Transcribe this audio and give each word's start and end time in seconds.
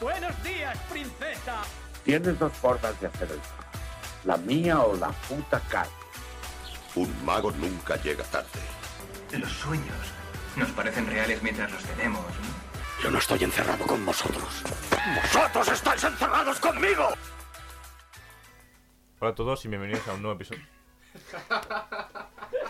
Buenos 0.00 0.42
días, 0.44 0.78
princesa. 0.90 1.62
Tienes 2.04 2.38
dos 2.38 2.52
formas 2.52 3.00
de 3.00 3.08
hacer 3.08 3.30
el 3.32 3.40
trabajo. 3.40 3.68
La 4.24 4.36
mía 4.36 4.80
o 4.80 4.96
la 4.96 5.08
puta 5.08 5.60
calle. 5.68 5.90
Un 6.94 7.24
mago 7.24 7.50
nunca 7.52 7.96
llega 7.96 8.22
tarde. 8.24 8.60
Los 9.32 9.50
sueños 9.50 9.96
nos 10.56 10.68
parecen 10.70 11.06
reales 11.06 11.42
mientras 11.42 11.70
los 11.72 11.82
tenemos, 11.82 12.24
¿no? 12.24 13.02
Yo 13.02 13.10
no 13.10 13.18
estoy 13.18 13.44
encerrado 13.44 13.86
con 13.86 14.04
vosotros. 14.04 14.62
¡Vosotros 15.22 15.68
estáis 15.68 16.02
encerrados 16.04 16.58
conmigo! 16.60 17.08
Hola 19.20 19.32
a 19.32 19.34
todos 19.34 19.64
y 19.64 19.68
bienvenidos 19.68 20.06
a 20.08 20.14
un 20.14 20.22
nuevo 20.22 20.36
episodio. 20.36 20.64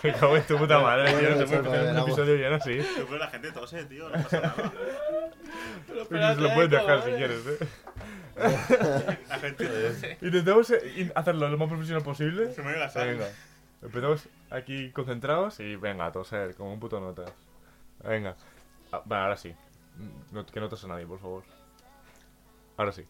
Me 0.03 0.13
cago 0.13 0.37
en 0.37 0.43
tu 0.47 0.57
puta 0.57 0.79
madre, 0.81 1.13
tío. 1.13 1.31
No 1.31 1.37
se 1.39 1.47
puede 1.47 1.57
empezar 1.59 1.95
un 1.95 1.99
episodio 2.03 2.35
bien 2.37 2.53
así. 2.53 2.77
Yo 2.97 3.07
creo 3.07 3.19
la 3.19 3.29
gente 3.29 3.53
tose, 3.53 3.85
tío, 3.87 4.09
no 4.09 4.23
pasa 4.23 4.41
nada. 4.41 4.73
Se 5.87 6.41
lo 6.41 6.55
puedes 6.55 6.71
dejar 6.71 7.03
si 7.05 7.11
quieres, 7.13 7.47
eh. 7.47 7.69
La 9.29 9.39
gente 9.39 9.67
tose. 9.67 10.19
Intentamos 10.21 10.71
eh, 10.71 11.13
hacerlo 11.15 11.49
lo 11.49 11.59
más 11.59 11.69
profesional 11.69 12.03
posible. 12.03 12.53
Se 12.53 12.63
me 12.63 12.77
la 12.77 12.89
sangre. 12.89 13.13
Venga. 13.15 13.29
Empezamos 13.83 14.29
aquí 14.51 14.91
concentrados 14.91 15.61
y 15.61 15.77
venga, 15.77 16.07
a 16.07 16.13
toser, 16.13 16.55
como 16.55 16.73
un 16.73 16.81
puto 16.81 17.01
notas. 17.01 17.33
Venga. 18.05 18.37
Ah, 18.93 19.03
vale, 19.05 19.23
ahora 19.23 19.37
sí. 19.37 19.55
No- 20.33 20.47
que 20.47 20.61
no 20.61 20.69
tose 20.69 20.87
nadie, 20.89 21.07
por 21.07 21.19
favor. 21.21 21.43
Ahora 22.77 22.93
sí. 22.93 23.05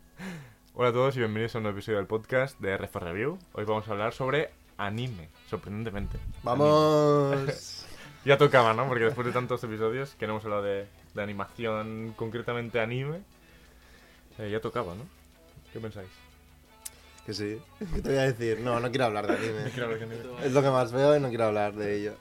Hola 0.74 0.90
a 0.90 0.92
todos 0.92 1.16
y 1.16 1.20
bienvenidos 1.20 1.54
a 1.54 1.58
un 1.58 1.64
nuevo 1.64 1.76
episodio 1.78 1.98
del 1.98 2.06
podcast 2.06 2.58
de 2.60 2.76
RF 2.76 2.96
Review. 2.96 3.38
Hoy 3.52 3.64
vamos 3.64 3.88
a 3.88 3.92
hablar 3.92 4.12
sobre 4.12 4.50
anime, 4.78 5.28
sorprendentemente. 5.48 6.18
Vamos. 6.42 7.84
Ya 8.24 8.36
tocaba, 8.36 8.74
¿no? 8.74 8.88
Porque 8.88 9.04
después 9.04 9.24
de 9.24 9.32
tantos 9.32 9.62
episodios 9.62 10.16
que 10.16 10.26
no 10.26 10.32
hemos 10.32 10.44
hablado 10.44 10.64
de, 10.64 10.88
de 11.14 11.22
animación, 11.22 12.12
concretamente 12.16 12.80
anime, 12.80 13.20
eh, 14.38 14.50
ya 14.50 14.60
tocaba, 14.60 14.96
¿no? 14.96 15.04
¿Qué 15.72 15.78
pensáis? 15.78 16.08
que 17.26 17.34
sí. 17.34 17.60
¿Qué 17.78 18.02
te 18.02 18.08
voy 18.08 18.18
a 18.18 18.32
decir? 18.32 18.60
No, 18.60 18.78
no 18.78 18.88
quiero 18.88 19.06
hablar 19.06 19.26
de 19.26 19.36
anime. 19.36 19.70
Quiero 19.74 19.86
hablar 19.86 20.08
de 20.08 20.14
anime. 20.14 20.46
Es 20.46 20.52
lo 20.52 20.62
que 20.62 20.70
más 20.70 20.92
veo 20.92 21.16
y 21.16 21.20
no 21.20 21.28
quiero 21.28 21.46
hablar 21.46 21.74
de 21.74 21.96
ello. 21.96 22.14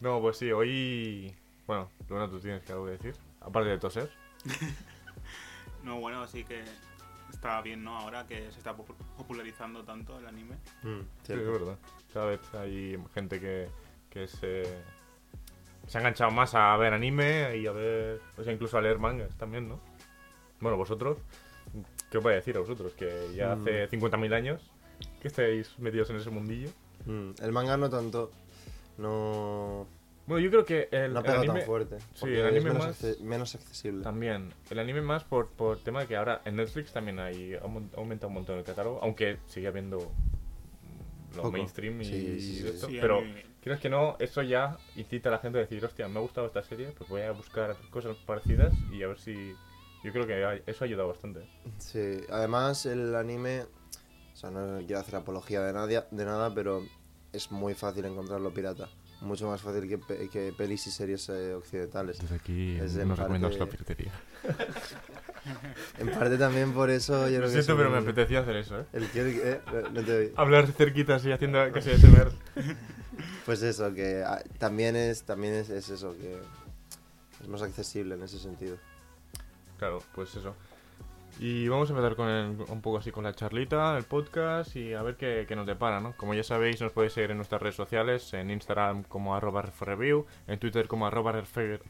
No, 0.00 0.20
pues 0.20 0.36
sí, 0.36 0.50
hoy... 0.50 1.32
Bueno, 1.66 1.88
Luna, 2.08 2.28
tú 2.28 2.40
tienes 2.40 2.62
que 2.64 2.72
algo 2.72 2.86
que 2.86 2.90
decir. 2.92 3.14
Aparte 3.40 3.70
de 3.70 3.78
toser. 3.78 4.10
No, 5.84 6.00
bueno, 6.00 6.26
sí 6.26 6.44
que 6.44 6.64
está 7.44 7.60
bien, 7.60 7.84
¿no? 7.84 7.98
Ahora 7.98 8.26
que 8.26 8.50
se 8.50 8.58
está 8.58 8.74
popu- 8.74 8.94
popularizando 9.18 9.84
tanto 9.84 10.18
el 10.18 10.26
anime. 10.26 10.54
Mm, 10.82 11.00
Sí, 11.26 11.32
es 11.34 11.46
verdad. 11.46 11.76
Cada 12.12 12.26
vez 12.26 12.40
hay 12.54 12.98
gente 13.12 13.38
que, 13.38 13.68
que 14.08 14.26
se... 14.26 14.62
Se 15.86 15.98
ha 15.98 16.00
enganchado 16.00 16.30
más 16.30 16.54
a 16.54 16.74
ver 16.78 16.94
anime 16.94 17.58
y 17.58 17.66
a 17.66 17.72
ver... 17.72 18.20
O 18.38 18.42
sea, 18.42 18.52
incluso 18.54 18.78
a 18.78 18.80
leer 18.80 18.98
mangas 18.98 19.36
también, 19.36 19.68
¿no? 19.68 19.78
Bueno, 20.60 20.78
vosotros... 20.78 21.18
¿Qué 22.10 22.16
os 22.18 22.24
voy 22.24 22.32
a 22.32 22.36
decir 22.36 22.56
a 22.56 22.60
vosotros? 22.60 22.94
Que 22.94 23.28
ya 23.34 23.54
Mm. 23.54 23.60
hace 23.62 23.88
50.000 23.90 24.32
años 24.34 24.70
que 25.20 25.28
estáis 25.28 25.78
metidos 25.78 26.08
en 26.10 26.16
ese 26.16 26.30
mundillo. 26.30 26.70
Mm, 27.04 27.32
El 27.42 27.52
manga 27.52 27.76
no 27.76 27.90
tanto. 27.90 28.30
No. 28.96 29.86
Bueno, 30.26 30.42
yo 30.44 30.50
creo 30.50 30.64
que 30.64 30.88
el, 30.90 31.12
No 31.12 31.20
el 31.20 31.26
anime... 31.30 31.54
tan 31.60 31.66
fuerte. 31.66 31.98
sí, 32.14 32.26
el 32.28 32.46
anime 32.46 32.70
menos, 32.72 32.86
más- 32.86 33.02
acce- 33.04 33.18
menos 33.20 33.54
accesible. 33.54 34.02
También. 34.02 34.52
El 34.70 34.78
anime 34.78 35.02
más 35.02 35.22
por, 35.24 35.48
por 35.50 35.78
tema 35.78 36.00
de 36.00 36.06
que 36.06 36.16
ahora 36.16 36.40
en 36.44 36.56
Netflix 36.56 36.92
también 36.92 37.18
hay, 37.18 37.54
ha 37.54 37.62
aumen- 37.62 37.90
ha 37.94 37.98
aumentado 37.98 38.28
un 38.28 38.34
montón 38.34 38.58
el 38.58 38.64
catálogo, 38.64 39.00
aunque 39.02 39.38
sigue 39.46 39.66
habiendo 39.68 39.98
lo 41.36 41.42
Poco. 41.42 41.52
mainstream 41.52 42.00
y, 42.00 42.04
Sí, 42.04 42.40
sí, 42.40 42.56
sí, 42.62 42.68
esto, 42.68 42.86
pero 43.00 43.20
creo 43.60 43.78
que 43.78 43.88
no, 43.90 44.16
eso 44.20 44.40
ya 44.42 44.78
incita 44.96 45.28
a 45.28 45.32
la 45.32 45.38
gente 45.38 45.58
a 45.58 45.62
decir, 45.62 45.84
hostia, 45.84 46.06
me 46.08 46.18
ha 46.18 46.22
gustado 46.22 46.46
esta 46.46 46.62
serie, 46.62 46.92
pues 46.96 47.10
voy 47.10 47.22
a 47.22 47.32
buscar 47.32 47.76
cosas 47.90 48.16
parecidas 48.24 48.72
y 48.92 49.02
a 49.02 49.08
ver 49.08 49.18
si... 49.18 49.52
Yo 50.04 50.12
creo 50.12 50.26
que 50.26 50.62
eso 50.70 50.84
ha 50.84 50.86
ayudado 50.86 51.08
bastante. 51.08 51.40
Sí, 51.78 52.20
además 52.30 52.84
el 52.86 53.14
anime. 53.14 53.62
O 54.34 54.36
sea, 54.36 54.50
no 54.50 54.78
quiero 54.84 55.00
hacer 55.00 55.16
apología 55.16 55.62
de, 55.62 55.72
nadie, 55.72 56.02
de 56.10 56.24
nada, 56.26 56.54
pero 56.54 56.82
es 57.32 57.50
muy 57.50 57.72
fácil 57.74 58.04
encontrarlo 58.04 58.52
pirata. 58.52 58.88
Mucho 59.24 59.48
más 59.48 59.60
fácil 59.62 59.88
que, 59.88 59.98
pe- 59.98 60.28
que 60.28 60.52
pelis 60.56 60.86
y 60.86 60.90
series 60.90 61.28
eh, 61.30 61.54
occidentales. 61.54 62.18
Desde 62.20 62.34
aquí 62.36 62.76
Es 62.76 62.94
nos 62.94 63.18
recomendamos 63.18 63.56
parte- 63.56 63.58
la 63.58 63.84
piratería. 63.84 64.12
En 65.98 66.08
parte 66.10 66.38
también 66.38 66.72
por 66.72 66.88
eso 66.88 67.28
yo 67.28 67.40
Lo 67.40 67.46
que. 67.46 67.52
siento, 67.52 67.76
pero 67.76 67.90
me 67.90 67.98
apetecía 67.98 68.40
hacer 68.40 68.56
eso, 68.56 68.80
¿eh? 68.80 68.84
El 68.94 69.10
que. 69.10 69.20
eh, 69.52 69.60
no- 69.72 69.90
no 69.90 70.02
te 70.02 70.12
oí. 70.16 70.32
Hablar 70.36 70.66
cerquita 70.72 71.16
así, 71.16 71.30
haciendo 71.32 71.58
casi 71.72 71.90
ASMR. 71.90 72.32
Pues 73.46 73.62
eso, 73.62 73.92
que 73.92 74.24
ah, 74.26 74.42
también 74.58 74.96
es 74.96 75.22
también 75.24 75.52
es, 75.54 75.68
es 75.68 75.88
eso, 75.90 76.16
que 76.16 76.38
es 77.42 77.48
más 77.48 77.60
accesible 77.62 78.14
en 78.14 78.22
ese 78.22 78.38
sentido. 78.38 78.76
Claro, 79.78 80.02
pues 80.14 80.34
eso. 80.34 80.54
Y 81.40 81.66
vamos 81.68 81.90
a 81.90 81.92
empezar 81.92 82.14
con 82.14 82.28
el- 82.28 82.56
un 82.68 82.80
poco 82.80 82.98
así 82.98 83.10
con 83.10 83.24
la 83.24 83.34
charlita, 83.34 83.98
el 83.98 84.04
podcast 84.04 84.74
y 84.76 84.94
a 84.94 85.02
ver 85.02 85.16
qué, 85.16 85.44
qué 85.48 85.56
nos 85.56 85.66
depara, 85.66 86.00
¿no? 86.00 86.16
Como 86.16 86.32
ya 86.32 86.44
sabéis, 86.44 86.80
nos 86.80 86.92
podéis 86.92 87.12
seguir 87.12 87.32
en 87.32 87.36
nuestras 87.38 87.60
redes 87.60 87.74
sociales, 87.74 88.32
en 88.34 88.50
Instagram 88.50 89.02
como 89.02 89.34
arroba 89.34 89.62
review, 89.80 90.26
en 90.46 90.58
Twitter 90.60 90.86
como 90.86 91.06
arroba 91.06 91.32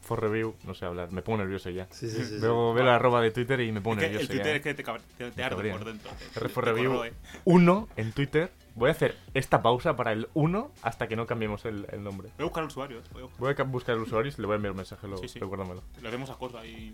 review, 0.09 0.55
no 0.65 0.73
sé 0.73 0.85
hablar, 0.85 1.11
me 1.11 1.21
pongo 1.21 1.39
nervioso 1.39 1.69
ya. 1.69 1.87
Sí, 1.91 2.09
sí, 2.09 2.17
sí. 2.17 2.25
sí. 2.25 2.37
Luego 2.39 2.73
veo 2.73 2.83
la 2.85 2.95
arroba 2.95 3.21
de 3.21 3.31
Twitter 3.31 3.59
y 3.61 3.71
me 3.71 3.81
pongo 3.81 3.97
Es 3.97 3.99
que 3.99 4.05
el 4.07 4.11
nervioso 4.13 4.31
Twitter 4.33 4.47
ya. 4.51 4.55
es 4.57 4.61
que 4.63 4.73
te, 4.73 4.83
cab- 4.83 5.01
te, 5.17 5.31
te 5.31 5.43
arde 5.43 5.71
por 5.71 5.85
dentro. 5.85 6.11
te- 6.33 6.39
te 6.49 6.61
review. 6.61 7.01
1 7.45 7.87
en 7.97 8.11
Twitter. 8.13 8.51
Voy 8.75 8.89
a 8.89 8.91
hacer 8.91 9.15
esta 9.33 9.61
pausa 9.61 9.95
para 9.95 10.11
el 10.11 10.27
1 10.33 10.69
hasta 10.81 11.07
que 11.07 11.15
no 11.15 11.25
cambiemos 11.25 11.63
el, 11.63 11.87
el 11.91 12.03
nombre. 12.03 12.27
Voy 12.37 12.43
a 12.43 12.47
buscar 12.49 12.65
usuarios. 12.65 13.09
Voy 13.11 13.21
a 13.21 13.23
buscar- 13.25 13.39
Voy 13.39 13.51
a 13.51 13.55
ca- 13.55 13.63
buscar 13.63 13.95
el 13.95 14.01
usuario 14.01 14.33
y 14.37 14.41
le 14.41 14.45
voy 14.47 14.53
a 14.53 14.55
enviar 14.57 14.71
un 14.71 14.77
mensaje, 14.77 15.07
luego, 15.07 15.21
Sí, 15.23 15.29
sí. 15.29 15.39
recuérdamelo. 15.39 15.81
Le 16.01 16.07
hacemos 16.09 16.29
acoso 16.29 16.57
ahí. 16.59 16.93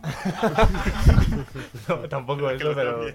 No, 1.87 1.97
tampoco 2.07 2.49
eso, 2.51 2.71
pero, 2.75 3.05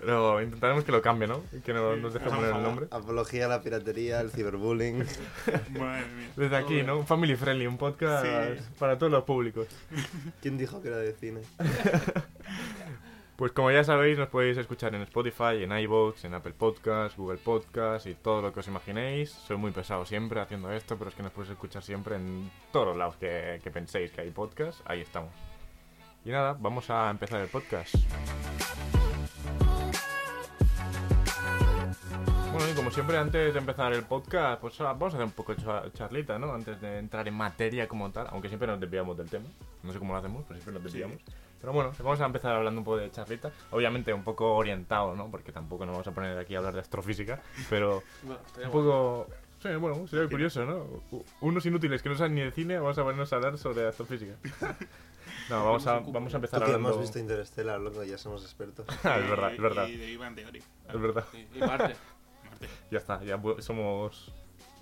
pero 0.00 0.42
intentaremos 0.42 0.84
que 0.84 0.92
lo 0.92 1.02
cambie, 1.02 1.28
¿no? 1.28 1.42
Que 1.64 1.74
no 1.74 1.96
nos 1.96 2.14
deje 2.14 2.30
poner 2.30 2.54
el 2.56 2.62
nombre. 2.62 2.86
Apología 2.90 3.44
a 3.44 3.48
la 3.48 3.60
piratería, 3.60 4.20
el 4.22 4.30
ciberbullying. 4.30 4.98
Madre 5.78 6.06
mía. 6.16 6.30
Desde 6.34 6.56
aquí, 6.56 6.82
¿no? 6.82 6.98
Un 6.98 7.06
family 7.06 7.36
friendly, 7.36 7.66
un 7.66 7.76
podcast 7.76 8.24
Sí. 8.24 8.64
para 8.78 8.96
todos 8.96 9.12
los 9.12 9.24
públicos. 9.24 9.66
¿Quién 10.40 10.56
dijo 10.56 10.80
que 10.80 10.88
era 10.88 10.96
de 10.96 11.12
cine? 11.12 11.40
Pues 13.38 13.52
como 13.52 13.70
ya 13.70 13.84
sabéis, 13.84 14.18
nos 14.18 14.26
podéis 14.30 14.58
escuchar 14.58 14.96
en 14.96 15.02
Spotify, 15.02 15.62
en 15.62 15.70
iVoox, 15.70 16.24
en 16.24 16.34
Apple 16.34 16.54
Podcasts, 16.58 17.16
Google 17.16 17.38
Podcasts 17.38 18.08
y 18.08 18.14
todo 18.16 18.42
lo 18.42 18.52
que 18.52 18.58
os 18.58 18.66
imaginéis. 18.66 19.30
Soy 19.30 19.56
muy 19.56 19.70
pesado 19.70 20.04
siempre 20.04 20.40
haciendo 20.40 20.72
esto, 20.72 20.96
pero 20.98 21.10
es 21.10 21.14
que 21.14 21.22
nos 21.22 21.30
podéis 21.30 21.52
escuchar 21.52 21.84
siempre 21.84 22.16
en 22.16 22.50
todos 22.72 22.88
los 22.88 22.96
lados 22.96 23.14
que, 23.16 23.60
que 23.62 23.70
penséis 23.70 24.10
que 24.10 24.22
hay 24.22 24.30
podcast. 24.32 24.80
Ahí 24.90 25.02
estamos. 25.02 25.30
Y 26.24 26.30
nada, 26.30 26.56
vamos 26.58 26.90
a 26.90 27.08
empezar 27.10 27.40
el 27.40 27.46
podcast. 27.46 27.94
Bueno, 32.52 32.68
y 32.72 32.74
como 32.74 32.90
siempre, 32.90 33.18
antes 33.18 33.52
de 33.54 33.60
empezar 33.60 33.92
el 33.92 34.02
podcast, 34.02 34.60
pues 34.60 34.80
ah, 34.80 34.94
vamos 34.94 35.14
a 35.14 35.18
hacer 35.18 35.26
un 35.26 35.32
poco 35.32 35.54
de 35.54 35.62
cha- 35.62 35.84
charlita, 35.92 36.40
¿no? 36.40 36.52
Antes 36.52 36.80
de 36.80 36.98
entrar 36.98 37.28
en 37.28 37.34
materia 37.34 37.86
como 37.86 38.10
tal, 38.10 38.26
aunque 38.30 38.48
siempre 38.48 38.66
nos 38.66 38.80
desviamos 38.80 39.16
del 39.16 39.30
tema. 39.30 39.46
No 39.84 39.92
sé 39.92 40.00
cómo 40.00 40.12
lo 40.12 40.18
hacemos, 40.18 40.42
pero 40.48 40.58
siempre 40.58 40.74
nos 40.74 40.82
desviamos. 40.82 41.18
Pero 41.60 41.72
bueno, 41.72 41.92
vamos 41.98 42.20
a 42.20 42.26
empezar 42.26 42.54
hablando 42.54 42.80
un 42.80 42.84
poco 42.84 42.98
de 42.98 43.10
charlita. 43.10 43.50
Obviamente 43.70 44.12
un 44.12 44.22
poco 44.22 44.54
orientado, 44.54 45.14
¿no? 45.14 45.30
Porque 45.30 45.52
tampoco 45.52 45.84
nos 45.84 45.94
vamos 45.94 46.06
a 46.06 46.12
poner 46.12 46.38
aquí 46.38 46.54
a 46.54 46.58
hablar 46.58 46.74
de 46.74 46.80
astrofísica, 46.80 47.40
pero 47.68 48.02
un 48.64 48.70
poco... 48.70 49.26
Sí, 49.60 49.74
bueno, 49.74 50.06
sería 50.06 50.28
curioso, 50.28 50.64
¿no? 50.64 50.86
Unos 51.40 51.66
inútiles 51.66 52.00
que 52.00 52.08
no 52.08 52.14
saben 52.14 52.36
ni 52.36 52.42
de 52.42 52.52
cine, 52.52 52.78
vamos 52.78 52.96
a 52.96 53.02
ponernos 53.02 53.32
a 53.32 53.36
hablar 53.36 53.58
sobre 53.58 53.86
astrofísica. 53.86 54.34
No, 55.50 55.64
vamos 55.64 55.86
a, 55.86 56.00
vamos 56.00 56.32
a 56.34 56.36
empezar 56.36 56.62
hablando... 56.62 56.90
hemos 56.90 57.00
visto 57.00 57.18
Interstellar, 57.18 57.80
loco, 57.80 58.04
ya 58.04 58.18
somos 58.18 58.42
expertos. 58.42 58.86
Ah, 59.04 59.18
es 59.18 59.30
verdad, 59.30 59.52
es 59.52 59.60
verdad. 59.60 59.86
Y 59.86 59.96
de 59.96 60.16
Bang 60.18 60.34
Theory. 60.34 60.58
Es 60.58 61.00
verdad. 61.00 61.24
Y 61.54 61.58
Marte. 61.58 61.96
Ya 62.90 62.98
está, 62.98 63.22
ya 63.24 63.40
somos... 63.60 64.32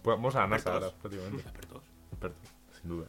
Vamos 0.03 0.35
a 0.35 0.41
la 0.41 0.47
NASA 0.49 0.73
ahora, 0.73 0.91
prácticamente. 0.91 1.43
Expertos. 1.43 1.83
Expertos, 2.11 2.51
sin 2.81 2.89
duda. 2.89 3.07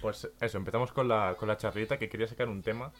Pues 0.00 0.28
eso, 0.40 0.58
empezamos 0.58 0.92
con 0.92 1.08
la, 1.08 1.34
con 1.38 1.48
la 1.48 1.56
charlita 1.56 1.98
que 1.98 2.08
quería 2.08 2.28
sacar 2.28 2.48
un 2.48 2.62
tema 2.62 2.92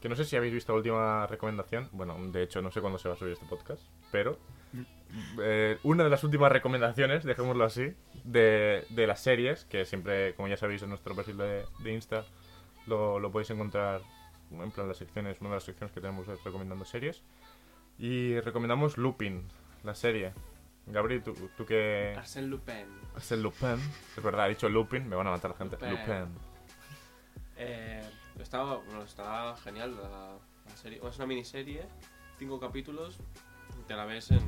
que 0.00 0.08
no 0.08 0.16
sé 0.16 0.24
si 0.24 0.34
habéis 0.34 0.54
visto 0.54 0.72
la 0.72 0.78
última 0.78 1.26
recomendación. 1.26 1.88
Bueno, 1.92 2.16
de 2.18 2.42
hecho 2.42 2.62
no 2.62 2.70
sé 2.70 2.80
cuándo 2.80 2.98
se 2.98 3.08
va 3.08 3.14
a 3.14 3.18
subir 3.18 3.34
este 3.34 3.46
podcast, 3.46 3.82
pero 4.10 4.38
eh, 5.42 5.78
una 5.82 6.04
de 6.04 6.10
las 6.10 6.24
últimas 6.24 6.50
recomendaciones, 6.50 7.24
dejémoslo 7.24 7.64
así, 7.64 7.92
de, 8.24 8.86
de 8.88 9.06
las 9.06 9.20
series, 9.20 9.64
que 9.66 9.84
siempre, 9.84 10.34
como 10.34 10.48
ya 10.48 10.56
sabéis, 10.56 10.82
en 10.82 10.88
nuestro 10.88 11.14
perfil 11.14 11.36
de, 11.36 11.64
de 11.80 11.92
Insta 11.92 12.24
lo, 12.86 13.18
lo 13.18 13.30
podéis 13.30 13.50
encontrar 13.50 14.00
en 14.50 14.70
plan 14.70 14.88
las 14.88 14.96
secciones, 14.96 15.40
una 15.40 15.50
de 15.50 15.56
las 15.56 15.64
secciones 15.64 15.92
que 15.92 16.00
tenemos 16.00 16.26
es 16.28 16.42
recomendando 16.42 16.84
series. 16.84 17.22
Y 17.98 18.40
recomendamos 18.40 18.96
Lupin, 18.96 19.46
la 19.84 19.94
serie. 19.94 20.32
Gabriel, 20.92 21.22
¿tú, 21.22 21.34
tú 21.56 21.64
qué...? 21.66 22.14
Arsène 22.16 22.48
Lupin. 22.48 22.86
El 23.30 23.42
Lupin. 23.42 23.76
Es 24.16 24.22
verdad, 24.22 24.46
he 24.46 24.50
dicho 24.50 24.68
Lupin, 24.68 25.08
me 25.08 25.16
van 25.16 25.26
a 25.26 25.30
matar 25.30 25.50
la 25.52 25.56
gente. 25.56 25.76
Lupin. 25.76 25.90
Lupin. 25.98 26.38
Eh, 27.56 28.02
estaba, 28.38 28.76
bueno, 28.78 29.02
está 29.02 29.56
genial 29.62 29.96
la, 29.96 30.08
la 30.68 30.76
serie. 30.76 30.98
Bueno, 30.98 31.10
es 31.12 31.16
una 31.18 31.26
miniserie, 31.26 31.86
cinco 32.38 32.58
capítulos, 32.58 33.18
te 33.86 33.94
la 33.94 34.04
ves 34.04 34.30
en 34.30 34.40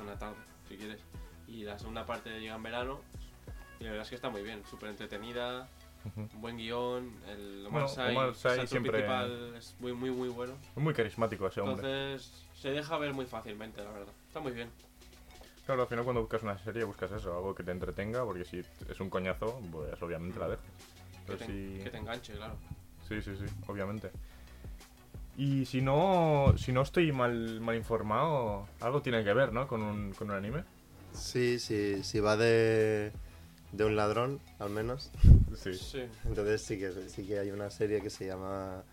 una 0.00 0.18
tarde, 0.18 0.36
si 0.68 0.76
quieres. 0.76 1.00
Y 1.46 1.64
la 1.64 1.78
segunda 1.78 2.04
parte 2.06 2.38
llega 2.38 2.54
en 2.54 2.62
verano. 2.62 3.00
Y 3.80 3.84
la 3.84 3.90
verdad 3.90 4.04
es 4.04 4.10
que 4.10 4.14
está 4.16 4.28
muy 4.28 4.42
bien, 4.42 4.62
súper 4.66 4.90
entretenida. 4.90 5.68
Un 6.16 6.40
buen 6.40 6.56
guion, 6.56 7.12
el 7.28 7.66
Bueno, 7.70 7.86
Omar 7.86 8.10
Omar 8.10 8.34
Sy 8.34 8.46
el 8.48 8.52
actor 8.52 8.66
siempre- 8.68 8.92
principal 8.92 9.54
es 9.56 9.76
muy, 9.80 9.92
muy, 9.92 10.10
muy 10.10 10.28
bueno. 10.28 10.54
Es 10.76 10.82
muy 10.82 10.94
carismático 10.94 11.46
ese 11.48 11.60
hombre. 11.60 11.74
Entonces, 11.86 12.46
se 12.54 12.70
deja 12.70 12.96
ver 12.98 13.12
muy 13.12 13.26
fácilmente, 13.26 13.82
la 13.82 13.90
verdad. 13.90 14.14
Está 14.26 14.40
muy 14.40 14.52
bien. 14.52 14.70
Claro, 15.68 15.82
al 15.82 15.88
final 15.88 16.02
cuando 16.04 16.22
buscas 16.22 16.42
una 16.42 16.56
serie 16.56 16.82
buscas 16.84 17.12
eso, 17.12 17.30
algo 17.36 17.54
que 17.54 17.62
te 17.62 17.72
entretenga, 17.72 18.24
porque 18.24 18.42
si 18.46 18.62
es 18.88 19.00
un 19.00 19.10
coñazo, 19.10 19.60
pues 19.70 20.00
obviamente 20.00 20.38
la 20.38 20.48
dejas. 20.48 20.64
Que 20.64 21.20
Pero 21.26 21.38
te, 21.40 21.44
si- 21.44 21.84
que 21.84 21.90
te 21.90 21.98
enganche, 21.98 22.32
claro. 22.32 22.56
Sí, 23.06 23.20
sí, 23.20 23.36
sí, 23.36 23.44
obviamente. 23.66 24.10
Y 25.36 25.66
si 25.66 25.82
no, 25.82 26.54
si 26.56 26.72
no 26.72 26.80
estoy 26.80 27.12
mal, 27.12 27.60
mal 27.60 27.76
informado, 27.76 28.66
algo 28.80 29.02
tiene 29.02 29.22
que 29.22 29.34
ver, 29.34 29.52
¿no? 29.52 29.68
Con 29.68 29.82
un, 29.82 30.12
con 30.14 30.30
un 30.30 30.36
anime. 30.36 30.64
Sí, 31.12 31.58
sí, 31.58 32.02
sí 32.02 32.18
va 32.18 32.38
de, 32.38 33.12
de 33.72 33.84
un 33.84 33.94
ladrón, 33.94 34.40
al 34.58 34.70
menos. 34.70 35.10
Sí. 35.54 35.74
Sí. 35.74 36.06
Entonces 36.24 36.62
sí 36.62 36.78
que, 36.78 36.92
sí 37.10 37.26
que 37.26 37.40
hay 37.40 37.50
una 37.50 37.68
serie 37.70 38.00
que 38.00 38.08
se 38.08 38.24
llama... 38.26 38.84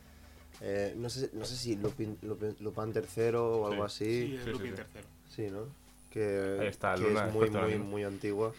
eh, 0.60 0.94
no, 0.98 1.10
sé, 1.10 1.30
no 1.32 1.46
sé 1.46 1.56
si 1.56 1.78
Lupin, 1.78 2.18
Lupin, 2.22 2.54
Lupin 2.60 2.92
III 2.94 3.36
o 3.36 3.66
algo 3.66 3.88
Sí, 3.88 4.04
así. 4.36 4.40
sí, 4.44 4.52
Lupin 4.52 4.72
sí. 4.72 4.76
tercero. 4.76 5.08
Sí, 5.30 5.48
¿no? 5.50 5.85
Que, 6.16 6.58
Ahí 6.62 6.68
está, 6.68 6.96
que 6.96 7.02
Luna, 7.02 7.28
es 7.28 7.34
muy, 7.34 7.50
muy, 7.52 7.78
muy 7.78 8.04
antigua. 8.06 8.54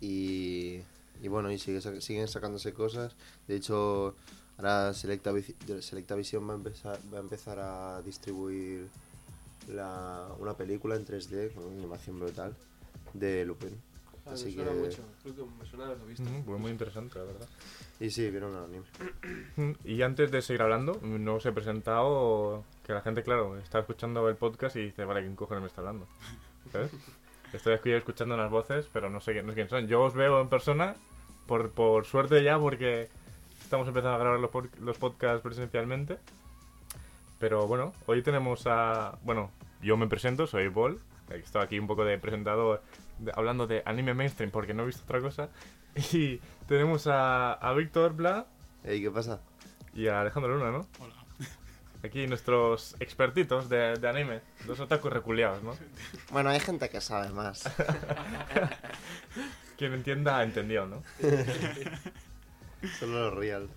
Y, 0.00 0.80
y 1.22 1.28
bueno, 1.28 1.50
y 1.50 1.58
sigue, 1.58 1.80
sa- 1.80 2.00
siguen 2.00 2.28
sacándose 2.28 2.72
cosas. 2.72 3.14
De 3.48 3.56
hecho, 3.56 4.14
ahora 4.56 4.94
Selecta, 4.94 5.32
Selecta 5.80 6.14
Visión 6.14 6.48
va 6.48 6.52
a 6.52 6.56
empezar, 6.56 6.98
va 7.12 7.18
a, 7.18 7.20
empezar 7.20 7.58
a 7.58 8.00
distribuir 8.02 8.88
la, 9.68 10.28
una 10.38 10.54
película 10.54 10.94
en 10.96 11.04
3D 11.04 11.52
con 11.52 11.64
una 11.64 11.76
animación 11.78 12.20
brutal 12.20 12.54
de 13.12 13.44
Lupin. 13.44 13.70
Ah, 14.24 14.30
Así 14.34 14.46
me 14.46 14.52
suena 14.52 14.70
que- 14.70 14.76
mucho. 14.78 15.02
Creo 15.22 15.34
que 15.34 15.42
me 15.58 15.66
suena 15.68 15.84
de 15.86 15.90
haberlo 15.92 16.06
visto. 16.06 16.24
Pues 16.46 16.60
muy 16.60 16.70
interesante, 16.70 17.18
la 17.18 17.24
verdad. 17.24 17.48
Y 17.98 18.10
sí, 18.10 18.30
vieron 18.30 18.52
el 18.54 18.62
anime. 18.64 18.84
Mm, 19.56 19.72
Y 19.84 20.02
antes 20.02 20.30
de 20.30 20.40
seguir 20.42 20.62
hablando, 20.62 21.00
no 21.02 21.34
os 21.34 21.46
he 21.46 21.50
presentado 21.50 22.62
que 22.86 22.92
la 22.92 23.00
gente, 23.00 23.24
claro, 23.24 23.58
está 23.58 23.80
escuchando 23.80 24.28
el 24.28 24.36
podcast 24.36 24.76
y 24.76 24.82
dice, 24.84 25.04
vale, 25.04 25.22
¿quién 25.22 25.34
cojones 25.34 25.62
me 25.62 25.66
está 25.66 25.80
hablando? 25.80 26.06
¿Sabes? 26.72 26.90
Estoy 27.52 27.74
aquí 27.74 27.90
escuchando 27.92 28.34
unas 28.34 28.50
voces, 28.50 28.88
pero 28.92 29.08
no 29.10 29.20
sé, 29.20 29.32
quién- 29.32 29.46
no 29.46 29.52
sé 29.52 29.56
quién 29.56 29.68
son. 29.68 29.86
Yo 29.88 30.02
os 30.02 30.14
veo 30.14 30.40
en 30.40 30.48
persona, 30.48 30.94
por, 31.46 31.70
por 31.70 32.04
suerte 32.04 32.42
ya, 32.44 32.58
porque 32.58 33.08
estamos 33.62 33.88
empezando 33.88 34.16
a 34.16 34.18
grabar 34.18 34.38
los, 34.40 34.50
pod- 34.50 34.74
los 34.80 34.98
podcasts 34.98 35.42
presencialmente. 35.42 36.18
Pero 37.38 37.66
bueno, 37.66 37.92
hoy 38.06 38.22
tenemos 38.22 38.66
a... 38.66 39.16
Bueno, 39.22 39.50
yo 39.80 39.96
me 39.96 40.06
presento, 40.08 40.46
soy 40.46 40.68
Paul. 40.70 41.00
Estoy 41.30 41.62
aquí 41.62 41.78
un 41.78 41.86
poco 41.86 42.04
de 42.04 42.18
presentador 42.18 42.82
de- 43.18 43.32
hablando 43.34 43.66
de 43.66 43.82
anime 43.86 44.12
mainstream 44.14 44.50
porque 44.50 44.74
no 44.74 44.82
he 44.82 44.86
visto 44.86 45.02
otra 45.04 45.20
cosa. 45.20 45.48
Y 46.12 46.38
tenemos 46.68 47.06
a, 47.08 47.54
a 47.54 47.72
Víctor 47.72 48.12
Bla 48.14 48.46
Ey, 48.84 49.02
¿qué 49.02 49.10
pasa? 49.10 49.40
y 49.94 50.06
a 50.06 50.20
Alejandro 50.20 50.56
Luna, 50.56 50.70
¿no? 50.70 50.86
Hola. 51.00 51.14
Aquí 52.04 52.26
nuestros 52.28 52.94
expertitos 53.00 53.68
de, 53.68 53.96
de 53.96 54.08
anime, 54.08 54.40
los 54.66 54.78
otakus 54.78 55.12
reculeados, 55.12 55.62
¿no? 55.64 55.76
Bueno, 56.30 56.50
hay 56.50 56.60
gente 56.60 56.88
que 56.88 57.00
sabe 57.00 57.30
más. 57.30 57.64
Quien 59.76 59.94
entienda, 59.94 60.42
entendió, 60.42 60.86
¿no? 60.86 61.02
Solo 62.98 63.30
los 63.30 63.34
real. 63.34 63.68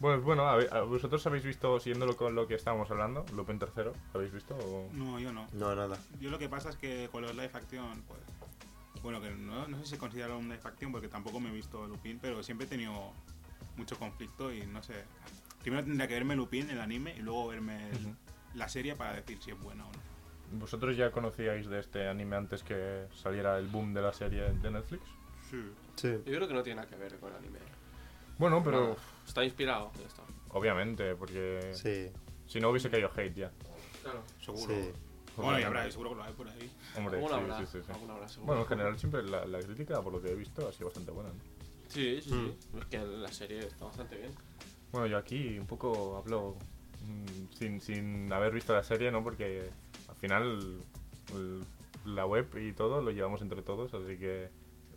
Bueno, 0.00 0.22
bueno, 0.22 0.48
a 0.48 0.56
ver, 0.56 0.72
a- 0.74 0.80
¿vosotros 0.82 1.24
habéis 1.26 1.44
visto, 1.44 1.78
siguiéndolo 1.78 2.16
con 2.16 2.34
lo 2.34 2.48
que 2.48 2.54
estábamos 2.54 2.90
hablando, 2.90 3.24
Lupin 3.34 3.60
III, 3.60 3.90
¿habéis 4.14 4.32
visto? 4.32 4.56
o- 4.56 4.88
No, 4.92 5.20
yo 5.20 5.32
no. 5.32 5.48
No, 5.52 5.74
nada. 5.76 5.98
Yo 6.20 6.30
lo 6.30 6.38
que 6.38 6.48
pasa 6.48 6.70
es 6.70 6.76
que 6.76 7.08
con 7.12 7.22
los 7.22 7.32
live 7.34 7.50
action, 7.52 8.02
pues. 8.08 8.20
Bueno, 9.02 9.20
que 9.20 9.30
no, 9.30 9.68
no 9.68 9.76
sé 9.78 9.84
si 9.84 9.90
se 9.90 9.98
considera 9.98 10.34
un 10.34 10.48
live 10.48 10.60
action 10.64 10.90
porque 10.90 11.08
tampoco 11.08 11.38
me 11.38 11.50
he 11.50 11.52
visto 11.52 11.86
Lupin, 11.86 12.18
pero 12.18 12.42
siempre 12.42 12.66
he 12.66 12.70
tenido 12.70 13.12
mucho 13.76 13.96
conflicto 13.96 14.52
y 14.52 14.66
no 14.66 14.82
sé. 14.82 14.94
Primero 15.62 15.84
tendría 15.84 16.06
que 16.08 16.14
verme 16.14 16.36
Lupin, 16.36 16.70
el 16.70 16.80
anime, 16.80 17.14
y 17.16 17.20
luego 17.20 17.48
verme 17.48 17.90
el- 17.90 18.14
la 18.54 18.68
serie 18.68 18.94
para 18.96 19.14
decir 19.14 19.38
si 19.42 19.50
es 19.50 19.60
buena 19.60 19.86
o 19.86 19.92
no. 19.92 20.58
¿Vosotros 20.60 20.96
ya 20.96 21.10
conocíais 21.10 21.66
de 21.68 21.80
este 21.80 22.08
anime 22.08 22.36
antes 22.36 22.62
que 22.62 23.06
saliera 23.14 23.58
el 23.58 23.66
boom 23.66 23.92
de 23.92 24.00
la 24.02 24.12
serie 24.12 24.42
de 24.52 24.70
Netflix? 24.70 25.02
Sí. 25.50 25.62
Sí. 25.96 26.08
Yo 26.24 26.34
creo 26.36 26.48
que 26.48 26.54
no 26.54 26.62
tiene 26.62 26.76
nada 26.76 26.88
que 26.88 26.96
ver 26.96 27.16
con 27.18 27.30
el 27.30 27.36
anime. 27.38 27.58
Bueno, 28.38 28.62
pero. 28.64 28.96
Está 29.26 29.44
inspirado, 29.44 29.90
ya 30.00 30.06
está. 30.06 30.22
obviamente, 30.50 31.14
porque 31.16 31.72
Sí. 31.74 32.10
si 32.46 32.60
no 32.60 32.70
hubiese 32.70 32.88
caído 32.88 33.10
hate 33.14 33.34
ya. 33.34 33.50
Claro. 34.02 34.22
Seguro. 34.40 34.74
Sí. 34.74 34.90
Bueno, 35.36 35.60
y 35.60 35.62
habrá, 35.62 35.88
seguro 35.90 36.10
que 36.10 36.16
lo 36.16 36.24
hay 36.24 36.32
por 36.32 36.48
ahí. 36.48 36.72
Hombre, 36.96 37.20
sí, 37.20 37.26
habrá, 37.32 37.58
sí, 37.58 37.66
sí, 37.66 37.78
sí. 37.84 37.92
alguna 37.92 38.14
habrá, 38.14 38.28
seguro. 38.28 38.46
Bueno, 38.46 38.62
en 38.62 38.68
general 38.68 38.98
siempre 38.98 39.22
la, 39.24 39.44
la 39.44 39.58
crítica, 39.60 40.00
por 40.02 40.12
lo 40.14 40.20
que 40.22 40.30
he 40.30 40.34
visto, 40.34 40.66
ha 40.66 40.72
sido 40.72 40.86
bastante 40.86 41.10
buena. 41.12 41.28
¿no? 41.28 41.34
Sí, 41.88 42.20
sí, 42.22 42.32
Mm. 42.34 42.46
sí. 42.46 42.78
Es 42.80 42.84
que 42.86 42.98
la 42.98 43.28
serie 43.32 43.58
está 43.60 43.84
bastante 43.84 44.16
bien. 44.16 44.32
Bueno, 44.92 45.06
yo 45.06 45.18
aquí 45.18 45.58
un 45.58 45.66
poco 45.66 46.16
hablo 46.16 46.56
mm, 47.06 47.52
sin, 47.54 47.80
sin 47.80 48.32
haber 48.32 48.52
visto 48.52 48.72
la 48.72 48.82
serie, 48.82 49.10
¿no? 49.10 49.22
Porque 49.22 49.70
al 50.08 50.16
final 50.16 50.78
el- 51.34 51.64
la 52.04 52.24
web 52.26 52.48
y 52.56 52.72
todo 52.72 53.02
lo 53.02 53.10
llevamos 53.10 53.42
entre 53.42 53.62
todos, 53.62 53.92
así 53.92 54.16
que 54.18 54.48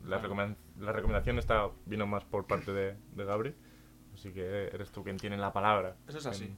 la, 0.05 0.21
recomen- 0.21 0.55
la 0.79 0.91
recomendación 0.93 1.39
está 1.39 1.69
vino 1.85 2.07
más 2.07 2.23
por 2.23 2.45
parte 2.47 2.71
de, 2.71 2.95
de 3.11 3.25
Gabri, 3.25 3.53
así 4.13 4.31
que 4.31 4.67
eres 4.67 4.91
tú 4.91 5.03
quien 5.03 5.17
tiene 5.17 5.37
la 5.37 5.51
palabra. 5.51 5.97
Eso 6.07 6.19
es 6.19 6.25
así. 6.25 6.45
En- 6.45 6.57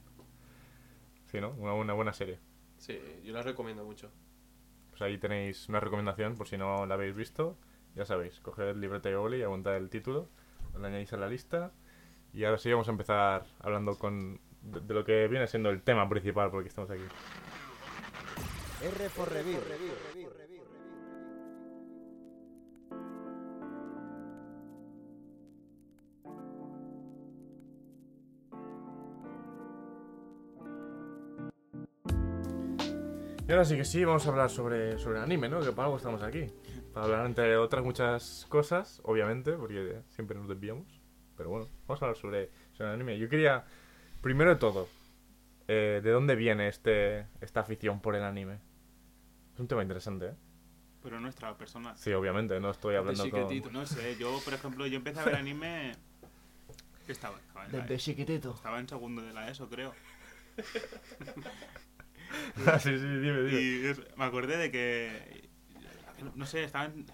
Sí, 1.26 1.40
¿no? 1.40 1.50
Una, 1.58 1.72
una 1.74 1.92
buena 1.94 2.12
serie. 2.12 2.38
Sí, 2.78 2.96
yo 3.24 3.32
la 3.32 3.42
recomiendo 3.42 3.84
mucho. 3.84 4.12
Pues 4.90 5.02
ahí 5.02 5.18
tenéis 5.18 5.68
una 5.68 5.80
recomendación 5.80 6.36
por 6.36 6.46
si 6.46 6.56
no 6.56 6.86
la 6.86 6.94
habéis 6.94 7.16
visto. 7.16 7.56
Ya 7.96 8.04
sabéis, 8.04 8.38
coged 8.38 8.76
libreta 8.76 9.10
y 9.10 9.14
boli 9.14 9.38
y 9.38 9.42
aguantad 9.42 9.76
el 9.76 9.90
título, 9.90 10.28
lo 10.78 10.86
añadís 10.86 11.12
a 11.12 11.16
la 11.16 11.26
lista. 11.28 11.72
Y 12.34 12.44
ahora 12.44 12.58
sí 12.58 12.70
vamos 12.70 12.88
a 12.88 12.90
empezar 12.90 13.46
hablando 13.60 13.96
con 13.96 14.40
de, 14.60 14.80
de 14.80 14.94
lo 14.94 15.04
que 15.04 15.28
viene 15.28 15.46
siendo 15.46 15.70
el 15.70 15.82
tema 15.82 16.08
principal 16.08 16.50
porque 16.50 16.68
estamos 16.68 16.90
aquí. 16.90 17.04
R 18.82 19.08
for 19.08 19.30
Review. 19.30 19.60
Y 33.46 33.52
ahora 33.52 33.64
sí 33.66 33.76
que 33.76 33.84
sí, 33.84 34.02
vamos 34.04 34.26
a 34.26 34.30
hablar 34.30 34.48
sobre, 34.48 34.98
sobre 34.98 35.20
anime, 35.20 35.50
¿no? 35.50 35.60
Que 35.60 35.70
para 35.70 35.84
algo 35.84 35.98
estamos 35.98 36.22
aquí. 36.22 36.46
Para 36.94 37.06
hablar 37.06 37.26
entre 37.26 37.56
otras 37.58 37.84
muchas 37.84 38.46
cosas, 38.48 39.02
obviamente, 39.04 39.52
porque 39.52 40.00
siempre 40.08 40.38
nos 40.38 40.48
desviamos. 40.48 41.03
Pero 41.36 41.50
bueno, 41.50 41.68
vamos 41.86 42.02
a 42.02 42.06
hablar 42.06 42.16
sobre, 42.20 42.50
sobre 42.72 42.90
anime. 42.90 43.18
Yo 43.18 43.28
quería, 43.28 43.64
primero 44.20 44.50
de 44.50 44.56
todo, 44.56 44.88
eh, 45.68 46.00
¿de 46.02 46.10
dónde 46.10 46.34
viene 46.36 46.68
este 46.68 47.26
esta 47.40 47.60
afición 47.60 48.00
por 48.00 48.14
el 48.16 48.22
anime? 48.22 48.58
Es 49.54 49.60
un 49.60 49.68
tema 49.68 49.82
interesante, 49.82 50.26
¿eh? 50.28 50.34
Pero 51.02 51.20
nuestra 51.20 51.56
persona. 51.56 51.96
Sí, 51.96 52.12
obviamente, 52.12 52.58
no 52.60 52.70
estoy 52.70 52.96
hablando 52.96 53.28
con... 53.30 53.42
chiquitito. 53.42 53.70
No 53.70 53.84
sé, 53.86 54.16
yo, 54.16 54.40
por 54.44 54.54
ejemplo, 54.54 54.86
yo 54.86 54.96
empecé 54.96 55.20
a 55.20 55.24
ver 55.24 55.36
anime. 55.36 55.92
¿Qué 57.06 57.12
estaba? 57.12 57.38
Estaba 57.38 57.66
en, 57.66 57.72
la- 57.72 57.78
Desde 57.80 57.98
chiquitito. 57.98 58.54
estaba 58.54 58.78
en 58.80 58.88
segundo 58.88 59.20
de 59.22 59.32
la 59.34 59.48
ESO, 59.50 59.68
creo. 59.68 59.92
Ah, 62.66 62.78
sí, 62.78 62.90
sí, 62.98 63.04
dime, 63.06 63.42
dime. 63.42 63.60
Y 63.60 63.94
me 64.16 64.24
acordé 64.24 64.56
de 64.56 64.70
que. 64.70 65.48
No 66.34 66.46
sé, 66.46 66.64
estaban. 66.64 67.04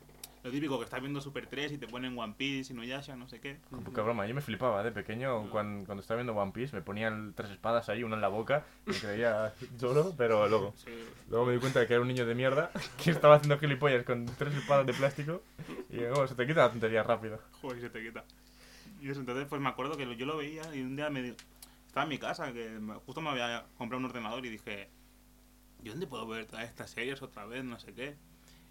Lo 0.42 0.50
típico 0.50 0.78
que 0.78 0.84
estás 0.84 1.00
viendo 1.00 1.20
Super 1.20 1.46
3 1.46 1.72
y 1.72 1.78
te 1.78 1.86
ponen 1.86 2.18
One 2.18 2.34
Piece, 2.36 2.72
Inuyasha, 2.72 3.14
no 3.14 3.28
sé 3.28 3.40
qué. 3.40 3.58
Poca 3.84 4.00
broma, 4.00 4.26
yo 4.26 4.34
me 4.34 4.40
flipaba 4.40 4.82
de 4.82 4.90
pequeño 4.90 5.50
cuando, 5.50 5.84
cuando 5.84 6.00
estaba 6.00 6.22
viendo 6.22 6.34
One 6.34 6.52
Piece, 6.52 6.74
me 6.74 6.80
ponían 6.80 7.34
tres 7.34 7.50
espadas 7.50 7.90
ahí, 7.90 8.02
una 8.02 8.14
en 8.14 8.22
la 8.22 8.28
boca, 8.28 8.64
me 8.86 8.94
creía 8.94 9.52
solo, 9.78 10.14
pero 10.16 10.48
luego, 10.48 10.72
Sí. 10.76 10.90
luego 11.28 11.44
me 11.44 11.52
di 11.52 11.58
cuenta 11.58 11.80
de 11.80 11.86
que 11.86 11.92
era 11.92 12.00
un 12.00 12.08
niño 12.08 12.24
de 12.24 12.34
mierda 12.34 12.70
que 13.04 13.10
estaba 13.10 13.34
haciendo 13.34 13.58
gilipollas 13.58 14.02
con 14.04 14.24
tres 14.24 14.54
espadas 14.54 14.86
de 14.86 14.94
plástico 14.94 15.42
y 15.90 16.02
oh, 16.04 16.26
se 16.26 16.34
te 16.34 16.46
quita 16.46 16.62
la 16.62 16.70
tontería 16.70 17.02
rápido. 17.02 17.38
Joder, 17.60 17.80
se 17.82 17.90
te 17.90 18.02
quita. 18.02 18.24
Y 19.02 19.10
eso, 19.10 19.20
entonces, 19.20 19.46
pues 19.46 19.60
me 19.60 19.68
acuerdo 19.68 19.96
que 19.98 20.16
yo 20.16 20.24
lo 20.26 20.38
veía 20.38 20.74
y 20.74 20.80
un 20.80 20.96
día 20.96 21.10
me 21.10 21.34
estaba 21.86 22.04
en 22.04 22.08
mi 22.08 22.18
casa, 22.18 22.50
que 22.52 22.78
justo 23.04 23.20
me 23.20 23.28
había 23.28 23.66
comprado 23.76 23.98
un 23.98 24.06
ordenador 24.06 24.44
y 24.46 24.48
dije, 24.50 24.88
¿y 25.82 25.88
dónde 25.90 26.06
puedo 26.06 26.26
ver 26.26 26.46
todas 26.46 26.64
estas 26.66 26.90
series 26.90 27.20
otra 27.20 27.44
vez? 27.44 27.62
No 27.62 27.78
sé 27.78 27.92
qué. 27.92 28.16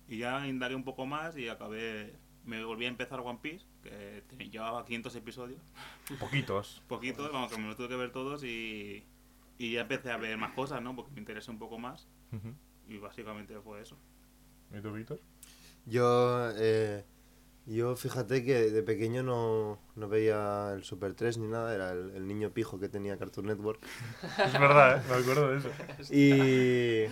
Y 0.09 0.17
ya 0.17 0.47
indagué 0.47 0.75
un 0.75 0.83
poco 0.83 1.05
más 1.05 1.37
y 1.37 1.47
acabé, 1.47 2.15
me 2.43 2.63
volví 2.65 2.85
a 2.85 2.89
empezar 2.89 3.19
One 3.19 3.39
Piece, 3.41 3.65
que 3.83 4.23
llevaba 4.49 4.83
500 4.83 5.15
episodios, 5.15 5.61
Poquitos. 6.19 6.81
poquitos, 6.87 7.31
vamos, 7.31 7.51
que 7.51 7.59
me 7.59 7.67
los 7.67 7.77
tuve 7.77 7.89
que 7.89 7.95
ver 7.95 8.11
todos 8.11 8.43
y, 8.43 9.05
y 9.59 9.73
ya 9.73 9.81
empecé 9.81 10.11
a 10.11 10.17
ver 10.17 10.35
más 10.37 10.53
cosas, 10.53 10.81
¿no? 10.81 10.95
Porque 10.95 11.11
me 11.11 11.19
interesé 11.19 11.51
un 11.51 11.59
poco 11.59 11.77
más 11.77 12.07
y 12.87 12.97
básicamente 12.97 13.59
fue 13.61 13.81
eso. 13.81 13.97
¿Y 14.75 14.81
tú, 14.81 14.91
Víctor? 14.91 15.21
Yo, 15.85 16.51
eh, 16.57 17.05
Yo 17.69 17.95
fíjate 17.95 18.43
que 18.43 18.71
de 18.71 18.81
pequeño 18.81 19.21
no, 19.21 19.77
no 19.95 20.09
veía 20.09 20.71
el 20.73 20.83
Super 20.83 21.13
3 21.13 21.37
ni 21.37 21.47
nada, 21.47 21.75
era 21.75 21.91
el, 21.91 22.09
el 22.15 22.27
niño 22.27 22.49
pijo 22.49 22.79
que 22.79 22.89
tenía 22.89 23.15
Cartoon 23.17 23.45
Network. 23.45 23.79
Es 24.43 24.53
verdad, 24.53 24.97
¿eh? 24.97 25.01
Me 25.07 25.15
acuerdo 25.15 25.51
de 25.51 25.57
eso. 25.59 25.69
Y, 26.11 27.03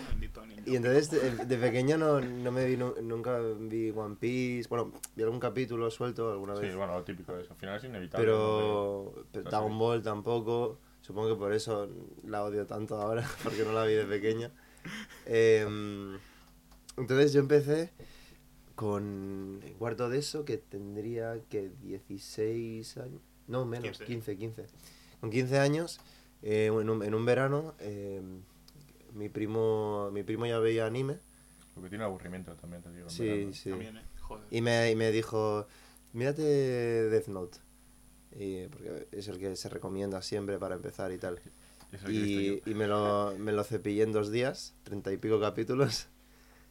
y 0.65 0.75
entonces 0.75 1.11
de, 1.11 1.45
de 1.45 1.57
pequeño 1.57 1.97
no, 1.99 2.19
no 2.21 2.51
me 2.51 2.65
vi, 2.65 2.75
nu- 2.75 2.95
nunca 3.03 3.39
vi 3.59 3.91
One 3.91 4.15
Piece, 4.19 4.67
bueno, 4.67 4.91
vi 5.15 5.21
algún 5.23 5.39
capítulo 5.39 5.91
suelto 5.91 6.31
alguna 6.31 6.55
vez. 6.55 6.71
Sí, 6.71 6.75
bueno, 6.75 6.93
lo 6.97 7.03
típico 7.03 7.33
de 7.35 7.43
eso. 7.43 7.53
Al 7.53 7.59
final 7.59 7.77
es 7.77 7.83
inevitable. 7.83 8.25
Pero, 8.25 9.13
¿no? 9.15 9.23
pero 9.31 9.43
la 9.43 9.49
Dragon. 9.51 9.77
Ball 9.77 10.01
tampoco. 10.01 10.79
Supongo 11.01 11.29
que 11.29 11.35
por 11.35 11.53
eso 11.53 11.87
la 12.25 12.43
odio 12.43 12.65
tanto 12.65 12.99
ahora, 12.99 13.23
porque 13.43 13.63
no 13.63 13.73
la 13.73 13.85
vi 13.85 13.93
de 13.93 14.05
pequeña. 14.05 14.49
Em, 15.27 16.17
entonces 16.97 17.31
yo 17.33 17.41
empecé 17.41 17.91
con 18.77 19.59
cuarto 19.79 20.07
de 20.07 20.19
eso, 20.19 20.45
que 20.45 20.57
tendría 20.57 21.41
que 21.49 21.71
16 21.81 22.97
años. 22.97 23.21
No, 23.47 23.65
menos, 23.65 23.97
15. 23.97 24.05
15, 24.05 24.37
15. 24.37 24.65
Con 25.19 25.31
15 25.31 25.57
años, 25.57 25.99
eh, 26.43 26.67
en, 26.67 26.87
un, 26.87 27.03
en 27.03 27.15
un 27.15 27.25
verano, 27.25 27.73
em, 27.79 28.43
mi, 29.15 29.29
primo, 29.29 30.11
mi 30.11 30.21
primo 30.21 30.45
ya 30.45 30.59
veía 30.59 30.85
anime. 30.85 31.17
Porque 31.73 31.89
tiene 31.89 32.03
aburrimiento 32.03 32.53
también, 32.53 32.83
te 32.83 32.91
digo. 32.91 33.09
Sí, 33.09 33.27
verano. 33.27 33.53
sí. 33.53 33.69
También, 33.71 33.97
¿eh? 33.97 34.03
Joder. 34.21 34.45
Y 34.51 34.61
me, 34.61 34.91
y 34.91 34.95
me 34.95 35.11
dijo, 35.11 35.65
mírate 36.13 36.43
Death 36.43 37.29
Note. 37.29 37.57
Y, 38.37 38.67
porque 38.67 39.07
es 39.11 39.27
el 39.27 39.39
que 39.39 39.55
se 39.55 39.69
recomienda 39.69 40.21
siempre 40.21 40.59
para 40.59 40.75
empezar 40.75 41.11
y 41.11 41.17
tal. 41.17 41.41
Y, 42.07 42.61
y 42.69 42.75
me, 42.75 42.85
lo, 42.85 43.33
me 43.39 43.53
lo 43.53 43.63
cepillé 43.63 44.03
en 44.03 44.11
dos 44.11 44.29
días, 44.31 44.75
treinta 44.83 45.11
y 45.11 45.17
pico 45.17 45.39
capítulos. 45.39 46.09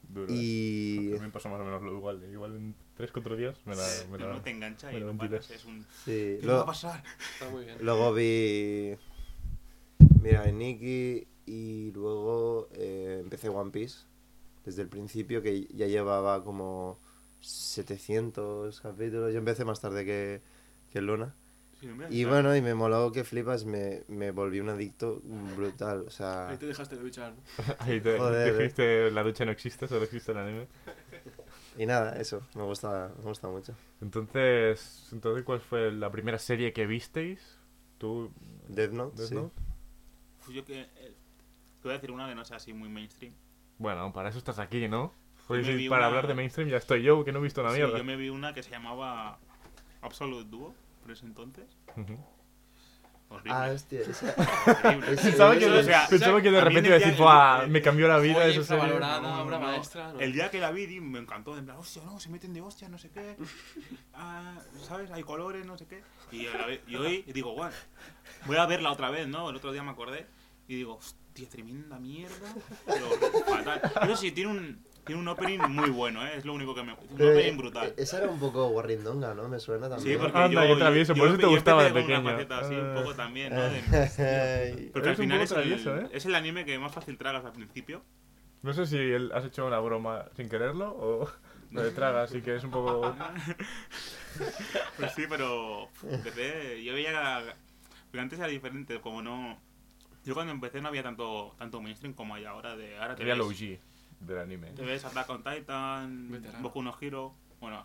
Duro, 0.08 0.38
¿eh? 0.40 0.42
Y 0.42 1.08
A 1.12 1.18
mí 1.18 1.26
me 1.26 1.30
pasa 1.30 1.48
más 1.48 1.60
o 1.60 1.64
menos 1.64 1.82
lo 1.82 1.92
igual. 1.92 2.22
¿eh? 2.24 2.30
Igual 2.32 2.56
en 2.56 2.74
3-4 2.96 3.36
días 3.36 3.56
me 3.66 3.74
la. 3.76 3.86
Me 4.10 4.18
No, 4.18 4.26
la... 4.28 4.34
no 4.34 4.42
te 4.42 4.50
engancha 4.50 4.90
me 4.92 4.98
y 4.98 5.00
no 5.00 5.16
paras, 5.16 5.50
es 5.50 5.64
un... 5.64 5.86
sí, 6.04 6.38
¿Qué 6.40 6.46
me 6.46 6.54
va 6.54 6.62
a 6.62 6.64
luego, 6.64 6.66
pasar? 6.66 7.02
Está 7.32 7.48
muy 7.50 7.64
bien. 7.64 7.78
luego 7.80 8.12
vi 8.14 8.96
Mira, 10.22 10.44
Nikki 10.50 11.26
y 11.46 11.92
luego 11.92 12.68
eh, 12.72 13.20
empecé 13.22 13.48
One 13.48 13.70
Piece 13.70 14.00
desde 14.64 14.82
el 14.82 14.88
principio 14.88 15.42
que 15.42 15.66
ya 15.74 15.86
llevaba 15.86 16.42
como 16.44 16.98
700 17.40 18.80
capítulos. 18.80 19.32
Yo 19.32 19.38
empecé 19.38 19.64
más 19.64 19.80
tarde 19.80 20.04
que, 20.04 20.42
que 20.90 21.00
Luna. 21.00 21.34
Y 22.10 22.24
bueno, 22.24 22.54
y 22.56 22.60
me 22.62 22.74
moló 22.74 23.10
que 23.12 23.24
flipas, 23.24 23.64
me, 23.64 24.02
me 24.08 24.30
volví 24.30 24.60
un 24.60 24.68
adicto 24.68 25.20
brutal. 25.56 26.04
O 26.06 26.10
sea, 26.10 26.48
Ahí 26.48 26.56
te 26.56 26.66
dejaste 26.66 26.96
de 26.96 27.02
duchar. 27.02 27.32
¿no? 27.34 27.74
Ahí 27.80 28.00
te, 28.00 28.18
Joder, 28.18 28.48
eh. 28.54 28.58
dijiste, 28.58 29.10
la 29.10 29.22
ducha 29.22 29.44
no 29.44 29.50
existe, 29.52 29.86
solo 29.88 30.04
existe 30.04 30.32
el 30.32 30.38
anime. 30.38 30.68
y 31.78 31.86
nada, 31.86 32.18
eso, 32.20 32.42
me 32.54 32.62
gusta, 32.62 33.12
me 33.18 33.24
gusta 33.24 33.48
mucho. 33.48 33.74
Entonces, 34.00 35.08
entonces, 35.12 35.44
¿cuál 35.44 35.60
fue 35.60 35.92
la 35.92 36.10
primera 36.10 36.38
serie 36.38 36.72
que 36.72 36.86
visteis? 36.86 37.58
¿Tú, 37.98 38.30
Death 38.68 38.92
Note, 38.92 39.16
Death 39.16 39.28
sí. 39.28 39.34
Note? 39.34 39.54
Pues 40.44 40.56
yo 40.56 40.64
que... 40.64 40.80
eh, 40.82 40.88
te 41.80 41.82
voy 41.88 41.90
a 41.92 41.94
decir 41.94 42.10
una 42.10 42.28
que 42.28 42.34
no 42.34 42.44
sea 42.44 42.56
así 42.58 42.72
muy 42.72 42.88
mainstream. 42.88 43.32
Bueno, 43.78 44.12
para 44.12 44.28
eso 44.30 44.38
estás 44.38 44.58
aquí, 44.58 44.88
¿no? 44.88 45.12
Pues 45.46 45.64
para 45.88 45.98
una- 46.00 46.06
hablar 46.06 46.26
de 46.26 46.34
mainstream 46.34 46.68
ya 46.68 46.78
estoy 46.78 47.02
yo, 47.02 47.24
que 47.24 47.30
no 47.30 47.38
he 47.38 47.42
visto 47.42 47.60
una 47.60 47.70
Sí, 47.70 47.76
mierda. 47.76 47.96
yo 47.98 48.04
me 48.04 48.16
vi 48.16 48.30
una 48.30 48.52
que 48.52 48.62
se 48.62 48.70
llamaba 48.70 49.38
Absolute 50.02 50.48
Duo, 50.50 50.74
por 51.06 51.12
ese 51.12 51.24
entonces. 51.24 51.64
Ujú. 51.96 52.18
Horrible. 53.28 53.52
Ah, 53.52 53.70
hostia, 53.72 54.00
esa... 54.00 54.34
horrible. 54.84 55.12
ese- 55.12 55.22
Pensaba 55.30 55.56
que, 55.56 55.66
O 55.66 55.82
sea, 55.84 56.06
pensaba 56.08 56.42
que 56.42 56.50
de 56.50 56.60
repente 56.60 56.80
en 56.80 56.86
iba 56.86 56.94
a 56.94 56.96
el 56.96 57.02
decir, 57.02 57.14
día- 57.16 57.24
"Buah, 57.24 57.62
el- 57.64 57.70
me 57.70 57.80
cambió 57.82 58.08
la 58.08 58.18
vida 58.18 58.34
Joya 58.34 58.46
esa 58.46 58.62
serie". 58.64 58.82
infravalorada, 58.84 59.20
No, 59.20 59.42
obra 59.42 59.58
no. 59.60 59.66
maestra. 59.66 60.12
¿no? 60.12 60.20
El 60.20 60.32
día 60.32 60.50
que 60.50 60.58
la 60.60 60.70
vi 60.72 61.00
me 61.00 61.18
encantó, 61.20 61.56
en 61.56 61.64
plan, 61.64 61.76
hostia, 61.76 62.02
no, 62.04 62.18
se 62.18 62.28
meten 62.28 62.52
de 62.52 62.60
hostia, 62.60 62.88
no 62.88 62.98
sé 62.98 63.10
qué. 63.10 63.36
Ah, 64.14 64.58
¿Sabes? 64.88 65.10
Hay 65.12 65.22
colores, 65.22 65.64
no 65.64 65.76
sé 65.78 65.86
qué. 65.86 66.02
Y, 66.32 66.46
y 66.88 66.96
hoy 66.96 67.22
digo, 67.32 67.52
guau, 67.52 67.70
voy 68.46 68.56
a 68.56 68.66
verla 68.66 68.90
otra 68.90 69.10
vez, 69.10 69.28
¿no? 69.28 69.48
El 69.50 69.56
otro 69.56 69.70
día 69.72 69.82
me 69.84 69.90
acordé 69.92 70.26
y 70.66 70.74
digo, 70.76 70.94
hostia, 70.96 71.48
tremenda 71.48 71.98
mierda. 72.00 72.52
Pero 72.86 73.10
fatal. 73.44 73.80
Eso 74.02 74.16
sí, 74.16 74.32
tiene 74.32 74.50
un, 74.50 74.84
tiene 75.06 75.20
un 75.22 75.28
opening 75.28 75.60
muy 75.68 75.88
bueno, 75.90 76.26
¿eh? 76.26 76.32
Es 76.36 76.44
lo 76.44 76.52
único 76.52 76.74
que 76.74 76.82
me... 76.82 76.92
Un 76.92 76.98
Pero, 77.16 77.30
opening 77.30 77.52
eh, 77.52 77.56
brutal. 77.56 77.94
Esa 77.96 78.18
era 78.18 78.28
un 78.28 78.38
poco 78.40 78.68
guarrindonga, 78.70 79.34
¿no? 79.34 79.48
Me 79.48 79.58
suena 79.60 79.88
también. 79.88 80.16
Sí, 80.16 80.20
porque 80.20 80.36
Anda, 80.38 80.66
yo, 80.66 80.74
qué 80.74 80.80
travieso, 80.80 81.14
yo- 81.14 81.18
por 81.22 81.28
eso 81.28 81.36
yo 81.36 81.40
te 81.48 81.54
gustaba 81.54 81.84
de 81.84 81.92
una 81.92 82.00
pequeño. 82.00 82.22
faceta 82.30 82.58
así, 82.58 82.74
un 82.74 82.94
poco 82.94 83.14
también, 83.14 83.54
¿no? 83.54 83.62
De- 83.62 84.74
Ay. 84.76 84.90
porque 84.92 85.08
al 85.08 85.14
un 85.14 85.20
final 85.20 85.40
es 85.40 85.50
el, 85.52 85.56
travieso, 85.56 85.96
¿eh? 85.96 86.08
es 86.12 86.26
el 86.26 86.34
anime 86.34 86.64
que 86.64 86.78
más 86.78 86.92
fácil 86.92 87.16
tragas 87.16 87.44
al 87.44 87.52
principio. 87.52 88.02
No 88.62 88.72
sé 88.72 88.84
si 88.86 88.96
el- 88.96 89.30
has 89.32 89.44
hecho 89.44 89.64
una 89.66 89.78
broma 89.78 90.24
sin 90.36 90.48
quererlo 90.48 90.88
o 90.90 91.30
lo 91.70 91.82
de 91.82 91.90
traga, 91.92 92.22
así 92.24 92.42
que 92.42 92.56
es 92.56 92.64
un 92.64 92.70
poco... 92.72 93.14
Pues 94.96 95.12
sí, 95.14 95.24
pero 95.28 95.88
empecé, 96.10 96.82
yo 96.84 96.92
veía 96.94 97.42
porque 98.06 98.20
antes 98.20 98.38
era 98.38 98.48
diferente, 98.48 99.00
como 99.00 99.22
no... 99.22 99.58
Yo 100.24 100.34
cuando 100.34 100.52
empecé 100.52 100.80
no 100.80 100.88
había 100.88 101.04
tanto 101.04 101.54
tanto 101.58 101.80
mainstream 101.80 102.12
como 102.12 102.34
hay 102.34 102.44
ahora, 102.44 102.74
de 102.76 102.98
ahora 102.98 103.14
te 103.14 103.22
ves, 103.24 103.38
OG 103.38 103.78
del 104.20 104.38
anime. 104.38 104.70
te 104.72 104.82
ves 104.84 105.04
Attack 105.04 105.28
on 105.30 105.42
Titan, 105.44 106.30
Veterano. 106.30 106.62
Boku 106.62 106.82
no 106.82 106.96
Hero, 107.00 107.34
bueno, 107.60 107.84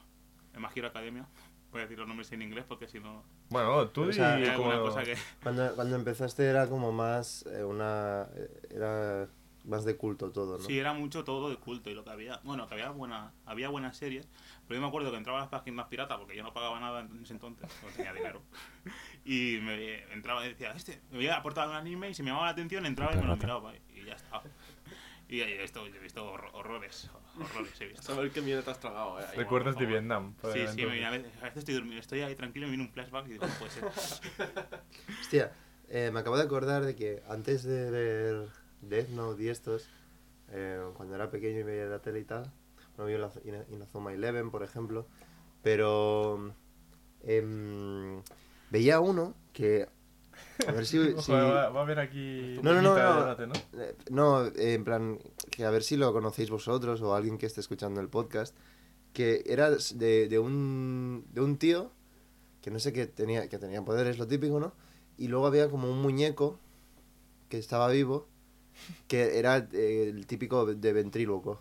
en 0.53 0.65
Hero 0.75 0.87
Academia, 0.87 1.25
voy 1.71 1.79
a 1.79 1.83
decir 1.83 1.97
los 1.99 2.07
nombres 2.07 2.31
en 2.31 2.41
inglés 2.41 2.65
porque 2.67 2.87
si 2.87 2.99
no... 2.99 3.23
Bueno, 3.49 3.87
tú 3.89 4.03
O 4.09 4.13
sea, 4.13 4.33
alguna 4.35 4.55
como... 4.77 4.81
cosa 4.89 5.03
que... 5.03 5.15
Cuando, 5.43 5.75
cuando 5.75 5.95
empezaste 5.95 6.45
era 6.45 6.67
como 6.67 6.91
más 6.91 7.45
eh, 7.47 7.63
una... 7.63 8.27
eh, 8.35 8.49
Era 8.71 9.27
más 9.63 9.85
de 9.85 9.95
culto 9.95 10.31
todo, 10.31 10.57
¿no? 10.57 10.63
Sí, 10.63 10.79
era 10.79 10.93
mucho 10.93 11.23
todo 11.23 11.49
de 11.49 11.55
culto 11.57 11.91
y 11.91 11.93
lo 11.93 12.03
que 12.03 12.09
había. 12.09 12.39
Bueno, 12.43 12.65
que 12.67 12.73
había 12.73 12.89
buena, 12.89 13.31
había 13.45 13.69
buenas 13.69 13.95
series. 13.95 14.27
Pero 14.67 14.77
yo 14.79 14.81
me 14.81 14.87
acuerdo 14.87 15.11
que 15.11 15.17
entraba 15.17 15.37
a 15.37 15.41
las 15.41 15.49
páginas 15.51 15.85
piratas 15.87 16.17
porque 16.17 16.35
yo 16.35 16.41
no 16.41 16.51
pagaba 16.51 16.79
nada 16.79 17.01
en 17.01 17.21
ese 17.21 17.33
entonces, 17.33 17.69
no 17.83 17.89
tenía 17.89 18.11
dinero. 18.13 18.41
Y 19.23 19.59
me 19.61 20.01
entraba 20.13 20.43
y 20.43 20.49
decía, 20.49 20.71
este, 20.71 20.99
me 21.11 21.17
había 21.17 21.35
aportado 21.37 21.69
un 21.69 21.77
anime 21.77 22.09
y 22.09 22.13
si 22.15 22.23
me 22.23 22.29
llamaba 22.29 22.47
la 22.47 22.53
atención 22.53 22.87
entraba 22.87 23.13
y 23.13 23.17
me 23.17 23.27
lo 23.27 23.37
miraba 23.37 23.71
y 23.93 24.03
ya 24.03 24.13
está. 24.13 24.41
Y 25.31 25.39
ahí 25.41 25.53
esto, 25.53 25.87
yo 25.87 25.95
he 25.95 25.99
visto 25.99 26.23
horror- 26.29 26.51
horrores, 26.53 27.09
horrores 27.39 27.79
he 27.81 27.85
A 27.85 27.87
visto. 27.87 28.01
saber 28.13 28.31
qué 28.31 28.41
mierda 28.41 28.63
te 28.63 28.71
has 28.71 28.79
tragado, 28.81 29.19
eh. 29.19 29.25
Recuerdas 29.35 29.77
de. 29.77 29.85
Vietnam. 29.85 30.35
Sí, 30.35 30.37
sí, 30.41 30.47
me 30.47 30.59
entonces. 30.63 30.75
viene 30.91 31.05
a 31.05 31.09
veces, 31.11 31.31
a 31.39 31.43
veces 31.45 31.57
estoy 31.59 31.73
durmiendo, 31.75 32.01
estoy 32.01 32.21
ahí 32.21 32.35
tranquilo 32.35 32.67
y 32.67 32.69
me 32.69 32.75
viene 32.75 32.87
un 32.89 32.93
flashback 32.93 33.27
y 33.27 33.29
digo, 33.31 33.47
no 33.47 33.53
puede 33.53 33.71
ser. 33.71 33.85
Hostia, 35.21 35.51
eh, 35.87 36.11
me 36.13 36.19
acabo 36.19 36.35
de 36.37 36.43
acordar 36.43 36.83
de 36.85 36.95
que 36.95 37.23
antes 37.29 37.63
de 37.63 37.89
ver 37.89 38.47
Death 38.81 39.07
Note 39.09 39.41
y 39.41 39.47
estos, 39.47 39.89
eh, 40.49 40.81
cuando 40.95 41.15
era 41.15 41.29
pequeño 41.31 41.59
y 41.59 41.63
veía 41.63 41.85
la 41.85 41.99
tele 41.99 42.19
y 42.19 42.25
tal, 42.25 42.51
no 42.97 43.05
vi 43.05 43.13
Inazuma 43.71 44.11
Eleven, 44.13 44.51
por 44.51 44.63
ejemplo, 44.63 45.07
pero 45.63 46.53
em, 47.23 48.21
veía 48.69 48.99
uno 48.99 49.33
que... 49.53 49.87
A 50.67 50.71
ver 50.71 50.85
si... 50.85 50.97
Ojo, 51.13 51.21
si- 51.21 51.31
va, 51.31 51.69
va 51.69 51.79
a 51.79 51.83
haber 51.83 51.99
aquí... 51.99 52.59
No, 52.61 52.73
no, 52.73 52.81
no, 52.81 52.95
no. 52.95 53.19
debate, 53.19 53.47
¿no? 53.47 53.53
No, 54.09 54.45
eh, 54.47 54.73
en 54.73 54.83
plan, 54.83 55.19
que 55.49 55.65
a 55.65 55.69
ver 55.71 55.83
si 55.83 55.97
lo 55.97 56.11
conocéis 56.13 56.49
vosotros 56.49 57.01
o 57.01 57.15
alguien 57.15 57.37
que 57.37 57.45
esté 57.45 57.61
escuchando 57.61 58.01
el 58.01 58.09
podcast, 58.09 58.55
que 59.13 59.43
era 59.45 59.69
de, 59.71 60.27
de 60.29 60.39
un, 60.39 61.25
de 61.33 61.41
un 61.41 61.57
tío 61.57 61.91
que 62.61 62.69
no 62.71 62.79
sé 62.79 62.93
qué 62.93 63.07
tenía, 63.07 63.49
que 63.49 63.57
tenía 63.57 63.83
poderes, 63.83 64.17
lo 64.19 64.27
típico, 64.27 64.59
¿no? 64.59 64.73
Y 65.17 65.27
luego 65.27 65.47
había 65.47 65.69
como 65.69 65.89
un 65.91 66.01
muñeco 66.01 66.59
que 67.49 67.57
estaba 67.57 67.89
vivo, 67.89 68.27
que 69.07 69.39
era 69.39 69.67
eh, 69.73 70.07
el 70.09 70.25
típico 70.27 70.65
de 70.65 70.93
ventríloco, 70.93 71.59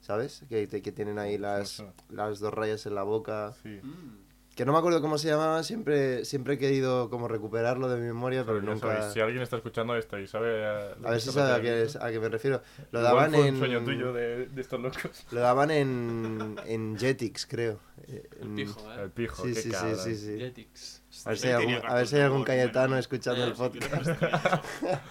¿sabes? 0.00 0.42
Que, 0.48 0.68
que 0.68 0.92
tienen 0.92 1.18
ahí 1.18 1.38
las 1.38 1.82
dos 2.10 2.52
rayas 2.52 2.84
en 2.86 2.94
la 2.96 3.04
boca. 3.04 3.54
Sí. 3.62 3.80
Mm. 3.82 4.23
Que 4.54 4.64
no 4.64 4.72
me 4.72 4.78
acuerdo 4.78 5.00
cómo 5.00 5.18
se 5.18 5.26
llamaba, 5.28 5.64
siempre, 5.64 6.24
siempre 6.24 6.54
he 6.54 6.58
querido 6.58 7.10
como 7.10 7.26
recuperarlo 7.26 7.88
de 7.88 7.96
mi 8.00 8.06
memoria, 8.06 8.44
pero 8.46 8.62
nunca... 8.62 8.86
sabéis, 8.94 9.12
si 9.12 9.18
alguien 9.20 9.42
está 9.42 9.56
escuchando 9.56 9.96
esto 9.96 10.16
y 10.16 10.28
sabe... 10.28 10.64
A, 10.64 10.94
lo 11.00 11.08
A 11.08 11.10
ver 11.10 11.20
si 11.20 11.30
sabe 11.32 11.52
a 11.52 11.60
qué, 11.60 11.82
es- 11.82 11.96
a 11.96 12.08
qué 12.12 12.20
me 12.20 12.28
refiero. 12.28 12.62
Lo 12.92 13.00
igual 13.00 13.14
daban 13.16 13.32
fue 13.32 13.48
en... 13.48 13.54
un 13.54 13.58
sueño 13.60 13.84
tuyo 13.84 14.12
de, 14.12 14.46
de 14.46 14.60
estos 14.60 14.80
locos. 14.80 15.26
Lo 15.32 15.40
daban 15.40 15.72
en, 15.72 16.54
en 16.66 16.96
Jetix, 16.96 17.46
creo. 17.46 17.80
El 18.06 18.48
pijo, 18.54 18.92
El 18.92 19.06
eh. 19.06 19.10
pijo, 19.12 19.42
Sí, 19.42 19.48
qué 19.54 19.60
sí, 19.60 19.62
sí, 19.62 19.70
cabrón. 19.70 19.96
sí, 19.98 20.14
sí. 20.16 20.38
Jetix. 20.38 21.02
A 21.24 21.28
ver 21.30 21.38
si 21.38 21.46
hay 21.48 21.52
algún, 21.54 21.74
a 21.74 21.94
ver 21.94 22.06
si 22.06 22.14
hay 22.16 22.20
Cartoon 22.22 22.22
algún 22.22 22.38
Network, 22.40 22.46
Cayetano 22.46 22.98
escuchando 22.98 23.44
Eh, 23.44 23.46
el 23.48 23.52
podcast. 23.54 24.10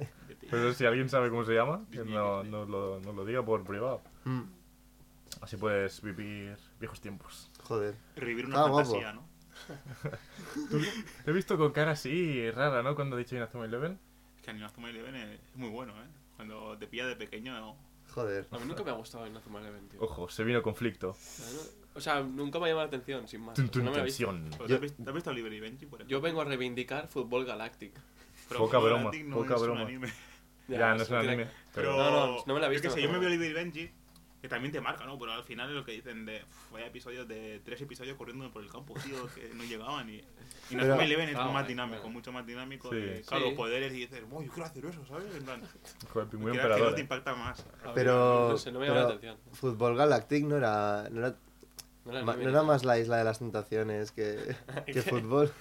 Pero 0.50 0.72
si 0.74 0.84
alguien 0.84 1.08
sabe 1.08 1.30
cómo 1.30 1.44
se 1.44 1.54
llama, 1.54 1.84
que 1.90 2.04
no, 2.04 2.42
no 2.44 2.64
lo, 2.64 3.00
no 3.00 3.12
lo 3.12 3.24
diga 3.24 3.44
por 3.44 3.62
privado. 3.64 4.02
Mm, 4.24 4.42
Así 5.40 5.56
puedes 5.56 6.02
vivir 6.02 6.56
viejos 6.78 7.00
tiempos. 7.00 7.50
Joder. 7.62 7.94
Revivir 8.16 8.46
una 8.46 8.56
Estaba 8.56 8.70
guapo. 8.70 8.90
fantasía, 8.90 9.12
¿no? 9.12 9.28
Te 11.24 11.30
he 11.30 11.34
visto 11.34 11.56
con 11.58 11.72
cara 11.72 11.92
así 11.92 12.50
rara, 12.50 12.82
¿no? 12.82 12.94
Cuando 12.94 13.16
he 13.16 13.20
dicho 13.20 13.36
Inazuma 13.36 13.64
Eleven. 13.64 13.98
Es 14.38 14.42
que 14.42 14.50
Inazuma 14.52 14.90
Eleven 14.90 15.14
es 15.16 15.40
muy 15.54 15.68
bueno, 15.68 15.92
¿eh? 16.02 16.06
Cuando 16.36 16.76
te 16.78 16.86
pilla 16.86 17.06
de 17.06 17.16
pequeño, 17.16 17.58
¿no? 17.58 17.76
Joder. 18.14 18.46
A 18.50 18.58
mí 18.58 18.64
nunca 18.66 18.82
me 18.82 18.90
ha 18.90 18.94
gustado 18.94 19.26
Inazuma 19.26 19.60
Eleven, 19.60 19.88
tío. 19.88 20.00
Ojo, 20.02 20.28
se 20.28 20.44
vino 20.44 20.62
conflicto. 20.62 21.16
O 21.94 22.00
sea, 22.00 22.20
nunca 22.22 22.58
me 22.58 22.66
ha 22.66 22.68
llamado 22.68 22.86
la 22.86 22.96
atención, 22.96 23.26
sin 23.28 23.42
más. 23.42 23.54
Tun, 23.54 23.64
O 23.64 23.68
sea, 23.68 23.72
tun, 23.72 23.84
no 23.84 23.90
me 23.90 23.96
la 23.98 24.02
he 24.02 24.06
visto. 24.06 24.26
tensión. 24.26 24.50
¿Pero 24.50 24.62
Yo- 24.62 24.66
¿Te 24.68 24.74
has 24.74 24.80
visto- 24.80 25.02
te 25.04 25.10
has 25.10 25.14
visto 25.14 25.30
Oliver 25.30 25.52
y 25.52 25.60
Benji, 25.60 25.86
por 25.86 26.00
ejemplo? 26.00 26.10
Yo 26.16 26.20
vengo 26.20 26.40
a 26.40 26.44
reivindicar 26.44 27.08
Fútbol 27.08 27.44
Galactic. 27.44 27.92
Pero 28.48 28.60
poca 28.60 28.78
broma, 28.78 29.10
no 29.24 29.36
poca 29.36 29.54
es 29.54 29.60
un 29.60 29.66
broma. 29.66 29.80
anime. 29.82 30.12
Ya, 30.68 30.94
no 30.94 31.02
es 31.02 31.10
un 31.10 31.16
anime. 31.16 31.48
Pero. 31.74 31.96
No, 31.96 32.10
no, 32.36 32.44
no 32.46 32.54
me 32.54 32.60
la 32.60 32.66
he 32.66 32.70
yo 32.70 32.72
visto, 32.74 32.90
sé, 32.90 32.96
no 33.00 33.06
yo 33.12 33.12
me 33.20 33.26
Oliver 33.26 33.50
y 33.50 33.52
Benji 33.54 33.90
Que 34.40 34.48
también 34.48 34.72
te 34.72 34.80
marca, 34.80 35.04
¿no? 35.04 35.18
Pero 35.18 35.32
al 35.32 35.44
final 35.44 35.68
es 35.68 35.74
lo 35.74 35.84
que 35.84 35.92
dicen 35.92 36.24
de. 36.24 36.42
Vaya 36.72 36.86
episodios 36.86 37.28
de. 37.28 37.60
Tres 37.64 37.80
episodios 37.82 38.16
corriendo 38.16 38.50
por 38.50 38.62
el 38.62 38.70
campo, 38.70 38.94
tío, 38.94 39.28
que 39.34 39.52
no 39.54 39.64
llegaban. 39.64 40.08
Y, 40.08 40.24
y 40.70 40.76
Nazuma 40.76 41.04
Eleven 41.04 41.28
es 41.28 41.36
Ah, 41.36 41.48
más 41.50 41.68
dinámico, 41.68 42.08
mucho 42.08 42.32
más 42.32 42.46
dinámico. 42.46 42.88
Sí. 42.90 42.96
de, 42.96 43.20
claro, 43.22 43.50
Sí. 43.50 43.54
poderes 43.54 43.92
y 43.92 43.96
dices, 43.96 44.22
uy, 44.30 44.46
yo 44.46 44.52
quiero 44.52 44.66
hacer 44.66 44.86
eso, 44.86 45.04
¿sabes? 45.06 45.34
En 45.34 45.44
plan, 45.44 45.62
Joder, 46.12 46.28
pingüino 46.28 46.52
que, 46.62 46.68
no 46.68 46.90
te 46.92 46.96
eh. 46.98 47.00
impacta 47.02 47.34
más. 47.34 47.66
Pero, 47.94 48.48
No 48.52 48.56
sé, 48.56 48.72
no 48.72 48.80
me 48.80 48.86
llama 48.86 49.00
la 49.00 49.06
atención. 49.08 49.36
Fútbol 49.52 49.96
Galactic 49.96 50.44
no 50.46 50.56
era, 50.56 51.06
no 51.10 51.20
era, 51.20 51.36
No 52.04 52.12
era 52.12 52.22
ma- 52.24 52.34
no 52.36 52.64
más 52.64 52.84
la 52.84 52.98
isla 52.98 53.18
de 53.18 53.24
las 53.24 53.38
tentaciones 53.40 54.10
que, 54.10 54.56
que 54.86 55.02
fútbol. 55.02 55.52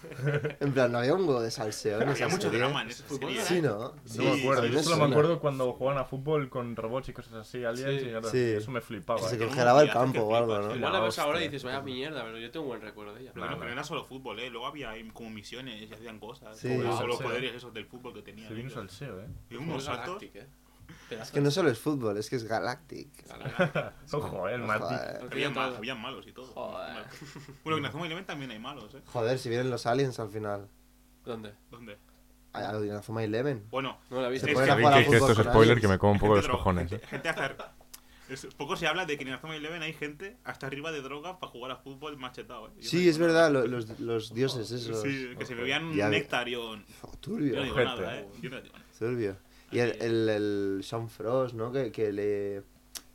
En 0.61 0.71
plan, 0.73 0.91
no 0.91 0.99
había 0.99 1.13
un 1.13 1.21
huevo 1.27 1.41
de 1.41 1.51
salseo 1.51 1.97
en 1.97 2.03
Había 2.09 2.13
esa 2.13 2.27
mucho 2.29 2.43
serie. 2.49 2.59
drama 2.59 2.81
en 2.83 2.89
esa 2.89 3.07
serie. 3.09 3.41
Sí, 3.41 3.61
¿no? 3.61 3.77
No 3.77 3.93
Sí, 4.05 4.19
me 4.19 4.39
acuerdo, 4.41 4.61
sí, 4.63 4.69
yo 4.69 4.75
me 4.75 4.83
solo 4.83 4.97
me 5.07 5.11
acuerdo 5.13 5.39
cuando 5.41 5.73
jugaban 5.73 6.01
a 6.01 6.05
fútbol 6.05 6.49
con 6.49 6.75
robots 6.77 7.09
y 7.09 7.13
cosas 7.13 7.33
así, 7.33 7.63
aliens 7.65 8.01
Sí. 8.01 8.07
y 8.07 8.11
nada, 8.11 8.29
Sí. 8.31 8.37
eso 8.55 8.71
me 8.71 8.79
flipaba. 8.81 9.19
Que 9.19 9.27
se 9.27 9.35
eh. 9.35 9.39
congelaba 9.47 9.81
el 9.81 9.91
campo 9.91 10.21
o 10.21 10.35
algo, 10.35 10.57
¿no? 10.59 10.71
sí. 10.71 10.77
Igual 10.77 10.93
La 10.93 10.99
la 10.99 11.05
ves 11.05 11.19
ahora 11.19 11.39
y 11.41 11.43
dices, 11.45 11.63
vaya 11.65 11.81
mierda, 11.81 12.23
pero 12.23 12.37
yo 12.37 12.49
tengo 12.51 12.63
un 12.63 12.69
buen 12.69 12.81
recuerdo 12.81 13.13
de 13.15 13.21
ella. 13.21 13.31
Pero, 13.33 13.45
No, 13.45 13.53
pero 13.57 13.65
no. 13.67 13.73
era 13.73 13.83
solo 13.83 14.05
fútbol, 14.05 14.39
¿eh? 14.39 14.49
Luego 14.49 14.67
había 14.67 14.93
como 15.13 15.29
misiones 15.29 15.89
y 15.89 15.93
hacían 15.93 16.19
cosas. 16.19 16.57
Sí. 16.57 16.69
Como 16.69 16.97
Sí. 16.97 17.05
los 17.05 17.17
Sí. 17.17 17.23
poderes 17.23 17.53
esos 17.53 17.73
del 17.73 17.85
fútbol 17.85 18.13
que 18.13 18.21
tenían. 18.21 18.47
Se 18.47 18.53
vino 18.53 18.69
ellos. 18.69 18.73
salseo, 18.79 19.19
eh. 19.19 19.27
Y 19.49 19.55
Fútbol 19.55 19.69
unos 19.69 19.83
saltos. 19.83 20.23
Eh. 20.23 20.47
Es 21.09 21.31
que 21.31 21.41
no 21.41 21.49
solo 21.51 21.69
es 21.69 21.79
fútbol, 21.79 22.17
es 22.17 22.29
que 22.29 22.35
es 22.35 22.43
Galactic. 22.43 23.09
Ojo, 24.11 24.47
el 24.47 24.61
Marty. 24.61 24.83
Joder. 24.95 25.27
Había, 25.31 25.49
mal, 25.49 25.75
había 25.75 25.95
malos 25.95 26.25
y 26.27 26.31
todo. 26.31 26.47
Joder. 26.47 27.03
Bueno, 27.63 27.77
en 27.77 27.83
Inazuma 27.83 28.05
Eleven 28.05 28.25
también 28.25 28.51
hay 28.51 28.59
malos, 28.59 28.93
¿eh? 28.95 29.01
Joder, 29.07 29.39
si 29.39 29.49
vienen 29.49 29.69
los 29.69 29.85
aliens 29.85 30.19
al 30.19 30.29
final. 30.29 30.67
¿Dónde? 31.25 31.53
¿Dónde? 31.71 31.97
A 32.53 32.69
a 32.71 32.85
Inazuma 32.85 33.23
Eleven. 33.23 33.65
Bueno, 33.69 33.99
No 34.09 34.21
la 34.21 34.27
he 34.27 34.31
visto. 34.31 34.45
Se 34.47 34.53
Es 34.53 34.59
que- 34.59 34.71
a 34.71 34.75
jugar 34.75 34.93
a 34.93 34.97
Que, 35.03 35.09
que 35.09 35.15
esto 35.17 35.31
es 35.31 35.37
spoiler 35.37 35.55
aliens. 35.61 35.81
que 35.81 35.87
me 35.87 35.97
como 35.97 36.13
un 36.13 36.19
poco 36.19 36.33
gente 36.35 36.47
los 36.47 36.57
cojones. 36.57 36.89
Gente, 36.89 37.05
eh. 37.05 37.07
gente 37.09 37.29
hasta- 37.29 37.73
es- 38.29 38.45
poco 38.57 38.75
se 38.75 38.87
habla 38.87 39.05
de 39.05 39.17
que 39.17 39.23
en 39.23 39.29
Inazuma 39.29 39.55
Eleven 39.55 39.81
hay 39.83 39.93
gente 39.93 40.37
hasta 40.43 40.67
arriba 40.67 40.91
de 40.91 41.01
drogas 41.01 41.37
para 41.39 41.51
jugar 41.51 41.71
a 41.71 41.75
fútbol 41.77 42.17
machetado, 42.17 42.67
¿eh? 42.69 42.71
Sí, 42.81 43.07
es 43.09 43.17
verdad, 43.17 43.51
lo- 43.51 43.65
los, 43.67 43.99
los 43.99 44.33
dioses 44.33 44.71
esos. 44.71 45.01
Sí, 45.01 45.29
que 45.37 45.45
se 45.45 45.55
bebían 45.55 45.85
un 45.85 45.97
Nectarion. 45.97 46.85
Oh, 47.01 47.11
Yo 47.11 47.17
turbio, 47.19 47.55
no 47.57 47.63
digo 47.63 47.79
nada, 47.83 48.19
¿eh? 48.19 48.27
Yo 48.41 48.49
no 48.49 48.61
digo 48.61 48.73
nada. 48.77 48.85
turbio. 48.97 49.37
Y 49.71 49.79
el, 49.79 50.01
el, 50.01 50.29
el 50.29 50.79
Sean 50.83 51.09
Frost, 51.09 51.53
¿no? 51.55 51.71
Que, 51.71 51.91
que 51.91 52.11
le 52.11 52.63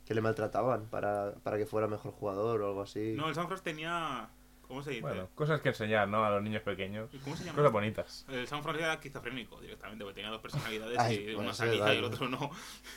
que 0.05 0.13
le 0.13 0.21
maltrataban 0.21 0.85
para, 0.85 1.33
para 1.43 1.57
que 1.57 1.65
fuera 1.65 1.87
mejor 1.87 2.11
jugador 2.11 2.61
o 2.61 2.67
algo 2.67 2.81
así. 2.83 3.15
No, 3.17 3.27
el 3.27 3.35
Soundfrost 3.35 3.63
tenía... 3.63 4.29
¿Cómo 4.67 4.81
se 4.81 4.91
dice? 4.91 5.01
Bueno, 5.01 5.29
cosas 5.35 5.61
que 5.61 5.69
enseñar, 5.69 6.07
¿no? 6.07 6.25
A 6.25 6.29
los 6.31 6.41
niños 6.41 6.63
pequeños. 6.63 7.09
¿Cómo 7.23 7.35
se 7.35 7.43
llama? 7.43 7.57
Cosas 7.57 7.71
bonitas. 7.71 8.25
El 8.29 8.47
Soundfrost 8.47 8.79
era 8.79 8.93
esquizofrénico 8.93 9.59
directamente, 9.61 10.03
porque 10.03 10.15
tenía 10.15 10.31
dos 10.31 10.41
personalidades 10.41 10.97
Ay, 10.97 11.17
y 11.17 11.35
bueno, 11.35 11.51
una 11.51 11.79
vale. 11.79 11.95
y 11.95 11.97
el 11.99 12.03
otro 12.03 12.29
no. 12.29 12.49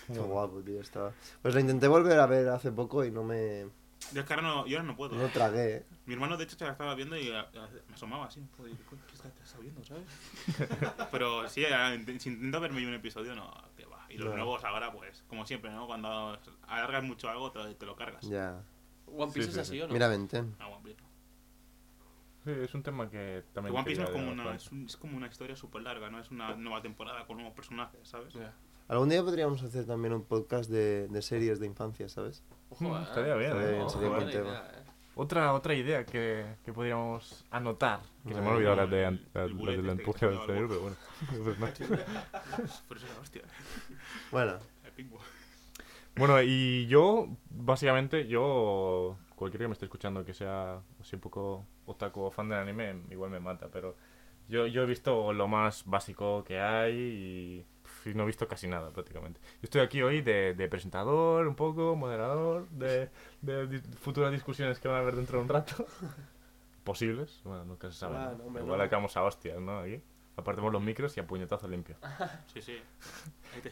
Qué 0.06 0.18
guapo, 0.18 0.60
tío, 0.60 0.80
estaba. 0.80 1.12
Pues 1.42 1.54
lo 1.54 1.60
intenté 1.60 1.88
volver 1.88 2.20
a 2.20 2.26
ver 2.26 2.48
hace 2.48 2.72
poco 2.72 3.04
y 3.04 3.10
no 3.10 3.22
me. 3.22 3.66
Yo 4.12 4.20
es 4.22 4.26
que 4.26 4.32
ahora 4.34 4.46
no, 4.46 4.66
yo 4.66 4.78
ahora 4.78 4.88
no 4.90 4.96
puedo. 4.96 5.16
No 5.16 5.28
tragué, 5.28 5.76
¿eh? 5.78 5.86
Mi 6.06 6.14
hermano, 6.14 6.36
de 6.36 6.44
hecho, 6.44 6.56
se 6.56 6.64
la 6.64 6.72
estaba 6.72 6.94
viendo 6.94 7.16
y 7.16 7.30
a- 7.30 7.40
a- 7.40 7.68
me 7.88 7.94
asomaba 7.94 8.26
así. 8.26 8.42
Joder, 8.56 8.72
¿qué 8.74 8.96
qué 9.06 9.14
está, 9.14 9.28
está 9.28 9.58
viendo, 9.58 9.84
sabes? 9.84 10.04
Pero 11.10 11.48
sí, 11.48 11.64
a- 11.66 11.94
int- 11.94 12.18
si 12.18 12.30
intento 12.30 12.60
verme 12.60 12.80
yo 12.82 12.88
un 12.88 12.94
episodio, 12.94 13.34
no, 13.34 13.52
que 13.76 13.84
va. 13.84 14.06
Y 14.08 14.16
los 14.16 14.30
No. 14.30 14.36
nuevos 14.36 14.64
ahora, 14.64 14.92
pues, 14.92 15.24
como 15.28 15.44
siempre, 15.46 15.70
¿no? 15.70 15.86
Cuando 15.86 16.38
alargas 16.66 17.02
mucho 17.04 17.28
algo, 17.28 17.52
te, 17.52 17.74
te 17.74 17.86
lo 17.86 17.96
cargas. 17.96 18.22
Ya. 18.26 18.62
¿One 19.06 19.32
Piece 19.32 19.44
Sí, 19.44 19.48
es 19.50 19.54
sí, 19.54 19.60
así 19.60 19.70
sí. 19.72 19.80
o 19.82 19.88
no? 19.88 19.92
Mira, 19.92 20.08
Venten. 20.08 20.54
Ah, 20.58 20.68
One 20.68 20.82
Piece. 20.84 21.00
no. 21.02 21.08
Sí, 22.44 22.50
es 22.64 22.74
un 22.74 22.82
tema 22.82 23.10
que 23.10 23.44
también. 23.52 23.74
One 23.74 23.84
Piece 23.84 24.00
no 24.00 24.06
es 24.06 24.10
quería 24.12 24.26
como, 24.30 24.42
una, 24.42 24.54
es, 24.54 24.70
un- 24.72 24.86
es 24.86 24.96
como 24.96 25.16
una 25.16 25.26
historia 25.26 25.56
súper 25.56 25.82
larga, 25.82 26.08
¿no? 26.08 26.18
Es 26.20 26.30
una 26.30 26.54
nueva 26.54 26.80
temporada 26.80 27.26
con 27.26 27.36
nuevos 27.36 27.54
personajes, 27.54 28.08
¿sabes? 28.08 28.32
Ya. 28.32 28.54
Algún 28.88 29.08
día 29.10 29.22
podríamos 29.22 29.62
hacer 29.62 29.84
también 29.86 30.14
un 30.14 30.24
podcast 30.24 30.70
de, 30.70 31.08
de 31.08 31.22
series 31.22 31.60
de 31.60 31.66
infancia, 31.66 32.08
¿sabes? 32.08 32.42
Ojo, 32.70 32.84
Mm, 32.84 32.96
eh. 32.96 33.02
estaría 33.02 33.34
bien, 33.34 33.50
Estaría 33.52 33.68
¿eh? 33.70 33.74
bien, 33.76 33.90
sería 33.90 34.08
buen 34.08 34.30
tema. 34.30 34.48
idea, 34.48 34.70
eh. 34.74 34.84
Otra, 35.14 35.52
otra 35.52 35.74
idea 35.74 36.06
que, 36.06 36.44
que 36.64 36.72
podríamos 36.72 37.44
anotar. 37.50 38.00
Que 38.26 38.34
se 38.34 38.40
me 38.40 38.46
ha 38.46 38.52
Bueno, 38.52 38.56
olvidado 38.56 38.76
las 38.76 38.90
de, 38.90 39.02
las 39.34 39.48
del 39.56 39.68
este 39.80 39.90
empuje 39.90 40.26
del 40.26 40.38
cerebro, 40.40 40.68
pero 40.68 40.80
bueno. 40.80 40.96
Pues 41.44 41.58
no. 41.58 41.66
Por 42.88 42.96
eso 42.96 43.06
la 43.14 43.20
hostia. 43.20 43.42
Bueno. 44.30 44.54
Bueno, 46.16 46.42
y 46.42 46.86
yo, 46.86 47.28
básicamente, 47.50 48.26
yo, 48.26 49.18
cualquiera 49.34 49.64
que 49.64 49.68
me 49.68 49.72
esté 49.74 49.84
escuchando 49.86 50.24
que 50.24 50.34
sea 50.34 50.80
así 51.00 51.14
un 51.16 51.20
poco 51.20 51.64
otaku 51.86 52.22
o 52.22 52.30
fan 52.30 52.48
del 52.48 52.58
anime, 52.58 53.02
igual 53.10 53.30
me 53.30 53.38
mata, 53.38 53.68
pero 53.72 53.96
yo, 54.48 54.66
yo 54.66 54.82
he 54.82 54.86
visto 54.86 55.32
lo 55.32 55.46
más 55.46 55.84
básico 55.84 56.42
que 56.44 56.58
hay 56.60 56.94
y, 56.96 57.66
no 58.14 58.24
he 58.24 58.26
visto 58.26 58.46
casi 58.48 58.68
nada 58.68 58.90
prácticamente. 58.90 59.40
Yo 59.40 59.64
estoy 59.64 59.80
aquí 59.80 60.02
hoy 60.02 60.22
de, 60.22 60.54
de 60.54 60.68
presentador, 60.68 61.46
un 61.46 61.54
poco, 61.54 61.96
moderador, 61.96 62.68
de, 62.70 63.10
futuras 64.00 64.32
discusiones 64.32 64.78
que 64.78 64.88
van 64.88 64.98
a 64.98 65.00
haber 65.00 65.16
dentro 65.16 65.38
de 65.38 65.44
un 65.44 65.48
rato. 65.48 65.86
Posibles, 66.84 67.40
bueno, 67.44 67.64
nunca 67.64 67.90
se 67.90 67.98
sabe. 67.98 68.16
Ah, 68.16 68.34
¿no? 68.36 68.58
igual 68.58 68.80
acabamos 68.80 69.16
a 69.16 69.22
hostias, 69.22 69.60
¿no? 69.60 69.80
Aquí. 69.80 70.00
Apartemos 70.36 70.72
los 70.72 70.80
micros 70.80 71.16
y 71.16 71.20
a 71.20 71.26
puñetazo 71.26 71.68
limpio. 71.68 71.96
Sí, 72.52 72.62
sí. 72.62 72.78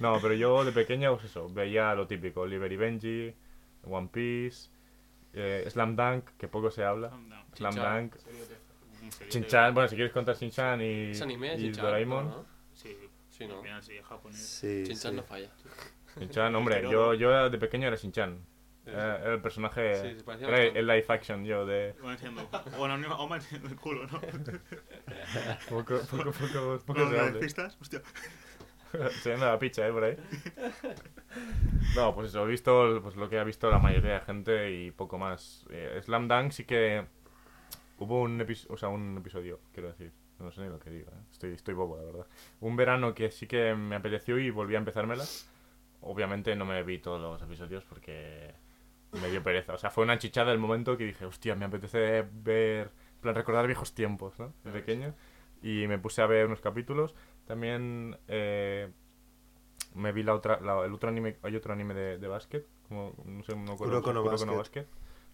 No, 0.00 0.18
pero 0.20 0.34
yo 0.34 0.64
de 0.64 0.72
pequeño, 0.72 1.14
pues 1.14 1.26
eso, 1.26 1.48
veía 1.48 1.94
lo 1.94 2.06
típico, 2.06 2.40
Oliver 2.42 2.70
y 2.70 2.76
Benji, 2.76 3.34
One 3.84 4.08
Piece, 4.12 4.70
eh, 5.32 5.64
Slam 5.68 5.94
Dunk, 5.94 6.30
que 6.36 6.48
poco 6.48 6.70
se 6.70 6.84
habla, 6.84 7.12
Slam. 7.54 7.74
Dunk, 7.74 8.16
Shin-chan, 9.30 9.74
bueno, 9.74 9.88
si 9.88 9.94
quieres 9.94 10.12
contar 10.12 10.34
Shin-chan 10.34 10.80
y, 10.80 11.12
y 11.12 11.70
Doraemon, 11.70 12.28
¿no? 12.28 12.55
Sí, 13.36 13.46
¿no? 13.46 13.56
al 13.56 13.62
final 13.62 13.82
sí, 13.82 13.96
es 13.96 14.06
japonés. 14.06 14.38
sí. 14.38 14.84
Shin-chan 14.84 15.10
sí. 15.10 15.16
no 15.16 15.22
falla. 15.22 15.50
Shin-chan, 16.18 16.54
hombre, 16.54 16.82
yo, 16.82 17.14
yo 17.14 17.50
de 17.50 17.58
pequeño 17.58 17.88
era 17.88 17.96
Shin-chan, 17.96 18.38
era, 18.86 19.18
era 19.18 19.34
el 19.34 19.42
personaje, 19.42 19.94
Sí, 19.96 20.18
se 20.18 20.24
parecía 20.24 20.48
era 20.48 20.62
el 20.62 20.86
live 20.86 21.04
action 21.08 21.44
yo 21.44 21.66
de 21.66 21.94
Van 22.00 22.12
enseñando. 22.12 22.48
O 22.78 22.88
no, 22.88 22.96
no, 22.96 23.14
o 23.16 23.34
el 23.34 23.76
culo, 23.76 24.06
¿no? 24.06 24.20
poco, 25.68 25.98
poco, 26.10 26.32
poco, 26.32 26.78
poco 26.86 27.00
hable. 27.00 27.40
pistas, 27.40 27.76
hostia. 27.80 28.00
Se 29.22 29.30
llama 29.30 29.46
la 29.46 29.58
picha, 29.58 29.86
¿eh? 29.86 29.92
Por 29.92 30.04
ahí. 30.04 30.16
No, 31.94 32.14
pues 32.14 32.28
eso, 32.28 32.44
he 32.44 32.48
visto 32.48 33.00
pues, 33.02 33.16
lo 33.16 33.28
que 33.28 33.38
ha 33.38 33.44
visto 33.44 33.70
la 33.70 33.78
mayoría 33.78 34.14
de 34.14 34.20
gente 34.20 34.70
y 34.70 34.90
poco 34.92 35.18
más. 35.18 35.66
Eh, 35.70 36.00
Slam 36.02 36.28
Dunk 36.28 36.52
sí 36.52 36.64
que 36.64 37.04
hubo 37.98 38.22
un, 38.22 38.40
episodio, 38.40 38.74
o 38.74 38.76
sea, 38.76 38.88
un 38.88 39.18
episodio, 39.18 39.60
quiero 39.72 39.88
decir. 39.88 40.12
No 40.38 40.50
sé 40.52 40.60
ni 40.62 40.68
lo 40.68 40.78
que 40.78 40.90
digo, 40.90 41.10
¿eh? 41.10 41.22
estoy, 41.32 41.52
estoy 41.54 41.74
bobo, 41.74 41.96
la 41.96 42.04
verdad. 42.04 42.26
Un 42.60 42.76
verano 42.76 43.14
que 43.14 43.30
sí 43.30 43.46
que 43.46 43.74
me 43.74 43.96
apeteció 43.96 44.38
y 44.38 44.50
volví 44.50 44.74
a 44.74 44.78
empezármela. 44.78 45.24
Obviamente 46.02 46.54
no 46.56 46.64
me 46.66 46.82
vi 46.82 46.98
todos 46.98 47.20
los 47.20 47.40
episodios 47.42 47.84
porque 47.84 48.54
me 49.20 49.30
dio 49.30 49.42
pereza. 49.42 49.72
O 49.74 49.78
sea, 49.78 49.90
fue 49.90 50.04
una 50.04 50.18
chichada 50.18 50.52
el 50.52 50.58
momento 50.58 50.96
que 50.98 51.04
dije, 51.04 51.24
hostia, 51.24 51.54
me 51.54 51.64
apetece 51.64 52.26
ver, 52.32 52.90
plan, 53.22 53.34
recordar 53.34 53.66
viejos 53.66 53.94
tiempos, 53.94 54.38
¿no? 54.38 54.52
De 54.62 54.72
pequeño. 54.72 55.14
Y 55.62 55.86
me 55.88 55.98
puse 55.98 56.20
a 56.20 56.26
ver 56.26 56.46
unos 56.46 56.60
capítulos. 56.60 57.14
También 57.46 58.18
eh, 58.28 58.90
me 59.94 60.12
vi 60.12 60.22
la 60.22 60.34
otra, 60.34 60.60
la- 60.60 60.84
el 60.84 60.92
otro 60.92 61.08
anime, 61.08 61.36
hay 61.42 61.56
otro 61.56 61.72
anime 61.72 61.94
de, 61.94 62.18
de 62.18 62.28
básquet, 62.28 62.66
como, 62.88 63.14
no 63.24 63.42
sé, 63.42 63.56
no 63.56 63.72
acuerdo. 63.72 64.02
Kuroko 64.02 64.12
no 64.12 64.22
Kuroko 64.22 64.44
no 64.46 64.56
Basket. 64.56 64.86
Basket. 64.86 64.86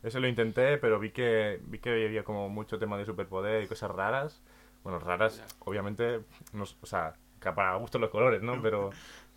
Ese 0.04 0.20
lo 0.20 0.28
intenté, 0.28 0.78
pero 0.78 0.98
vi 0.98 1.10
que 1.10 1.60
vi 1.64 1.78
que 1.78 1.90
había 2.06 2.24
como 2.24 2.48
mucho 2.48 2.78
tema 2.78 2.96
de 2.98 3.04
superpoder 3.04 3.62
y 3.64 3.66
cosas 3.68 3.90
raras. 3.90 4.42
Bueno, 4.82 4.98
raras, 4.98 5.42
obviamente, 5.60 6.20
no, 6.52 6.64
o 6.64 6.86
sea, 6.86 7.14
que 7.40 7.52
para 7.52 7.76
gusto 7.76 7.98
los 7.98 8.10
colores, 8.10 8.42
¿no? 8.42 8.60
Pero 8.62 8.90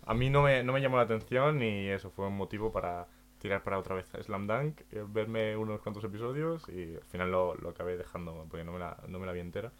a 0.04 0.14
mí 0.14 0.30
no 0.30 0.42
me, 0.42 0.62
no 0.62 0.72
me 0.72 0.80
llamó 0.80 0.96
la 0.96 1.04
atención 1.04 1.62
y 1.62 1.88
eso 1.88 2.10
fue 2.10 2.26
un 2.26 2.36
motivo 2.36 2.72
para 2.72 3.06
tirar 3.38 3.62
para 3.62 3.78
otra 3.78 3.94
vez 3.94 4.06
Slam 4.22 4.46
Dunk, 4.46 4.80
eh, 4.92 5.04
verme 5.06 5.56
unos 5.56 5.80
cuantos 5.82 6.02
episodios 6.04 6.68
y 6.68 6.96
al 6.96 7.04
final 7.04 7.30
lo, 7.30 7.54
lo 7.56 7.68
acabé 7.70 7.96
dejando 7.96 8.46
porque 8.48 8.64
no 8.64 8.72
me, 8.72 8.78
la, 8.78 8.96
no 9.08 9.18
me 9.18 9.26
la 9.26 9.32
vi 9.32 9.40
entera. 9.40 9.72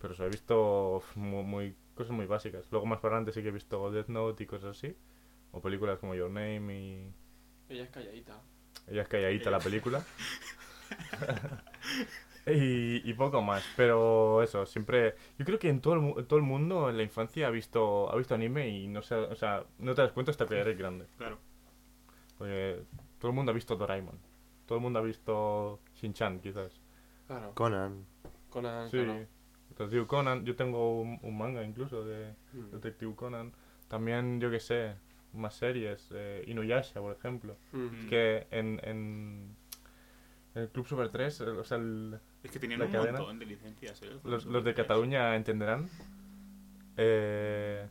Pero 0.00 0.14
eso, 0.14 0.24
he 0.24 0.28
visto 0.28 1.02
muy, 1.16 1.42
muy- 1.44 1.76
cosas 1.96 2.12
muy 2.12 2.26
básicas. 2.26 2.68
Luego 2.70 2.86
más 2.86 3.00
para 3.00 3.16
adelante 3.16 3.32
sí 3.32 3.42
que 3.42 3.48
he 3.48 3.52
visto 3.52 3.90
Death 3.90 4.08
Note 4.08 4.44
y 4.44 4.46
cosas 4.46 4.76
así. 4.76 4.96
O 5.50 5.60
películas 5.60 5.98
como 5.98 6.14
Your 6.14 6.30
Name 6.30 6.72
y... 6.78 7.12
Ella 7.68 7.82
es 7.84 7.90
calladita. 7.90 8.40
Ella 8.86 9.02
es 9.02 9.08
calladita 9.08 9.50
la 9.50 9.58
película. 9.58 10.02
y, 12.52 13.02
y 13.04 13.14
poco 13.14 13.42
más. 13.42 13.64
Pero 13.76 14.42
eso, 14.42 14.64
siempre... 14.66 15.14
Yo 15.38 15.44
creo 15.44 15.58
que 15.58 15.68
en 15.68 15.80
todo 15.80 15.94
el, 15.94 16.00
mu- 16.00 16.22
todo 16.24 16.38
el 16.38 16.44
mundo 16.44 16.88
en 16.90 16.96
la 16.96 17.02
infancia 17.02 17.46
ha 17.46 17.50
visto, 17.50 18.10
ha 18.12 18.16
visto 18.16 18.34
anime 18.34 18.68
y 18.68 18.88
no, 18.88 19.02
se, 19.02 19.14
o 19.14 19.34
sea, 19.34 19.64
no 19.78 19.94
te 19.94 20.02
das 20.02 20.12
cuenta 20.12 20.30
hasta 20.30 20.46
que 20.46 20.58
eres 20.58 20.76
grande. 20.78 21.06
Claro. 21.16 21.38
Porque 22.36 22.82
todo 23.18 23.30
el 23.30 23.34
mundo 23.34 23.50
ha 23.52 23.54
visto 23.54 23.76
Doraemon. 23.76 24.18
Todo 24.66 24.78
el 24.78 24.82
mundo 24.82 24.98
ha 24.98 25.02
visto 25.02 25.80
Shin-Chan, 25.94 26.40
quizás. 26.40 26.80
Claro. 27.26 27.52
Conan. 27.54 28.04
Conan, 28.50 28.90
Sí. 28.90 28.98
claro. 28.98 29.26
Detective 29.70 30.06
Conan. 30.06 30.44
Yo 30.44 30.56
tengo 30.56 31.00
un, 31.00 31.18
un 31.22 31.38
manga 31.38 31.62
incluso 31.62 32.04
de 32.04 32.34
Mm. 32.52 32.70
Detective 32.72 33.14
Conan. 33.14 33.52
También, 33.88 34.40
yo 34.40 34.50
que 34.50 34.60
sé, 34.60 34.94
más 35.34 35.54
series. 35.54 36.08
eh, 36.12 36.44
Inuyasha, 36.46 37.00
por 37.00 37.14
ejemplo. 37.16 37.56
Mm. 37.72 38.08
Que 38.08 38.46
en, 38.50 38.80
en, 38.82 39.56
en 39.67 39.67
el 40.54 40.68
Club 40.70 40.86
Super 40.86 41.08
3, 41.10 41.40
eh, 41.40 41.44
o 41.44 41.64
sea, 41.64 41.78
el- 41.78 42.18
Es 42.42 42.50
que 42.50 42.58
tenían 42.58 42.82
un 42.82 42.88
cadena. 42.90 43.18
montón 43.18 43.38
de 43.38 43.46
licencias, 43.46 44.02
¿eh? 44.02 44.10
los, 44.24 44.46
los 44.46 44.64
de 44.64 44.74
Cataluña 44.74 45.34
entenderán. 45.36 45.88
eh, 46.96 47.86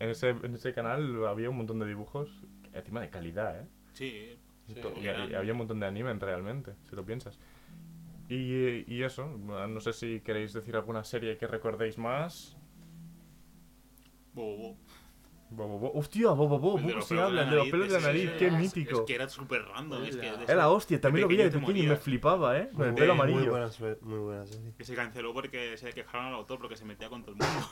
en, 0.00 0.08
ese, 0.10 0.30
en 0.30 0.54
ese 0.54 0.72
canal 0.74 1.24
había 1.26 1.48
un 1.50 1.56
montón 1.56 1.78
de 1.78 1.86
dibujos, 1.86 2.28
encima 2.72 3.00
de 3.00 3.10
calidad, 3.10 3.60
¿eh? 3.60 3.66
Sí. 3.92 4.38
Sí, 4.66 4.80
y, 5.00 5.04
y 5.04 5.34
había 5.34 5.52
un 5.52 5.58
montón 5.58 5.80
de 5.80 5.86
anime 5.86 6.12
realmente, 6.14 6.74
si 6.88 6.96
lo 6.96 7.04
piensas. 7.04 7.38
Y, 8.28 8.84
y 8.92 9.02
eso, 9.02 9.26
no 9.26 9.80
sé 9.80 9.92
si 9.92 10.20
queréis 10.20 10.52
decir 10.52 10.74
alguna 10.76 11.04
serie 11.04 11.36
que 11.36 11.46
recordéis 11.46 11.98
más. 11.98 12.56
Bo, 14.32 14.56
bo. 14.56 14.76
Bo, 15.54 15.68
bo, 15.68 15.78
bo. 15.78 15.92
Hostia, 15.94 16.28
bo, 16.30 16.48
bo, 16.48 16.58
bo, 16.58 16.78
El 16.78 16.82
de 16.86 16.88
poco 16.88 16.96
los 17.00 17.06
se 17.06 17.14
pelos 17.14 17.28
habla, 17.28 17.40
de 17.42 17.44
el 17.44 17.50
de 17.50 17.56
los 17.56 17.66
nariz, 17.66 17.72
pelos 17.72 17.88
de 17.88 17.94
la 18.00 18.06
nariz, 18.06 18.30
qué 18.38 18.50
mítico. 18.50 19.00
Es 19.00 19.06
que 19.06 19.14
era 19.14 19.28
súper 19.28 19.62
random. 19.66 20.04
Es 20.04 20.16
que 20.16 20.32
Era 20.48 20.68
hostia, 20.70 21.00
también 21.00 21.22
lo 21.22 21.28
veía 21.28 21.44
de 21.44 21.50
pequeño 21.58 21.82
y 21.82 21.86
me 21.86 21.96
flipaba, 21.96 22.58
¿eh? 22.58 22.70
Con 22.74 22.88
el 22.88 22.94
pelo 22.94 23.14
Muy 23.14 23.22
amarillo. 23.26 23.50
buena, 23.50 23.70
sue- 23.70 23.98
muy 24.00 24.18
buena 24.18 24.46
serie. 24.46 24.72
Que 24.78 24.84
se 24.84 24.94
canceló 24.94 25.34
porque 25.34 25.76
se 25.76 25.90
quejaron 25.92 26.26
al 26.28 26.34
autor 26.34 26.58
porque 26.58 26.76
se 26.76 26.84
metía 26.86 27.08
con 27.10 27.22
todo 27.22 27.34
el 27.38 27.46
mundo. 27.46 27.68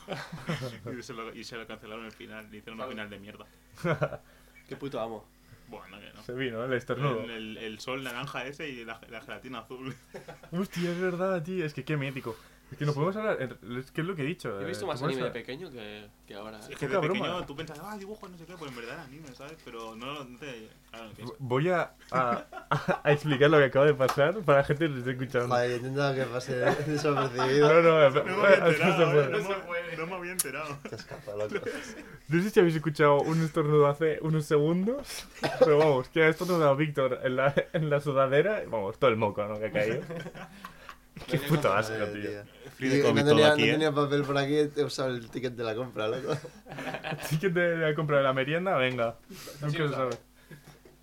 y, 0.99 1.03
se 1.03 1.14
lo, 1.14 1.35
y 1.35 1.43
se 1.43 1.57
lo 1.57 1.66
cancelaron 1.66 2.05
el 2.05 2.12
final. 2.12 2.51
Le 2.51 2.59
hicieron 2.59 2.75
un 2.75 2.79
Vale. 2.81 2.93
final 2.93 3.09
de 3.11 3.19
mierda. 3.19 3.47
Qué 4.69 4.77
puto 4.77 5.01
amo. 5.01 5.25
Bueno, 5.69 5.99
que 6.01 6.12
no. 6.12 6.23
Se 6.23 6.33
vino, 6.35 6.62
¿eh? 6.62 6.66
el 6.66 6.73
estornudo. 6.75 7.21
El, 7.23 7.31
el- 7.31 7.57
el 7.57 7.79
sol 7.81 8.03
naranja 8.03 8.45
ese 8.45 8.69
y 8.69 8.85
la, 8.85 9.01
la 9.09 9.21
gelatina 9.23 9.61
azul. 9.61 9.95
Hostia, 10.53 10.90
es 10.90 11.01
verdad, 11.01 11.43
tío. 11.43 11.64
Es 11.64 11.73
que 11.75 11.85
qué 11.85 11.97
mítico. 11.97 12.37
Es 12.70 12.78
que 12.78 12.87
no 12.87 12.92
podemos 12.94 13.16
hablar. 13.16 13.38
Es 13.80 13.90
que 13.90 14.00
es 14.00 14.06
lo 14.06 14.14
que 14.14 14.22
he 14.22 14.26
dicho. 14.26 14.61
He 14.61 14.64
visto 14.64 14.85
eh, 14.85 14.88
más 14.88 15.02
anime 15.02 15.22
de 15.24 15.30
pequeño 15.30 15.70
que, 15.70 16.06
que 16.26 16.35
ahora. 16.35 16.59
Es 16.61 16.70
¿eh? 16.70 16.76
que 16.78 16.87
de 16.88 16.94
Poca 16.94 17.09
pequeño 17.09 17.24
broma. 17.24 17.46
tú 17.46 17.56
pensas, 17.56 17.80
ah, 17.83 17.96
dibujos, 17.98 18.30
no 18.30 18.38
sé 18.38 18.44
qué, 18.46 18.54
pues 18.56 18.70
en 18.70 18.76
verdad 18.76 18.94
era 18.94 19.02
anime, 19.04 19.28
¿sabes? 19.35 19.56
Pero 19.64 19.96
no, 19.96 20.24
no 20.24 20.38
te. 20.38 20.68
Claro, 20.90 21.11
es- 21.18 21.33
Voy 21.38 21.68
a, 21.68 21.92
a, 22.12 22.46
a 23.02 23.12
explicar 23.12 23.50
lo 23.50 23.59
que 23.59 23.64
acaba 23.64 23.87
de 23.87 23.94
pasar 23.94 24.38
para 24.40 24.59
la 24.59 24.64
gente 24.64 24.85
que 24.85 24.90
lo 24.92 24.98
esté 24.98 25.11
escuchando. 25.11 25.48
Joder, 25.48 25.70
he 25.72 25.76
intentado 25.76 26.14
que 26.14 26.22
pase 26.24 26.54
desapercibido. 26.87 27.83
No, 27.83 27.83
no, 27.83 28.11
No 28.11 28.37
me 28.37 28.48
había 28.48 28.59
no 28.61 28.72
se 28.72 29.04
puede. 29.04 29.24
eh, 29.24 29.96
no, 29.98 30.06
me, 30.06 30.11
no 30.11 30.14
había 30.16 30.33
enterado. 30.33 30.78
Te 30.88 30.94
escapa, 30.94 31.33
loco. 31.35 31.54
No 32.28 32.42
sé 32.42 32.50
si 32.50 32.61
habéis 32.61 32.76
escuchado 32.76 33.20
un 33.22 33.42
estornudo 33.44 33.88
hace 33.88 34.18
unos 34.22 34.44
segundos, 34.46 35.26
pero 35.59 35.78
vamos, 35.78 36.09
que 36.09 36.22
ha 36.22 36.28
estornudado 36.28 36.76
Víctor 36.76 37.18
en 37.24 37.35
la, 37.37 37.52
en 37.72 37.90
la 37.90 38.00
sudadera, 38.00 38.62
vamos, 38.68 38.96
todo 38.98 39.11
el 39.11 39.16
moco, 39.16 39.44
¿no? 39.44 39.59
Que 39.59 39.66
ha 39.66 39.72
caído. 39.72 40.02
Qué 41.26 41.38
puto 41.38 41.72
asco, 41.72 41.94
tío. 42.06 42.30
de 42.30 42.44
no 43.02 43.14
tenía, 43.14 43.24
todo 43.24 43.46
aquí, 43.52 43.62
no 43.62 43.68
¿eh? 43.68 43.72
tenía 43.72 43.92
papel 43.92 44.22
por 44.22 44.38
aquí, 44.38 44.54
he 44.76 44.85
usado 44.85 45.11
el 45.11 45.30
ticket 45.30 45.54
de 45.54 45.64
la 45.64 45.74
compra, 45.74 46.09
loco. 46.09 46.35
Sí 47.24 47.38
que 47.38 47.50
te 47.50 47.74
voy 47.76 47.85
a 47.85 47.94
comprar 47.94 48.22
la 48.22 48.33
merienda, 48.33 48.76
venga. 48.76 49.16
Nunca 49.61 49.78
se 49.78 49.88
sabe. 49.90 50.16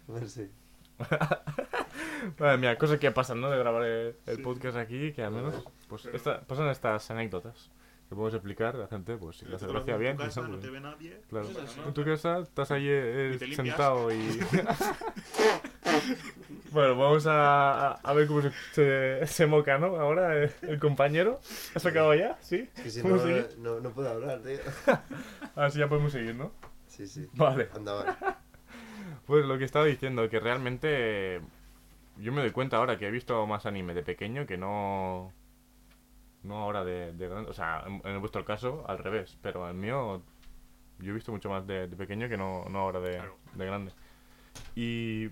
Pues 0.08 0.32
sí. 0.32 0.50
Madre 2.40 2.58
mía, 2.58 2.78
cosas 2.78 3.00
que 3.00 3.12
pasan, 3.12 3.40
¿no? 3.42 3.50
De 3.52 3.58
grabar 3.60 3.84
el, 3.84 4.16
el 4.26 4.42
podcast 4.42 4.78
aquí, 4.78 5.14
que 5.14 5.24
al 5.24 5.32
menos 5.32 5.56
pues 5.88 6.06
esta- 6.08 6.42
pasan 6.42 6.68
estas 6.70 7.10
anécdotas 7.12 7.70
que 8.10 8.16
podemos 8.16 8.34
explicar 8.34 8.76
a 8.76 8.80
la 8.80 8.88
gente, 8.88 9.18
pues 9.18 9.38
si 9.38 9.46
le 9.46 9.56
hace 9.56 9.68
gracia 9.68 9.94
en 9.96 10.00
bien, 10.00 10.16
tu 10.16 10.24
si 10.24 10.28
casa, 10.30 10.42
no, 10.42 10.48
pues 10.50 10.62
te 10.62 10.70
ve 10.70 10.80
nadie. 10.80 11.22
Claro. 11.30 11.48
pues 11.54 11.72
eso, 11.72 11.88
En 11.88 11.94
tu 11.94 12.06
casa 12.06 12.40
estás 12.40 12.72
ahí 12.72 12.86
eh, 12.88 13.38
Y 13.46 13.54
sentado 13.56 14.12
y... 14.12 14.18
bueno, 16.72 16.96
vamos 16.98 17.26
a, 17.28 17.92
a- 17.94 18.14
ver 18.14 18.28
cómo 18.28 18.42
se, 18.42 18.52
se, 18.72 19.28
se 19.28 19.46
moca, 19.46 19.78
¿no? 19.78 19.98
Ahora 19.98 20.44
eh, 20.44 20.52
el 20.64 20.80
compañero. 20.80 21.40
¿Has 21.76 21.86
acabado 21.86 22.14
ya? 22.16 22.38
¿Sí? 22.42 22.70
Que 22.76 22.90
si 22.90 23.04
no, 23.04 23.18
no, 23.58 23.80
no 23.80 23.90
puedo 23.92 24.10
hablar, 24.10 24.40
tío. 24.42 24.60
Ahora 25.56 25.70
sí 25.70 25.80
ya 25.80 25.88
podemos 25.90 26.12
seguir, 26.12 26.36
¿no? 26.36 26.52
Sí, 26.88 27.08
sí. 27.08 27.28
Vale. 27.34 27.70
Anda, 27.76 27.94
vale. 27.94 28.14
Pues 29.26 29.46
lo 29.46 29.58
que 29.58 29.66
estaba 29.66 29.86
diciendo, 29.86 30.30
que 30.30 30.40
realmente 30.40 31.42
yo 32.18 32.32
me 32.32 32.42
doy 32.42 32.52
cuenta 32.52 32.78
ahora 32.78 32.98
que 32.98 33.08
he 33.08 33.12
visto 33.12 33.46
más 33.46 33.66
anime 33.66 33.94
de 33.94 34.04
pequeño 34.04 34.46
que 34.48 34.58
no... 34.58 35.32
No 36.44 36.58
ahora 36.58 36.84
de, 36.86 37.14
de 37.14 37.28
grande. 37.28 37.50
O 37.50 37.54
sea, 37.54 37.84
en, 37.88 38.02
en 38.06 38.20
vuestro 38.20 38.46
caso, 38.46 38.86
al 38.88 38.98
revés. 39.00 39.38
Pero 39.42 39.64
en 39.70 39.76
el 39.76 39.82
mío, 39.82 40.22
yo 41.00 41.12
he 41.12 41.14
visto 41.14 41.32
mucho 41.32 41.50
más 41.50 41.66
de, 41.68 41.88
de 41.88 41.96
pequeño 41.96 42.30
que 42.30 42.38
no, 42.38 42.66
no 42.70 42.80
ahora 42.80 43.00
de, 43.00 43.16
Claro. 43.18 43.38
de 43.56 43.66
grande. 43.66 43.92
Y 44.76 45.30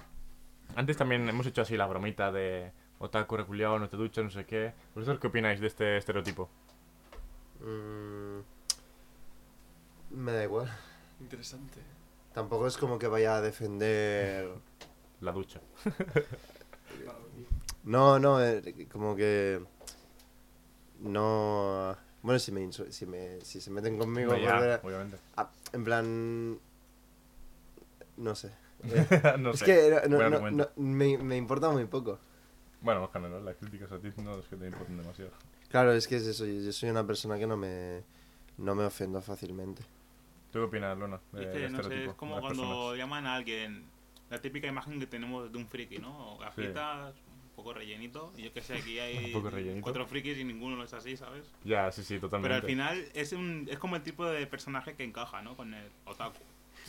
antes 0.76 0.98
también 0.98 1.28
hemos 1.30 1.46
hecho 1.48 1.62
así 1.62 1.78
la 1.78 1.88
bromita 1.88 2.32
de 2.32 2.72
otaku 3.00 3.38
reculiado, 3.38 3.78
no 3.80 3.88
te 3.90 3.98
duchas, 3.98 4.24
no 4.24 4.30
sé 4.30 4.46
qué. 4.46 4.74
¿Vosotros 4.94 5.20
qué 5.20 5.28
opináis 5.28 5.60
de 5.60 5.68
este 5.68 5.98
estereotipo? 5.98 6.50
Mm, 7.62 8.40
me 10.12 10.32
da 10.32 10.44
igual. 10.44 10.70
Interesante. 11.22 11.80
Tampoco 12.34 12.68
es 12.68 12.78
como 12.78 13.00
que 13.00 13.08
vaya 13.08 13.38
a 13.38 13.42
defender. 13.42 14.50
La 15.22 15.32
ducha. 15.32 15.62
No, 17.84 18.18
no, 18.18 18.44
eh, 18.44 18.88
como 18.92 19.16
que. 19.16 19.62
No. 21.06 21.96
Bueno, 22.22 22.40
si 22.40 22.52
me, 22.52 22.72
si 22.72 23.06
me 23.06 23.40
si 23.42 23.62
se 23.62 23.70
meten 23.72 23.98
conmigo, 23.98 24.36
ya, 24.36 24.76
eh, 24.76 24.80
obviamente. 24.84 25.18
en 25.74 25.84
plan. 25.84 26.60
No 28.18 28.36
sé. 28.36 28.52
no 29.40 29.52
es 29.52 29.60
sé. 29.60 29.66
que 29.66 30.10
no- 30.10 30.30
no- 30.52 30.70
me, 30.76 31.18
me 31.18 31.38
importa 31.38 31.70
muy 31.70 31.86
poco. 31.86 32.20
Bueno, 32.82 33.04
en 33.06 33.10
general, 33.12 33.46
las 33.46 33.56
críticas 33.56 33.92
a 33.92 34.00
ti 34.00 34.10
no 34.24 34.38
es 34.40 34.46
que 34.46 34.56
te 34.56 34.68
importen 34.68 34.98
demasiado. 34.98 35.32
Claro, 35.70 35.92
es 35.94 36.08
que 36.08 36.18
es 36.18 36.26
eso. 36.28 36.46
Yo 36.46 36.72
soy 36.72 36.90
una 36.90 37.06
persona 37.06 37.38
que 37.38 37.48
no 37.48 37.58
me. 37.58 38.04
No 38.58 38.74
me 38.74 38.86
ofendo 38.86 39.22
fácilmente. 39.22 39.84
¿Tú 40.52 40.60
qué 40.60 40.66
opinas, 40.66 40.98
Luna? 40.98 41.20
Y 41.34 41.38
de- 41.38 41.44
es 41.46 41.54
del 41.54 41.62
que, 41.64 41.70
no 41.70 41.84
sé, 41.84 42.06
es 42.06 42.14
como 42.14 42.40
cuando 42.40 42.62
personas? 42.64 42.98
llaman 42.98 43.28
a 43.28 43.36
alguien, 43.36 43.86
la 44.30 44.40
típica 44.40 44.68
imagen 44.68 45.00
que 45.00 45.08
tenemos 45.08 45.52
de 45.52 45.58
un 45.58 45.68
friki, 45.68 45.98
¿no? 45.98 46.38
Gafitas, 46.38 47.14
un 47.25 47.25
poco 47.56 47.74
rellenito. 47.74 48.32
Y 48.38 48.44
yo 48.44 48.54
que 48.54 48.62
sé, 48.62 48.76
aquí 48.78 49.00
hay 49.00 49.32
cuatro 49.82 50.06
frikis 50.06 50.38
y 50.38 50.44
ninguno 50.44 50.84
es 50.84 50.94
así, 50.94 51.16
¿sabes? 51.18 51.46
Ya, 51.64 51.92
sí, 51.92 52.04
sí, 52.04 52.20
totalmente. 52.20 52.50
Pero 52.54 52.56
al 52.56 52.68
final 52.70 53.06
es, 53.14 53.32
un, 53.34 53.68
es 53.72 53.80
como 53.80 53.96
el 53.96 54.04
tipo 54.04 54.26
de 54.26 54.46
personaje 54.48 54.96
que 54.96 55.04
encaja, 55.04 55.42
¿no? 55.42 55.56
Con 55.56 55.74
el 55.74 55.90
otaku. 56.06 56.38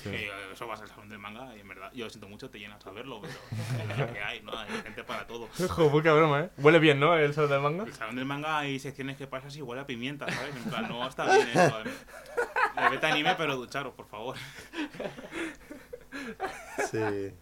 Sí. 0.03 0.11
Que 0.11 0.31
eso 0.53 0.67
vas 0.67 0.79
al 0.83 0.89
salón 0.89 1.09
del 1.09 1.19
manga 1.19 1.57
y 1.57 1.61
en 1.61 1.69
verdad, 1.69 1.91
yo 1.95 2.05
lo 2.05 2.11
siento 2.11 2.29
mucho, 2.29 2.51
te 2.51 2.59
llenas 2.59 2.87
a 2.87 2.91
verlo, 2.91 3.23
pero 3.23 3.33
es 3.93 3.99
lo 3.99 4.13
que 4.13 4.21
hay, 4.21 4.43
¿no? 4.43 4.53
Hay 4.59 4.69
gente 4.83 5.03
para 5.05 5.27
todo. 5.27 5.49
Ojo, 5.65 5.91
poca 5.91 6.13
broma, 6.13 6.41
¿eh? 6.43 6.51
Huele 6.59 6.79
bien, 6.81 7.01
¿no? 7.01 7.17
El 7.17 7.33
salón 7.33 7.51
del 7.51 7.61
manga. 7.63 7.85
El 7.85 7.95
salón 7.95 8.17
del 8.17 8.27
manga 8.27 8.59
hay 8.59 8.79
secciones 8.79 9.17
que 9.17 9.27
pasas 9.27 9.57
y 9.57 9.63
huele 9.63 9.81
a 9.81 9.87
pimienta, 9.87 10.31
¿sabes? 10.31 10.55
En 10.55 10.65
plan, 10.65 10.87
no 10.89 11.09
está 11.09 11.25
bien 11.35 11.49
eso. 11.49 11.81
eh. 11.81 11.85
Eh, 12.77 12.89
Vete 12.91 13.07
a 13.07 13.13
anime, 13.13 13.35
pero 13.39 13.57
ducharos, 13.57 13.95
por 13.95 14.07
favor. 14.07 14.37
Sí. 16.91 17.33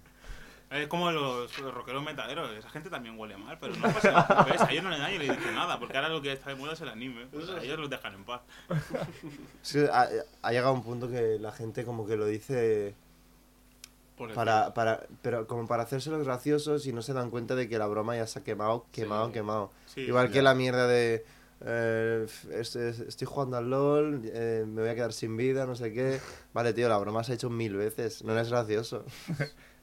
Es 0.71 0.89
como 0.89 1.11
los, 1.13 1.57
los 1.61 1.73
rockeros 1.73 2.03
metaderos, 2.03 2.51
esa 2.53 2.69
gente 2.71 2.91
también 2.91 3.17
huele 3.19 3.37
mal, 3.37 3.59
pero 3.61 3.77
no 3.77 3.83
pasa 3.83 4.11
nada. 4.11 4.45
¿Ves? 4.51 4.61
A 4.61 4.73
ellos 4.73 4.83
no 4.83 4.91
le 4.91 4.99
nadie 4.99 5.19
le 5.19 5.25
dice 5.33 5.53
nada, 5.53 5.79
porque 5.79 5.97
ahora 5.97 6.09
lo 6.09 6.21
que 6.21 6.33
está 6.33 6.51
de 6.51 6.57
moda 6.57 6.73
es 6.73 6.81
el 6.81 6.89
anime. 6.89 7.27
Pues 7.33 7.49
a 7.49 7.63
ellos 7.63 7.79
los 7.79 7.89
dejan 7.91 8.15
en 8.15 8.25
paz. 8.25 8.41
Es 9.63 9.77
ha, 9.93 10.09
ha 10.43 10.51
llegado 10.53 10.73
un 10.73 10.83
punto 10.83 11.09
que 11.09 11.39
la 11.39 11.53
gente 11.53 11.85
como 11.85 12.07
que 12.07 12.17
lo 12.17 12.27
dice 12.27 12.95
para, 14.35 14.73
para, 14.75 15.07
pero 15.23 15.47
como 15.47 15.67
para 15.67 15.83
hacerse 15.83 16.11
los 16.11 16.25
graciosos 16.25 16.87
y 16.87 16.93
no 16.93 17.03
se 17.03 17.13
dan 17.13 17.31
cuenta 17.31 17.55
de 17.57 17.69
que 17.69 17.79
la 17.79 17.87
broma 17.87 18.17
ya 18.17 18.27
se 18.27 18.39
ha 18.41 18.45
quemado, 18.45 18.87
quemado, 18.93 19.27
Sí. 19.29 19.33
quemado. 19.33 19.71
Sí, 19.87 20.01
Igual 20.03 20.31
que 20.31 20.41
la 20.43 20.55
mierda 20.55 20.87
de 20.87 21.25
eh, 21.67 22.27
es- 22.53 22.77
es- 22.77 23.01
estoy 23.01 23.27
jugando 23.27 23.57
al 23.57 23.71
LOL, 23.71 24.23
eh, 24.25 24.65
me 24.67 24.83
voy 24.83 24.91
a 24.91 24.95
quedar 24.95 25.13
sin 25.13 25.37
vida, 25.37 25.67
no 25.67 25.75
sé 25.77 25.93
qué. 25.93 26.21
Vale, 26.53 26.73
tío, 26.75 26.89
la 26.89 26.99
broma 26.99 27.25
se 27.25 27.33
ha 27.33 27.35
hecho 27.37 27.49
mil 27.51 27.77
veces, 27.77 28.23
no 28.25 28.33
eres 28.33 28.51
gracioso. 28.51 29.05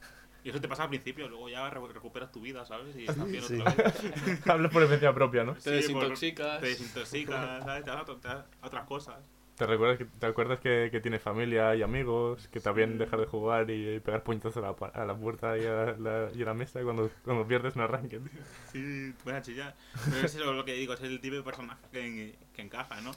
Y 0.44 0.50
eso 0.50 0.60
te 0.60 0.66
pasa 0.68 0.82
al 0.84 0.88
principio, 0.88 1.28
luego 1.28 1.48
ya 1.48 1.70
re- 1.70 1.92
recuperas 1.92 2.32
tu 2.32 2.40
vida, 2.40 2.64
¿sabes? 2.64 2.96
Y 2.96 3.06
estás 3.06 3.26
bien 3.30 3.42
Sí. 3.44 3.60
otra 3.60 3.74
vez. 3.74 4.46
Hablas 4.48 4.72
por 4.72 4.82
experiencia 4.82 5.14
propia, 5.14 5.44
¿no? 5.44 5.54
Te 5.54 5.70
desintoxicas. 5.70 6.60
Te 6.60 6.66
desintoxicas, 6.66 7.64
¿sabes? 7.64 7.84
Te 7.84 7.90
vas 7.90 8.08
a, 8.08 8.46
otras 8.66 8.84
cosas. 8.86 9.16
¿Te 9.56 9.66
recuerdas 9.66 9.98
que, 9.98 10.06
te 10.06 10.26
acuerdas 10.26 10.58
que, 10.58 10.88
que 10.90 11.00
tienes 11.00 11.22
familia 11.22 11.76
y 11.76 11.82
amigos 11.82 12.48
que 12.48 12.58
también 12.58 12.98
dejar 12.98 13.20
de 13.20 13.26
jugar 13.26 13.70
y 13.70 14.00
pegar 14.00 14.24
puñetazos 14.24 14.56
a 14.56 14.68
la, 14.68 14.74
pa- 14.74 14.88
a 14.88 15.04
la 15.04 15.14
puerta 15.14 15.56
y 15.58 15.64
a 15.66 15.94
la, 15.98 16.30
y 16.34 16.42
a 16.42 16.46
la 16.46 16.54
mesa 16.54 16.82
cuando, 16.82 17.10
cuando 17.22 17.46
pierdes 17.46 17.76
un 17.76 17.82
arranque? 17.82 18.18
tío? 18.18 18.42
Sí, 18.72 19.14
te 19.22 19.30
vas 19.30 19.38
a 19.38 19.42
chillar. 19.42 19.76
Pero 20.10 20.26
es 20.26 20.34
eso 20.34 20.52
lo 20.52 20.64
que 20.64 20.72
digo, 20.72 20.94
es 20.94 21.00
el 21.02 21.20
tipo 21.20 21.36
de 21.36 21.42
personaje 21.42 21.80
que, 21.92 22.34
que 22.54 22.62
encaja, 22.62 23.00
¿no? 23.02 23.12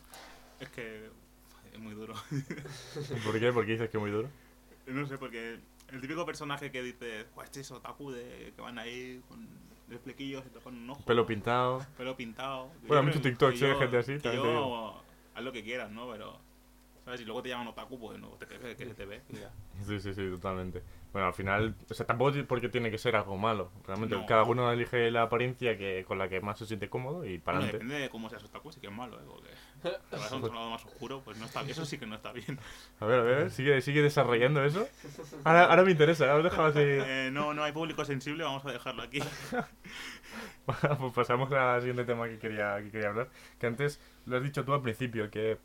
Es 0.59 0.69
que 0.69 1.09
es 1.73 1.79
muy 1.79 1.95
duro. 1.95 2.13
¿Por 3.23 3.39
qué? 3.39 3.51
Porque 3.51 3.71
dices 3.71 3.89
que 3.89 3.97
es 3.97 4.01
muy 4.01 4.11
duro. 4.11 4.29
No 4.87 5.07
sé, 5.07 5.17
porque 5.17 5.57
el 5.95 6.01
típico 6.01 6.25
personaje 6.25 6.71
que 6.71 6.81
dice, 6.83 7.25
pues 7.33 7.45
este 7.45 7.61
es 7.61 7.71
otaku 7.71 8.11
de 8.11 8.53
que 8.55 8.61
van 8.61 8.77
ahí 8.79 9.21
con 9.27 9.47
los 9.87 10.01
flequillos 10.01 10.43
y 10.45 10.49
te 10.49 10.59
ponen 10.59 10.83
un 10.83 10.89
ojo. 10.91 11.03
Pelo 11.05 11.25
pintado. 11.25 11.85
pelo 11.97 12.15
pintado. 12.15 12.69
Bueno, 12.87 13.03
mucho 13.03 13.21
TikTok, 13.21 13.53
sí, 13.53 13.65
gente 13.79 13.97
así, 13.97 14.17
que 14.19 14.35
yo, 14.35 15.01
haz 15.33 15.43
lo 15.43 15.51
que 15.51 15.63
quieras, 15.63 15.91
¿no? 15.91 16.09
Pero, 16.11 16.39
¿sabes? 17.03 17.21
Y 17.21 17.25
luego 17.25 17.41
te 17.43 17.49
llaman 17.49 17.67
otaku, 17.67 17.99
pues 17.99 18.19
no 18.19 18.29
te 18.29 18.47
quejes 18.47 18.75
que 18.75 18.85
se 18.85 18.93
te 18.93 19.05
ve. 19.05 19.21
Sí, 19.85 19.99
sí, 19.99 20.13
sí, 20.13 20.29
totalmente. 20.31 20.81
Bueno, 21.11 21.27
al 21.27 21.33
final, 21.33 21.75
o 21.89 21.93
sea, 21.93 22.05
tampoco 22.05 22.31
es 22.31 22.45
porque 22.45 22.69
tiene 22.69 22.89
que 22.89 22.97
ser 22.97 23.15
algo 23.17 23.37
malo. 23.37 23.71
Realmente, 23.85 24.15
No. 24.15 24.25
cada 24.25 24.43
uno 24.43 24.71
elige 24.71 25.11
la 25.11 25.23
apariencia 25.23 25.77
que 25.77 26.05
con 26.07 26.17
la 26.17 26.29
que 26.29 26.39
más 26.39 26.57
se 26.57 26.65
siente 26.65 26.89
cómodo 26.89 27.25
y 27.25 27.37
para 27.39 27.57
Bueno, 27.57 27.69
adelante. 27.69 27.77
depende 27.85 28.03
de 28.03 28.09
cómo 28.09 28.29
seas 28.29 28.43
otaku, 28.45 28.71
sí 28.71 28.79
que 28.79 28.87
es 28.87 28.93
malo, 28.93 29.19
¿eh? 29.19 29.23
Porque 29.27 29.49
te 29.91 30.15
vas 30.17 30.31
a 30.31 30.35
un 30.35 30.41
lado 30.53 30.69
más 30.71 30.85
oscuro, 30.85 31.21
pues 31.23 31.37
no 31.37 31.45
está 31.45 31.61
bien. 31.61 31.71
Eso 31.71 31.85
sí 31.85 31.97
que 31.97 32.05
no 32.05 32.15
está 32.15 32.31
bien. 32.31 32.59
A 32.99 33.05
ver, 33.05 33.19
a 33.19 33.23
ver, 33.23 33.51
sigue, 33.51 33.81
sigue 33.81 34.01
desarrollando 34.01 34.63
eso. 34.63 34.87
Ahora, 35.43 35.65
ahora 35.65 35.83
me 35.83 35.91
interesa, 35.91 36.31
ahora 36.31 36.43
dejado 36.43 36.67
así. 36.67 36.79
Eh, 36.81 37.29
no, 37.31 37.53
no 37.53 37.63
hay 37.63 37.71
público 37.71 38.03
sensible, 38.05 38.43
vamos 38.43 38.65
a 38.65 38.71
dejarlo 38.71 39.03
aquí. 39.03 39.19
Bueno, 40.65 40.97
pues 40.97 41.13
pasamos 41.13 41.51
al 41.53 41.79
siguiente 41.81 42.05
tema 42.05 42.27
que 42.27 42.39
quería, 42.39 42.77
que 42.81 42.89
quería 42.91 43.09
hablar. 43.09 43.29
Que 43.59 43.67
antes 43.67 44.01
lo 44.25 44.37
has 44.37 44.43
dicho 44.43 44.65
tú 44.65 44.73
al 44.73 44.81
principio, 44.81 45.29
que 45.29 45.57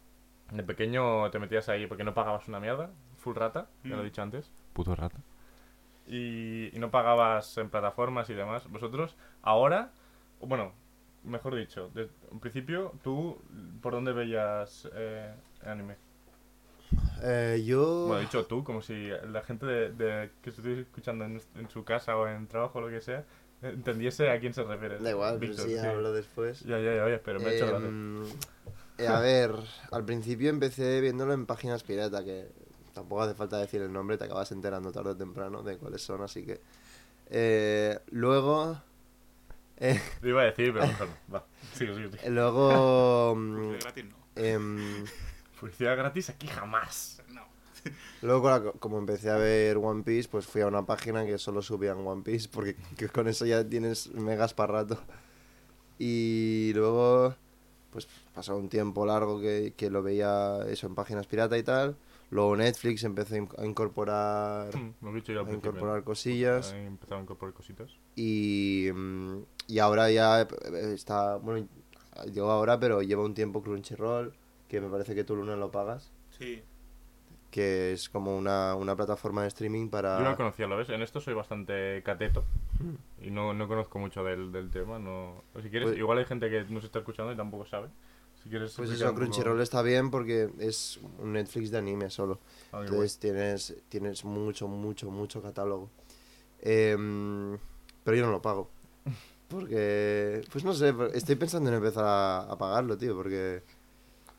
de 0.50 0.62
pequeño 0.62 1.30
te 1.30 1.38
metías 1.38 1.68
ahí 1.68 1.86
porque 1.86 2.04
no 2.04 2.12
pagabas 2.14 2.46
una 2.48 2.60
mierda, 2.60 2.90
full 3.18 3.34
rata, 3.34 3.68
ya 3.82 3.90
lo 3.90 3.98
he 3.98 4.02
Mm. 4.02 4.04
dicho 4.04 4.22
antes. 4.22 4.50
Puto 4.72 4.94
rata. 4.94 5.18
y, 6.06 6.74
y 6.76 6.78
no 6.78 6.90
pagabas 6.90 7.56
en 7.58 7.70
plataformas 7.70 8.28
y 8.30 8.34
demás. 8.34 8.68
Vosotros, 8.68 9.16
ahora, 9.42 9.90
bueno, 10.40 10.72
mejor 11.24 11.54
dicho, 11.56 11.90
desde 11.94 12.12
un 12.30 12.40
principio, 12.40 12.92
¿tú 13.02 13.38
por 13.82 13.92
dónde 13.92 14.12
veías 14.12 14.88
eh, 14.94 15.32
anime? 15.64 15.96
Eh, 17.22 17.62
yo... 17.66 18.06
Bueno, 18.06 18.20
dicho 18.20 18.44
tú, 18.46 18.64
como 18.64 18.80
si 18.82 19.08
la 19.30 19.42
gente 19.42 19.66
de, 19.66 19.90
de- 19.92 20.30
que 20.42 20.50
estuviese 20.50 20.82
escuchando 20.82 21.24
en, 21.24 21.40
en 21.56 21.68
su 21.70 21.84
casa 21.84 22.16
o 22.16 22.26
en 22.26 22.46
trabajo 22.46 22.78
o 22.78 22.82
lo 22.82 22.88
que 22.88 23.00
sea, 23.00 23.24
entendiese 23.62 24.30
a 24.30 24.40
quién 24.40 24.54
se 24.54 24.62
refiere. 24.64 24.98
Da 24.98 25.10
igual, 25.10 25.38
pero 25.38 25.52
Víctor, 25.52 25.68
sí, 25.68 25.76
hablo 25.76 26.12
después. 26.12 26.60
Ya, 26.60 26.78
ya, 26.78 26.96
ya, 26.96 27.04
oye, 27.04 27.18
pero 27.18 27.40
me 27.40 27.48
ha 27.48 27.52
hecho 27.52 27.66
gracia. 27.66 27.88
Em, 27.88 28.24
eh, 28.98 29.06
a 29.06 29.20
ver, 29.20 29.52
al 29.90 30.04
principio 30.04 30.50
empecé 30.50 31.00
viéndolo 31.00 31.32
en 31.32 31.46
páginas 31.46 31.82
pirata, 31.82 32.24
que 32.24 32.48
tampoco 32.94 33.22
hace 33.22 33.34
falta 33.34 33.58
decir 33.58 33.82
el 33.82 33.92
nombre, 33.92 34.18
te 34.18 34.24
acabas 34.24 34.50
enterando 34.52 34.92
tarde 34.92 35.10
o 35.10 35.16
temprano 35.16 35.62
de 35.62 35.76
cuáles 35.76 36.02
son, 36.02 36.22
así 36.22 36.44
que... 36.44 36.60
eh, 37.30 37.98
luego... 38.10 38.82
eh, 39.80 40.00
Lo 40.22 40.28
iba 40.28 40.42
a 40.42 40.44
decir, 40.44 40.72
pero 40.72 40.86
mejor 40.86 41.08
no. 41.08 41.34
Va, 41.34 41.46
sigue, 41.74 41.94
sigue, 41.94 42.10
sigue. 42.10 42.30
luego... 42.30 43.34
mm, 43.36 43.56
Publicidad 43.56 43.80
gratis 43.80 44.04
no. 44.04 44.16
em, 44.42 45.04
Publicidad 45.60 45.96
gratis 45.96 46.30
aquí 46.30 46.46
jamás. 46.46 47.22
No. 47.30 47.42
luego, 48.22 48.72
como 48.78 48.98
empecé 48.98 49.30
a 49.30 49.36
ver 49.36 49.76
One 49.78 50.02
Piece, 50.02 50.28
pues 50.28 50.46
fui 50.46 50.60
a 50.62 50.66
una 50.66 50.84
página 50.86 51.24
que 51.26 51.38
solo 51.38 51.62
subían 51.62 52.06
One 52.06 52.22
Piece, 52.22 52.48
porque 52.50 52.76
que 52.96 53.08
con 53.08 53.26
eso 53.28 53.44
ya 53.46 53.64
tienes 53.68 54.08
megas 54.14 54.54
para 54.54 54.72
rato. 54.74 54.98
Y 55.98 56.72
luego, 56.74 57.34
pues 57.90 58.08
pasó 58.34 58.56
un 58.56 58.68
tiempo 58.68 59.04
largo 59.04 59.40
que, 59.40 59.74
que 59.76 59.90
lo 59.90 60.02
veía 60.02 60.60
eso 60.68 60.86
en 60.86 60.94
páginas 60.94 61.26
pirata 61.26 61.58
y 61.58 61.62
tal. 61.62 61.96
Luego 62.30 62.56
Netflix 62.56 63.02
empezó 63.04 63.34
a 63.34 63.38
in- 63.38 63.48
a 63.58 63.66
incorporar, 63.66 64.74
Mm, 64.76 64.92
Lo 65.02 65.10
he 65.10 65.14
dicho 65.14 65.32
yo 65.32 65.40
al 65.40 65.46
a 65.46 65.48
principio. 65.48 65.70
incorporar 65.72 66.04
cosillas. 66.04 66.72
He 66.72 66.86
empezado 66.86 67.18
a 67.18 67.22
incorporar 67.22 67.52
cositas. 67.54 67.90
Y, 68.14 68.88
mm, 68.94 69.38
y 69.70 69.78
ahora 69.78 70.10
ya 70.10 70.42
eh, 70.42 70.48
está, 70.94 71.36
bueno, 71.36 71.66
llegó 72.32 72.50
ahora, 72.50 72.78
pero 72.80 73.02
lleva 73.02 73.24
un 73.24 73.34
tiempo 73.34 73.62
Crunchyroll, 73.62 74.34
que 74.68 74.80
me 74.80 74.88
parece 74.88 75.14
que 75.14 75.24
tú 75.24 75.36
Luna 75.36 75.56
lo 75.56 75.70
pagas, 75.70 76.10
Sí. 76.38 76.62
que 77.50 77.92
es 77.92 78.08
como 78.08 78.36
una, 78.36 78.74
una 78.74 78.94
plataforma 78.96 79.42
de 79.42 79.48
streaming 79.48 79.88
para... 79.88 80.18
Yo 80.18 80.24
no 80.24 80.30
lo 80.30 80.36
conocía, 80.36 80.66
¿lo 80.66 80.76
ves? 80.76 80.88
En 80.90 81.02
esto 81.02 81.20
soy 81.20 81.34
bastante 81.34 82.02
cateto. 82.04 82.44
Y 83.20 83.30
no, 83.30 83.52
no 83.52 83.68
conozco 83.68 83.98
mucho 83.98 84.22
del, 84.24 84.52
del 84.52 84.70
tema. 84.70 84.98
No... 84.98 85.42
o 85.54 85.60
Si 85.62 85.68
quieres, 85.68 85.88
Pues- 85.88 85.98
igual 85.98 86.18
hay 86.18 86.24
gente 86.24 86.48
que 86.48 86.64
nos 86.64 86.84
está 86.84 87.00
escuchando 87.00 87.32
y 87.32 87.36
tampoco 87.36 87.66
sabe. 87.66 87.88
Si 88.42 88.48
quieres 88.48 88.72
Pues 88.74 88.88
eso, 88.90 89.04
poco- 89.06 89.16
Crunchyroll 89.16 89.60
está 89.60 89.82
bien 89.82 90.10
porque 90.10 90.48
es 90.60 90.98
un 91.18 91.32
Netflix 91.34 91.70
de 91.70 91.78
anime 91.78 92.08
solo. 92.08 92.38
Ah. 92.72 92.80
Entonces 92.84 93.18
tienes, 93.18 93.76
tienes 93.90 94.24
mucho, 94.24 94.66
mucho, 94.66 95.10
mucho 95.10 95.42
catálogo. 95.42 95.90
Em, 96.62 97.58
pero 98.04 98.16
yo 98.16 98.24
no 98.26 98.32
lo 98.32 98.40
pago. 98.40 98.70
Porque, 99.50 100.42
pues 100.52 100.64
no 100.64 100.72
sé, 100.72 100.94
estoy 101.12 101.34
pensando 101.34 101.68
en 101.70 101.76
empezar 101.76 102.04
a, 102.06 102.40
a 102.42 102.56
pagarlo, 102.56 102.96
tío, 102.96 103.16
porque 103.16 103.62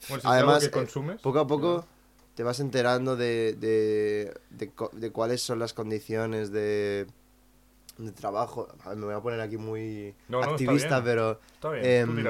Bueno, 0.08 0.21
si 0.21 0.28
además, 0.28 0.63
eh, 0.63 0.71
consumes. 0.71 1.19
poco 1.21 1.39
a 1.39 1.45
poco 1.47 1.86
te 2.34 2.43
vas 2.43 2.62
enterando 2.62 3.17
de, 3.17 3.54
de, 3.60 4.34
de, 4.52 4.71
de 4.93 5.12
cuáles 5.12 5.41
son 5.41 5.60
las 5.60 5.74
condiciones 5.74 6.50
de, 6.52 7.08
trabajo. 8.15 8.69
Me 8.95 9.06
voy 9.06 9.13
a 9.13 9.19
poner 9.19 9.41
aquí 9.41 9.58
muy 9.58 10.15
No, 10.30 10.38
no, 10.38 10.41
está 10.43 10.52
activista, 10.54 11.00
bien. 11.02 11.04
pero 11.04 11.39
Está 11.56 11.69
bien, 11.71 11.86
em, 11.86 12.26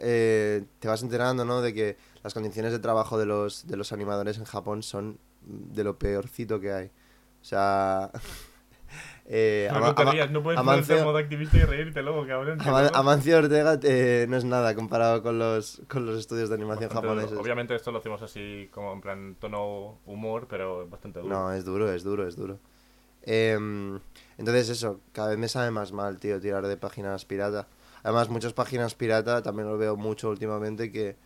eh, 0.00 0.64
te 0.80 0.88
vas 0.88 1.02
enterando, 1.02 1.44
¿no? 1.44 1.62
De 1.62 1.72
que 1.72 1.96
las 2.24 2.34
condiciones 2.34 2.72
de 2.72 2.80
trabajo 2.80 3.18
de 3.18 3.26
los, 3.26 3.68
de 3.68 3.76
los 3.76 3.92
animadores 3.92 4.36
en 4.38 4.44
Japón 4.44 4.82
son 4.82 5.18
de 5.42 5.84
lo 5.84 5.96
peorcito 5.96 6.58
que 6.58 6.72
hay. 6.72 6.86
O 7.40 7.44
sea... 7.44 8.10
eh, 9.28 9.68
No, 9.72 9.78
Ama- 9.78 9.86
no 9.88 9.94
te 9.94 10.02
Ama- 10.02 10.10
rías, 10.12 10.30
no 10.30 10.42
puedes 10.42 10.60
Amancio- 10.60 10.74
ponerte 10.86 10.98
en 10.98 11.04
modo 11.04 11.18
activista 11.18 11.56
y 11.56 11.60
reírte 11.62 12.02
luego, 12.02 12.26
cabrón. 12.26 12.58
que 12.58 12.68
Ama- 12.68 12.82
no- 12.82 12.90
Amancio 12.94 13.38
Ortega 13.38 13.78
eh, 13.82 14.26
no 14.28 14.36
es 14.36 14.44
nada 14.44 14.74
comparado 14.74 15.22
con 15.22 15.38
los, 15.38 15.82
con 15.88 16.06
los 16.06 16.18
estudios 16.18 16.48
de 16.48 16.54
animación 16.54 16.88
bastante 16.88 17.06
japoneses. 17.08 17.30
duro. 17.32 17.42
Obviamente 17.42 17.74
esto 17.74 17.90
lo 17.92 17.98
hacemos 17.98 18.22
así 18.22 18.68
como 18.72 18.92
en 18.92 19.00
plan 19.00 19.36
tono 19.40 19.98
humor, 20.06 20.46
pero 20.48 20.86
bastante 20.88 21.20
duro. 21.20 21.34
No, 21.34 21.52
es 21.52 21.64
duro, 21.64 21.92
es 21.92 22.04
duro, 22.04 22.26
es 22.28 22.36
duro. 22.36 22.58
Em, 23.22 23.98
entonces 24.38 24.68
eso, 24.68 25.00
cada 25.12 25.30
vez 25.30 25.38
me 25.38 25.48
sabe 25.48 25.72
más 25.72 25.90
mal, 25.92 26.18
tío, 26.20 26.40
tirar 26.40 26.64
de 26.66 26.76
páginas 26.76 27.24
pirata. 27.24 27.66
Además, 28.04 28.28
muchas 28.28 28.52
páginas 28.52 28.94
pirata 28.94 29.42
también 29.42 29.68
lo 29.68 29.76
veo 29.76 29.96
mucho 29.96 30.28
últimamente 30.30 30.92
que, 30.92 31.16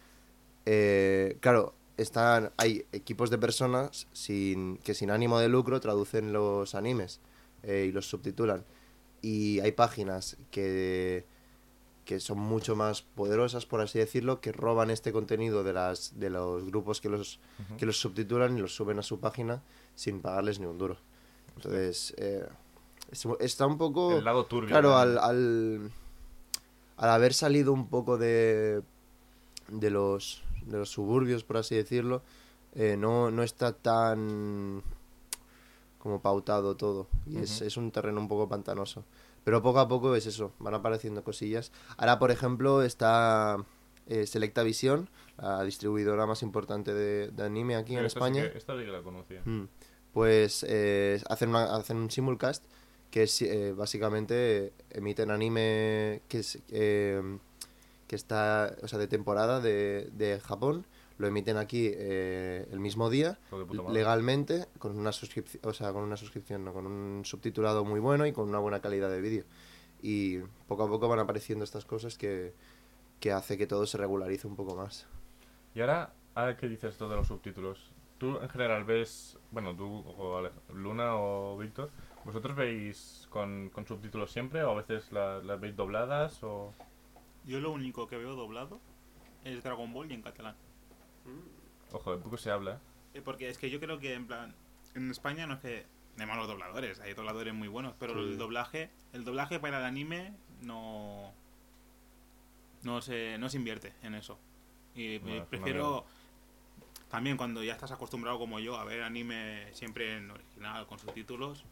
eh, 0.65 1.37
claro, 1.41 1.75
están, 1.99 2.53
hay 2.57 2.87
equipos 2.93 3.29
de 3.29 3.37
personas 3.37 4.07
sin, 4.13 4.79
que 4.79 4.95
sin 4.95 5.11
ánimo 5.11 5.39
de 5.39 5.51
lucro 5.51 5.81
traducen 5.81 6.33
los 6.33 6.75
animes 6.75 7.21
eh, 7.62 7.87
y 7.88 7.92
los 7.92 8.09
subtitulan. 8.09 8.64
Y 9.23 9.61
hay 9.61 9.73
páginas 9.73 10.37
que, 10.51 11.25
que 12.05 12.20
son 12.20 12.38
mucho 12.38 12.75
más 12.77 13.03
poderosas, 13.03 13.66
por 13.66 13.81
así 13.81 13.99
decirlo, 13.99 14.40
que 14.40 14.53
roban 14.53 14.90
este 14.90 15.12
contenido 15.12 15.62
de, 15.62 15.73
las, 15.73 16.18
de 16.18 16.31
los 16.31 16.64
grupos 16.64 17.01
que 17.01 17.09
los, 17.09 17.38
que 17.79 17.87
los 17.87 17.99
subtitulan 18.01 18.57
y 18.57 18.61
los 18.61 18.75
suben 18.75 18.99
a 18.99 19.03
su 19.03 19.20
página 19.20 19.62
sin 19.94 20.20
pagarles 20.20 20.59
ni 20.59 20.66
un 20.66 20.79
duro. 20.79 20.96
Entonces, 21.57 22.14
eh, 22.16 22.46
es- 23.11 23.27
está 23.40 23.66
un 23.66 23.77
poco... 23.77 24.16
El 24.18 24.25
lado 24.25 24.44
turbio. 24.46 24.68
Claro, 24.70 24.90
¿no? 24.90 24.99
al, 24.99 25.18
al, 25.18 25.90
al 26.96 27.11
haber 27.11 27.35
salido 27.35 27.73
un 27.75 27.88
poco 27.88 28.16
de, 28.16 28.81
de, 29.68 29.90
los, 29.90 30.42
de 30.64 30.79
los 30.79 30.88
suburbios, 30.88 31.44
por 31.44 31.59
así 31.59 31.75
decirlo, 31.75 32.23
eh, 32.75 32.96
no, 32.96 33.31
no 33.31 33.42
está 33.42 33.73
tan 33.73 34.83
como 36.01 36.21
pautado 36.21 36.77
todo. 36.77 37.07
Y 37.27 37.39
es, 37.39 37.61
es 37.61 37.77
un 37.77 37.93
terreno 37.93 38.21
un 38.21 38.27
poco 38.27 38.49
pantanoso. 38.49 39.05
Pero 39.45 39.63
poco 39.63 39.79
a 39.79 39.87
poco 39.89 40.15
es 40.17 40.27
eso, 40.27 40.53
van 40.59 40.75
apareciendo 40.75 41.23
cosillas. 41.23 41.71
Ahora, 41.97 42.19
por 42.19 42.31
ejemplo, 42.33 42.83
está 42.83 43.57
eh, 44.07 44.27
Selecta 44.27 44.63
Visión, 44.65 45.09
la 45.39 45.63
distribuidora 45.63 46.27
más 46.27 46.43
importante 46.43 46.93
de, 46.93 47.29
de 47.29 47.43
anime 47.45 47.77
aquí 47.77 47.95
en 47.95 48.01
sí 48.01 48.07
España. 48.07 48.51
que- 48.51 48.59
esta 48.59 48.77
sí 48.77 48.85
que 48.85 48.91
la 48.91 49.03
conocía. 49.03 49.41
Mm. 49.45 49.69
Pues 50.13 50.67
eh, 50.69 51.23
hacen, 51.29 51.51
una- 51.51 51.77
hacen 51.77 51.97
un 51.99 52.11
simulcast 52.11 52.65
que 53.11 53.23
es, 53.25 53.41
eh, 53.43 53.73
básicamente 53.73 54.73
emiten 54.91 55.31
anime 55.31 56.23
que 56.29 56.39
es 56.41 56.59
eh, 56.69 57.39
que 58.09 58.17
está, 58.17 58.75
o 58.83 58.89
sea, 58.89 58.99
de 58.99 59.07
temporada 59.07 59.61
de, 59.61 60.11
de 60.13 60.41
Japón, 60.41 60.85
lo 61.21 61.27
emiten 61.27 61.57
aquí 61.59 61.91
eh, 61.93 62.67
el 62.73 62.81
mismo 62.81 63.11
día, 63.11 63.39
Todo 63.51 63.67
madre. 63.67 63.93
legalmente, 63.93 64.67
con 64.79 64.99
una 64.99 65.13
suscripción, 65.13 65.63
o 65.67 65.73
sea, 65.75 65.93
con 65.93 66.03
una 66.03 66.17
suscripción, 66.17 66.65
no, 66.65 66.73
con 66.73 66.87
un 66.87 67.25
subtitulado 67.27 67.85
muy 67.85 68.01
bueno 68.01 68.25
y 68.27 68.33
con 68.33 68.49
una 68.49 68.59
buena 68.59 68.81
calidad 68.81 69.11
de 69.11 69.21
vídeo. 69.21 69.45
Y 70.03 70.39
poco 70.67 70.85
a 70.85 70.89
poco 70.89 71.09
van 71.09 71.19
apareciendo 71.19 71.63
estas 71.63 71.85
cosas 71.85 72.17
que, 72.17 72.55
que 73.21 73.33
hace 73.33 73.59
que 73.59 73.67
todo 73.67 73.85
se 73.87 73.99
regularice 73.99 74.47
un 74.47 74.57
poco 74.57 74.75
más. 74.75 75.07
Y 75.75 75.81
ahora, 75.83 76.15
ahora 76.35 76.57
que 76.57 76.69
dices 76.69 76.93
esto 76.93 77.07
de 77.09 77.17
los 77.17 77.27
subtítulos, 77.27 77.93
tú 78.17 78.39
en 78.41 78.49
general 78.49 78.85
ves, 78.85 79.37
bueno, 79.51 79.77
tú 79.77 80.03
o 80.17 80.49
Luna 80.73 81.17
o 81.17 81.59
Víctor, 81.59 81.91
¿vosotros 82.25 82.57
veis 82.57 83.27
con, 83.29 83.69
con 83.69 83.87
subtítulos 83.87 84.33
siempre 84.33 84.63
o 84.65 84.71
a 84.71 84.75
veces 84.75 85.13
la- 85.13 85.41
las 85.41 85.61
veis 85.61 85.77
dobladas 85.77 86.43
o...? 86.43 86.73
Yo 87.45 87.61
lo 87.61 87.71
único 87.73 88.07
que 88.07 88.17
veo 88.17 88.35
doblado 88.35 88.81
es 89.45 89.63
Dragon 89.63 89.93
Ball 89.93 90.11
y 90.11 90.15
en 90.15 90.23
catalán. 90.23 90.55
Ojo, 91.93 92.13
de 92.17 92.23
poco 92.23 92.37
se 92.37 92.51
habla, 92.51 92.81
¿eh? 93.15 93.21
Porque 93.23 93.49
es 93.49 93.59
que 93.59 93.71
yo 93.71 93.81
creo 93.81 93.99
que 93.99 94.15
en 94.15 94.27
plan 94.27 94.55
en 94.95 95.11
España 95.11 95.47
no 95.47 95.55
es 95.55 95.61
que 95.61 95.87
hay 96.19 96.27
malos 96.27 96.47
dobladores, 96.49 97.01
hay 97.01 97.15
dobladores 97.15 97.53
muy 97.55 97.69
buenos, 97.69 97.95
pero 97.99 98.15
Sí. 98.15 98.21
el 98.21 98.39
doblaje, 98.39 98.91
el 99.13 99.25
doblaje 99.25 99.59
para 99.59 99.79
el 99.79 99.85
anime 99.85 100.33
no 100.63 101.33
no 102.83 103.01
se 103.03 103.37
no 103.39 103.49
se 103.49 103.57
invierte 103.57 103.93
en 104.03 104.15
eso. 104.15 104.39
Y 104.95 105.19
No, 105.21 105.29
es 105.29 105.35
una 105.37 105.45
prefiero 105.47 106.05
también 107.09 107.37
cuando 107.37 107.63
ya 107.65 107.73
estás 107.73 107.91
acostumbrado 107.91 108.39
como 108.39 108.61
yo 108.61 108.77
a 108.77 108.85
ver 108.85 109.03
anime 109.03 109.69
siempre 109.75 110.17
en 110.17 110.31
original 110.31 110.87
con 110.87 110.99
subtítulos, 110.99 111.65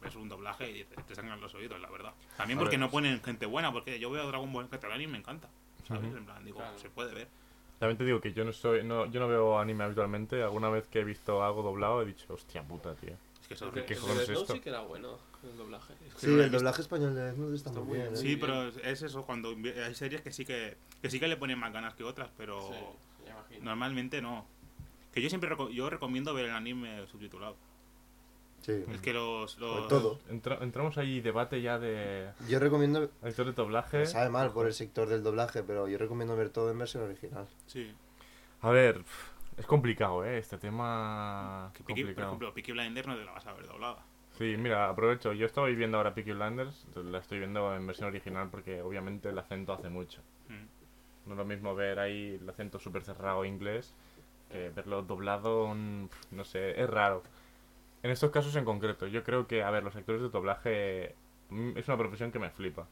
ves 0.00 0.14
un 0.16 0.28
doblaje 0.28 0.70
y 0.78 0.84
te, 0.84 0.96
te 1.02 1.14
sangran 1.14 1.40
los 1.40 1.54
oídos, 1.54 1.78
la 1.80 1.90
verdad. 1.90 2.14
También 2.36 2.58
A 2.58 2.62
porque 2.62 2.76
ver. 2.76 2.80
no 2.86 2.90
ponen 2.90 3.22
gente 3.22 3.44
buena, 3.46 3.70
porque 3.72 3.98
yo 4.00 4.10
veo 4.10 4.26
Dragon 4.26 4.50
Ball 4.52 4.64
en 4.64 4.70
catalán 4.70 5.00
y 5.02 5.06
me 5.06 5.18
encanta. 5.18 5.48
¿Sabes? 5.86 6.14
En 6.14 6.24
plan, 6.24 6.44
digo, 6.44 6.58
Claro. 6.58 6.78
se 6.78 6.88
puede 6.90 7.14
ver. 7.14 7.28
También 7.78 7.96
te 7.96 8.04
digo 8.04 8.20
que 8.20 8.32
yo 8.32 8.44
no 8.44 8.52
soy, 8.52 8.82
no, 8.82 9.06
yo 9.06 9.20
no 9.20 9.28
veo 9.28 9.58
anime 9.58 9.84
habitualmente, 9.84 10.42
alguna 10.42 10.68
vez 10.68 10.86
que 10.88 11.00
he 11.00 11.04
visto 11.04 11.44
algo 11.44 11.62
doblado 11.62 12.02
he 12.02 12.06
dicho, 12.06 12.32
hostia 12.34 12.62
puta, 12.62 12.94
tío. 12.96 13.12
Es 13.40 13.46
que 13.48 13.54
eso 13.54 13.70
¿Qué 13.72 13.80
el 13.80 13.86
de 13.86 14.22
es 14.24 14.28
esto? 14.28 14.54
sí 14.54 14.60
que 14.60 14.68
era 14.70 14.80
bueno, 14.80 15.18
el 15.44 15.56
doblaje. 15.56 15.94
que 15.94 16.10
Sí, 16.20 16.26
el 16.40 16.50
doblaje 16.50 16.82
español 16.82 17.14
de 17.14 17.22
Death 17.22 17.36
Note 17.36 17.54
está, 17.54 17.70
Está 17.70 17.80
muy 17.82 17.92
bien. 17.98 18.08
bien. 18.08 18.14
¿eh? 18.16 18.18
Sí, 18.18 18.36
pero 18.36 18.68
es 18.68 19.02
eso, 19.02 19.22
cuando 19.24 19.50
hay 19.50 19.94
series 19.94 20.22
que 20.22 20.32
sí 20.32 20.44
que, 20.44 20.76
que 21.00 21.08
sí 21.08 21.20
que 21.20 21.28
le 21.28 21.36
ponen 21.36 21.58
más 21.58 21.72
ganas 21.72 21.94
que 21.94 22.02
otras, 22.02 22.30
pero 22.36 22.68
Sí, 23.48 23.58
normalmente 23.62 24.20
no. 24.20 24.44
Que 25.12 25.22
yo 25.22 25.28
siempre 25.28 25.48
reco- 25.48 25.70
yo 25.70 25.88
recomiendo 25.88 26.34
ver 26.34 26.46
el 26.46 26.50
anime 26.52 27.06
subtitulado. 27.06 27.56
Sí. 28.62 28.84
Es 28.92 29.00
que 29.00 29.12
los... 29.14 29.56
Todo. 29.56 30.18
Entra- 30.28 30.58
entramos 30.62 30.98
ahí 30.98 31.20
debate 31.20 31.62
ya 31.62 31.78
de 31.78 32.30
Yo 32.48 32.58
recomiendo 32.58 33.10
actor 33.22 33.46
de 33.46 33.52
doblaje. 33.52 33.98
Me 34.00 34.06
sabe 34.06 34.28
mal 34.30 34.52
por 34.52 34.66
el 34.66 34.74
sector 34.74 35.08
del 35.08 35.22
doblaje, 35.22 35.62
pero 35.62 35.88
yo 35.88 35.96
recomiendo 35.96 36.36
ver 36.36 36.50
todo 36.50 36.70
en 36.70 36.78
versión 36.78 37.04
original. 37.04 37.46
Sí. 37.66 37.92
A 38.60 38.70
ver, 38.70 39.02
es 39.56 39.64
complicado, 39.66 40.24
¿eh? 40.24 40.38
Este 40.38 40.58
tema... 40.58 41.70
Que 41.74 41.84
Peaky- 41.84 42.14
por 42.14 42.24
ejemplo, 42.24 42.52
Peaky 42.54 42.72
Blinders 42.72 43.06
no 43.06 43.16
te 43.16 43.24
la 43.24 43.32
vas 43.32 43.46
a 43.46 43.52
ver 43.54 43.66
doblada. 43.66 44.04
Sí, 44.36 44.56
mira, 44.58 44.88
aprovecho. 44.88 45.32
Yo 45.32 45.46
estoy 45.46 45.74
viendo 45.74 45.96
ahora 45.96 46.14
Peaky 46.14 46.32
Blinders, 46.32 46.86
la 46.96 47.18
estoy 47.18 47.38
viendo 47.38 47.74
en 47.74 47.86
versión 47.86 48.08
original 48.08 48.48
porque 48.50 48.82
obviamente 48.82 49.30
el 49.30 49.38
acento 49.38 49.72
hace 49.72 49.88
mucho. 49.88 50.20
Mm. 50.48 51.28
No 51.28 51.32
es 51.34 51.38
lo 51.38 51.44
mismo 51.44 51.74
ver 51.74 51.98
ahí 51.98 52.38
el 52.40 52.48
acento 52.48 52.78
súper 52.78 53.02
cerrado 53.02 53.44
inglés 53.44 53.94
que 54.50 54.70
verlo 54.70 55.02
doblado, 55.02 55.74
no 55.74 56.44
sé, 56.44 56.80
es 56.80 56.88
raro. 56.88 57.22
En 58.08 58.12
estos 58.12 58.30
casos 58.30 58.56
en 58.56 58.64
concreto, 58.64 59.06
yo 59.06 59.22
creo 59.22 59.46
que, 59.46 59.62
a 59.62 59.70
ver, 59.70 59.82
los 59.84 59.94
actores 59.94 60.22
de 60.22 60.30
doblaje 60.30 61.14
mm, 61.50 61.76
es 61.76 61.86
una 61.88 61.98
profesión 61.98 62.32
que 62.32 62.38
me 62.38 62.48
flipa. 62.48 62.88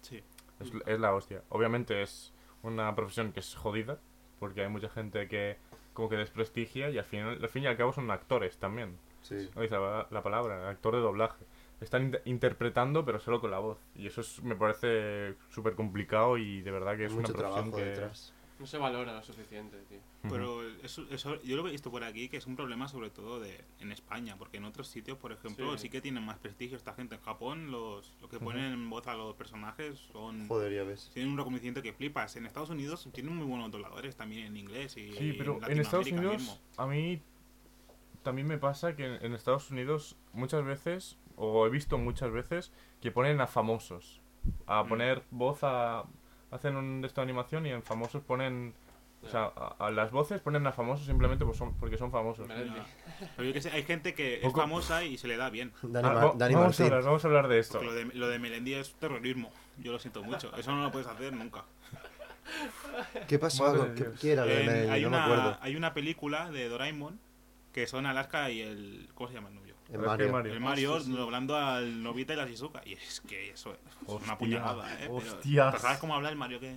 Sí. 0.00 0.22
Es, 0.58 0.72
es 0.86 0.98
la 0.98 1.14
hostia. 1.14 1.42
Obviamente 1.50 2.00
es 2.00 2.32
una 2.62 2.94
profesión 2.96 3.32
que 3.32 3.40
es 3.40 3.54
jodida, 3.54 3.98
porque 4.40 4.62
hay 4.62 4.70
mucha 4.70 4.88
gente 4.88 5.28
que 5.28 5.58
como 5.92 6.08
que 6.08 6.16
desprestigia 6.16 6.88
y 6.88 6.96
al 6.96 7.04
final, 7.04 7.38
al 7.42 7.48
fin 7.50 7.64
y 7.64 7.66
al 7.66 7.76
cabo 7.76 7.92
son 7.92 8.10
actores 8.10 8.56
también. 8.56 8.96
Sí. 9.20 9.50
No 9.54 9.60
dice 9.60 9.74
la, 9.76 10.06
la 10.10 10.22
palabra, 10.22 10.70
actor 10.70 10.94
de 10.94 11.02
doblaje. 11.02 11.44
Están 11.82 12.04
inter- 12.04 12.22
interpretando, 12.24 13.04
pero 13.04 13.20
solo 13.20 13.42
con 13.42 13.50
la 13.50 13.58
voz. 13.58 13.76
Y 13.94 14.06
eso 14.06 14.22
es- 14.22 14.42
me 14.42 14.56
parece 14.56 15.34
súper 15.50 15.74
complicado 15.74 16.38
y 16.38 16.62
de 16.62 16.70
verdad 16.70 16.96
que 16.96 17.02
Hay 17.02 17.08
es 17.08 17.12
una 17.12 17.24
profesión 17.24 17.50
trabajo 17.52 17.76
que... 17.76 17.84
detrás. 17.84 18.32
No 18.64 18.68
se 18.68 18.78
valora 18.78 19.12
lo 19.12 19.22
suficiente, 19.22 19.76
tío. 19.90 19.98
Pero 20.22 20.62
eso, 20.82 21.04
eso 21.10 21.38
yo 21.42 21.54
lo 21.58 21.68
he 21.68 21.70
visto 21.72 21.90
por 21.90 22.02
aquí 22.02 22.30
que 22.30 22.38
es 22.38 22.46
un 22.46 22.56
problema 22.56 22.88
sobre 22.88 23.10
todo 23.10 23.38
de 23.38 23.62
en 23.78 23.92
España, 23.92 24.36
porque 24.38 24.56
en 24.56 24.64
otros 24.64 24.88
sitios, 24.88 25.18
por 25.18 25.32
ejemplo, 25.32 25.72
sí, 25.76 25.82
Sí. 25.82 25.88
que 25.90 26.00
tienen 26.00 26.24
más 26.24 26.38
prestigio 26.38 26.78
esta 26.78 26.94
gente. 26.94 27.16
En 27.16 27.20
Japón, 27.20 27.70
los, 27.70 28.10
los 28.22 28.30
que 28.30 28.40
ponen 28.40 28.72
en 28.72 28.88
voz 28.88 29.06
a 29.06 29.12
los 29.16 29.34
personajes 29.36 29.98
son 30.12 30.48
Joder, 30.48 30.72
ya 30.72 30.82
ves. 30.82 31.10
tienen 31.12 31.32
un 31.32 31.36
reconocimiento 31.36 31.82
que 31.82 31.92
flipas. 31.92 32.36
En 32.36 32.46
Estados 32.46 32.70
Unidos 32.70 33.06
tienen 33.12 33.36
muy 33.36 33.44
buenos 33.44 33.70
dobladores 33.70 34.16
también 34.16 34.46
en 34.46 34.56
inglés 34.56 34.96
y 34.96 35.12
Sí, 35.12 35.34
pero 35.36 35.60
en 35.68 35.78
Estados 35.78 36.10
Unidos 36.10 36.38
mismo. 36.38 36.58
a 36.78 36.86
mí 36.86 37.20
también 38.22 38.46
me 38.46 38.56
pasa 38.56 38.96
que 38.96 39.04
en, 39.04 39.26
en 39.26 39.34
Estados 39.34 39.70
Unidos 39.70 40.16
muchas 40.32 40.64
veces, 40.64 41.18
o 41.36 41.66
he 41.66 41.68
visto 41.70 41.98
muchas 41.98 42.32
veces, 42.32 42.72
que 43.02 43.10
ponen 43.10 43.42
a 43.42 43.46
famosos. 43.46 44.22
A 44.66 44.84
Mm. 44.84 44.88
poner 44.88 45.22
voz 45.30 45.58
a... 45.64 46.04
Hacen 46.54 46.76
un 46.76 47.00
de 47.00 47.06
esta 47.08 47.20
animación 47.22 47.66
y 47.66 47.70
en 47.70 47.82
famosos 47.82 48.22
ponen... 48.22 48.74
O 49.22 49.28
sea, 49.30 49.50
a, 49.56 49.86
a 49.86 49.90
las 49.90 50.10
voces 50.10 50.40
ponen 50.42 50.66
a 50.66 50.72
famosos 50.72 51.06
simplemente 51.06 51.46
pues 51.46 51.56
son, 51.56 51.72
porque 51.76 51.96
son 51.96 52.10
famosos. 52.10 52.46
Melendi. 52.46 52.74
Ya. 52.76 52.86
Pero 53.36 53.48
yo 53.48 53.54
que 53.54 53.62
sé, 53.62 53.70
hay 53.70 53.82
gente 53.82 54.12
que 54.14 54.34
es 54.36 54.42
Poco- 54.42 54.60
famosa 54.60 55.02
y 55.02 55.16
se 55.16 55.26
le 55.28 55.38
da 55.38 55.48
bien. 55.48 55.72
Dani, 55.82 56.08
Ah, 56.10 56.32
Dani 56.36 56.54
vamos, 56.54 56.78
a 56.78 56.84
hablar, 56.84 57.02
vamos 57.04 57.24
a 57.24 57.28
hablar 57.28 57.48
de 57.48 57.58
esto. 57.58 57.82
Lo 57.82 57.94
de, 57.94 58.04
lo 58.04 58.28
de 58.28 58.38
Melendi 58.38 58.74
es 58.74 58.92
terrorismo. 58.96 59.50
Yo 59.78 59.92
lo 59.92 59.98
siento 59.98 60.22
mucho. 60.22 60.54
Eso 60.56 60.72
no 60.72 60.82
lo 60.82 60.92
puedes 60.92 61.08
hacer 61.08 61.32
nunca. 61.32 61.64
¿Qué 63.26 63.38
pasó? 63.38 63.72
De 63.72 63.94
¿Qué, 63.94 64.10
qué 64.20 64.32
era 64.32 64.44
lo 64.44 64.50
de 64.54 64.90
hay, 64.90 65.02
No 65.04 65.08
me 65.10 65.16
una, 65.16 65.24
acuerdo. 65.24 65.58
hay 65.62 65.76
una 65.76 65.94
película 65.94 66.50
de 66.50 66.68
Doraemon 66.68 67.18
que 67.72 67.86
son 67.86 68.04
Alaska 68.04 68.50
y 68.50 68.60
el. 68.60 69.08
¿Cómo 69.14 69.28
se 69.30 69.34
llama 69.36 69.48
novio? 69.48 69.63
En 69.90 70.00
Es 70.00 70.06
Mario. 70.06 70.32
Mario. 70.32 70.52
El 70.54 70.60
Mario 70.60 71.00
sí. 71.00 71.12
doblando 71.12 71.56
al 71.56 72.02
Novita 72.02 72.32
y 72.32 72.36
la 72.36 72.46
Shizuka. 72.46 72.80
Y 72.86 72.94
es 72.94 73.20
que 73.20 73.50
eso 73.50 73.72
es 73.72 73.78
Hostia, 74.06 74.24
una 74.26 74.38
puñalada, 74.38 74.92
¿eh? 74.94 74.96
Pero- 75.02 75.14
hostias. 75.16 75.66
pero 75.72 75.82
¿Sabes 75.82 75.98
cómo 75.98 76.14
habla 76.14 76.30
el 76.30 76.36
Mario? 76.36 76.58
Que... 76.58 76.74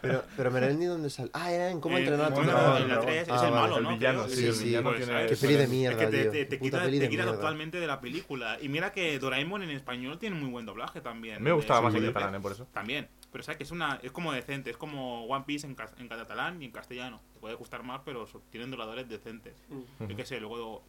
Pero, 0.00 0.24
pero 0.36 0.50
Melendi, 0.50 0.86
¿dónde 0.86 1.10
sale? 1.10 1.30
Ah, 1.32 1.52
era 1.52 1.70
en 1.70 1.80
cómo 1.80 1.96
Eh, 1.96 2.00
entrenar 2.00 2.32
a 2.32 2.34
tu 2.34 2.42
dragón. 2.42 2.88
la 2.88 3.00
3 3.00 3.22
es 3.22 3.28
Ah, 3.30 3.46
el 3.46 3.52
malo, 3.54 3.76
El 3.78 3.82
¿no? 3.84 3.90
villano, 3.90 4.28
sí, 4.28 4.46
el 4.46 4.52
villano 4.54 4.88
pues, 4.90 4.96
tiene- 5.04 5.12
¿sabes? 5.12 5.30
Qué 5.40 5.46
peli 5.46 5.58
de 5.58 5.64
Es 5.64 5.70
mierda, 5.70 5.98
que 5.98 6.06
te, 6.06 6.58
quita, 6.58 6.82
te 6.88 7.22
totalmente 7.24 7.80
de 7.80 7.86
la 7.86 8.00
película. 8.00 8.58
Y 8.60 8.68
mira 8.68 8.92
que 8.92 9.18
Doraemon 9.18 9.62
en 9.62 9.70
español 9.70 10.18
tiene 10.18 10.36
muy 10.36 10.50
buen 10.50 10.66
doblaje 10.66 11.00
también. 11.00 11.42
Me 11.42 11.52
gustaba 11.52 11.80
más 11.82 11.94
en 11.94 12.00
de- 12.02 12.12
catalán, 12.12 12.34
¿eh? 12.36 12.40
Por 12.40 12.52
eso. 12.52 12.66
También. 12.72 13.08
Pero 13.30 13.44
sabes 13.44 13.56
que 13.56 13.64
es 13.64 13.70
una 13.70 13.98
es 14.02 14.12
como 14.12 14.32
decente, 14.32 14.70
es 14.70 14.76
como 14.76 15.24
One 15.24 15.44
Piece 15.46 15.66
en, 15.66 15.74
en 15.98 16.08
catalán 16.08 16.62
y 16.62 16.66
en 16.66 16.70
castellano. 16.72 17.20
Te 17.32 17.40
puede 17.40 17.54
gustar 17.54 17.82
más, 17.82 18.00
pero 18.04 18.26
so- 18.26 18.42
tienen 18.50 18.70
dobladores 18.70 19.08
decentes. 19.08 19.54
Yo 20.00 20.16
qué 20.16 20.24
sé, 20.24 20.40
luego... 20.40 20.82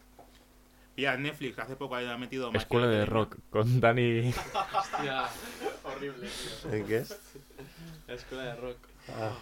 Ya 0.95 1.17
Netflix 1.17 1.57
hace 1.57 1.75
poco 1.75 1.95
ha 1.95 2.17
metido... 2.17 2.51
My 2.51 2.57
Escuela 2.57 2.87
de 2.87 3.05
rock 3.05 3.37
con 3.49 3.79
Dani... 3.79 4.29
Hostia, 4.29 5.25
horrible, 5.83 6.27
tío. 6.27 6.73
¿En 6.73 6.85
qué? 6.85 7.03
La 8.07 8.13
escuela 8.13 8.43
de 8.43 8.55
rock. 8.55 8.77
Ah, 9.09 9.35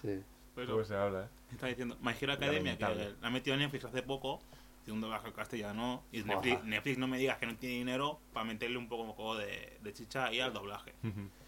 sí. 0.00 0.22
Pues 0.54 0.68
¿Cómo 0.68 0.84
se 0.84 0.94
habla, 0.94 1.24
eh? 1.24 1.28
Está 1.52 1.66
diciendo 1.66 1.96
My 2.00 2.12
Hero 2.20 2.32
Academia, 2.32 2.78
que 2.78 2.84
la 2.84 3.12
ha 3.22 3.30
metido 3.30 3.56
Netflix 3.56 3.84
hace 3.86 4.02
poco, 4.02 4.40
de 4.86 4.92
un 4.92 5.00
doblaje 5.00 5.26
al 5.26 5.32
castellano. 5.32 6.04
Y. 6.12 6.22
Netflix, 6.22 6.64
Netflix 6.64 6.98
no 6.98 7.08
me 7.08 7.18
digas 7.18 7.38
que 7.38 7.46
no 7.46 7.56
tiene 7.56 7.76
dinero 7.76 8.20
para 8.32 8.44
meterle 8.44 8.78
un 8.78 8.88
poco 8.88 9.36
de, 9.36 9.78
de 9.82 9.92
chicha 9.92 10.26
ahí 10.26 10.40
al 10.40 10.52
doblaje. 10.52 10.94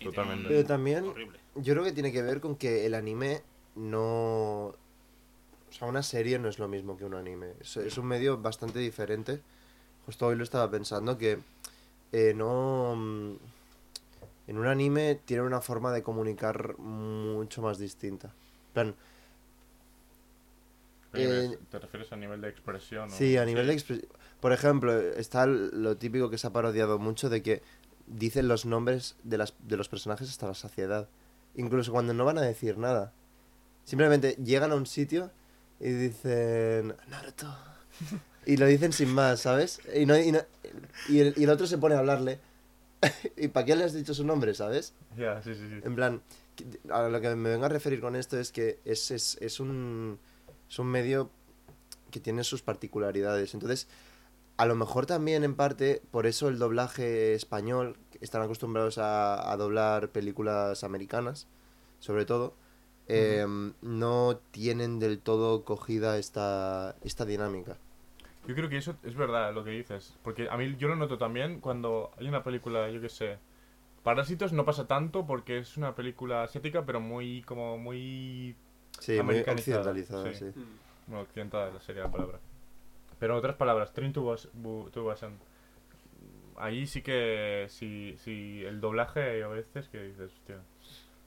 Y 0.00 0.04
Totalmente. 0.04 0.48
Pero 0.48 0.64
también, 0.64 1.04
Horrible. 1.04 1.38
yo 1.54 1.74
creo 1.74 1.84
que 1.84 1.92
tiene 1.92 2.12
que 2.12 2.22
ver 2.22 2.40
con 2.40 2.56
que 2.56 2.86
el 2.86 2.94
anime 2.94 3.42
no... 3.76 4.74
O 5.76 5.78
sea, 5.78 5.88
una 5.88 6.02
serie 6.02 6.38
no 6.38 6.48
es 6.48 6.58
lo 6.58 6.68
mismo 6.68 6.96
que 6.96 7.04
un 7.04 7.12
anime. 7.14 7.52
Es, 7.60 7.76
es 7.76 7.98
un 7.98 8.06
medio 8.06 8.38
bastante 8.38 8.78
diferente. 8.78 9.42
Justo 10.06 10.26
hoy 10.26 10.36
lo 10.36 10.42
estaba 10.44 10.70
pensando 10.70 11.18
que 11.18 11.38
eh, 12.12 12.32
no... 12.34 12.94
mm, 12.96 13.32
En 14.48 14.56
un 14.58 14.66
anime 14.66 15.20
tiene 15.26 15.42
una 15.42 15.60
forma 15.60 15.92
de 15.92 16.02
comunicar 16.02 16.78
mucho 16.78 17.60
más 17.60 17.78
distinta. 17.78 18.32
Plan, 18.72 18.94
Eh, 21.12 21.58
¿Te 21.70 21.78
refieres 21.78 22.12
a 22.12 22.16
nivel 22.16 22.40
de 22.40 22.48
expresión? 22.48 23.10
o- 23.10 23.12
Sí, 23.12 23.36
a 23.36 23.44
nivel 23.44 23.66
de 23.66 23.72
expresión. 23.74 24.08
Por 24.40 24.52
ejemplo, 24.52 24.92
está 24.98 25.46
lo 25.46 25.96
típico 25.96 26.30
que 26.30 26.38
se 26.38 26.46
ha 26.46 26.52
parodiado 26.52 26.98
mucho 26.98 27.28
de 27.30 27.42
que 27.42 27.62
dicen 28.06 28.48
los 28.48 28.64
nombres 28.66 29.16
de, 29.24 29.36
las, 29.38 29.54
de 29.60 29.76
los 29.76 29.88
personajes 29.88 30.28
hasta 30.30 30.46
la 30.46 30.54
saciedad. 30.54 31.08
Incluso 31.54 31.92
cuando 31.92 32.12
no 32.14 32.24
van 32.24 32.38
a 32.38 32.42
decir 32.42 32.76
nada. 32.78 33.12
Simplemente 33.84 34.36
llegan 34.42 34.72
a 34.72 34.74
un 34.74 34.86
sitio 34.86 35.30
y 35.80 35.90
dicen 35.90 36.94
Naruto. 37.08 37.54
Y 38.44 38.56
lo 38.56 38.66
dicen 38.66 38.92
sin 38.92 39.12
más, 39.12 39.40
¿sabes? 39.40 39.80
Y, 39.94 40.06
no, 40.06 40.18
y, 40.18 40.32
no- 40.32 40.40
y 41.08 41.20
el, 41.20 41.34
y 41.36 41.44
el 41.44 41.50
otro 41.50 41.66
se 41.66 41.78
pone 41.78 41.94
a 41.94 41.98
hablarle. 41.98 42.38
¿Y 43.36 43.48
para 43.48 43.66
qué 43.66 43.76
le 43.76 43.84
has 43.84 43.92
dicho 43.92 44.14
su 44.14 44.24
nombre, 44.24 44.54
sabes? 44.54 44.94
Ya, 45.16 45.42
sí, 45.42 45.54
sí, 45.54 45.60
sí. 45.68 45.80
En 45.84 45.94
plan, 45.94 46.22
a 46.90 47.08
lo 47.08 47.20
que 47.20 47.34
me 47.34 47.50
vengo 47.50 47.64
a 47.66 47.68
referir 47.68 48.00
con 48.00 48.16
esto 48.16 48.38
es 48.38 48.52
que 48.52 48.78
es, 48.84 49.10
es, 49.10 49.36
es 49.40 49.60
un, 49.60 50.18
es 50.70 50.78
un 50.78 50.86
medio 50.86 51.30
que 52.10 52.20
tiene 52.20 52.44
sus 52.44 52.62
particularidades. 52.62 53.52
Entonces, 53.54 53.88
a 54.56 54.64
lo 54.66 54.74
mejor 54.76 55.06
también 55.06 55.44
en 55.44 55.54
parte, 55.54 56.00
por 56.10 56.26
eso 56.26 56.48
el 56.48 56.58
doblaje 56.58 57.34
español, 57.34 57.96
están 58.20 58.42
acostumbrados 58.42 58.96
a, 58.98 59.50
a 59.52 59.56
doblar 59.56 60.08
películas 60.10 60.84
americanas, 60.84 61.46
sobre 61.98 62.24
todo, 62.24 62.54
eh, 63.08 63.46
no 63.82 64.38
tienen 64.50 64.98
del 64.98 65.18
todo 65.20 65.64
cogida 65.64 66.18
esta, 66.18 66.96
esta 67.02 67.24
dinámica. 67.24 67.76
Yo 68.46 68.54
creo 68.54 68.68
que 68.68 68.76
eso 68.76 68.94
es 69.02 69.14
verdad 69.16 69.52
lo 69.52 69.64
que 69.64 69.70
dices. 69.70 70.16
Porque 70.22 70.48
a 70.48 70.56
mí 70.56 70.76
yo 70.78 70.88
lo 70.88 70.96
noto 70.96 71.18
también 71.18 71.60
cuando 71.60 72.12
hay 72.18 72.28
una 72.28 72.42
película, 72.44 72.88
yo 72.90 73.00
qué 73.00 73.08
sé. 73.08 73.38
Parásitos 74.04 74.52
no 74.52 74.64
pasa 74.64 74.86
tanto 74.86 75.26
porque 75.26 75.58
es 75.58 75.76
una 75.76 75.94
película 75.96 76.44
asiática, 76.44 76.84
pero 76.86 77.00
muy, 77.00 77.42
como 77.42 77.76
muy. 77.76 78.54
Sí, 79.00 79.12
muy 79.12 79.20
Americanizada, 79.20 79.78
occidentalizada, 79.90 80.32
sí. 80.32 80.52
sí. 80.52 80.58
Mm. 80.60 81.08
Bueno, 81.08 81.22
occidental 81.22 81.80
sería 81.80 82.02
la 82.04 82.10
palabra. 82.12 82.38
Pero 83.18 83.32
en 83.34 83.38
otras 83.38 83.56
palabras, 83.56 83.92
Train 83.92 84.12
to, 84.12 84.22
Bus- 84.22 84.48
Bu- 84.54 84.90
to 84.92 85.02
Busan. 85.02 85.38
Ahí 86.56 86.86
sí 86.86 87.02
que. 87.02 87.66
Si, 87.68 88.16
si 88.18 88.62
el 88.64 88.80
doblaje 88.80 89.42
a 89.42 89.48
veces 89.48 89.88
que 89.88 90.02
dices, 90.02 90.32
hostia. 90.32 90.60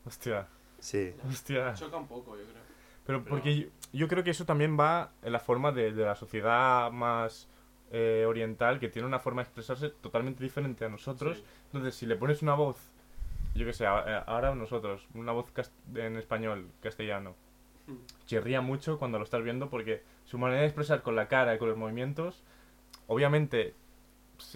Hostia, 0.05 0.47
Sí. 0.79 1.13
hostia. 1.27 1.73
Choca 1.73 1.97
un 1.97 2.07
poco, 2.07 2.37
yo 2.37 2.43
creo. 2.43 2.61
Pero 3.05 3.23
Pero- 3.23 3.29
porque 3.35 3.57
yo, 3.59 3.67
yo 3.93 4.07
creo 4.07 4.23
que 4.23 4.31
eso 4.31 4.45
también 4.45 4.77
va 4.79 5.11
en 5.23 5.31
la 5.33 5.39
forma 5.39 5.71
de, 5.71 5.91
de 5.93 6.05
la 6.05 6.15
sociedad 6.15 6.91
más 6.91 7.47
eh, 7.91 8.25
oriental, 8.27 8.79
que 8.79 8.87
tiene 8.89 9.07
una 9.07 9.17
forma 9.19 9.41
de 9.41 9.47
expresarse 9.47 9.89
totalmente 9.89 10.43
diferente 10.43 10.85
a 10.85 10.89
nosotros. 10.89 11.37
Sí. 11.37 11.43
Entonces, 11.65 11.95
si 11.95 12.05
le 12.05 12.15
pones 12.15 12.41
una 12.43 12.53
voz, 12.53 12.77
yo 13.55 13.65
que 13.65 13.73
sé, 13.73 13.87
a- 13.87 13.97
a- 13.97 14.19
ahora 14.19 14.53
nosotros, 14.53 15.07
una 15.15 15.31
voz 15.31 15.51
en 15.95 16.15
español, 16.17 16.67
castellano, 16.81 17.35
Mm. 17.87 17.93
chirría 18.27 18.61
mucho 18.61 18.99
cuando 18.99 19.17
lo 19.17 19.23
estás 19.23 19.41
viendo 19.43 19.71
porque 19.71 20.03
su 20.25 20.37
manera 20.37 20.61
de 20.61 20.67
expresar 20.67 21.01
con 21.01 21.15
la 21.15 21.27
cara 21.27 21.55
y 21.55 21.57
con 21.57 21.67
los 21.69 21.77
movimientos, 21.79 22.43
obviamente 23.07 23.73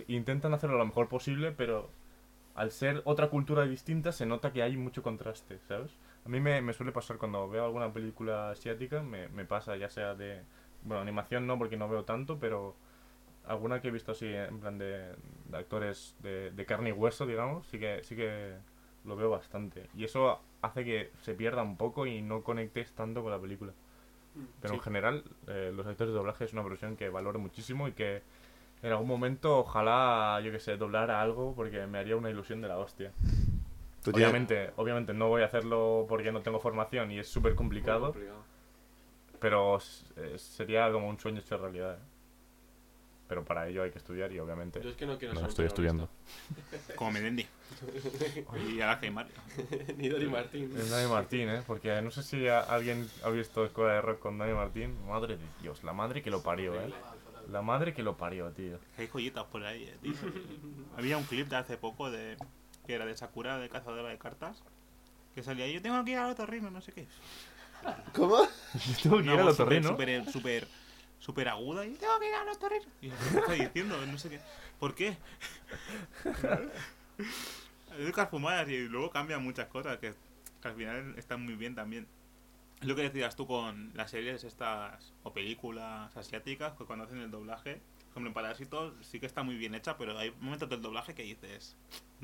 intentan 0.07 0.53
hacerlo 0.53 0.77
lo 0.77 0.86
mejor 0.86 1.09
posible, 1.09 1.51
pero 1.51 1.89
al 2.55 2.71
ser 2.71 3.01
otra 3.05 3.29
cultura 3.29 3.63
distinta 3.65 4.12
se 4.12 4.25
nota 4.27 4.53
que 4.53 4.62
hay 4.62 4.77
mucho 4.77 5.01
contraste, 5.01 5.57
¿sabes? 5.67 5.91
A 6.25 6.29
mí 6.29 6.39
me, 6.39 6.62
me 6.62 6.73
suele 6.73 6.91
pasar 6.91 7.17
cuando 7.17 7.49
veo 7.49 7.65
alguna 7.65 7.91
película 7.91 8.51
asiática, 8.51 9.01
me, 9.03 9.27
me 9.29 9.45
pasa 9.45 9.76
ya 9.76 9.89
sea 9.89 10.15
de... 10.15 10.41
Bueno, 10.84 11.01
animación 11.01 11.47
no, 11.47 11.57
porque 11.57 11.78
no 11.78 11.88
veo 11.88 12.03
tanto, 12.03 12.39
pero 12.39 12.76
alguna 13.45 13.82
que 13.82 13.89
he 13.89 13.91
visto 13.91 14.11
así 14.13 14.28
en 14.28 14.59
plan 14.59 14.78
de, 14.78 15.15
de 15.45 15.57
actores 15.57 16.15
de, 16.19 16.51
de 16.51 16.65
carne 16.65 16.89
y 16.89 16.93
hueso, 16.93 17.26
digamos, 17.26 17.67
sí 17.67 17.80
que, 17.80 18.03
sí 18.03 18.15
que 18.15 18.55
lo 19.05 19.15
veo 19.15 19.30
bastante. 19.30 19.89
Y 19.95 20.03
eso 20.05 20.41
hace 20.61 20.84
que 20.84 21.11
se 21.21 21.34
pierda 21.34 21.61
un 21.61 21.78
poco 21.78 22.05
y 22.05 22.21
no 22.21 22.43
conectes 22.43 22.91
tanto 22.93 23.21
con 23.21 23.32
la 23.32 23.39
película. 23.39 23.74
Pero 24.61 24.74
en 24.74 24.80
general, 24.80 25.24
eh, 25.47 25.71
los 25.76 25.86
actores 25.86 26.11
de 26.11 26.17
doblaje 26.17 26.45
es 26.45 26.53
una 26.53 26.63
profesión 26.63 26.95
que 26.95 27.09
valoro 27.09 27.38
muchísimo 27.39 27.88
y 27.88 27.91
que 27.91 28.24
en 28.82 28.91
algún 28.91 29.07
momento 29.07 29.59
ojalá, 29.59 30.41
yo 30.41 30.51
que 30.51 30.59
sé, 30.59 30.76
doblara 30.78 31.21
algo 31.21 31.53
porque 31.55 31.86
me 31.86 31.99
haría 31.99 32.17
una 32.17 32.30
ilusión 32.30 32.61
de 32.61 32.67
la 32.67 32.78
hostia. 32.78 33.11
Tienes- 34.12 34.16
Obviamente, 34.30 34.72
obviamente 34.76 35.14
no 35.14 35.30
voy 35.30 35.41
a 35.43 35.45
hacerlo 35.45 36.06
porque 36.10 36.32
no 36.32 36.41
tengo 36.41 36.60
formación 36.60 37.12
y 37.12 37.20
es 37.20 37.28
súper 37.28 37.56
complicado, 37.56 38.12
Complicado. 38.12 38.43
pero 39.39 39.78
s- 39.78 40.06
eh, 40.18 40.38
sería 40.38 40.91
como 40.91 41.08
un 41.10 41.20
sueño 41.20 41.39
hecho 41.39 41.58
realidad. 41.58 41.95
¿eh? 41.95 42.01
pero 43.26 43.43
para 43.45 43.68
ello 43.68 43.82
hay 43.82 43.89
que 43.89 43.97
estudiar 43.97 44.32
y 44.32 44.38
obviamente 44.38 44.80
Yo 44.84 44.89
es 44.89 44.95
que 44.95 45.08
no 45.08 45.18
quiero 45.18 45.34
no 45.34 45.39
ser 45.39 45.49
estoy 45.49 45.66
estudiando. 45.66 46.08
Como 46.95 47.12
Melendi. 47.14 47.47
y 48.70 48.80
Alaska 48.82 49.08
y 49.08 49.12
Mario. 49.12 49.34
Ni 49.97 50.08
Dori 50.10 50.28
Martín. 50.28 50.72
Es 50.78 50.91
Dani 50.91 51.10
Martín, 51.10 51.49
¿eh? 51.49 51.64
Porque 51.66 51.99
no 52.04 52.12
sé 52.12 52.22
si 52.22 52.47
alguien 52.47 53.10
ha 53.24 53.30
visto 53.30 53.66
Escuela 53.66 53.93
de 53.93 54.01
Rock 54.01 54.20
con 54.20 54.38
Dani 54.38 54.54
Martín. 54.54 54.95
Madre 55.08 55.38
de 55.38 55.43
Dios, 55.64 55.84
la 55.84 55.93
madre 55.93 56.22
que 56.22 56.30
lo 56.30 56.43
parió, 56.43 56.76
¿eh? 56.80 56.93
La 57.49 57.64
madre 57.64 57.93
que 57.95 58.04
lo 58.04 58.18
parió, 58.18 58.51
tío. 58.51 58.78
Hay 58.99 59.08
joyitas 59.08 59.45
por 59.45 59.64
ahí, 59.66 59.86
eh, 59.86 59.97
tío. 60.01 60.14
Había 60.97 61.18
un 61.18 61.24
clip 61.24 61.47
de 61.47 61.56
hace 61.56 61.78
poco 61.78 62.12
de 62.12 62.38
que 62.86 62.95
era 62.95 63.05
de 63.05 63.15
Sakura, 63.15 63.57
de 63.57 63.69
cazadora 63.69 64.09
de 64.09 64.17
cartas. 64.17 64.63
Que 65.36 65.43
salía, 65.43 65.67
yo 65.67 65.81
tengo 65.81 66.03
que 66.05 66.11
ir 66.11 66.17
al 66.17 66.31
otorrino, 66.31 66.69
no 66.69 66.81
sé 66.81 66.91
qué. 66.91 67.07
¿Cómo? 68.13 68.43
Yo 68.73 68.97
tengo 69.01 69.17
que 69.17 69.23
ir 69.23 69.39
al 69.39 69.47
otorrino. 69.47 69.89
Súper, 69.89 70.31
súper, 70.31 70.67
súper 71.19 71.49
aguda. 71.49 71.86
Y 71.86 71.93
tengo 71.95 72.19
que 72.19 72.29
ir 72.29 72.36
al 72.36 72.49
otorrino. 72.49 72.86
Y 73.01 73.09
yo, 73.09 73.15
¿qué 73.31 73.39
está 73.39 73.53
diciendo? 73.53 74.05
No 74.05 74.17
sé 74.17 74.29
qué. 74.29 74.39
¿Por 74.79 74.95
qué? 74.95 75.17
Hay 77.91 78.05
muchas 78.05 78.29
fumadas 78.29 78.67
y 78.69 78.88
luego 78.88 79.11
cambian 79.11 79.43
muchas 79.43 79.67
cosas 79.67 79.97
que, 79.99 80.13
que 80.61 80.67
al 80.67 80.75
final 80.75 81.13
están 81.17 81.43
muy 81.43 81.55
bien 81.55 81.75
también. 81.75 82.07
Es 82.81 82.88
lo 82.88 82.95
que 82.95 83.03
decías 83.03 83.36
tú 83.36 83.47
con 83.47 83.91
las 83.93 84.11
series 84.11 84.43
estas 84.43 85.13
o 85.23 85.31
películas 85.31 86.15
asiáticas, 86.17 86.73
que 86.73 86.86
cuando 86.86 87.05
hacen 87.05 87.19
el 87.19 87.31
doblaje, 87.31 87.81
por 88.14 88.22
ejemplo 88.22 88.30
en 88.30 88.34
Parásitos 88.45 88.93
sí 89.01 89.20
que 89.20 89.26
está 89.26 89.41
muy 89.41 89.55
bien 89.55 89.74
hecha, 89.74 89.97
pero 89.97 90.16
hay 90.18 90.32
momentos 90.39 90.70
del 90.70 90.84
doblaje 90.84 91.16
que 91.16 91.24
dices, 91.24 91.76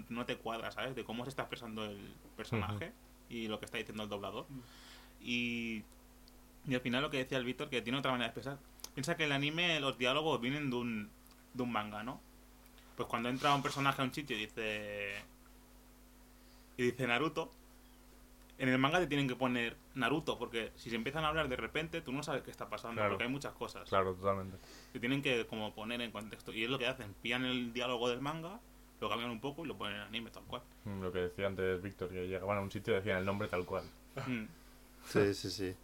no 0.08 0.24
te 0.24 0.38
cuadra, 0.38 0.70
¿sabes? 0.70 0.96
De 0.96 1.04
cómo 1.04 1.24
se 1.24 1.30
está 1.30 1.44
expresando 1.44 1.84
el 1.84 2.14
personaje 2.38 2.94
y 3.28 3.48
lo 3.48 3.60
que 3.60 3.66
está 3.66 3.80
diciendo 3.80 4.04
el 4.04 4.10
doblador. 4.10 4.46
Y, 5.20 5.84
y 6.68 6.76
al 6.76 6.82
final 6.82 7.02
lo 7.02 7.10
que 7.10 7.18
decía 7.18 7.40
el 7.40 7.44
Víctor, 7.44 7.70
que 7.70 7.82
tiene 7.82 7.98
otra 7.98 8.12
manera 8.12 8.32
de 8.32 8.40
expresar. 8.40 8.60
Piensa 8.94 9.18
que 9.18 9.24
el 9.24 9.32
anime, 9.32 9.80
los 9.80 9.98
diálogos 9.98 10.40
vienen 10.40 10.70
de 10.70 10.76
un, 10.76 11.10
de 11.56 11.64
un 11.64 11.72
manga, 11.72 12.04
¿no? 12.04 12.22
Pues 12.96 13.10
cuando 13.10 13.30
entra 13.30 13.56
un 13.56 13.64
personaje 13.64 14.02
a 14.02 14.06
un 14.06 14.14
sitio 14.14 14.38
y 14.38 14.42
dice... 14.42 15.16
Y 16.78 16.84
dice 16.84 17.08
Naruto, 17.08 17.52
en 18.60 18.70
el 18.70 18.78
manga 18.78 19.00
te 19.00 19.08
tienen 19.08 19.28
que 19.28 19.36
poner 19.36 19.76
Naruto, 19.96 20.38
porque 20.38 20.72
si 20.76 20.90
se 20.90 20.96
empiezan 20.98 21.24
a 21.24 21.30
hablar 21.30 21.48
de 21.50 21.56
repente, 21.56 22.02
tú 22.02 22.12
no 22.12 22.22
sabes 22.24 22.44
qué 22.44 22.52
está 22.52 22.70
pasando, 22.70 22.96
Claro. 22.96 23.12
porque 23.12 23.24
hay 23.24 23.30
muchas 23.30 23.54
cosas. 23.54 23.88
Claro, 23.90 24.14
totalmente. 24.14 24.58
Te 24.94 25.00
tienen 25.00 25.22
que 25.22 25.46
como 25.48 25.74
poner 25.74 26.02
en 26.02 26.12
contexto. 26.12 26.52
Y 26.54 26.64
es 26.66 26.70
lo 26.70 26.78
que 26.78 26.86
hacen, 26.88 27.14
pillan 27.22 27.46
el 27.46 27.72
diálogo 27.74 28.10
del 28.10 28.22
manga, 28.22 28.60
lo 29.00 29.10
cambian 29.10 29.32
un 29.32 29.40
poco 29.40 29.64
y 29.64 29.68
lo 29.68 29.78
ponen 29.78 29.96
en 29.96 30.02
anime 30.02 30.30
tal 30.30 30.44
cual. 30.44 30.62
Mm, 30.84 31.02
Lo 31.02 31.12
que 31.12 31.20
decía 31.20 31.48
antes 31.48 31.82
Víctor, 31.82 32.10
que 32.10 32.28
llegaban 32.28 32.58
a 32.58 32.62
un 32.62 32.70
sitio 32.70 32.94
y 32.94 32.98
decían 32.98 33.18
el 33.20 33.26
nombre 33.26 33.48
tal 33.48 33.66
cual. 33.66 33.86
Mm. 34.28 34.44
Sí, 35.08 35.34
sí, 35.34 35.50
sí. 35.50 35.76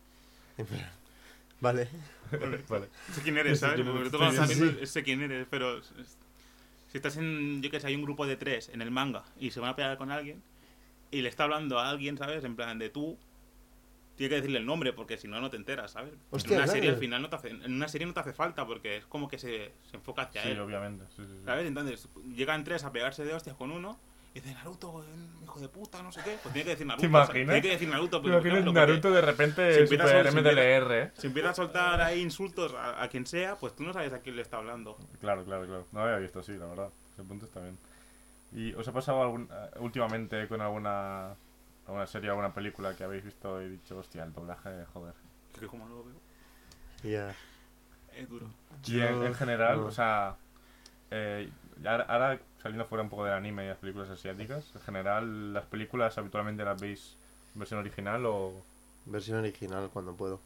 Vale. 1.61 1.87
vale. 2.69 2.89
sé 3.11 3.21
quién 3.23 3.37
eres, 3.37 3.59
¿sabes? 3.61 3.85
Porque 3.85 4.09
tú 4.09 4.17
cuando 4.17 4.41
estás 4.41 4.57
viendo, 4.59 4.85
sé 4.85 5.03
quién 5.03 5.21
eres, 5.21 5.47
pero 5.49 5.81
si 5.81 6.97
estás 6.97 7.15
en, 7.17 7.61
yo 7.61 7.71
que 7.71 7.79
sé, 7.79 7.87
hay 7.87 7.95
un 7.95 8.03
grupo 8.03 8.25
de 8.27 8.35
tres 8.35 8.69
en 8.69 8.81
el 8.81 8.91
manga 8.91 9.23
y 9.39 9.51
se 9.51 9.59
van 9.59 9.69
a 9.71 9.75
pelear 9.75 9.97
con 9.97 10.11
alguien 10.11 10.43
y 11.11 11.21
le 11.21 11.29
está 11.29 11.43
hablando 11.45 11.79
a 11.79 11.89
alguien, 11.89 12.17
¿sabes? 12.17 12.43
En 12.43 12.55
plan 12.55 12.77
de 12.79 12.89
tú, 12.89 13.17
tiene 14.15 14.29
que 14.29 14.35
decirle 14.35 14.59
el 14.59 14.65
nombre 14.65 14.93
porque 14.93 15.17
si 15.17 15.27
no, 15.27 15.39
no 15.41 15.49
te 15.49 15.57
enteras, 15.57 15.91
¿sabes? 15.91 16.13
Hostia, 16.31 16.55
en 16.57 16.63
una 16.63 16.71
serie 16.71 16.89
al 16.89 16.97
final 16.97 17.21
no 17.21 17.29
te 17.29 17.35
hace, 17.35 17.49
en 17.49 17.73
una 17.73 17.87
serie 17.87 18.07
no 18.07 18.13
te 18.13 18.19
hace 18.21 18.33
falta 18.33 18.65
porque 18.65 18.97
es 18.97 19.05
como 19.05 19.27
que 19.27 19.37
se, 19.37 19.71
se 19.89 19.97
enfoca 19.97 20.23
hacia 20.23 20.43
Sí, 20.43 20.49
él, 20.49 20.59
obviamente. 20.61 21.03
Sí, 21.15 21.23
sí. 21.25 21.41
¿sabes? 21.45 21.65
Entonces 21.67 22.07
llegan 22.33 22.63
tres 22.63 22.83
a 22.85 22.91
pegarse 22.91 23.25
de 23.25 23.33
hostias 23.33 23.55
con 23.57 23.71
uno 23.71 23.99
y 24.33 24.39
dice 24.39 24.53
Naruto, 24.53 25.03
eh, 25.03 25.07
hijo 25.43 25.59
de 25.61 25.67
puta, 25.69 26.01
no 26.03 26.11
sé 26.13 26.21
qué, 26.23 26.37
pues 26.41 26.53
tiene 26.53 26.63
que 26.65 26.69
decir 26.71 26.85
Naruto. 26.87 27.01
¿Te 27.01 27.07
imaginas? 27.07 27.33
Tiene 27.47 27.61
que 27.61 27.69
decir 27.69 27.87
Naruto. 27.89 28.17
¿Te 28.21 28.29
porque, 28.31 28.47
imaginas 28.49 28.53
claro, 28.53 28.65
porque- 28.65 28.79
Naruto 28.79 29.11
de 29.11 29.21
repente 29.21 29.73
si 29.73 29.79
empieza 29.81 30.19
a- 30.19 30.31
MDLR, 30.31 31.01
eh? 31.03 31.11
si 31.15 31.27
empieza 31.27 31.49
a 31.49 31.53
soltar 31.53 32.01
ahí 32.01 32.21
insultos 32.21 32.73
a, 32.73 33.03
a 33.03 33.09
quien 33.09 33.25
sea, 33.25 33.55
pues 33.57 33.75
tú 33.75 33.83
no 33.83 33.91
sabes 33.93 34.13
a 34.13 34.19
quién 34.19 34.35
le 34.37 34.41
está 34.41 34.57
hablando. 34.57 34.97
Claro, 35.19 35.43
claro, 35.43 35.65
claro. 35.65 35.87
No 35.91 35.99
había 36.01 36.17
visto 36.19 36.39
así, 36.39 36.53
la 36.53 36.67
verdad. 36.67 36.89
Ese 37.13 37.23
punto 37.23 37.45
está 37.45 37.59
bien. 37.61 37.77
¿Y 38.55 38.73
os 38.73 38.87
ha 38.87 38.91
pasado 38.93 39.21
algún, 39.21 39.49
eh, 39.51 39.69
últimamente 39.79 40.47
con 40.47 40.61
alguna, 40.61 41.35
alguna 41.85 42.07
serie, 42.07 42.29
alguna 42.29 42.53
película 42.53 42.95
que 42.95 43.03
habéis 43.03 43.23
visto 43.23 43.61
y 43.61 43.69
dicho, 43.69 43.97
hostia, 43.97 44.23
el 44.23 44.33
doblaje, 44.33 44.85
joder? 44.93 45.13
Que 45.59 45.67
como 45.67 45.87
no 45.87 45.95
lo 45.95 46.03
veo, 46.05 46.15
Ya. 47.03 47.35
es 48.13 48.29
duro. 48.29 48.47
Y 48.87 49.01
en, 49.01 49.23
en 49.23 49.33
general, 49.35 49.77
no. 49.81 49.85
o 49.87 49.91
sea, 49.91 50.35
eh, 51.11 51.49
ahora 51.85 52.39
saliendo 52.61 52.85
fuera 52.85 53.03
un 53.03 53.09
poco 53.09 53.25
del 53.25 53.33
anime 53.33 53.65
y 53.65 53.67
las 53.67 53.77
películas 53.77 54.09
asiáticas, 54.09 54.71
en 54.73 54.81
general, 54.81 55.53
¿las 55.53 55.65
películas 55.65 56.17
habitualmente 56.17 56.63
las 56.63 56.79
veis 56.81 57.17
en 57.53 57.59
versión 57.59 57.79
original 57.81 58.25
o...? 58.25 58.53
Versión 59.07 59.37
original 59.37 59.89
cuando 59.93 60.15
puedo. 60.15 60.39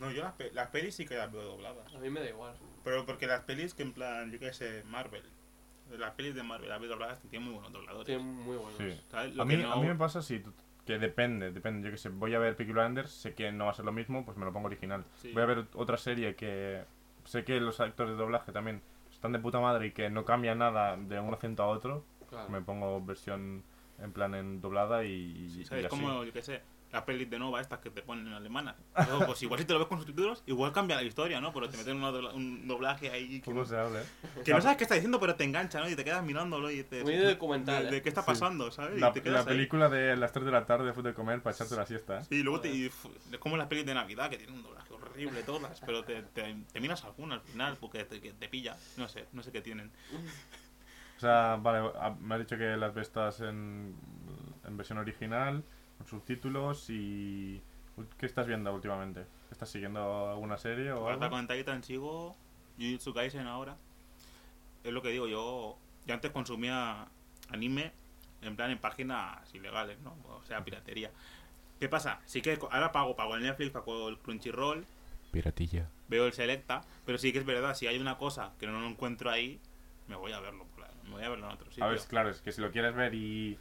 No, 0.00 0.10
yo 0.10 0.22
las, 0.22 0.32
pe- 0.32 0.50
las 0.52 0.68
pelis 0.70 0.94
sí 0.96 1.06
que 1.06 1.14
las 1.16 1.30
veo 1.30 1.42
dobladas. 1.42 1.94
A 1.94 1.98
mí 1.98 2.10
me 2.10 2.20
da 2.20 2.28
igual. 2.28 2.54
Pero 2.82 3.06
porque 3.06 3.26
las 3.28 3.42
pelis 3.44 3.72
que 3.74 3.82
en 3.84 3.92
plan, 3.92 4.32
yo 4.32 4.38
qué 4.40 4.52
sé, 4.52 4.82
Marvel. 4.88 5.22
Las 5.98 6.12
pelis 6.14 6.34
de 6.34 6.42
Marvel, 6.42 6.68
las 6.68 6.80
dobladas, 6.80 7.20
tienen 7.30 7.42
muy 7.48 7.54
buenos 7.54 7.72
dobladores. 7.72 8.06
Tiene 8.06 8.22
muy 8.22 8.56
buenos. 8.56 8.74
Sí. 8.78 9.00
¿sabes? 9.10 9.34
Lo 9.34 9.42
A 9.42 9.46
mí, 9.46 9.56
que 9.56 9.62
no- 9.62 9.72
a 9.72 9.76
mí 9.76 9.86
me 9.88 9.94
pasa 9.96 10.22
sí, 10.22 10.40
tú- 10.40 10.52
que 10.86 10.98
depende, 10.98 11.52
depende. 11.52 11.86
Yo 11.88 11.92
que 11.92 11.98
sé, 11.98 12.08
voy 12.08 12.34
a 12.34 12.38
ver 12.38 12.56
Peaky 12.56 12.72
Blinders, 12.72 13.10
sé 13.10 13.34
que 13.34 13.50
no 13.52 13.64
va 13.66 13.70
a 13.72 13.74
ser 13.74 13.84
lo 13.84 13.92
mismo, 13.92 14.24
pues 14.24 14.36
me 14.36 14.44
lo 14.44 14.52
pongo 14.52 14.66
original. 14.66 15.04
Sí. 15.16 15.32
Voy 15.32 15.42
a 15.42 15.46
ver 15.46 15.66
otra 15.74 15.96
serie 15.96 16.34
que 16.36 16.82
sé 17.24 17.44
que 17.44 17.60
los 17.60 17.80
actores 17.80 18.12
de 18.12 18.18
doblaje 18.18 18.50
también 18.52 18.82
están 19.10 19.32
de 19.32 19.38
puta 19.38 19.60
madre 19.60 19.88
y 19.88 19.90
que 19.92 20.08
no 20.10 20.24
cambia 20.24 20.54
nada 20.54 20.96
de 20.96 21.20
un 21.20 21.32
acento 21.34 21.62
a 21.62 21.66
otro. 21.66 22.04
Claro. 22.28 22.48
Me 22.48 22.60
pongo 22.62 23.00
versión 23.04 23.62
en 23.98 24.12
plan 24.12 24.34
en 24.34 24.60
doblada 24.60 25.04
y, 25.04 25.10
y- 25.58 25.64
¿Sabes? 25.64 25.82
y 25.82 25.86
así. 25.86 25.96
Como, 26.00 26.24
yo 26.24 26.32
qué 26.32 26.42
sé, 26.42 26.62
las 26.92 27.02
pelis 27.02 27.30
de 27.30 27.38
Nova 27.38 27.60
estas 27.60 27.78
que 27.78 27.90
te 27.90 28.02
ponen 28.02 28.26
en 28.26 28.32
alemana. 28.32 28.74
Luego, 29.08 29.26
pues 29.26 29.42
igual 29.42 29.60
si 29.60 29.66
te 29.66 29.72
lo 29.72 29.78
ves 29.78 29.88
con 29.88 29.98
subtítulos, 29.98 30.42
igual 30.46 30.72
cambia 30.72 30.96
la 30.96 31.02
historia, 31.04 31.40
¿no? 31.40 31.52
Pero 31.52 31.68
te 31.68 31.76
meten 31.76 31.96
una 31.96 32.10
dobla- 32.10 32.32
un 32.34 32.66
doblaje 32.66 33.10
ahí 33.10 33.40
que, 33.40 33.50
Poco 33.50 33.64
se 33.64 33.76
habla, 33.76 34.00
¿eh? 34.02 34.04
que 34.44 34.52
no 34.52 34.60
sabes 34.60 34.76
qué 34.76 34.82
está 34.84 34.94
diciendo, 34.96 35.20
pero 35.20 35.36
te 35.36 35.44
engancha, 35.44 35.78
¿no? 35.80 35.88
Y 35.88 35.94
te 35.94 36.04
quedas 36.04 36.24
mirándolo 36.24 36.70
y 36.70 36.78
dices... 36.78 37.04
Muy 37.04 37.14
de 37.16 37.26
documental, 37.34 37.84
de, 37.84 37.90
de 37.92 37.96
¿eh? 37.98 38.02
qué 38.02 38.08
está 38.08 38.22
Sí. 38.22 38.26
pasando, 38.26 38.70
¿sabes? 38.72 38.96
Y 38.96 39.00
La, 39.00 39.12
te 39.12 39.20
la 39.20 39.24
quedas 39.24 39.46
ahí. 39.46 39.54
película 39.54 39.88
de 39.88 40.16
las 40.16 40.32
3 40.32 40.44
de 40.46 40.50
la 40.52 40.66
tarde 40.66 40.86
después 40.86 41.04
de 41.04 41.14
comer 41.14 41.40
para 41.42 41.54
echarte 41.54 41.76
la 41.76 41.86
siesta, 41.86 42.20
¿eh? 42.20 42.24
Sí, 42.28 42.36
y 42.36 42.42
luego 42.42 42.60
te, 42.60 42.68
y, 42.74 42.86
es 42.86 43.38
como 43.38 43.56
las 43.56 43.68
pelis 43.68 43.86
de 43.86 43.94
Navidad 43.94 44.28
que 44.28 44.36
tienen 44.38 44.56
un 44.56 44.62
doblaje 44.64 44.92
horrible 44.92 45.42
todas, 45.44 45.80
pero 45.86 46.02
te, 46.04 46.22
te, 46.22 46.56
te 46.72 46.80
miras 46.80 47.04
alguna 47.04 47.36
al 47.36 47.40
final 47.42 47.76
porque 47.80 48.04
te, 48.04 48.20
que 48.20 48.32
te 48.32 48.48
pilla. 48.48 48.76
No 48.96 49.06
sé, 49.08 49.26
no 49.32 49.42
sé 49.44 49.52
qué 49.52 49.60
tienen. 49.60 49.90
O 51.16 51.20
sea, 51.20 51.56
vale, 51.60 51.90
a- 52.00 52.10
me 52.18 52.34
has 52.34 52.40
dicho 52.40 52.56
que 52.56 52.76
las 52.76 52.94
ves 52.94 53.10
todas 53.10 53.40
en, 53.40 53.94
en 54.66 54.76
versión 54.76 54.98
original, 54.98 55.62
con 56.00 56.06
subtítulos 56.06 56.88
y... 56.88 57.60
¿Qué 58.18 58.24
estás 58.24 58.46
viendo 58.46 58.72
últimamente? 58.72 59.26
¿Estás 59.50 59.68
siguiendo 59.68 60.30
alguna 60.30 60.56
serie 60.56 60.90
o 60.92 61.00
Ahora 61.00 61.26
algo? 61.26 61.30
con 61.30 61.46
Titan 61.46 61.82
sigo 61.84 62.34
Jujutsu 62.78 63.12
Kaisen 63.12 63.46
ahora. 63.46 63.76
Es 64.82 64.92
lo 64.92 65.02
que 65.02 65.10
digo, 65.10 65.26
yo, 65.26 65.76
yo 66.06 66.14
antes 66.14 66.30
consumía 66.30 67.06
anime 67.50 67.92
en 68.40 68.56
plan 68.56 68.70
en 68.70 68.78
páginas 68.78 69.54
ilegales, 69.54 70.00
¿no? 70.00 70.16
O 70.28 70.42
sea, 70.44 70.64
piratería. 70.64 71.10
¿Qué 71.78 71.90
pasa? 71.90 72.20
Sí 72.24 72.40
que 72.40 72.58
ahora 72.70 72.90
pago, 72.92 73.14
pago 73.14 73.36
el 73.36 73.42
Netflix, 73.42 73.70
pago 73.70 74.08
el 74.08 74.16
Crunchyroll, 74.18 74.86
Piratilla. 75.30 75.90
veo 76.08 76.24
el 76.24 76.32
Selecta, 76.32 76.80
pero 77.04 77.18
sí 77.18 77.32
que 77.32 77.40
es 77.40 77.44
verdad, 77.44 77.74
si 77.74 77.86
hay 77.86 77.98
una 77.98 78.16
cosa 78.16 78.52
que 78.58 78.66
no 78.66 78.80
lo 78.80 78.86
encuentro 78.86 79.30
ahí, 79.30 79.60
me 80.08 80.16
voy 80.16 80.32
a 80.32 80.40
verlo, 80.40 80.64
me 81.04 81.10
voy 81.10 81.24
a 81.24 81.28
verlo 81.28 81.46
en 81.48 81.52
otro 81.52 81.68
sitio. 81.68 81.84
A 81.84 81.88
ver, 81.88 82.00
claro, 82.08 82.30
es 82.30 82.40
que 82.40 82.52
si 82.52 82.62
lo 82.62 82.70
quieres 82.70 82.94
ver 82.94 83.14
y 83.14 83.58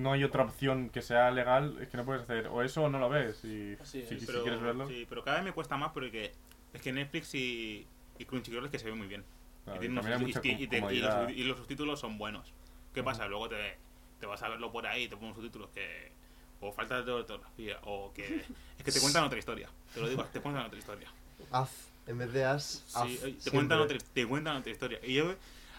no 0.00 0.12
hay 0.12 0.24
otra 0.24 0.44
opción 0.44 0.90
que 0.90 1.02
sea 1.02 1.30
legal, 1.30 1.76
es 1.80 1.88
que 1.88 1.96
no 1.96 2.04
puedes 2.04 2.22
hacer 2.22 2.48
o 2.48 2.62
eso 2.62 2.82
o 2.84 2.88
no 2.88 2.98
lo 2.98 3.08
ves. 3.08 3.44
Y 3.44 3.76
Así 3.80 4.04
si, 4.06 4.14
es. 4.14 4.20
si 4.20 4.26
pero, 4.26 4.42
quieres 4.42 4.60
verlo, 4.60 4.86
Sí, 4.88 5.06
pero 5.08 5.22
cada 5.22 5.36
vez 5.36 5.44
me 5.44 5.52
cuesta 5.52 5.76
más 5.76 5.92
porque 5.92 6.32
es 6.72 6.80
que 6.80 6.92
Netflix 6.92 7.34
y, 7.34 7.86
y 8.18 8.24
Crunchyroll 8.24 8.64
es 8.66 8.70
que 8.70 8.78
se 8.78 8.86
ve 8.86 8.94
muy 8.94 9.06
bien. 9.06 9.24
claro, 9.64 9.84
y, 9.84 10.66
te- 10.66 10.80
los, 10.80 11.30
y 11.32 11.44
los 11.44 11.58
subtítulos 11.58 12.00
son 12.00 12.18
buenos. 12.18 12.52
¿Qué 12.94 13.02
pasa? 13.02 13.26
Luego 13.28 13.48
te, 13.48 13.76
te 14.18 14.26
vas 14.26 14.42
a 14.42 14.48
verlo 14.48 14.72
por 14.72 14.86
ahí 14.86 15.04
y 15.04 15.08
te 15.08 15.16
ponen 15.16 15.34
subtítulos 15.34 15.70
que 15.70 16.10
o 16.62 16.72
falta 16.72 17.00
de 17.02 17.10
ortografía 17.12 17.78
o 17.84 18.12
que 18.12 18.36
es 18.78 18.84
que 18.84 18.92
te 18.92 19.00
cuentan 19.00 19.24
otra 19.24 19.38
historia. 19.38 19.68
Te 19.94 20.00
lo 20.00 20.08
digo, 20.08 20.24
te 20.24 20.40
cuentan 20.40 20.66
otra 20.66 20.78
historia. 20.78 21.08
Az. 21.50 21.70
En 22.06 22.18
vez 22.18 22.32
de 22.32 22.44
as. 22.44 22.84
Sí, 22.86 23.38
te 23.44 23.50
cuentan 23.50 23.78
otra, 23.80 23.96
te 24.12 24.26
cuentan 24.26 24.56
otra 24.56 24.72
historia. 24.72 24.98
Y 25.02 25.14
yo 25.14 25.34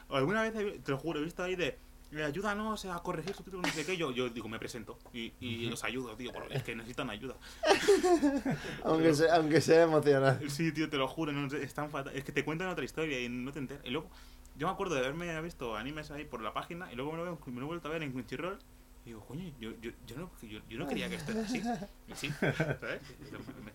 alguna 0.09 0.43
vez 0.43 0.53
te 0.83 0.91
lo 0.91 0.97
juro, 0.97 1.19
he 1.19 1.23
visto 1.23 1.43
ahí 1.43 1.55
de 1.55 1.77
eh, 2.11 2.23
ayúdanos 2.23 2.85
a 2.85 2.99
corregir 3.01 3.33
subtítulos, 3.35 3.65
no 3.67 3.73
sé 3.73 3.85
qué. 3.85 3.95
Yo, 3.97 4.11
yo 4.11 4.29
digo, 4.29 4.47
me 4.49 4.59
presento 4.59 4.97
y, 5.13 5.33
y 5.39 5.69
los 5.69 5.83
ayudo, 5.83 6.15
tío, 6.15 6.31
porque 6.33 6.55
es 6.55 6.63
que 6.63 6.75
necesitan 6.75 7.09
ayuda. 7.09 7.35
Aunque 8.83 9.13
sea, 9.13 9.35
aunque 9.35 9.61
sea 9.61 9.83
emocional. 9.83 10.39
Sí, 10.49 10.71
tío, 10.71 10.89
te 10.89 10.97
lo 10.97 11.07
juro, 11.07 11.31
no, 11.31 11.49
sé, 11.49 11.63
es 11.63 11.73
tan 11.73 11.89
fatal. 11.89 12.15
Es 12.15 12.23
que 12.23 12.31
te 12.31 12.43
cuentan 12.43 12.67
otra 12.69 12.83
historia 12.83 13.19
y 13.21 13.29
no 13.29 13.51
te 13.51 13.59
enteras. 13.59 13.83
Y 13.85 13.89
luego, 13.91 14.09
yo 14.57 14.67
me 14.67 14.73
acuerdo 14.73 14.95
de 14.95 15.01
haberme 15.01 15.39
visto 15.41 15.75
animes 15.75 16.11
ahí 16.11 16.25
por 16.25 16.41
la 16.41 16.53
página 16.53 16.91
y 16.91 16.95
luego 16.95 17.11
me 17.11 17.17
lo, 17.19 17.23
veo- 17.23 17.39
me 17.47 17.59
lo 17.59 17.65
he 17.65 17.67
vuelto 17.67 17.87
a 17.87 17.91
ver 17.91 18.03
en 18.03 18.11
Crunchyroll. 18.11 18.59
Y 19.05 19.09
digo, 19.09 19.25
coño, 19.25 19.51
yo, 19.59 19.71
yo, 19.81 19.91
yo, 20.05 20.15
no, 20.17 20.31
yo, 20.43 20.59
yo 20.69 20.77
no 20.79 20.87
quería 20.87 21.09
que 21.09 21.15
esto 21.15 21.31
era 21.31 21.41
así. 21.41 21.61
Y 22.07 22.15
sí, 22.15 22.29
¿sabes? 22.39 23.01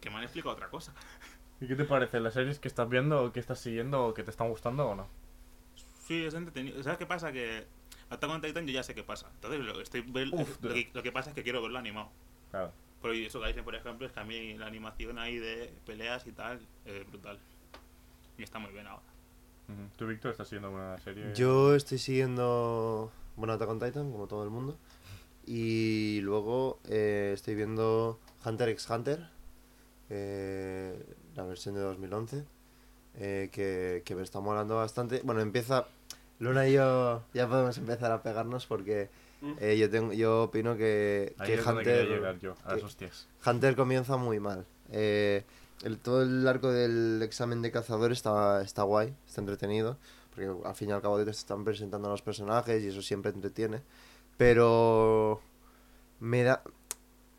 Que 0.00 0.10
me 0.10 0.16
han 0.16 0.22
explicado 0.22 0.54
otra 0.54 0.68
cosa. 0.68 0.92
¿Y 1.60 1.66
qué 1.66 1.74
te 1.74 1.84
parece? 1.84 2.20
¿Las 2.20 2.34
series 2.34 2.58
que 2.60 2.68
estás 2.68 2.88
viendo 2.88 3.32
que 3.32 3.40
estás 3.40 3.58
siguiendo 3.58 4.06
o 4.06 4.14
que 4.14 4.22
te 4.22 4.30
están 4.30 4.48
gustando 4.50 4.86
o 4.88 4.94
no? 4.94 5.08
Sí, 6.06 6.24
es 6.24 6.34
entretenido. 6.34 6.80
¿Sabes 6.84 6.98
qué 6.98 7.06
pasa? 7.06 7.32
Que 7.32 7.66
Attack 8.10 8.30
on 8.30 8.40
Titan 8.40 8.66
yo 8.66 8.72
ya 8.72 8.82
sé 8.82 8.94
qué 8.94 9.02
pasa. 9.02 9.28
Entonces 9.34 9.60
lo, 9.60 9.80
estoy 9.80 10.02
ver- 10.02 10.28
Uf, 10.32 10.62
lo, 10.62 10.74
que, 10.74 10.90
lo 10.92 11.02
que 11.02 11.12
pasa 11.12 11.30
es 11.30 11.34
que 11.34 11.42
quiero 11.42 11.60
verlo 11.62 11.78
animado. 11.78 12.08
Claro. 12.50 12.72
Pero 13.02 13.14
eso 13.14 13.40
que 13.40 13.48
dicen, 13.48 13.64
por 13.64 13.74
ejemplo, 13.74 14.06
es 14.06 14.12
que 14.12 14.20
a 14.20 14.24
mí 14.24 14.54
la 14.54 14.66
animación 14.66 15.18
ahí 15.18 15.36
de 15.38 15.72
peleas 15.84 16.26
y 16.26 16.32
tal 16.32 16.60
es 16.84 17.06
brutal. 17.08 17.38
Y 18.38 18.42
está 18.42 18.58
muy 18.58 18.72
bien 18.72 18.86
ahora. 18.86 19.02
¿Tú, 19.96 20.06
Víctor, 20.06 20.30
estás 20.30 20.48
siguiendo 20.48 20.70
una 20.70 20.96
serie? 20.98 21.32
Yo 21.34 21.74
estoy 21.74 21.98
siguiendo, 21.98 23.10
bueno, 23.36 23.52
Attack 23.54 23.68
on 23.68 23.80
Titan, 23.80 24.12
como 24.12 24.26
todo 24.28 24.44
el 24.44 24.50
mundo. 24.50 24.76
Y 25.44 26.20
luego 26.22 26.78
eh, 26.88 27.32
estoy 27.34 27.54
viendo 27.56 28.18
Hunter 28.44 28.68
x 28.70 28.88
Hunter, 28.90 29.28
eh, 30.10 31.04
la 31.34 31.44
versión 31.44 31.74
de 31.74 31.80
2011, 31.80 32.44
eh, 33.16 33.48
que, 33.52 34.02
que 34.04 34.14
me 34.14 34.22
está 34.22 34.40
molando 34.40 34.76
bastante. 34.76 35.20
Bueno, 35.24 35.40
empieza... 35.40 35.86
Luna 36.38 36.68
y 36.68 36.74
yo 36.74 37.22
ya 37.32 37.48
podemos 37.48 37.78
empezar 37.78 38.12
a 38.12 38.22
pegarnos 38.22 38.66
porque 38.66 39.08
eh, 39.60 39.76
yo 39.78 39.90
tengo 39.90 40.12
yo 40.12 40.44
opino 40.44 40.76
que, 40.76 41.34
Ahí 41.38 41.46
que 41.46 41.54
es 41.54 41.66
Hunter, 41.66 42.08
llegar 42.08 42.38
yo, 42.38 42.54
a 42.64 42.76
que-. 42.76 43.10
Hunter 43.50 43.76
comienza 43.76 44.16
muy 44.16 44.40
mal. 44.40 44.66
Eh, 44.90 45.44
el, 45.82 45.98
todo 45.98 46.22
el 46.22 46.46
arco 46.46 46.70
del 46.70 47.20
examen 47.22 47.62
de 47.62 47.70
cazador 47.70 48.12
está, 48.12 48.62
está 48.62 48.82
guay, 48.82 49.14
está 49.26 49.40
entretenido, 49.40 49.98
porque 50.34 50.50
al 50.64 50.74
fin 50.74 50.88
y 50.88 50.92
al 50.92 51.02
cabo 51.02 51.22
te 51.22 51.30
están 51.30 51.64
presentando 51.64 52.08
a 52.08 52.10
los 52.10 52.22
personajes 52.22 52.82
y 52.82 52.88
eso 52.88 53.02
siempre 53.02 53.30
entretiene. 53.30 53.82
Pero 54.36 55.40
me 56.20 56.42
da... 56.42 56.62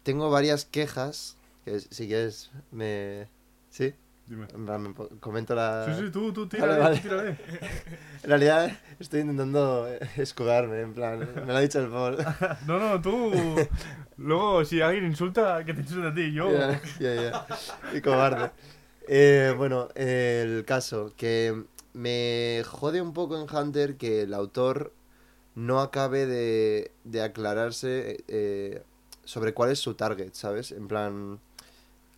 Tengo 0.03 0.29
varias 0.29 0.65
quejas, 0.65 1.37
que 1.65 1.79
si 1.79 2.07
quieres 2.07 2.51
me... 2.71 3.27
¿Sí? 3.69 3.93
Dime. 4.27 4.47
Comento 5.19 5.55
la... 5.55 5.85
Sí, 5.85 6.05
sí, 6.05 6.11
tú, 6.11 6.33
tú, 6.33 6.47
tírale, 6.47 6.79
vale. 6.79 6.99
tírale. 6.99 7.37
En 8.23 8.29
realidad 8.29 8.77
estoy 8.99 9.21
intentando 9.21 9.87
eh, 9.87 9.99
escudarme, 10.17 10.81
en 10.81 10.93
plan, 10.93 11.19
me 11.19 11.45
lo 11.45 11.55
ha 11.55 11.61
dicho 11.61 11.79
el 11.79 11.89
Paul. 11.89 12.17
No, 12.67 12.77
no, 12.77 13.01
tú. 13.01 13.31
Luego, 14.17 14.65
si 14.65 14.81
alguien 14.81 15.05
insulta, 15.05 15.63
que 15.63 15.73
te 15.73 15.81
insulte 15.81 16.07
a 16.09 16.13
ti. 16.13 16.33
Yo. 16.33 16.51
Ya, 16.51 16.81
ya, 16.99 17.15
ya. 17.15 17.47
Y 17.93 18.01
cobarde. 18.01 18.51
Eh, 19.07 19.53
bueno, 19.55 19.87
el 19.95 20.65
caso, 20.65 21.13
que 21.15 21.63
me 21.93 22.63
jode 22.65 23.01
un 23.01 23.13
poco 23.13 23.41
en 23.41 23.47
Hunter 23.49 23.95
que 23.95 24.23
el 24.23 24.33
autor 24.33 24.91
no 25.55 25.79
acabe 25.79 26.25
de, 26.25 26.91
de 27.05 27.21
aclararse 27.21 28.23
eh, 28.27 28.83
sobre 29.23 29.53
cuál 29.53 29.71
es 29.71 29.79
su 29.79 29.95
target, 29.95 30.33
¿sabes? 30.33 30.71
En 30.71 30.87
plan, 30.87 31.39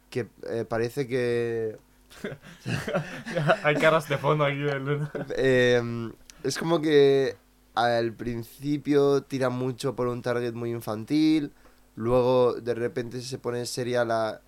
que 0.10 0.28
eh, 0.49 0.66
parece 0.68 1.07
que... 1.07 1.78
Hay 3.64 3.76
caras 3.78 4.07
de 4.10 4.18
fondo 4.18 4.43
aquí 4.45 4.57
de 4.57 4.80
Luna. 4.80 5.12
eh, 5.38 6.12
es 6.43 6.57
como 6.57 6.82
que 6.82 7.36
al 7.76 8.14
principio 8.14 9.24
tira 9.24 9.49
mucho 9.49 9.95
por 9.95 10.07
un 10.07 10.22
target 10.22 10.53
muy 10.53 10.72
infantil, 10.72 11.51
luego 11.95 12.53
de 12.53 12.74
repente 12.74 13.22
se 13.22 13.38
pone 13.38 13.66
seria 13.66 14.03
la, 14.05 14.41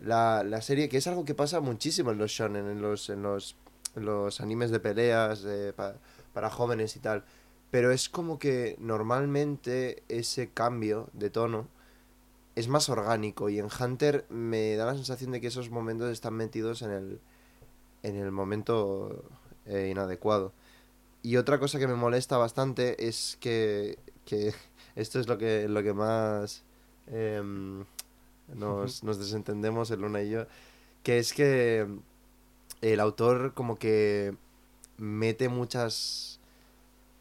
la, 0.00 0.44
la 0.44 0.62
serie, 0.62 0.88
que 0.88 0.98
es 0.98 1.06
algo 1.06 1.24
que 1.24 1.34
pasa 1.34 1.60
muchísimo 1.60 2.10
en 2.12 2.18
los 2.18 2.30
shonen, 2.30 2.68
en 2.68 2.80
los, 2.82 3.10
en 3.10 3.22
los, 3.22 3.56
en 3.96 4.04
los 4.04 4.40
animes 4.40 4.70
de 4.70 4.80
peleas 4.80 5.46
pa- 5.76 5.94
para 6.32 6.50
jóvenes 6.50 6.96
y 6.96 7.00
tal. 7.00 7.24
Pero 7.70 7.90
es 7.92 8.08
como 8.08 8.38
que 8.38 8.76
normalmente 8.80 10.02
ese 10.08 10.50
cambio 10.50 11.08
de 11.12 11.30
tono 11.30 11.68
es 12.58 12.66
más 12.66 12.88
orgánico 12.88 13.48
y 13.48 13.60
en 13.60 13.68
Hunter 13.68 14.26
me 14.30 14.74
da 14.74 14.86
la 14.86 14.94
sensación 14.94 15.30
de 15.30 15.40
que 15.40 15.46
esos 15.46 15.70
momentos 15.70 16.10
están 16.10 16.34
metidos 16.34 16.82
en 16.82 16.90
el, 16.90 17.20
en 18.02 18.16
el 18.16 18.32
momento 18.32 19.24
eh, 19.64 19.88
inadecuado. 19.92 20.52
Y 21.22 21.36
otra 21.36 21.60
cosa 21.60 21.78
que 21.78 21.86
me 21.86 21.94
molesta 21.94 22.36
bastante 22.36 23.06
es 23.06 23.38
que, 23.40 23.98
que 24.24 24.52
esto 24.96 25.20
es 25.20 25.28
lo 25.28 25.38
que, 25.38 25.68
lo 25.68 25.84
que 25.84 25.92
más 25.92 26.64
em, 27.06 27.84
nos, 28.52 29.04
nos 29.04 29.20
desentendemos 29.20 29.92
el 29.92 30.00
Luna 30.00 30.22
y 30.22 30.30
yo, 30.30 30.46
que 31.04 31.18
es 31.18 31.32
que 31.32 31.86
el 32.80 32.98
autor 32.98 33.54
como 33.54 33.78
que 33.78 34.34
mete 34.96 35.48
muchas 35.48 36.40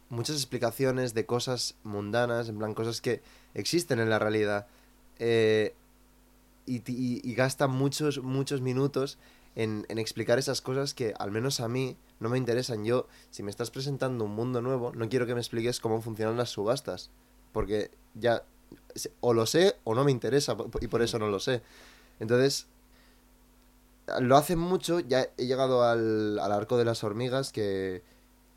muchas 0.09 0.37
explicaciones 0.37 1.13
de 1.13 1.27
cosas 1.27 1.75
mundanas, 1.83 2.49
en 2.49 2.57
plan 2.57 2.73
cosas 2.73 3.01
que 3.01 3.21
existen 3.53 3.99
en 3.99 4.09
la 4.09 4.17
realidad. 4.17 4.65
Eh, 5.19 5.73
y, 6.65 7.33
gasta 7.33 7.67
muchos, 7.67 8.21
muchos 8.21 8.61
minutos 8.61 9.17
en, 9.55 9.85
explicar 9.89 10.37
esas 10.37 10.61
cosas 10.61 10.93
que 10.93 11.13
al 11.17 11.31
menos 11.31 11.59
a 11.59 11.67
mí 11.67 11.97
no 12.19 12.29
me 12.29 12.37
interesan. 12.37 12.83
Yo, 12.83 13.07
si 13.31 13.41
me 13.41 13.49
estás 13.49 13.71
presentando 13.71 14.25
un 14.25 14.35
mundo 14.35 14.61
nuevo, 14.61 14.91
no 14.93 15.07
quiero 15.09 15.25
que 15.25 15.33
me 15.33 15.39
expliques 15.39 15.79
cómo 15.79 16.01
funcionan 16.01 16.37
las 16.37 16.49
subastas. 16.49 17.09
Porque 17.53 17.89
ya 18.15 18.43
o 19.21 19.33
lo 19.33 19.45
sé 19.45 19.77
o 19.85 19.95
no 19.95 20.03
me 20.03 20.11
interesa 20.11 20.57
y 20.81 20.87
por 20.87 21.01
eso 21.01 21.17
no 21.17 21.29
lo 21.29 21.39
sé. 21.39 21.61
Entonces, 22.19 22.67
lo 24.19 24.35
hacen 24.35 24.59
mucho. 24.59 24.99
Ya 24.99 25.27
he 25.37 25.45
llegado 25.45 25.83
al, 25.83 26.37
al 26.39 26.51
arco 26.51 26.77
de 26.77 26.85
las 26.85 27.03
hormigas 27.03 27.51
que, 27.51 28.03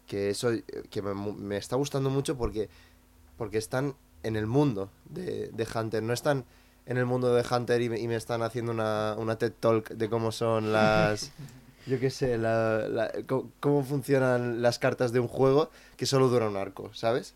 que 0.07 0.31
eso 0.31 0.51
que 0.91 1.03
me, 1.03 1.15
me 1.15 1.57
está 1.57 1.77
gustando 1.77 2.11
mucho 2.11 2.37
porque, 2.37 2.69
porque 3.39 3.59
están 3.59 3.95
en 4.23 4.37
el 4.37 4.47
mundo 4.47 4.91
de, 5.07 5.49
de 5.49 5.67
Hunter. 5.75 6.03
No 6.03 6.13
están 6.13 6.45
en 6.87 6.97
el 6.99 7.07
mundo 7.07 7.35
de 7.35 7.45
Hunter 7.49 7.81
y 7.83 7.89
me, 7.89 7.99
y 8.01 8.09
me 8.09 8.17
están 8.17 8.43
haciendo 8.43 8.73
una, 8.73 9.15
una 9.19 9.37
TED 9.37 9.53
Talk 9.61 9.91
de 9.91 10.09
cómo 10.09 10.33
son 10.33 10.73
las... 10.73 11.31
Yo 11.87 11.99
qué 11.99 12.11
sé, 12.11 12.37
la, 12.37 12.87
la- 12.89 13.11
cómo 13.59 13.83
funcionan 13.83 14.61
las 14.61 14.79
cartas 14.79 15.13
de 15.13 15.21
un 15.21 15.29
juego 15.29 15.71
que 15.97 16.05
solo 16.05 16.29
dura 16.29 16.47
un 16.49 16.57
arco, 16.57 16.93
¿sabes? 16.93 17.35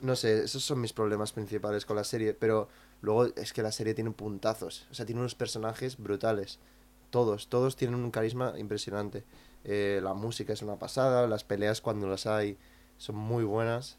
No 0.00 0.16
sé, 0.16 0.44
esos 0.44 0.64
son 0.64 0.80
mis 0.80 0.92
problemas 0.92 1.32
principales 1.32 1.86
con 1.86 1.94
la 1.96 2.02
serie, 2.04 2.34
pero 2.34 2.68
luego 3.02 3.26
es 3.36 3.52
que 3.52 3.62
la 3.62 3.70
serie 3.70 3.94
tiene 3.94 4.10
puntazos, 4.10 4.86
o 4.90 4.94
sea, 4.94 5.06
tiene 5.06 5.20
unos 5.20 5.36
personajes 5.36 5.96
brutales. 5.96 6.58
Todos, 7.10 7.46
todos 7.48 7.76
tienen 7.76 8.00
un 8.00 8.10
carisma 8.10 8.54
impresionante. 8.58 9.22
Eh, 9.64 10.00
la 10.02 10.12
música 10.12 10.52
es 10.52 10.62
una 10.62 10.76
pasada, 10.76 11.26
las 11.28 11.44
peleas 11.44 11.80
cuando 11.80 12.08
las 12.08 12.26
hay 12.26 12.58
son 12.98 13.14
muy 13.16 13.44
buenas. 13.44 13.96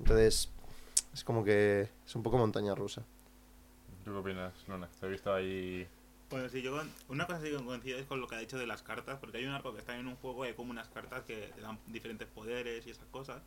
Entonces, 0.00 0.50
es 1.16 1.24
como 1.24 1.42
que 1.42 1.88
es 2.06 2.14
un 2.14 2.22
poco 2.22 2.36
montaña 2.36 2.74
rusa. 2.74 3.02
¿Tú 4.04 4.12
qué 4.12 4.18
opinas, 4.18 4.52
Luna? 4.68 4.86
Te 5.00 5.06
he 5.06 5.08
visto 5.08 5.32
ahí. 5.32 5.88
Bueno, 6.28 6.46
sí, 6.50 6.60
yo 6.60 6.76
con- 6.76 6.90
una 7.08 7.26
cosa 7.26 7.40
sí 7.40 7.50
que 7.50 7.56
coincido 7.56 7.98
es 7.98 8.04
con 8.04 8.20
lo 8.20 8.26
que 8.28 8.34
ha 8.34 8.38
dicho 8.38 8.58
de 8.58 8.66
las 8.66 8.82
cartas, 8.82 9.18
porque 9.18 9.38
hay 9.38 9.46
un 9.46 9.52
arco 9.52 9.72
que 9.72 9.78
está 9.78 9.96
en 9.96 10.06
un 10.08 10.16
juego 10.16 10.44
y 10.44 10.48
hay 10.48 10.54
como 10.54 10.72
unas 10.72 10.88
cartas 10.88 11.22
que 11.24 11.50
te 11.54 11.60
dan 11.62 11.78
diferentes 11.86 12.28
poderes 12.28 12.86
y 12.86 12.90
esas 12.90 13.06
cosas. 13.06 13.40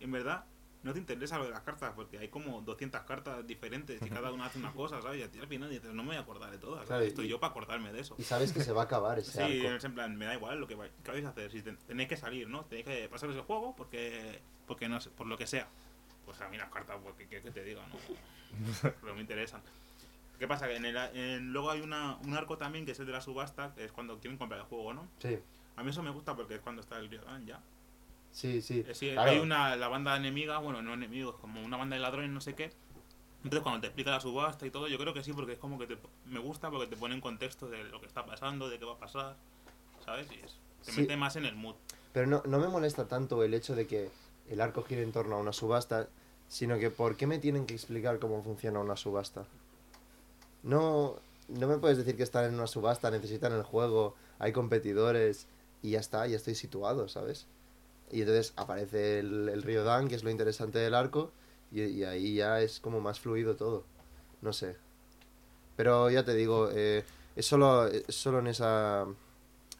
Y 0.00 0.04
en 0.04 0.12
verdad, 0.12 0.44
no 0.82 0.92
te 0.92 0.98
interesa 0.98 1.38
lo 1.38 1.44
de 1.44 1.50
las 1.50 1.62
cartas, 1.62 1.92
porque 1.96 2.18
hay 2.18 2.28
como 2.28 2.60
200 2.60 3.00
cartas 3.04 3.46
diferentes 3.46 4.02
y 4.02 4.10
cada 4.10 4.30
una 4.32 4.44
hace 4.46 4.58
una 4.58 4.72
cosa, 4.72 5.00
¿sabes? 5.00 5.20
Y 5.20 5.22
a 5.22 5.30
ti 5.30 5.38
al 5.38 5.46
final 5.46 5.70
dices, 5.70 5.94
no 5.94 6.02
me 6.02 6.08
voy 6.08 6.16
a 6.16 6.20
acordar 6.20 6.50
de 6.50 6.58
todas. 6.58 6.84
Claro, 6.86 7.04
Estoy 7.04 7.24
y- 7.24 7.28
yo 7.30 7.40
para 7.40 7.52
acordarme 7.52 7.90
de 7.92 8.00
eso. 8.00 8.16
Y 8.18 8.24
sabes 8.24 8.52
que 8.52 8.60
se 8.62 8.72
va 8.72 8.82
a 8.82 8.84
acabar 8.84 9.18
ese 9.18 9.30
Sí, 9.32 9.38
arco. 9.64 9.76
es 9.76 9.84
en 9.84 9.94
plan, 9.94 10.14
me 10.14 10.26
da 10.26 10.34
igual 10.34 10.60
lo 10.60 10.66
que 10.66 10.74
vais 10.74 11.24
a 11.24 11.28
hacer. 11.30 11.50
Si 11.50 11.62
ten- 11.62 11.78
tenéis 11.86 12.10
que 12.10 12.16
salir, 12.18 12.48
¿no? 12.48 12.64
Tenéis 12.66 12.84
que 12.86 13.08
pasaros 13.08 13.34
el 13.36 13.42
juego 13.42 13.74
porque, 13.74 14.40
porque 14.66 14.88
no 14.88 15.00
sé, 15.00 15.08
por 15.10 15.26
lo 15.26 15.38
que 15.38 15.46
sea. 15.46 15.68
Pues 16.32 16.40
a 16.40 16.48
mí 16.48 16.56
las 16.56 16.70
cartas, 16.70 16.96
pues, 17.02 17.14
¿qué 17.28 17.42
que 17.42 17.50
te 17.50 17.62
diga? 17.62 17.82
No, 17.88 18.90
no 19.06 19.14
me 19.14 19.20
interesan. 19.20 19.60
¿Qué 20.38 20.48
pasa? 20.48 20.66
Que 20.66 20.76
en 20.76 20.86
el, 20.86 20.96
en- 20.96 21.52
luego 21.52 21.70
hay 21.70 21.82
una, 21.82 22.16
un 22.24 22.34
arco 22.34 22.56
también 22.56 22.86
que 22.86 22.92
es 22.92 22.98
el 23.00 23.04
de 23.06 23.12
la 23.12 23.20
subasta, 23.20 23.74
que 23.74 23.84
es 23.84 23.92
cuando 23.92 24.18
quieren 24.18 24.38
comprar 24.38 24.60
el 24.60 24.66
juego, 24.66 24.94
¿no? 24.94 25.06
Sí, 25.20 25.38
A 25.76 25.82
mí 25.82 25.90
eso 25.90 26.02
me 26.02 26.08
gusta 26.10 26.34
porque 26.34 26.54
es 26.54 26.60
cuando 26.62 26.80
está 26.80 26.98
el 26.98 27.10
Ryodan 27.10 27.44
ya. 27.44 27.60
sí, 28.30 28.62
sí. 28.62 28.82
Eh, 28.88 28.94
sí, 28.94 29.10
Claro. 29.12 29.30
Hay 29.30 29.38
una, 29.40 29.76
la 29.76 29.88
banda 29.88 30.16
enemiga, 30.16 30.56
bueno, 30.58 30.80
no 30.80 30.94
enemigos, 30.94 31.36
como 31.38 31.62
una 31.62 31.76
banda 31.76 31.96
de 31.96 32.00
ladrones, 32.02 32.30
no 32.30 32.40
sé 32.40 32.54
qué. 32.54 32.72
Entonces 33.44 33.60
cuando 33.62 33.82
te 33.82 33.88
explica 33.88 34.10
la 34.10 34.20
subasta 34.20 34.64
y 34.66 34.70
todo, 34.70 34.88
yo 34.88 34.96
creo 34.98 35.12
que 35.12 35.22
sí, 35.22 35.34
porque 35.34 35.52
es 35.52 35.58
como 35.58 35.78
que 35.78 35.86
te, 35.86 35.98
me 36.26 36.38
gusta 36.40 36.70
porque 36.70 36.86
te 36.86 36.96
pone 36.96 37.14
en 37.14 37.20
contexto 37.20 37.68
de 37.68 37.84
lo 37.84 38.00
que 38.00 38.06
está 38.06 38.24
pasando, 38.24 38.70
de 38.70 38.78
qué 38.78 38.86
va 38.86 38.94
a 38.94 38.98
pasar, 38.98 39.36
¿sabes? 40.02 40.28
Y 40.32 40.36
es, 40.36 40.56
te 40.86 40.92
Sí. 40.92 41.00
mete 41.02 41.16
más 41.18 41.36
en 41.36 41.44
el 41.44 41.56
mood. 41.56 41.74
Pero 42.14 42.26
no, 42.26 42.42
no 42.46 42.58
me 42.58 42.68
molesta 42.68 43.06
tanto 43.06 43.42
el 43.44 43.52
hecho 43.54 43.74
de 43.74 43.86
que 43.86 44.10
el 44.48 44.60
arco 44.60 44.82
gire 44.82 45.02
en 45.02 45.12
torno 45.12 45.36
a 45.36 45.38
una 45.38 45.52
subasta, 45.52 46.08
sino 46.52 46.78
que 46.78 46.90
¿por 46.90 47.16
qué 47.16 47.26
me 47.26 47.38
tienen 47.38 47.64
que 47.64 47.72
explicar 47.72 48.18
cómo 48.18 48.42
funciona 48.42 48.78
una 48.78 48.94
subasta? 48.94 49.46
No, 50.62 51.16
no 51.48 51.66
me 51.66 51.78
puedes 51.78 51.96
decir 51.96 52.14
que 52.14 52.22
están 52.22 52.44
en 52.44 52.52
una 52.52 52.66
subasta, 52.66 53.10
necesitan 53.10 53.54
el 53.54 53.62
juego, 53.62 54.14
hay 54.38 54.52
competidores 54.52 55.46
y 55.80 55.92
ya 55.92 56.00
está, 56.00 56.26
ya 56.26 56.36
estoy 56.36 56.54
situado, 56.54 57.08
¿sabes? 57.08 57.46
Y 58.10 58.20
entonces 58.20 58.52
aparece 58.56 59.20
el, 59.20 59.48
el 59.48 59.62
río 59.62 59.82
Dan, 59.82 60.08
que 60.08 60.14
es 60.14 60.24
lo 60.24 60.30
interesante 60.30 60.78
del 60.78 60.94
arco, 60.94 61.32
y, 61.70 62.04
ahí 62.04 62.34
ya 62.34 62.60
es 62.60 62.80
como 62.80 63.00
más 63.00 63.18
fluido 63.18 63.56
todo. 63.56 63.84
No 64.42 64.52
sé. 64.52 64.76
Pero 65.74 66.10
ya 66.10 66.22
te 66.22 66.34
digo, 66.34 66.68
eh, 66.70 67.02
es 67.34 67.46
solo, 67.46 67.86
es 67.86 68.14
solo 68.14 68.40
en 68.40 68.48
esa 68.48 69.06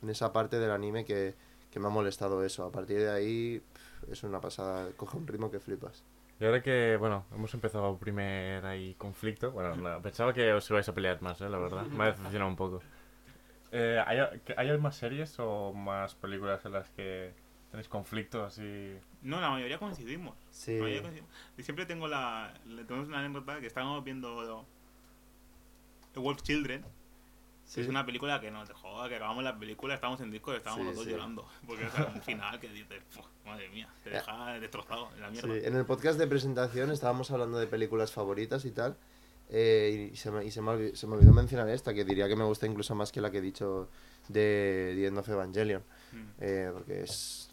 en 0.02 0.08
esa 0.08 0.32
parte 0.32 0.58
del 0.58 0.70
anime 0.70 1.04
que, 1.04 1.34
que 1.70 1.78
me 1.78 1.88
ha 1.88 1.90
molestado 1.90 2.42
eso. 2.42 2.64
A 2.64 2.72
partir 2.72 2.98
de 2.98 3.10
ahí 3.10 3.62
es 4.10 4.22
una 4.22 4.40
pasada, 4.40 4.88
coge 4.96 5.18
un 5.18 5.26
ritmo 5.26 5.50
que 5.50 5.60
flipas. 5.60 6.02
Y 6.42 6.44
ahora 6.44 6.60
que, 6.60 6.96
bueno, 6.98 7.24
hemos 7.32 7.54
empezado 7.54 7.88
el 7.92 7.98
primer 7.98 8.66
ahí 8.66 8.94
conflicto. 8.94 9.52
Bueno, 9.52 9.76
no, 9.76 10.02
pensaba 10.02 10.34
que 10.34 10.52
os 10.52 10.68
ibais 10.70 10.88
a 10.88 10.92
pelear 10.92 11.22
más, 11.22 11.40
¿eh? 11.40 11.48
La 11.48 11.56
verdad. 11.56 11.84
Me 11.86 12.02
ha 12.02 12.06
decepcionado 12.08 12.50
un 12.50 12.56
poco. 12.56 12.82
Eh, 13.70 14.02
¿hay, 14.04 14.18
¿Hay 14.56 14.78
más 14.78 14.96
series 14.96 15.36
o 15.38 15.72
más 15.72 16.16
películas 16.16 16.64
en 16.64 16.72
las 16.72 16.90
que 16.90 17.32
tenéis 17.70 17.88
conflicto 17.88 18.44
así? 18.44 18.98
No, 19.22 19.40
la 19.40 19.50
mayoría 19.50 19.78
coincidimos. 19.78 20.34
Sí. 20.50 20.74
La 20.78 20.82
mayoría 20.82 21.02
coincidimos. 21.02 21.30
Y 21.56 21.62
siempre 21.62 21.86
tengo 21.86 22.08
la. 22.08 22.52
le- 22.66 22.82
Tenemos 22.86 23.06
una 23.06 23.20
anécdota 23.20 23.60
que 23.60 23.68
estábamos 23.68 24.02
viendo 24.02 24.66
The 26.12 26.18
Wolf 26.18 26.42
Children. 26.42 26.84
Sí. 27.64 27.80
Es 27.80 27.88
una 27.88 28.04
película 28.04 28.38
que 28.40 28.50
no 28.50 28.64
te 28.66 28.74
joda, 28.74 29.08
que 29.08 29.16
acabamos 29.16 29.42
la 29.44 29.58
película, 29.58 29.94
estamos 29.94 30.20
en 30.20 30.30
disco 30.30 30.52
y 30.52 30.56
estábamos 30.56 30.82
Sí, 30.82 30.86
los 30.88 30.96
dos 30.96 31.04
sí. 31.06 31.10
llorando. 31.12 31.46
Porque 31.66 31.86
es 31.86 31.92
un 32.14 32.20
final 32.22 32.60
que 32.60 32.68
dices, 32.68 33.02
"Puf, 33.14 33.24
madre 33.46 33.68
mía, 33.70 33.88
te 34.04 34.10
deja 34.10 34.58
destrozado 34.58 35.08
en 35.14 35.20
la 35.22 35.34
Sí, 35.34 35.46
mierda. 35.46 35.68
en 35.68 35.76
el 35.76 35.84
podcast 35.86 36.18
de 36.18 36.26
presentación 36.26 36.90
estábamos 36.90 37.30
hablando 37.30 37.58
de 37.58 37.66
películas 37.66 38.12
favoritas 38.12 38.64
y 38.64 38.70
tal. 38.72 38.96
eh, 39.54 40.10
y 40.12 40.16
se 40.16 40.30
me, 40.30 40.44
y 40.46 40.50
se, 40.50 40.62
me, 40.62 40.96
se 40.96 41.06
me 41.06 41.14
olvidó 41.16 41.32
mencionar 41.34 41.68
esta, 41.68 41.92
que 41.92 42.04
diría 42.06 42.26
que 42.26 42.36
me 42.36 42.44
gusta 42.44 42.66
incluso 42.66 42.94
más 42.94 43.12
que 43.12 43.20
la 43.20 43.30
que 43.30 43.36
he 43.38 43.40
dicho 43.42 43.90
de 44.28 44.92
The 44.96 45.06
End 45.08 45.18
of 45.18 45.28
Evangelion. 45.28 45.82
Mm. 46.12 46.16
eh, 46.40 46.70
porque 46.72 47.02
es 47.02 47.50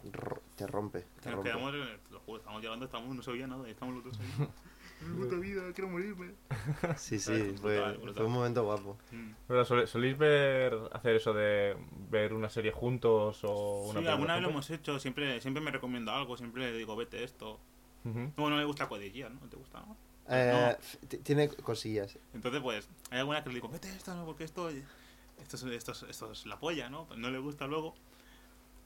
te 0.56 0.66
rompe. 0.66 1.04
Te 1.20 1.26
nos 1.28 1.34
rompe. 1.36 1.50
quedamos, 1.50 1.74
eh, 1.74 1.98
lo 2.10 2.20
juro, 2.20 2.38
estábamos 2.38 2.62
llorando, 2.62 2.84
estábamos, 2.86 3.14
no 3.16 3.22
se 3.22 3.30
oía 3.32 3.46
nada, 3.46 3.68
estamos 3.68 3.96
los 3.96 4.04
dos 4.04 4.18
ahí. 4.18 4.48
Mi 5.02 5.24
puta 5.24 5.36
vida, 5.36 5.62
quiero 5.72 5.88
morirme. 5.90 6.32
Sí, 6.96 7.18
sí, 7.18 7.54
fue, 7.60 7.96
un 8.24 8.32
momento 8.32 8.64
guapo. 8.64 8.98
Mm. 9.12 9.30
Pero, 9.48 9.64
¿sole- 9.64 9.86
¿Soléis 9.86 10.16
ver 10.18 10.76
hacer 10.92 11.16
eso 11.16 11.32
de 11.32 11.76
ver 12.10 12.32
una 12.34 12.50
serie 12.50 12.70
juntos 12.72 13.40
o 13.44 13.50
una 13.50 13.84
Sí, 13.84 13.92
película 13.94 14.12
alguna 14.12 14.34
vez 14.34 14.42
lo 14.42 14.48
juntos? 14.50 14.70
hemos 14.70 14.80
hecho, 14.80 14.98
siempre, 14.98 15.40
siempre 15.40 15.62
me 15.62 15.70
recomienda 15.70 16.16
algo, 16.16 16.36
siempre 16.36 16.70
le 16.70 16.76
digo, 16.78 16.96
vete 16.96 17.24
esto. 17.24 17.58
Ujú. 18.04 18.32
No, 18.36 18.50
no 18.50 18.56
me 18.56 18.64
gusta 18.64 18.88
Codillía, 18.88 19.28
¿no? 19.30 19.40
¿Te 19.48 19.56
gusta? 19.56 19.80
no? 19.80 19.96
Eh, 20.28 20.76
f- 20.78 20.98
t- 21.06 21.18
Tiene 21.18 21.48
cosillas. 21.48 22.18
Entonces, 22.34 22.60
pues, 22.60 22.88
hay 23.10 23.18
alguna 23.20 23.42
que 23.42 23.48
le 23.48 23.56
digo, 23.56 23.68
vete 23.68 23.88
esto, 23.88 24.14
¿no? 24.14 24.24
Porque 24.26 24.44
esto, 24.44 24.68
esto, 24.68 25.56
es, 25.56 25.62
esto, 25.64 25.92
es, 25.92 26.02
esto 26.04 26.30
es 26.32 26.46
la 26.46 26.58
polla, 26.60 26.88
¿no? 26.90 27.06
Pues 27.06 27.18
no 27.18 27.30
le 27.30 27.38
gusta 27.38 27.66
luego. 27.66 27.94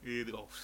Y 0.01 0.23
digo, 0.23 0.43
"Uf, 0.43 0.55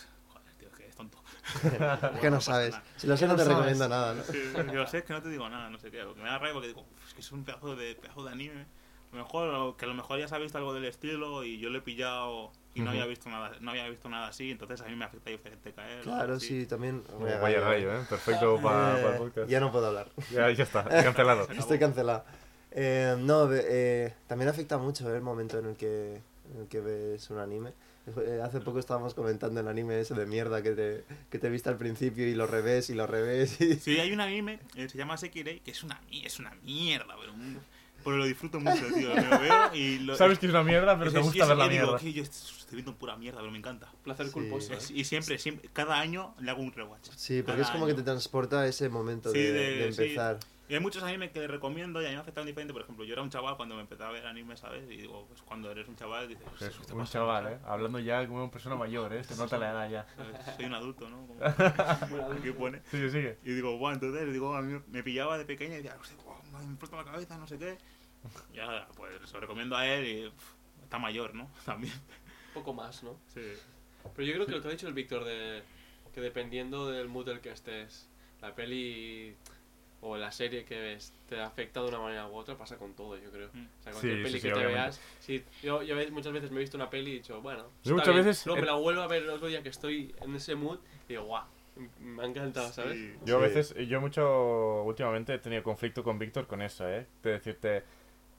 joder, 0.95 1.09
tío, 1.09 1.19
es 1.19 1.65
que 1.65 1.69
es 1.71 1.75
tonto. 1.75 2.13
Es 2.15 2.19
que 2.21 2.29
no 2.29 2.37
pasa 2.37 2.51
sabes. 2.51 2.75
Si 2.97 3.07
lo 3.07 3.17
sé, 3.17 3.27
no 3.27 3.35
te 3.35 3.43
recomiendo 3.45 3.87
nada, 3.89 4.13
¿no? 4.13 4.23
Sí, 4.23 4.39
yo 4.73 4.87
sé, 4.87 4.99
es 4.99 5.03
que 5.03 5.13
no 5.13 5.21
te 5.21 5.29
digo 5.29 5.49
nada, 5.49 5.69
no 5.69 5.77
sé 5.79 5.91
qué. 5.91 6.03
Lo 6.03 6.13
que 6.13 6.21
me 6.21 6.29
da 6.29 6.37
rabia 6.37 6.53
porque 6.53 6.67
digo, 6.67 6.81
"Uf, 6.81 7.07
es 7.07 7.13
que 7.13 7.21
es 7.21 7.31
un 7.31 7.43
pedazo 7.43 7.75
de, 7.75 7.95
pedazo 7.95 8.23
de 8.23 8.31
anime. 8.31 8.65
A 9.11 9.15
lo 9.17 9.23
mejor, 9.23 9.75
que 9.75 9.83
a 9.83 9.87
lo 9.89 9.93
mejor 9.93 10.19
ya 10.19 10.27
se 10.29 10.35
ha 10.35 10.37
visto 10.37 10.57
algo 10.57 10.73
del 10.73 10.85
estilo 10.85 11.43
y 11.43 11.59
yo 11.59 11.69
lo 11.69 11.79
he 11.79 11.81
pillado 11.81 12.51
y 12.73 12.79
no 12.79 12.85
Ujú. 12.85 12.91
había 12.91 13.05
visto 13.07 13.29
nada 13.29 13.51
no 13.59 13.71
había 13.71 13.89
visto 13.89 14.07
nada 14.07 14.29
así, 14.29 14.49
entonces 14.51 14.79
a 14.79 14.85
mí 14.85 14.95
me 14.95 15.03
afecta 15.03 15.29
diferente 15.29 15.73
caer. 15.73 16.01
Claro, 16.03 16.39
sí, 16.39 16.65
también. 16.65 17.01
Como 17.01 17.25
Vaya 17.25 17.59
gallo, 17.59 17.93
¿eh? 17.93 18.05
Perfecto 18.09 18.57
para, 18.61 19.01
Eh, 19.01 19.11
el 19.11 19.17
podcast. 19.17 19.49
ya 19.49 19.59
no 19.59 19.69
puedo 19.69 19.87
hablar. 19.87 20.07
Ya, 20.31 20.49
ya 20.51 20.63
está, 20.63 20.85
cancelado. 21.03 21.45
Estoy 21.51 21.77
cancelado. 21.77 22.23
Eh, 22.71 23.17
no, 23.19 23.49
eh, 23.51 24.13
también 24.27 24.47
afecta 24.47 24.77
mucho 24.77 25.11
eh, 25.13 25.17
el 25.17 25.21
momento 25.21 25.59
en 25.59 25.65
el 25.65 25.75
que, 25.75 26.21
en 26.53 26.61
el 26.61 26.67
que 26.69 26.79
ves 26.79 27.29
un 27.31 27.39
anime. 27.39 27.73
Eh, 28.07 28.41
hace 28.43 28.59
poco 28.61 28.79
estábamos 28.79 29.13
comentando 29.13 29.59
el 29.59 29.67
anime 29.67 29.99
ese 29.99 30.13
de 30.15 30.25
mierda 30.25 30.63
que 30.63 30.71
te, 30.71 31.03
que 31.29 31.37
te 31.37 31.49
viste 31.49 31.69
al 31.69 31.77
principio 31.77 32.27
y 32.27 32.33
lo 32.33 32.47
revés 32.47 32.89
y 32.89 32.95
lo 32.95 33.05
revés. 33.07 33.59
Y... 33.61 33.75
Sí, 33.75 33.99
hay 33.99 34.11
un 34.11 34.21
anime, 34.21 34.59
eh, 34.75 34.89
se 34.89 34.97
llama 34.97 35.17
Sekirei, 35.17 35.59
que 35.59 35.71
es 35.71 35.83
una, 35.83 36.01
es 36.11 36.39
una 36.39 36.51
mierda, 36.63 37.15
pero, 37.19 37.33
un- 37.33 37.59
pero 38.03 38.17
lo 38.17 38.25
disfruto 38.25 38.59
mucho, 38.59 38.85
tío. 38.95 39.13
Me 39.13 39.21
lo 39.23 39.39
veo 39.39 39.75
y 39.75 39.99
lo, 39.99 40.15
Sabes 40.15 40.39
que 40.39 40.47
es 40.47 40.51
una 40.51 40.63
mierda, 40.63 40.97
pero 40.97 41.09
es- 41.09 41.13
te 41.13 41.19
es- 41.19 41.25
gusta 41.25 41.45
ver 41.45 41.57
la 41.57 41.65
yo 41.65 41.69
digo, 41.71 41.83
mierda. 41.85 41.99
"Que 41.99 42.13
yo 42.13 42.23
estoy 42.23 42.75
viendo 42.77 42.95
pura 42.95 43.15
mierda, 43.17 43.39
pero 43.39 43.51
me 43.51 43.59
encanta. 43.59 43.91
Placer 44.03 44.25
Sí. 44.27 44.31
culposo. 44.31 44.73
¿eh? 44.73 44.77
Es- 44.77 44.89
y 44.89 45.03
siempre, 45.03 45.37
siempre, 45.37 45.69
cada 45.71 45.99
año 45.99 46.33
le 46.39 46.49
hago 46.49 46.63
un 46.63 46.71
rewatch. 46.73 47.09
Sí, 47.15 47.43
porque 47.43 47.61
Cada 47.61 47.63
es 47.65 47.69
como 47.69 47.85
que 47.85 47.93
te 47.93 48.01
transporta 48.01 48.61
a 48.61 48.67
ese 48.67 48.89
momento 48.89 49.31
Sí, 49.31 49.37
de, 49.39 49.51
de- 49.53 49.85
de 49.85 49.91
sí. 49.93 50.15
Y 50.71 50.73
hay 50.75 50.79
muchos 50.79 51.03
animes 51.03 51.31
que 51.31 51.45
recomiendo 51.49 52.01
y 52.01 52.05
a 52.05 52.09
mí 52.11 52.15
me 52.15 52.21
afectan 52.21 52.45
diferente. 52.45 52.71
Por 52.71 52.83
ejemplo, 52.83 53.03
yo 53.03 53.11
era 53.11 53.21
un 53.21 53.29
chaval 53.29 53.57
cuando 53.57 53.75
me 53.75 53.81
empezaba 53.81 54.11
a 54.11 54.13
ver 54.13 54.25
anime, 54.25 54.55
¿sabes? 54.55 54.89
Y 54.89 54.95
digo, 54.95 55.25
pues 55.27 55.41
cuando 55.41 55.69
eres 55.69 55.85
un 55.89 55.97
chaval 55.97 56.29
dices, 56.29 56.45
Es 56.47 56.53
"Hostia, 56.53 56.69
¿qué 56.69 56.81
está 56.81 56.93
un 56.93 56.99
pasando?", 57.01 57.25
chaval, 57.25 57.43
¿sabes? 57.43 57.59
¿eh? 57.59 57.63
Hablando 57.67 57.99
ya 57.99 58.25
como 58.25 58.43
una 58.43 58.51
persona 58.51 58.77
mayor, 58.77 59.11
¿eh? 59.11 59.21
Se 59.25 59.35
nota 59.35 59.57
la 59.57 59.71
edad 59.71 59.89
ya. 59.89 60.07
¿Sabes? 60.15 60.55
Soy 60.55 60.63
un 60.63 60.73
adulto, 60.73 61.09
¿no? 61.09 61.27
Como, 61.27 61.41
aquí 62.39 62.51
pone. 62.51 62.81
Sigue, 62.89 63.09
sigue. 63.09 63.37
Y 63.43 63.51
digo, 63.51 63.77
bueno, 63.77 63.95
entonces 63.95 64.31
digo, 64.31 64.55
a 64.55 64.61
mí 64.61 64.79
me 64.87 65.03
pillaba 65.03 65.37
de 65.37 65.43
pequeña 65.43 65.73
y 65.73 65.77
decía, 65.81 65.97
"Hostia, 65.99 66.15
guau, 66.23 66.41
me 66.53 66.59
explota 66.69 66.95
la 66.95 67.03
cabeza, 67.03 67.37
no 67.37 67.47
sé 67.47 67.57
qué. 67.59 67.77
Ya, 68.53 68.87
pues 68.95 69.11
se 69.25 69.33
lo 69.33 69.41
recomiendo 69.41 69.75
a 69.75 69.85
él 69.85 70.05
y 70.07 70.33
está 70.83 70.99
mayor, 70.99 71.35
¿no? 71.35 71.51
También. 71.65 71.93
Un 72.47 72.53
poco 72.53 72.73
más, 72.73 73.03
¿no? 73.03 73.17
Sí. 73.33 73.41
Pero 74.15 74.25
yo 74.25 74.33
creo 74.35 74.45
que 74.45 74.51
lo 74.53 74.61
que 74.61 74.69
ha 74.69 74.71
dicho 74.71 74.87
el 74.87 74.93
Víctor 74.93 75.25
de 75.25 75.63
que 76.13 76.21
dependiendo 76.21 76.89
del 76.89 77.09
mood 77.09 77.25
del 77.25 77.41
que 77.41 77.51
estés, 77.51 78.07
la 78.39 78.55
peli 78.55 79.35
o 80.01 80.17
la 80.17 80.31
serie 80.31 80.65
que 80.65 80.79
ves 80.79 81.13
te 81.29 81.39
afecta 81.39 81.81
de 81.81 81.87
una 81.89 81.99
manera 81.99 82.27
u 82.27 82.35
otra, 82.35 82.55
pasa 82.57 82.77
con 82.77 82.93
todo, 82.93 83.17
yo 83.17 83.29
creo. 83.31 83.49
Mm. 83.53 83.65
O 83.79 83.83
sea, 83.83 83.91
cualquier 83.93 84.17
Sí, 84.17 84.23
peli 84.23 84.29
sí, 84.33 84.39
sí, 84.39 84.47
que 84.47 84.53
te 84.53 84.53
obviamente. 84.59 84.81
veas, 84.81 85.01
sí, 85.19 85.43
yo, 85.61 85.83
yo 85.83 85.95
muchas 86.11 86.33
veces 86.33 86.51
me 86.51 86.57
he 86.57 86.61
visto 86.61 86.77
una 86.77 86.89
peli 86.89 87.11
y 87.11 87.13
he 87.13 87.17
dicho, 87.17 87.39
bueno, 87.41 87.65
Yo 87.83 87.93
muchas 87.95 88.13
bien. 88.13 88.25
veces- 88.25 88.45
luego 88.45 88.61
me 88.61 88.67
la 88.67 88.73
vuelvo 88.73 89.01
a 89.01 89.07
ver 89.07 89.23
el 89.23 89.29
otro 89.29 89.47
día 89.47 89.61
que 89.61 89.69
estoy 89.69 90.13
en 90.21 90.35
ese 90.35 90.55
mood 90.55 90.79
y 91.07 91.09
digo, 91.13 91.23
guau, 91.25 91.45
me 91.99 92.23
ha 92.23 92.25
encantado, 92.25 92.71
¿sabes? 92.73 92.97
Sí. 92.97 93.13
Yo 93.25 93.37
a 93.37 93.39
veces, 93.41 93.75
yo 93.87 94.01
mucho, 94.01 94.83
últimamente 94.83 95.33
he 95.33 95.39
tenido 95.39 95.63
conflicto 95.63 96.03
con 96.03 96.17
Víctor 96.19 96.47
con 96.47 96.61
eso, 96.61 96.87
¿eh? 96.89 97.05
De 97.23 97.31
decirte, 97.33 97.83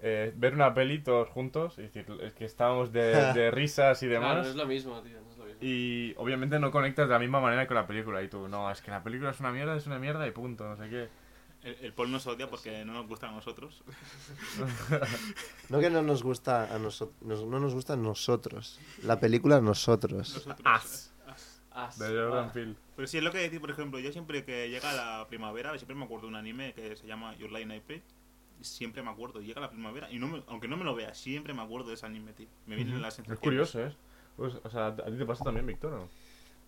eh, 0.05 0.33
ver 0.37 0.55
una 0.55 0.75
peli 0.75 0.99
todos 0.99 1.29
juntos 1.29 1.79
y 1.79 1.83
decir, 1.83 2.05
es 2.23 2.33
que 2.35 2.45
estábamos 2.45 2.93
de, 2.93 3.03
de 3.35 3.51
risas 3.53 4.03
y 4.03 4.09
Claro, 4.09 4.21
demás. 4.27 4.45
no 4.45 4.51
es 4.51 4.57
lo 4.57 4.67
mismo, 4.67 5.01
tío, 5.01 5.21
no 5.21 5.31
es 5.31 5.39
lo 5.39 5.45
mismo. 5.45 5.61
Y 5.63 6.13
obviamente 6.19 6.59
no 6.59 6.73
conectas 6.73 7.07
de 7.07 7.13
la 7.13 7.21
misma 7.21 7.41
manera 7.41 7.69
con 7.69 7.77
la 7.77 7.87
película. 7.87 8.21
Y 8.21 8.27
tú, 8.29 8.49
no, 8.49 8.69
es 8.71 8.83
que 8.83 8.91
la 8.91 9.03
película 9.05 9.31
es 9.31 9.39
una 9.39 9.53
mierda, 9.53 9.77
es 9.77 9.87
una 9.87 10.01
mierda 10.01 10.27
y 10.27 10.33
punto, 10.33 10.69
no 10.69 10.77
sé 10.77 10.89
qué. 10.91 11.09
El, 11.63 11.77
el 11.81 11.93
Paul 11.93 12.11
nos 12.11 12.27
odia 12.27 12.51
porque 12.51 12.85
no 12.85 12.93
nos 12.93 13.07
gusta 13.07 13.29
a 13.29 13.33
nosotros. 13.33 13.83
No 15.69 15.81
que 15.81 15.91
no 15.91 16.03
nos 16.03 16.23
gusta 16.23 16.75
a 16.75 16.79
nosotros, 16.79 17.17
no 17.23 17.59
nos 17.61 17.75
gusta 17.75 17.95
a 17.95 17.97
nosotros. 17.97 18.79
La 19.03 19.19
película 19.21 19.57
a 19.57 19.61
nosotros. 19.61 20.13
nosotros. 20.35 20.61
As. 20.65 21.13
As. 21.71 21.99
De 21.99 22.07
Jordan 22.09 22.49
Ah. 22.49 22.53
Peele. 22.53 22.75
Pero 22.97 23.09
sí, 23.09 23.17
es 23.19 23.25
lo 23.25 23.33
que 23.33 23.39
decir, 23.39 23.61
por 23.61 23.71
ejemplo, 23.71 23.99
yo 23.99 24.13
siempre 24.13 24.45
que 24.45 24.69
llega 24.69 24.93
la 24.93 25.27
primavera, 25.29 25.71
siempre 25.79 25.95
me 25.97 26.05
acuerdo 26.05 26.27
de 26.27 26.29
un 26.31 26.37
anime 26.37 26.75
que 26.75 26.95
se 26.97 27.07
llama 27.07 27.35
Your 27.39 27.51
Lie 27.51 27.63
in 27.63 27.73
April. 27.73 28.03
y 28.61 28.65
Siempre 28.65 29.03
me 29.03 29.11
acuerdo, 29.11 29.41
llega 29.41 29.61
la 29.61 29.71
primavera 29.71 30.11
y 30.11 30.19
no 30.19 30.29
me- 30.29 30.43
aunque 30.49 30.69
no 30.69 30.77
me 30.77 30.85
lo 30.85 30.95
vea, 30.95 31.15
siempre 31.15 31.55
me 31.55 31.63
acuerdo 31.63 31.89
de 31.89 31.95
ese 31.95 32.05
anime, 32.07 32.33
tío. 32.35 32.49
Me 32.67 32.77
vienen 32.77 33.01
las 33.01 33.15
Es 33.15 33.25
sensaciones. 33.25 33.41
curioso, 33.41 33.81
¿eh? 33.81 33.95
Pues, 34.37 34.55
o 34.63 34.71
sea, 34.71 34.89
¿a 34.89 34.97
ti 34.97 35.17
te 35.17 35.25
pasa 35.27 35.45
también, 35.45 35.67
Víctor? 35.67 35.93
no? 35.93 36.09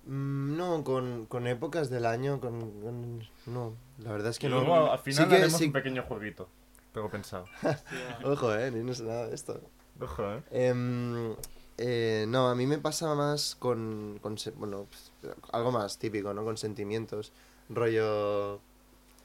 Mm, 0.07 0.57
No, 0.57 0.85
con, 0.85 1.27
con 1.27 1.47
épocas 1.47 1.91
del 1.91 2.07
año, 2.07 2.41
con, 2.41 2.61
con- 2.83 3.23
No, 3.47 3.75
la 3.99 4.13
verdad 4.13 4.31
es 4.31 4.39
que 4.39 4.47
Y 4.47 4.51
no. 4.51 4.57
luego 4.61 4.91
al 4.93 4.99
final 4.99 5.25
Sí 5.25 5.29
que- 5.31 5.37
haremos 5.37 5.59
sí- 5.59 5.67
un 5.67 5.73
pequeño 5.73 6.03
jueguito. 6.03 6.49
Tengo 6.93 7.11
pensado. 7.11 7.47
Ojo, 8.25 8.55
eh, 8.55 8.71
ni 8.71 8.83
no 8.85 8.95
sé 8.95 9.03
nada 9.05 9.27
de 9.29 9.35
esto. 9.35 9.61
Ojo, 10.01 10.23
¿eh? 10.35 10.43
Em, 10.51 11.35
eh, 11.79 12.25
no, 12.29 12.49
a 12.49 12.55
mí 12.55 12.67
me 12.67 12.79
pasa 12.79 13.15
más 13.15 13.57
con, 13.57 14.19
con 14.23 14.37
bueno, 14.57 14.87
pues, 14.89 15.11
algo 15.53 15.73
más 15.73 15.99
típico, 15.99 16.33
¿no? 16.35 16.45
Con 16.45 16.57
sentimientos, 16.57 17.33
rollo, 17.69 18.61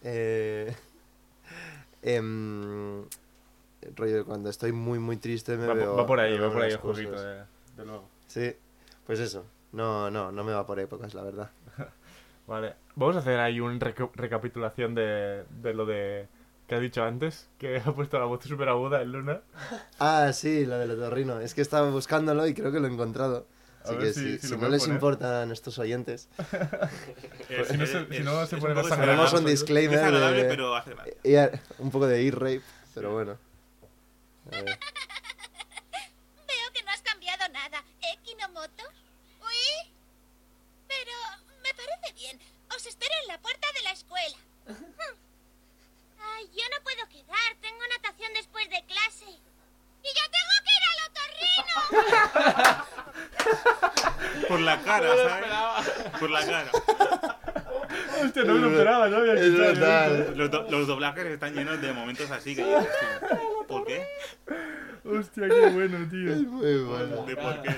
eh, 0.01 0.75
em, 2.01 3.03
rollo 3.95 4.25
cuando 4.25 4.49
estoy 4.49 4.71
muy 4.71 4.99
muy 4.99 5.17
triste 5.17 5.57
me 5.57 5.67
Va, 5.67 5.73
veo. 5.73 5.95
va 5.95 6.05
por 6.05 6.19
ahí, 6.19 6.37
va 6.39 6.51
por 6.51 6.61
ahí 6.63 6.71
el 6.71 6.77
jueguito, 6.77 7.21
de, 7.21 7.43
de 7.77 7.85
luego. 7.85 8.05
Sí, 8.27 8.51
pues 9.05 9.19
eso. 9.19 9.45
No, 9.71 10.09
no, 10.09 10.31
no 10.31 10.43
me 10.43 10.53
va 10.53 10.65
por 10.65 10.79
épocas, 10.79 11.13
la 11.13 11.21
verdad. 11.23 11.51
Vale, 12.47 12.75
vamos 12.95 13.15
a 13.15 13.19
hacer 13.19 13.39
ahí 13.39 13.59
una 13.59 13.77
recapitulación 14.15 14.95
de, 14.95 15.43
de 15.49 15.73
lo 15.73 15.85
de 15.85 16.27
que 16.67 16.75
ha 16.75 16.79
dicho 16.79 17.03
antes, 17.03 17.47
que 17.59 17.77
ha 17.85 17.91
puesto 17.93 18.17
la 18.19 18.25
voz 18.25 18.43
súper 18.43 18.69
aguda 18.69 19.01
en 19.01 19.11
Luna. 19.11 19.41
Ah, 19.99 20.31
sí, 20.33 20.65
lo 20.65 20.77
del 20.79 20.91
otorrino. 20.91 21.39
Es 21.39 21.53
que 21.53 21.61
estaba 21.61 21.89
buscándolo 21.89 22.47
y 22.47 22.53
creo 22.53 22.71
que 22.71 22.79
lo 22.79 22.87
he 22.87 22.91
encontrado. 22.91 23.45
A 23.85 23.89
Así 23.89 23.97
que 23.97 24.13
si- 24.13 24.19
si, 24.33 24.39
si 24.39 24.47
si 24.47 24.53
lo 24.55 24.61
no 24.61 24.69
les 24.69 24.81
poner. 24.81 24.95
importa 24.95 25.41
a 25.41 25.45
nuestros 25.45 25.77
oyentes, 25.79 26.27
Es- 27.49 27.67
si 27.69 27.77
no 27.77 27.83
es- 27.85 27.91
se- 27.91 28.05
si 28.07 28.17
es- 28.17 28.25
no 28.25 28.45
se 28.45 28.55
es 28.57 28.61
pone 28.61 28.73
un 29.39 29.45
disclaimer 29.45 29.99
Es 29.99 30.03
agradable, 30.05 30.43
de- 30.43 30.49
pero 30.49 30.75
hace 30.75 30.91
a- 30.91 30.95
un 31.79 31.89
poco 31.91 32.05
de 32.07 32.21
ear-rape, 32.25 32.61
pero 32.93 33.13
bueno. 33.13 33.37
A 34.47 34.49
ver. 34.51 34.65
Veo 34.65 34.75
que 36.73 36.83
no 36.83 36.91
has 36.91 37.01
cambiado 37.01 37.47
nada, 37.53 37.83
¿eh, 38.01 38.17
Kinomoto? 38.23 38.83
¿Uy? 39.41 39.91
Pero 40.87 41.11
me 41.63 41.73
parece 41.73 42.13
bien. 42.15 42.37
Os 42.75 42.85
espero 42.85 43.13
en 43.23 43.27
la 43.29 43.37
puerta 43.39 43.67
de 43.75 43.81
la 43.83 43.91
escuela. 43.91 44.37
Hmm. 44.67 44.73
Ay, 46.21 46.49
yo 46.53 46.63
no 46.75 46.83
puedo 46.83 47.07
quedar. 47.09 47.55
Tengo 47.61 47.79
natación 47.95 48.33
después 48.33 48.69
de 48.69 48.83
clase. 48.85 49.25
¡Y 50.03 50.07
yo 50.07 50.25
tengo 50.35 50.55
que 50.65 50.73
ir 50.75 50.83
al 50.91 50.99
otorrino! 51.09 51.78
Por 54.47 54.59
la 54.61 54.79
cara, 54.81 55.09
¿sabes? 55.15 55.45
Por 56.19 56.29
la 56.29 56.45
cara. 56.45 56.71
Hostia, 58.23 58.43
no 58.43 58.53
me 58.55 58.59
lo 58.59 58.69
esperaba, 58.71 59.07
no 59.09 59.17
había 59.17 59.33
Es 59.33 59.57
verdad. 59.57 60.29
Los, 60.35 60.51
do- 60.51 60.67
los 60.69 60.87
doblajes 60.87 61.25
están 61.25 61.53
llenos 61.53 61.81
de 61.81 61.93
momentos 61.93 62.29
así 62.31 62.55
que 62.55 62.63
dices 62.65 62.87
¿por 63.67 63.85
qué? 63.85 64.05
Hostia, 65.05 65.47
qué 65.47 65.69
bueno, 65.69 66.07
tío. 66.09 66.31
Es 66.33 66.41
muy 66.41 66.79
bueno. 66.83 67.25
¿De 67.25 67.35
por 67.35 67.61
qué? 67.61 67.69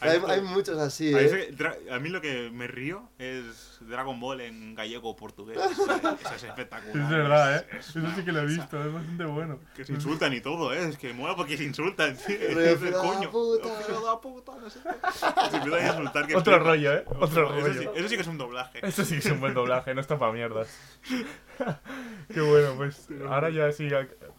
Hay, 0.00 0.20
hay 0.28 0.40
muchos 0.40 0.78
así, 0.78 1.12
¿eh? 1.14 1.54
a 1.90 1.98
mí 2.00 2.08
lo 2.08 2.20
que 2.20 2.50
me 2.52 2.66
río 2.66 3.08
es 3.18 3.71
Dragon 3.88 4.18
Ball 4.20 4.40
en 4.42 4.74
gallego 4.74 5.10
o 5.10 5.16
portugués. 5.16 5.58
Eso 5.70 6.34
es 6.34 6.44
espectacular. 6.44 6.96
Es 6.96 7.08
verdad, 7.10 7.56
¿eh? 7.56 7.66
Es- 7.72 7.78
es 7.78 7.88
Eso 7.90 7.98
una 8.00 8.14
sí 8.14 8.24
que 8.24 8.32
lo 8.32 8.38
he 8.40 8.42
cosa. 8.44 8.56
visto, 8.56 8.84
es 8.84 8.92
bastante 8.92 9.24
bueno. 9.24 9.58
Que 9.74 9.84
se 9.84 9.92
insultan 9.92 10.32
y 10.32 10.40
todo, 10.40 10.72
¿eh? 10.72 10.88
Es 10.88 10.96
que 10.98 11.12
mola 11.12 11.34
porque 11.36 11.56
se 11.56 11.64
insultan. 11.64 12.16
Rollo, 12.16 12.60
Es 12.60 12.78
"Fill 12.78 12.88
el 12.88 12.92
de 12.94 12.98
coño. 12.98 13.30
puta". 13.30 13.68
"Fill 13.68 13.94
de 13.96 14.18
puta", 14.22 14.52
no 14.60 14.70
sé 14.70 14.80
qué. 14.82 15.50
Se 15.50 15.56
empiezan 15.56 15.84
a 15.84 15.88
insultar. 15.88 16.26
que 16.26 16.36
Otro 16.36 16.58
rollo, 16.58 16.94
¿eh? 16.94 17.04
Otro 17.20 17.56
Eso 17.58 17.72
sí, 17.72 17.78
rollo. 17.78 17.94
eso 17.94 18.08
sí 18.08 18.14
que 18.16 18.22
es 18.22 18.28
un 18.28 18.38
doblaje. 18.38 18.86
Eso 18.86 19.04
sí 19.04 19.14
que 19.14 19.20
es 19.20 19.32
un 19.32 19.40
buen 19.40 19.54
doblaje, 19.54 19.94
no 19.94 20.00
está 20.00 20.18
para 20.18 20.32
mierdas. 20.32 20.68
Qué 22.32 22.40
bueno, 22.40 22.74
pues 22.76 23.08
ahora 23.28 23.50
ya 23.50 23.70
sí, 23.72 23.88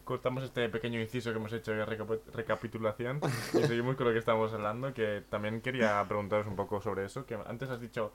cortamos 0.04 0.44
este 0.44 0.68
pequeño 0.70 1.00
inciso 1.00 1.32
que 1.32 1.38
hemos 1.38 1.54
hecho 1.54 1.72
de 1.72 1.86
recapi- 1.86 2.20
recapitulación 2.34 3.22
y 3.54 3.64
seguimos 3.64 3.96
con 3.96 4.08
lo 4.08 4.14
que 4.14 4.20
estábamos 4.20 4.52
hablando, 4.54 4.94
que 4.94 5.24
también 5.30 5.62
quería 5.62 6.04
preguntaros 6.08 6.48
un 6.48 6.56
poco 6.56 6.82
sobre 6.82 7.06
eso, 7.06 7.26
que 7.26 7.38
antes 7.48 7.70
has 7.70 7.80
dicho 7.80 8.12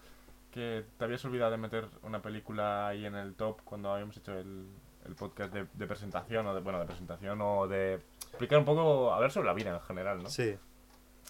que 0.58 0.84
te 0.98 1.04
habías 1.04 1.24
olvidado 1.24 1.52
de 1.52 1.56
meter 1.56 1.86
una 2.02 2.20
película 2.20 2.88
ahí 2.88 3.06
en 3.06 3.14
el 3.14 3.34
top 3.34 3.60
cuando 3.64 3.92
habíamos 3.92 4.16
hecho 4.16 4.36
el, 4.36 4.66
el 5.06 5.14
podcast 5.14 5.52
de, 5.54 5.66
de 5.72 5.86
presentación, 5.86 6.46
o 6.46 6.54
de, 6.54 6.60
bueno, 6.60 6.80
de 6.80 6.86
presentación 6.86 7.40
o 7.40 7.68
de 7.68 7.94
explicar 8.28 8.58
un 8.58 8.64
poco, 8.64 9.12
a 9.14 9.20
ver, 9.20 9.30
sobre 9.30 9.46
la 9.46 9.54
vida 9.54 9.72
en 9.74 9.80
general, 9.80 10.22
¿no? 10.22 10.28
Sí. 10.28 10.56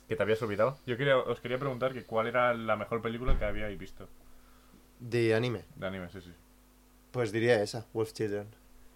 Que 0.09 0.17
te 0.17 0.23
habías 0.23 0.41
olvidado. 0.43 0.79
Yo 0.87 0.97
quería, 0.97 1.19
os 1.19 1.41
quería 1.41 1.59
preguntar 1.59 1.93
que 1.93 2.05
cuál 2.05 2.27
era 2.27 2.55
la 2.55 2.77
mejor 2.77 3.03
película 3.03 3.39
que 3.39 3.45
habíais 3.45 3.79
visto 3.79 4.09
De 4.99 5.35
anime. 5.35 5.65
de 5.77 5.87
anime, 5.87 6.09
sí, 6.11 6.21
sí. 6.23 6.33
Pues 7.11 7.31
diría 7.31 7.63
esa, 7.63 7.87
Wolf 7.93 8.13
Children. 8.15 8.49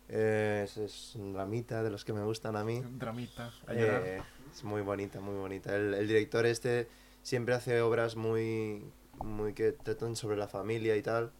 Eh, 0.08 0.62
es, 0.64 0.76
es 0.78 1.14
un 1.16 1.32
dramita 1.34 1.82
de 1.82 1.90
los 1.90 2.04
que 2.04 2.12
me 2.12 2.22
gustan 2.24 2.56
a 2.56 2.64
mí. 2.64 2.82
Dramita. 2.98 3.50
a 3.66 3.74
llorar. 3.74 4.02
Eh, 4.04 4.22
es 4.50 4.64
muy 4.64 4.80
bonita, 4.82 5.20
muy 5.20 5.34
bonita. 5.36 5.76
El, 5.76 5.94
el 5.94 6.08
director 6.08 6.44
este 6.46 6.88
siempre 7.22 7.54
hace 7.54 7.80
obras 7.82 8.16
muy, 8.16 8.82
muy 9.18 9.52
que 9.54 9.72
tratan 9.72 10.16
sobre 10.16 10.36
la 10.36 10.48
familia 10.48 10.96
y 10.96 11.02
tal. 11.02 11.30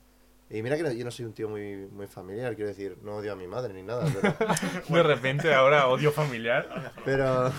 Y 0.51 0.63
mira 0.63 0.77
que 0.77 0.83
no- 0.83 0.93
yo 0.93 1.05
no 1.05 1.11
soy 1.11 1.25
un 1.25 1.33
tío 1.33 1.49
muy, 1.49 1.77
muy 1.93 2.07
familiar, 2.07 2.55
quiero 2.55 2.69
decir, 2.69 2.99
no 3.03 3.17
odio 3.17 3.33
a 3.33 3.37
mi 3.37 3.47
madre 3.47 3.73
ni 3.73 3.83
nada, 3.83 4.05
pero, 4.13 4.35
De 4.89 5.03
repente 5.03 5.55
ahora 5.55 5.89
odio 5.89 6.13
familiar. 6.13 6.93
pero, 7.07 7.51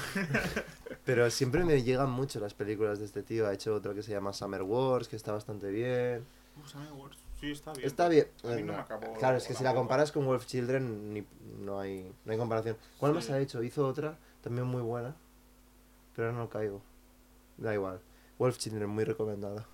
pero 1.04 1.30
siempre 1.32 1.64
me 1.66 1.82
llegan 1.82 2.12
mucho 2.12 2.40
las 2.40 2.54
películas 2.54 3.00
de 3.00 3.06
este 3.06 3.24
tío. 3.24 3.48
Ha 3.48 3.54
hecho 3.54 3.74
otro 3.76 3.96
que 3.96 4.04
se 4.04 4.12
llama 4.12 4.32
Summer 4.34 4.62
Wars, 4.62 5.08
que 5.08 5.16
está 5.16 5.32
bastante 5.32 5.72
bien. 5.72 6.24
Uh, 6.64 6.68
Summer 6.68 6.92
Wars. 6.94 7.18
Sí, 7.40 7.52
está 7.52 7.74
bien. 7.74 7.86
Está 7.88 8.08
bien. 8.08 8.28
A 8.44 8.48
mí 8.50 8.62
no 8.64 8.74
me 8.74 8.80
acabó 8.80 9.14
claro, 9.16 9.38
es 9.38 9.48
que 9.48 9.54
si 9.54 9.64
la 9.64 9.74
comparas 9.74 10.12
con 10.12 10.26
Wolf 10.26 10.46
Children, 10.46 11.14
ni- 11.14 11.26
no, 11.60 11.80
hay, 11.80 12.10
no 12.26 12.32
hay 12.32 12.38
comparación. 12.38 12.78
¿Cuál 13.00 13.14
más 13.16 13.30
ha 13.32 13.40
hecho? 13.40 13.62
Hizo 13.64 13.88
otra, 13.88 14.18
también 14.42 14.68
muy 14.68 14.82
buena, 14.82 15.16
pero 16.16 16.28
ahora 16.30 16.38
no 16.40 16.50
caigo. 16.50 16.82
Da 17.58 17.74
igual. 17.74 18.00
Wolf 18.38 18.58
Children, 18.60 18.88
muy 18.90 19.04
recomendada. 19.04 19.66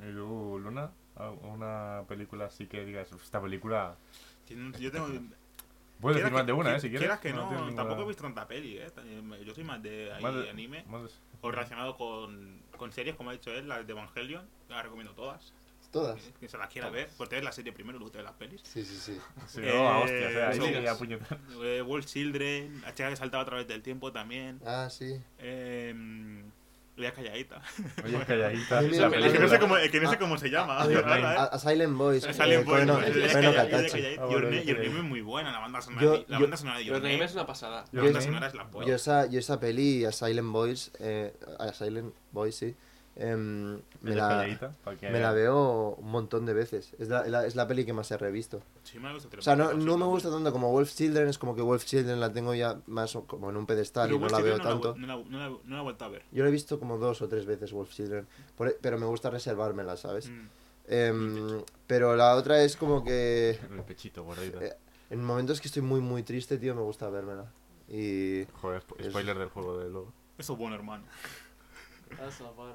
¿Y 0.00 0.12
tú, 0.12 0.58
Luna? 0.62 0.90
¿A- 1.16 1.30
¿Una 1.30 2.04
película 2.08 2.46
así 2.46 2.66
que 2.66 2.84
digas, 2.84 3.12
"Uf, 3.12 3.22
esta 3.24 3.40
película... 3.40 3.96
Tiene- 4.46 4.76
Yo 4.78 4.90
tengo. 4.92 5.08
Puedes 6.00 6.18
decir 6.18 6.32
más 6.32 6.46
de 6.46 6.52
que- 6.52 6.58
una, 6.58 6.70
qui- 6.70 6.76
eh, 6.76 6.80
si 6.80 6.88
quieres. 6.90 7.00
Quieras 7.00 7.18
que 7.20 7.32
no, 7.32 7.48
tienes 7.48 7.58
ninguna- 7.66 7.76
tampoco 7.82 8.02
he 8.02 8.06
visto 8.06 8.22
tanta 8.22 8.46
peli, 8.46 8.78
eh. 8.78 8.86
Yo 9.44 9.52
soy 9.54 9.64
más 9.64 9.82
de 9.82 10.12
ahí, 10.12 10.22
Más 10.22 10.34
de- 10.34 10.50
anime. 10.50 10.84
más 10.88 11.02
de- 11.02 11.08
O 11.40 11.50
relacionado 11.50 11.96
con, 11.96 12.60
con 12.76 12.92
series, 12.92 13.16
como 13.16 13.30
ha 13.30 13.32
dicho 13.32 13.50
él, 13.50 13.68
las 13.68 13.84
de 13.86 13.92
Evangelion. 13.92 14.46
Las 14.68 14.84
recomiendo 14.84 15.12
todas. 15.14 15.52
Todas. 15.90 16.20
Que 16.38 16.48
se 16.48 16.58
las 16.58 16.68
quiera 16.68 16.90
ver. 16.90 17.08
Porque 17.16 17.36
ves 17.36 17.44
la 17.44 17.50
serie 17.50 17.72
primero 17.72 17.96
y 17.96 17.98
luego 18.00 18.12
te 18.12 18.18
ves 18.18 18.24
las 18.26 18.34
pelis. 18.34 18.60
Sí, 18.62 18.84
sí, 18.84 18.94
sí. 18.96 19.18
Sí, 19.46 19.60
no, 19.62 19.88
a 19.88 19.98
hostias, 20.00 20.32
eh, 20.32 20.42
ahí 20.44 20.52
eso. 20.58 20.66
sí 20.66 20.72
que 20.72 20.82
ya 20.82 20.94
puñetas. 20.98 21.38
Eh, 21.62 21.82
World 21.82 22.04
Children, 22.06 22.82
la 22.82 22.94
chica 22.94 23.08
que 23.08 23.16
saltaba 23.16 23.42
a 23.42 23.46
través 23.46 23.66
del 23.66 23.82
tiempo 23.82 24.12
también. 24.12 24.60
Ah, 24.66 24.88
sí. 24.90 25.18
Eh, 25.38 26.44
Ella 26.98 27.12
calladita. 27.12 27.62
Oye, 28.04 28.18
calladita. 28.26 28.80
Es 28.80 29.32
que 29.32 29.38
no 29.38 29.48
sé 29.48 29.58
cómo, 29.60 29.76
que 29.76 30.00
no 30.00 30.10
sé 30.10 30.18
cómo 30.18 30.36
se 30.36 30.50
llama. 30.50 30.82
A, 30.82 30.90
¿eh? 30.90 30.96
a- 31.24 31.44
a 31.44 31.58
Silent 31.58 31.96
Boys. 31.96 32.24
A 32.24 32.30
eh, 32.30 32.34
Silent 32.34 32.66
Boys, 32.66 32.82
ella 32.82 33.52
Katachi. 33.54 33.90
calladita. 33.92 34.22
Ah, 34.24 34.28
Your 34.30 34.42
Name- 34.44 34.98
es 34.98 35.04
muy 35.04 35.20
buena, 35.20 35.52
la 35.52 35.60
banda 35.60 35.80
sonora, 35.80 36.02
Yo- 36.02 36.24
la 36.26 36.36
yo- 36.38 36.42
banda 36.42 36.56
sonora 36.56 36.78
de 36.78 36.84
Your 36.84 36.94
Your 36.96 37.02
Name 37.02 37.14
Name. 37.14 37.24
es 37.24 37.34
una 37.34 37.46
pasada. 37.46 37.84
La 37.92 38.00
Yo- 38.00 38.04
banda 38.06 38.20
sonora 38.20 38.46
es 38.48 38.54
la 38.54 38.68
Yo 38.84 38.94
esa, 38.94 39.26
yo 39.26 39.38
esa 39.38 39.60
peli, 39.60 40.04
a 40.04 40.12
Silent 40.12 40.48
Boys, 40.50 40.90
eh, 40.98 41.32
a 41.60 41.72
Silent 41.72 42.12
Boys, 42.32 42.56
sí, 42.56 42.74
em, 43.18 43.74
me, 44.00 44.14
la, 44.14 44.46
me 45.02 45.20
la 45.20 45.32
veo 45.32 45.96
un 45.98 46.10
montón 46.10 46.46
de 46.46 46.54
veces. 46.54 46.94
Es 46.98 47.08
la, 47.08 47.26
la- 47.26 47.44
es 47.46 47.56
la 47.56 47.66
peli 47.66 47.84
que 47.84 47.92
más 47.92 48.10
he 48.10 48.16
revisto. 48.16 48.62
Sí, 48.84 48.98
me 48.98 49.08
ha 49.08 49.12
gustado 49.12 49.38
O 49.38 49.42
sea, 49.42 49.56
no, 49.56 49.72
no 49.74 49.98
me 49.98 50.06
gusta 50.06 50.30
tanto 50.30 50.52
como 50.52 50.70
Wolf 50.72 50.94
Children, 50.94 51.28
es 51.28 51.36
como 51.38 51.54
que 51.56 51.62
Wolf 51.62 51.84
Children 51.84 52.20
la 52.20 52.32
tengo 52.32 52.54
ya 52.54 52.80
más 52.86 53.16
como 53.26 53.50
en 53.50 53.56
un 53.56 53.66
pedestal 53.66 54.06
Pero 54.08 54.16
y 54.16 54.18
no 54.18 54.22
Wolf 54.22 54.32
la 54.32 54.40
veo 54.40 54.54
Children 54.56 54.72
tanto. 54.80 54.94
No 54.96 55.06
la, 55.06 55.16
no, 55.16 55.22
la, 55.24 55.30
no, 55.30 55.38
la, 55.38 55.48
no 55.64 55.74
la 55.74 55.80
he 55.80 55.82
vuelto 55.82 56.04
a 56.04 56.08
ver. 56.08 56.22
Yo 56.32 56.42
la 56.44 56.48
he 56.48 56.52
visto 56.52 56.78
como 56.78 56.96
dos 56.98 57.20
o 57.22 57.28
tres 57.28 57.44
veces 57.44 57.72
Wolf 57.72 57.90
Children, 57.92 58.26
por- 58.56 58.68
e, 58.68 58.76
pero 58.80 58.98
me 58.98 59.06
gusta 59.06 59.30
reservármela, 59.30 59.96
¿sabes? 59.96 60.30
Mm. 60.30 60.46
Em, 60.90 61.62
pero 61.86 62.16
la 62.16 62.34
otra 62.34 62.62
es 62.62 62.76
como 62.76 63.04
que 63.04 63.58
El 63.70 63.82
pechito, 63.82 64.24
gordito. 64.24 64.60
Eh, 64.62 64.74
en 65.10 65.24
momentos 65.24 65.60
que 65.60 65.68
estoy 65.68 65.82
muy, 65.82 66.00
muy 66.00 66.22
triste, 66.22 66.56
tío, 66.58 66.74
me 66.74 66.82
gusta 66.82 67.08
vérmela. 67.10 67.50
Y... 67.88 68.44
Joder, 68.60 68.82
spo- 68.86 68.96
es- 68.98 69.08
spoiler 69.10 69.38
del 69.38 69.48
juego 69.48 69.78
de 69.78 69.88
luego. 69.90 70.12
Eso 70.38 70.52
es 70.52 70.58
bueno, 70.58 70.76
hermano. 70.76 71.04
Esa 72.26 72.50
buena. 72.52 72.74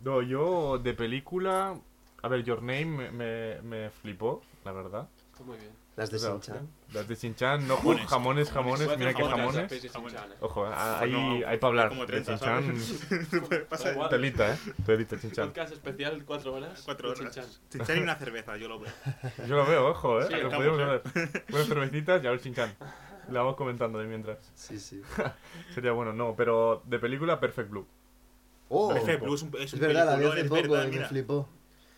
No, 0.00 0.22
yo 0.22 0.78
de 0.78 0.94
película... 0.94 1.74
A 2.22 2.28
ver, 2.28 2.42
Your 2.42 2.60
Name 2.62 2.86
me, 2.86 3.10
me, 3.12 3.62
me 3.62 3.90
flipó, 3.90 4.42
la 4.64 4.72
verdad. 4.72 5.08
Está 5.32 5.44
muy 5.44 5.58
bien. 5.58 5.70
Las 5.96 6.10
de 6.10 6.18
Shin-Chan. 6.18 6.68
Las 6.92 7.06
de 7.08 7.14
Shin-Chan, 7.14 7.68
no, 7.68 7.76
Jamones, 7.76 8.06
jamones, 8.08 8.50
jamones, 8.50 8.98
mira 8.98 9.14
que 9.14 9.22
Jamones. 9.24 9.90
Ojo, 10.40 10.66
a- 10.66 11.00
ahí 11.00 11.12
No, 11.12 11.46
hay 11.46 11.56
para 11.58 11.68
hablar. 11.68 11.88
como 11.90 12.04
de 12.04 12.20
30, 12.20 12.32
Shin-Chan, 12.36 12.80
¿sabes? 12.80 13.60
Pasa 13.70 13.84
Da 13.88 13.92
igual. 13.92 14.08
telita, 14.10 14.54
eh. 14.54 14.58
Telita, 14.84 15.16
Shin-Chan. 15.16 15.46
Podcast 15.48 15.72
especial, 15.74 16.24
cuatro 16.26 16.54
horas. 16.54 16.82
cuatro 16.84 17.10
horas. 17.10 17.60
Chinchan 17.70 17.98
y 17.98 18.00
una 18.00 18.16
cerveza, 18.16 18.56
yo 18.56 18.66
lo 18.68 18.80
veo. 18.80 18.92
Yo 19.46 19.56
lo 19.56 19.66
veo, 19.66 19.88
ojo, 19.90 20.20
eh. 20.20 20.26
Sí, 20.28 20.34
lo 20.36 20.50
podemos 20.50 20.78
ver. 20.78 21.02
Unas 21.52 21.66
cervecitas 21.66 22.22
y 22.22 22.26
ahora 22.26 22.38
el 22.40 22.44
Shin-Chan. 22.44 22.74
La 23.30 23.40
vamos 23.40 23.56
comentando 23.56 23.98
de 23.98 24.06
mientras. 24.06 24.38
Sí, 24.54 24.78
sí. 24.80 25.00
Sería 25.74 25.92
bueno, 25.92 26.12
no, 26.12 26.34
pero 26.36 26.82
de 26.86 26.98
película 26.98 27.38
Perfect 27.38 27.70
Blue. 27.70 27.86
¡Oh! 28.68 28.92
Perfect 28.92 29.22
Blue 29.22 29.34
es 29.34 29.42
un, 29.42 29.48
es 29.56 29.60
Es 29.64 29.74
un 29.74 29.80
verdad, 29.80 30.06
la 30.06 30.16
vi 30.16 30.24
hace 30.26 30.44
poco 30.44 30.62
verdad, 30.72 30.92
y 30.92 30.98
me 30.98 31.04
flipó. 31.04 31.48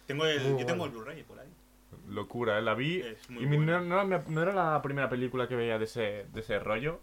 Tengo 0.07 0.25
el, 0.27 0.59
yo 0.59 0.67
tengo 0.67 0.85
el 0.85 0.91
Blu-ray 0.91 1.23
por 1.23 1.39
ahí. 1.39 1.49
Locura, 2.09 2.59
eh. 2.59 2.63
La 2.63 2.75
vi. 2.75 3.03
Y 3.31 3.47
no, 3.47 3.81
no, 3.81 4.05
no 4.05 4.43
era 4.43 4.53
la 4.53 4.81
primera 4.83 5.09
película 5.09 5.47
que 5.49 5.57
veía 5.57 5.79
de 5.79 5.85
ese, 5.85 6.27
de 6.33 6.41
ese 6.41 6.59
rollo. 6.59 7.01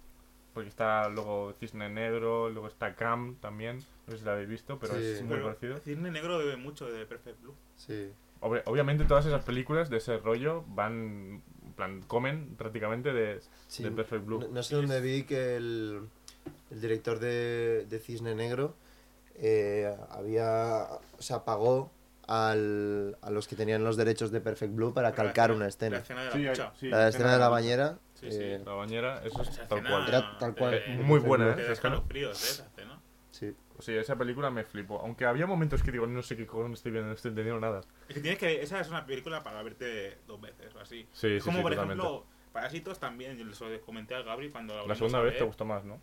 Porque 0.54 0.70
está 0.70 1.10
luego 1.10 1.54
Cisne 1.60 1.90
Negro, 1.90 2.50
luego 2.50 2.68
está 2.68 2.96
Cam 2.96 3.36
también. 3.42 3.80
No 4.08 4.14
sé 4.14 4.20
si 4.20 4.26
la 4.26 4.32
habéis 4.34 4.48
visto, 4.48 4.80
pero 4.80 4.94
Sí. 4.96 5.04
es 5.04 5.22
muy 5.22 5.32
Pero 5.34 5.46
parecido. 5.48 5.78
Cisne 5.80 6.12
Negro 6.12 6.38
bebe 6.38 6.56
mucho 6.56 6.90
de 6.90 7.06
Perfect 7.06 7.42
Blue. 7.42 7.54
Sí. 7.76 8.10
Obvi- 8.40 8.62
obviamente 8.66 9.04
todas 9.04 9.26
esas 9.26 9.44
películas 9.44 9.90
de 9.90 9.98
ese 9.98 10.18
rollo 10.18 10.64
van, 10.70 11.42
en 11.66 11.74
plan, 11.76 12.02
comen 12.08 12.56
prácticamente 12.56 13.12
de, 13.12 13.42
Sí. 13.68 13.84
de 13.84 13.92
Perfect 13.92 14.26
Blue. 14.26 14.40
No, 14.40 14.48
no 14.48 14.64
sé 14.64 14.76
dónde 14.78 15.02
vi 15.02 15.24
que 15.24 15.58
el, 15.58 16.08
el 16.72 16.82
director 16.82 17.20
de, 17.20 17.86
de 17.90 18.00
Cisne 18.00 18.34
Negro 18.34 18.76
eh, 19.36 19.96
había. 20.10 20.88
O 21.18 21.22
sea, 21.22 21.44
pagó 21.46 21.92
al, 22.28 23.18
a 23.22 23.30
los 23.30 23.48
que 23.48 23.56
tenían 23.56 23.84
los 23.84 23.98
derechos 23.98 24.32
de 24.32 24.42
Perfect 24.42 24.74
Blue 24.74 24.94
para 24.94 25.12
calcar 25.14 25.52
una 25.52 25.62
La 25.66 25.68
escena. 25.70 25.98
escena 25.98 26.22
de 26.24 26.26
la 26.28 26.32
Sí, 26.34 26.48
hay- 26.62 26.70
sí, 26.80 26.88
La 26.90 27.08
escena 27.10 27.34
de 27.34 27.40
la 27.40 27.50
bañera. 27.50 28.00
Sí, 28.16 28.32
sí. 28.32 28.38
eh, 28.42 28.62
La 28.66 28.74
bañera, 28.74 29.22
eso 29.24 29.42
es 29.42 29.50
tal 29.56 29.64
escena, 29.80 29.90
cual. 29.90 30.08
Era 30.08 30.38
tal 30.40 30.56
cual. 30.56 30.74
eh, 30.74 31.00
Muy 31.04 31.20
buena, 31.20 31.50
¿eh? 31.50 31.72
escena. 31.72 32.02
eh, 32.14 32.32
esa 32.32 32.66
escena. 32.66 33.00
Sí. 33.32 33.54
Sí, 33.80 33.92
esa 33.94 34.16
película 34.16 34.50
me 34.50 34.64
flipó. 34.64 35.00
Aunque 35.02 35.26
había 35.26 35.46
momentos 35.46 35.84
que 35.84 35.92
digo, 35.92 36.08
no 36.08 36.24
sé 36.24 36.38
qué 36.38 36.48
cojones 36.48 36.80
estoy 36.80 36.94
viendo, 36.94 37.10
no 37.10 37.14
estoy 37.16 37.30
entendiendo 37.30 37.60
nada. 37.60 37.82
Es 38.08 38.16
que 38.16 38.22
tienes 38.22 38.40
que. 38.40 38.62
Esa 38.62 38.80
es 38.80 38.88
una 38.88 39.06
película 39.06 39.44
para 39.44 39.62
verte 39.64 40.20
dos 40.26 40.40
veces 40.40 40.74
o 40.76 40.80
así. 40.80 41.06
Sí, 41.12 41.28
es 41.28 41.44
sí, 41.44 41.50
como, 41.50 41.58
sí, 41.58 41.62
por 41.64 41.72
totalmente. 41.74 42.02
ejemplo, 42.02 42.26
Parásitos 42.56 43.00
también. 43.00 43.38
Yo 43.38 43.44
les 43.44 43.60
comenté 43.82 44.16
al 44.16 44.24
Gabri 44.24 44.50
cuando 44.50 44.88
la 44.88 44.96
segunda 44.96 45.18
a 45.20 45.22
vez 45.22 45.32
ver. 45.34 45.40
te 45.40 45.46
gustó 45.46 45.66
más, 45.66 45.84
¿no? 45.84 46.00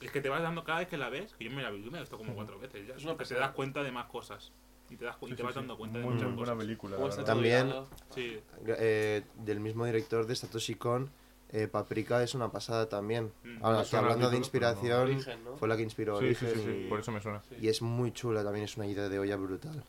Es 0.00 0.10
que 0.12 0.20
te 0.20 0.28
vas 0.28 0.40
dando 0.40 0.62
cada 0.62 0.78
vez 0.78 0.88
que 0.88 0.96
la 0.96 1.10
ves, 1.10 1.34
que 1.34 1.44
yo 1.44 1.50
me 1.50 1.62
la 1.62 1.70
vi, 1.70 1.78
yo 1.82 1.86
me 1.86 1.92
la 1.92 1.98
he 1.98 2.02
visto 2.02 2.16
como 2.16 2.32
cuatro 2.34 2.58
veces 2.60 2.86
ya. 2.86 2.94
Es 2.94 3.02
una 3.02 3.14
porque 3.14 3.34
te 3.34 3.40
das 3.40 3.50
cuenta 3.50 3.82
de 3.82 3.90
más 3.90 4.06
cosas. 4.06 4.52
Y 4.88 4.94
te, 4.96 5.04
das, 5.04 5.16
cu- 5.16 5.26
y 5.26 5.30
Sí, 5.30 5.34
te 5.34 5.42
sí, 5.42 5.42
vas 5.46 5.54
sí. 5.54 5.58
dando 5.58 5.76
cuenta 5.76 5.98
de 5.98 6.04
muchas 6.04 6.22
muy 6.28 6.36
buena 6.36 6.52
cosas. 6.52 6.58
película. 6.64 6.94
Cómo 6.96 7.08
la 7.08 7.14
está 7.14 7.34
verdad. 7.34 7.64
todo 7.70 7.88
También-. 7.88 8.40
Sí. 8.40 8.40
Eh, 8.78 9.22
del 9.34 9.58
mismo 9.58 9.84
director 9.84 10.26
de 10.28 10.36
Satoshi 10.36 10.76
Kon, 10.76 11.10
eh, 11.50 11.66
Paprika 11.66 12.22
es 12.22 12.34
una 12.36 12.52
pasada 12.52 12.88
también. 12.88 13.32
Mm. 13.42 13.64
Ahora, 13.64 13.78
que 13.80 13.86
suena 13.86 14.04
hablando 14.04 14.26
de 14.28 14.32
no. 14.34 14.38
inspiración, 14.38 15.00
Origen, 15.02 15.42
¿no? 15.44 15.56
fue 15.56 15.66
la 15.66 15.76
que 15.76 15.82
inspiró 15.82 16.20
Sí, 16.20 16.34
sí, 16.36 16.44
Origen 16.46 16.62
sí, 16.64 16.70
sí, 16.72 16.82
y, 16.86 16.88
por 16.88 17.00
eso 17.00 17.10
me 17.10 17.20
suena. 17.20 17.42
Sí. 17.48 17.56
y 17.60 17.66
es 17.68 17.82
muy 17.82 18.12
chula, 18.12 18.44
también 18.44 18.64
es 18.64 18.76
una 18.76 18.86
idea 18.86 19.08
de 19.08 19.18
olla 19.18 19.34
brutal. 19.36 19.82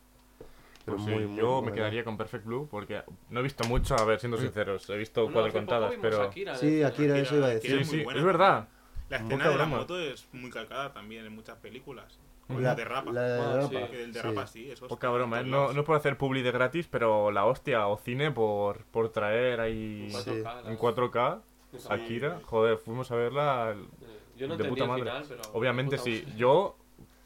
Pero 0.88 0.96
Pues 1.00 1.06
sí, 1.10 1.14
muy, 1.16 1.28
muy 1.28 1.38
yo 1.38 1.56
me 1.58 1.62
buena. 1.64 1.76
quedaría 1.76 2.04
con 2.06 2.16
Perfect 2.16 2.46
Blue 2.46 2.66
porque 2.72 3.04
no 3.30 3.42
he 3.42 3.44
visto 3.44 3.66
mucho, 3.66 3.94
a 4.00 4.06
ver, 4.06 4.22
siendo 4.22 4.38
sinceros. 4.38 4.90
He 4.90 4.96
visto 4.96 5.24
Bueno, 5.24 5.34
cuatro 5.42 5.52
contadas, 5.52 5.94
pero. 6.02 6.22
Akira, 6.24 6.56
Sí, 6.56 6.76
de- 6.76 6.86
Akira, 6.86 7.18
eso 7.20 7.36
iba 7.36 7.48
a 7.48 7.50
decir. 7.50 7.72
Akira 7.72 7.76
Sí, 7.76 7.82
es 7.82 7.88
muy 7.90 7.98
sí, 8.00 8.04
buena 8.06 8.20
es 8.22 8.26
verdad. 8.26 8.68
La 9.10 9.18
escena 9.18 9.44
de 9.44 9.50
la 9.52 9.56
broma. 9.58 9.78
moto 9.80 10.00
es 10.00 10.30
muy 10.32 10.50
calcada 10.50 10.94
también 10.94 11.26
en 11.26 11.36
muchas 11.36 11.58
películas. 11.58 12.18
Como 12.48 12.62
La, 12.62 12.70
la 12.70 12.76
de 12.76 12.86
Rapa. 12.86 13.12
la 13.12 13.22
de 13.22 13.42
Ah, 13.42 13.56
Rapa, 13.58 13.68
sí. 13.68 13.96
El 13.98 14.14
sí. 14.14 14.20
Sí, 14.64 14.72
eso 14.72 14.88
Poca 14.88 15.10
broma, 15.10 15.42
¿eh? 15.42 15.44
No, 15.44 15.74
no 15.74 15.84
por 15.84 15.98
hacer 15.98 16.18
publi 16.18 16.42
de 16.42 16.52
gratis, 16.54 16.88
pero 16.90 17.32
la 17.32 17.46
hostia 17.46 17.86
o 17.88 17.98
cine 17.98 18.32
por, 18.32 18.86
por 18.86 19.10
traer 19.12 19.60
ahí 19.60 20.06
En 20.10 20.12
4K, 20.14 20.62
la- 20.64 20.72
en 20.72 20.78
4K 20.78 21.42
Sí. 21.78 21.88
Akira. 21.90 22.40
Joder, 22.46 22.78
fuimos 22.78 23.12
a 23.12 23.16
verla. 23.16 23.76
Yo 24.38 24.48
no 24.48 24.56
de 24.56 24.64
puta 24.64 24.86
madre. 24.86 25.02
final, 25.04 25.26
pero... 25.28 25.42
Obviamente 25.52 25.98
puta 25.98 26.04
sí. 26.10 26.26
Yo, 26.38 26.78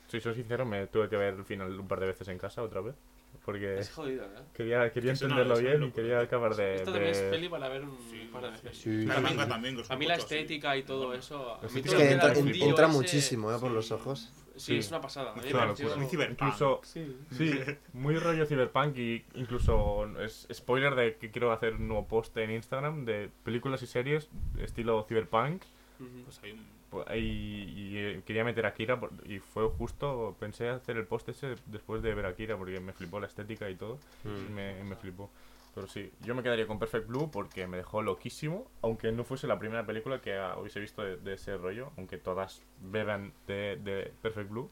si 0.07 0.19
soy 0.19 0.33
sincero, 0.33 0.65
me 0.65 0.87
tuve 0.87 1.07
que 1.09 1.15
ver 1.17 1.35
el 1.35 1.45
final 1.45 1.79
un 1.79 1.87
par 1.87 1.99
de 1.99 2.07
veces 2.07 2.27
en 2.27 2.39
casa 2.39 2.63
otra 2.63 2.81
vez. 2.81 2.95
Porque 3.43 3.79
Es 3.79 3.89
jodido, 3.89 4.25
¿eh? 4.25 4.39
quería, 4.53 4.91
quería 4.91 5.13
entenderlo 5.13 5.55
es 5.55 5.61
bien 5.63 5.83
y 5.83 5.91
quería 5.91 6.19
acabar 6.19 6.55
de. 6.55 6.75
Esto 6.75 6.91
también 6.91 7.11
es 7.11 7.21
peli 7.21 7.49
para 7.49 7.69
ver 7.69 7.81
un 7.83 7.97
Sí, 8.09 8.29
par 8.31 8.43
de 8.43 8.49
veces. 8.51 8.77
Sí, 8.77 9.05
La 9.05 9.15
sí, 9.15 9.21
manga 9.21 9.47
también. 9.47 9.77
A 9.89 9.95
mí 9.95 10.05
la 10.05 10.15
estética 10.15 10.77
y 10.77 10.83
todo 10.83 11.13
eso... 11.15 11.55
a 11.55 11.61
mí 11.61 11.67
Es 11.67 11.71
todo 11.73 11.79
Es 11.79 11.91
lo 11.93 11.97
que 11.97 12.03
era 12.03 12.13
entra, 12.13 12.31
el 12.31 12.37
en- 12.37 12.43
mundillo 12.43 12.65
entra 12.67 12.85
ese- 12.85 12.93
muchísimo, 12.95 13.51
¿eh? 13.51 13.57
Por 13.59 13.71
los 13.71 13.91
ojos. 13.91 14.31
Sí, 14.55 14.73
Sí. 14.73 14.77
es 14.77 14.89
una 14.89 15.01
pasada. 15.01 15.33
Es 15.37 15.43
me 15.45 15.53
una 15.55 15.65
locura. 15.65 15.95
Muy 15.95 16.05
cyberpunk. 16.05 16.41
Incluso, 16.41 16.81
Sí. 16.83 17.15
sí, 17.31 17.59
muy 17.93 18.15
rollo 18.17 18.45
cyberpunk 18.45 18.95
y 18.97 19.25
incluso 19.33 20.05
es 20.19 20.47
spoiler 20.53 20.93
de 20.93 21.15
que 21.15 21.31
quiero 21.31 21.51
hacer 21.51 21.73
un 21.73 21.87
nuevo 21.87 22.07
post 22.07 22.37
en 22.37 22.51
Instagram 22.51 23.05
de 23.05 23.31
películas 23.43 23.81
y 23.81 23.87
series 23.87 24.29
estilo 24.59 25.03
cyberpunk 25.07 25.63
Ujú. 25.99 26.23
Pues 26.25 26.39
hay 26.43 26.51
un... 26.51 26.80
Pues, 26.91 27.07
Y, 27.15 27.63
y, 27.73 27.97
eh, 27.97 28.21
quería 28.25 28.43
meter 28.43 28.65
a 28.65 28.69
Akira 28.69 28.99
por- 28.99 29.11
y 29.25 29.39
fue 29.39 29.67
justo, 29.69 30.35
pensé 30.39 30.69
hacer 30.69 30.97
el 30.97 31.07
post 31.07 31.29
ese 31.29 31.55
después 31.65 32.03
de 32.03 32.13
ver 32.13 32.25
a 32.25 32.29
Akira 32.29 32.57
porque 32.57 32.79
me 32.79 32.93
flipó 32.93 33.19
la 33.19 33.27
estética 33.27 33.69
y 33.69 33.75
todo. 33.75 33.97
Mm. 34.25 34.29
y 34.29 34.53
me, 34.53 34.83
me 34.83 34.95
flipó. 34.95 35.29
Pero 35.73 35.87
sí, 35.87 36.11
yo 36.19 36.35
me 36.35 36.43
quedaría 36.43 36.67
con 36.67 36.77
Perfect 36.79 37.07
Blue 37.07 37.31
porque 37.31 37.65
me 37.65 37.77
dejó 37.77 38.01
loquísimo, 38.01 38.69
aunque 38.81 39.13
no 39.13 39.23
fuese 39.23 39.47
la 39.47 39.57
primera 39.57 39.85
película 39.85 40.19
que 40.21 40.37
hubiese 40.59 40.81
visto 40.81 41.01
de, 41.01 41.15
de 41.15 41.35
ese 41.35 41.55
rollo, 41.55 41.91
aunque 41.97 42.17
todas 42.17 42.61
beban 42.81 43.31
de, 43.47 43.77
de 43.81 44.11
Perfect 44.21 44.49
Blue, 44.49 44.69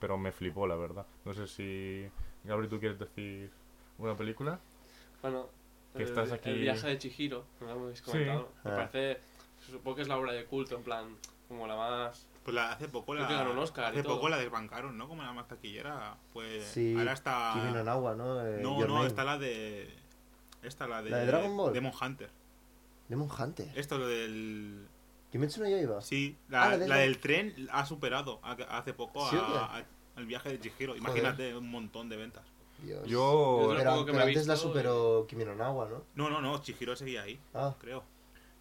pero 0.00 0.18
me 0.18 0.32
flipó, 0.32 0.66
la 0.66 0.76
verdad. 0.76 1.06
No 1.24 1.32
sé 1.32 1.46
si, 1.46 2.06
Gabriel, 2.44 2.68
¿tú 2.68 2.78
quieres 2.78 2.98
decir 2.98 3.50
una 3.96 4.14
película? 4.14 4.60
Bueno, 5.22 5.48
Que 5.96 6.02
el, 6.02 6.08
estás 6.10 6.30
aquí- 6.30 6.50
el 6.50 6.60
viaje 6.60 6.88
de 6.88 6.98
Chihiro, 6.98 7.44
lo 7.62 7.70
habéis 7.70 8.00
Sí. 8.00 8.04
comentado. 8.04 8.50
Me 8.64 8.70
Ah. 8.70 8.76
parece, 8.92 9.20
supongo 9.64 9.96
que 9.96 10.02
es 10.02 10.08
la 10.08 10.18
obra 10.18 10.32
de 10.32 10.44
culto, 10.44 10.76
en 10.76 10.82
plan, 10.82 11.06
como 11.48 11.66
la 11.66 11.76
más... 11.76 12.26
Pues 12.44 12.54
la, 12.54 12.72
hace 12.72 12.88
poco 12.88 13.14
la, 13.14 13.26
ganó 13.26 13.52
un 13.52 13.58
Oscar 13.58 13.84
y 13.94 13.98
hace 13.98 14.02
todo. 14.02 14.16
poco 14.16 14.28
la 14.28 14.36
desbancaron, 14.38 14.98
¿no? 14.98 15.08
Como 15.08 15.22
la 15.22 15.32
más 15.32 15.48
taquillera. 15.48 16.16
Pues 16.32 16.64
Sí, 16.66 16.94
ahora 16.96 17.12
está... 17.12 17.52
Kimi 17.54 17.72
no 17.72 17.82
Nawa, 17.84 18.14
¿no? 18.14 18.46
Eh, 18.46 18.60
No, 18.62 18.78
Your 18.78 18.88
no, 18.88 18.94
Name. 18.96 19.06
está 19.06 19.24
la 19.24 19.38
de... 19.38 19.94
Esta, 20.62 20.86
la 20.86 21.02
de... 21.02 21.10
¿La 21.10 21.18
de 21.18 21.26
Dragon 21.26 21.56
Ball? 21.56 21.72
Demon 21.72 21.92
Hunter. 22.00 22.30
Demon 23.08 23.30
Hunter. 23.30 23.68
Esto, 23.74 23.98
lo 23.98 24.06
del... 24.06 24.86
Kimetsu 25.32 25.62
no 25.62 25.68
Yaiba. 25.68 26.00
Sí, 26.02 26.36
Ah, 26.48 26.50
la, 26.50 26.68
la 26.68 26.78
de 26.78 26.88
la 26.88 26.94
esa- 26.96 27.02
del 27.04 27.18
tren 27.18 27.68
ha 27.72 27.86
superado 27.86 28.40
a- 28.42 28.52
hace 28.78 28.92
poco 28.92 29.28
¿Sí 29.30 29.36
a- 29.36 29.76
a- 29.78 29.84
al 30.16 30.26
viaje 30.26 30.50
de 30.50 30.60
Chihiro. 30.60 30.96
Imagínate 30.96 31.56
un 31.56 31.70
montón 31.70 32.08
de 32.08 32.16
ventas. 32.16 32.44
Dios. 32.82 33.06
Yo... 33.06 33.72
Pero, 33.76 34.04
que 34.04 34.12
pero 34.12 34.24
me 34.24 34.30
antes 34.30 34.46
la 34.46 34.54
visto, 34.54 34.68
superó 34.68 35.26
Kimi 35.28 35.44
no 35.44 35.54
Nawa, 35.54 35.88
¿no? 35.88 36.02
No, 36.14 36.28
no, 36.30 36.40
no, 36.42 36.58
Chihiro 36.62 36.94
seguía 36.94 37.22
ahí, 37.22 37.40
Ah, 37.54 37.74
creo. 37.80 38.04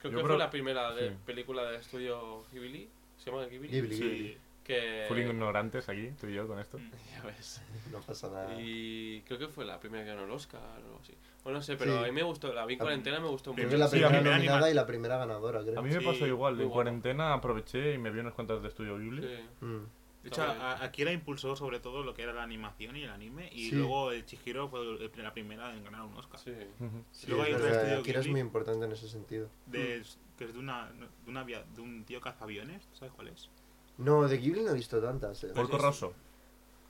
Creo 0.04 0.12
Yo 0.12 0.18
que 0.20 0.24
creo- 0.26 0.36
fue 0.36 0.38
la 0.38 0.50
primera 0.52 0.92
de 0.94 1.10
sí. 1.10 1.16
película 1.26 1.64
de 1.64 1.78
estudio 1.78 2.44
Ghibli, 2.52 2.90
¿se 3.18 3.32
llama 3.32 3.46
Ghibli? 3.46 3.70
Ghibli, 3.70 3.96
Sí. 3.96 4.04
Ghibli. 4.04 4.38
Que... 4.64 5.06
Full 5.10 5.18
ignorantes 5.20 5.90
aquí, 5.90 6.12
tú 6.20 6.28
y 6.28 6.34
yo 6.34 6.48
con 6.48 6.60
esto. 6.60 6.78
Ya 7.14 7.22
ves. 7.24 7.62
No 7.92 8.00
pasa 8.02 8.30
nada. 8.30 8.54
Y 8.62 9.22
creo 9.26 9.40
que 9.40 9.48
fue 9.48 9.66
la 9.66 9.80
primera 9.80 10.04
que 10.04 10.10
ganó 10.12 10.24
el 10.26 10.32
Oscar 10.32 10.62
o 10.62 10.76
algo 10.76 11.00
así. 11.02 11.14
Bueno, 11.44 11.60
no 11.60 11.64
sé, 11.64 11.76
pero 11.78 11.94
Sí. 11.98 12.04
a 12.04 12.08
mí 12.08 12.12
me 12.12 12.24
gustó, 12.24 12.54
la 12.54 12.66
vi 12.66 12.74
en 12.74 12.80
cuarentena 12.80 13.20
me 13.20 13.28
gustó 13.28 13.54
Creo 13.54 13.66
mucho. 13.66 13.76
que 13.76 13.80
la 13.80 13.88
Sí, 13.88 13.92
primera 13.92 14.08
a 14.10 14.12
mí 14.12 14.18
me 14.24 14.30
nominada 14.32 14.58
anima. 14.58 14.70
y 14.70 14.74
la 14.74 14.86
primera 14.86 15.18
ganadora, 15.18 15.62
creo. 15.62 15.80
A 15.80 15.82
mí 15.82 15.90
me 15.90 16.00
Sí, 16.00 16.06
pasó 16.06 16.28
igual, 16.28 16.56
muy 16.56 16.64
en 16.66 16.70
cuarentena 16.70 17.34
aproveché 17.34 17.94
y 17.94 17.98
me 17.98 18.12
vi 18.12 18.20
unas 18.20 18.34
cuantas 18.34 18.62
de 18.62 18.68
Estudio 18.70 18.98
Ghibli. 18.98 19.22
Sí. 19.22 19.66
Mm. 19.66 19.86
De 20.24 20.30
hecho, 20.30 20.42
a- 20.42 20.82
Akira 20.84 21.12
impulsó 21.12 21.56
sobre 21.56 21.80
todo 21.82 22.02
lo 22.04 22.14
que 22.14 22.24
era 22.24 22.32
la 22.34 22.44
animación 22.44 22.96
y 22.96 23.04
el 23.04 23.10
anime. 23.10 23.50
Y 23.52 23.70
Sí. 23.70 23.76
luego 23.76 24.12
el 24.12 24.26
Chihiro 24.26 24.70
fue 24.70 24.80
el- 24.82 25.12
la 25.22 25.34
primera 25.34 25.74
en 25.74 25.84
ganar 25.84 26.04
un 26.04 26.16
Oscar. 26.16 26.40
Sí. 26.40 26.52
Ujú. 26.80 27.04
Sí, 27.12 27.28
Luego 27.28 27.44
es 27.44 27.50
hay 27.50 27.54
otro 27.56 28.00
Akira 28.00 28.20
es 28.22 28.28
muy 28.30 28.40
importante 28.40 28.86
en 28.86 28.92
ese 28.94 29.10
sentido. 29.10 29.50
De, 29.66 30.02
que 30.38 30.46
es 30.46 30.54
de, 30.54 30.60
una, 30.60 30.90
de, 30.92 31.08
una 31.30 31.44
de 31.44 31.82
un 31.82 32.06
tío 32.06 32.22
cazaviones. 32.22 32.88
¿Sabes 32.94 33.14
cuál 33.14 33.28
es? 33.28 33.50
No, 33.98 34.26
de 34.28 34.38
Ghibli 34.38 34.64
no 34.64 34.72
he 34.72 34.76
visto 34.76 35.02
tantas. 35.02 35.44
eh. 35.44 35.52
¿Porco 35.54 35.76
es- 35.76 35.82
Rosso? 35.84 36.14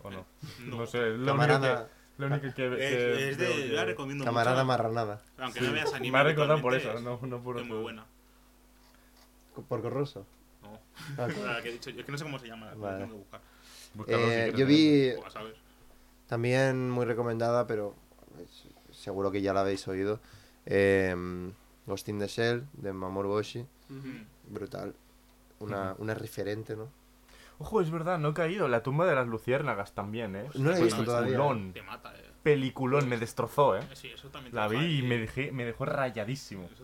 ¿O 0.04 0.12
no? 0.12 0.26
No. 0.66 0.78
No, 0.78 0.86
sé, 0.86 1.00
lo 1.00 1.14
único 1.16 1.26
Camarada, 1.28 1.88
que, 1.88 1.92
lo 2.22 2.28
único 2.28 2.42
que, 2.44 2.54
que 2.54 3.30
es 3.30 3.38
de. 3.40 3.70
Yo 3.70 3.74
la 3.76 3.86
recomiendo 3.86 4.24
camarada 4.26 4.58
mucho. 4.64 4.68
marranada. 4.68 5.22
Aunque 5.40 5.60
Sí. 5.60 5.66
no 5.66 5.72
veas 5.72 5.94
anime. 5.94 6.12
Me 6.12 6.18
ha 6.20 6.24
recordado 6.24 6.62
por 6.62 6.76
eso, 6.76 7.00
no, 7.00 7.20
no 7.24 7.42
por 7.42 7.58
Es 7.60 7.66
muy 7.66 7.80
buena. 7.80 8.06
Porco 9.68 9.90
Rosso. 9.90 10.26
Ah, 11.18 11.28
La 11.46 11.62
que 11.62 11.70
he 11.70 11.74
dicho, 11.74 11.90
yo 11.90 12.00
es 12.02 12.06
que 12.06 12.12
no 12.12 12.18
sé 12.18 12.24
cómo 12.24 12.40
se 12.40 12.48
llama. 12.48 12.68
la 12.68 12.76
Vale. 12.76 12.98
tengo 13.06 13.12
que 13.12 13.18
buscar. 13.20 13.42
Si 13.94 14.02
Eh, 14.02 14.06
quieres 14.54 14.56
yo 14.58 14.66
vi 14.66 15.12
saber. 15.32 15.56
también 16.28 16.90
muy 16.90 17.06
recomendada, 17.06 17.68
pero 17.68 17.96
seguro 18.92 19.32
que 19.32 19.42
ya 19.42 19.54
la 19.54 19.62
habéis 19.62 19.88
oído. 19.88 20.20
Eh, 20.66 21.16
Ghost 21.86 22.08
in 22.10 22.20
the 22.20 22.28
Shell 22.28 22.66
de 22.74 22.94
Mamoru 22.94 23.32
Oshii. 23.34 23.62
Ujú. 23.90 24.10
Brutal. 24.50 24.96
Una, 25.60 25.96
una 25.98 26.14
referente, 26.14 26.76
¿no? 26.76 26.90
Ojo, 27.60 27.82
es 27.82 27.92
verdad, 27.92 28.18
no 28.20 28.30
he 28.30 28.34
caído. 28.34 28.68
La 28.68 28.82
tumba 28.84 29.06
de 29.06 29.16
las 29.16 29.28
luciérnagas 29.28 29.94
también, 29.94 30.36
¿eh? 30.36 30.50
No 30.56 30.72
la 30.72 30.76
he 30.78 30.80
Pues 30.80 30.94
visto 30.96 31.04
todavía. 31.06 31.38
Peliculón, 31.38 31.74
Te 31.74 31.82
mata, 31.84 32.14
eh. 32.16 32.30
peliculón, 32.42 33.08
me 33.10 33.18
destrozó, 33.18 33.78
¿eh? 33.78 33.82
Sí, 33.94 34.08
eso 34.10 34.30
también 34.30 34.52
te 34.52 34.56
La 34.58 34.68
vi 34.68 35.00
y 35.00 35.02
me, 35.04 35.18
dejé, 35.20 35.52
me 35.52 35.64
dejó 35.66 35.86
rayadísimo. 35.86 36.68
Eso 36.74 36.84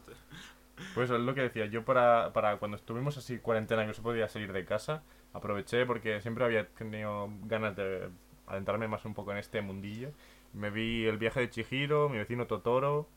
Pues 0.96 1.10
es 1.10 1.20
lo 1.20 1.34
que 1.34 1.42
decía, 1.42 1.66
yo 1.66 1.84
para, 1.86 2.32
para 2.34 2.58
cuando 2.58 2.78
estuvimos 2.78 3.18
así 3.18 3.40
cuarentena 3.40 3.82
que 3.84 3.88
no 3.90 3.94
se 3.94 4.02
podía 4.02 4.28
salir 4.28 4.52
de 4.54 4.66
casa, 4.66 5.04
aproveché 5.34 5.86
porque 5.86 6.22
siempre 6.22 6.46
había 6.46 6.68
tenido 6.68 7.30
ganas 7.44 7.76
de 7.76 8.10
adentrarme 8.48 8.88
más 8.88 9.06
un 9.06 9.14
poco 9.14 9.32
en 9.32 9.38
este 9.38 9.62
mundillo. 9.62 10.12
Me 10.54 10.70
vi 10.72 11.06
El 11.06 11.18
viaje 11.18 11.42
de 11.42 11.50
Chihiro, 11.50 12.10
Mi 12.10 12.18
vecino 12.18 12.48
Totoro, 12.48 13.08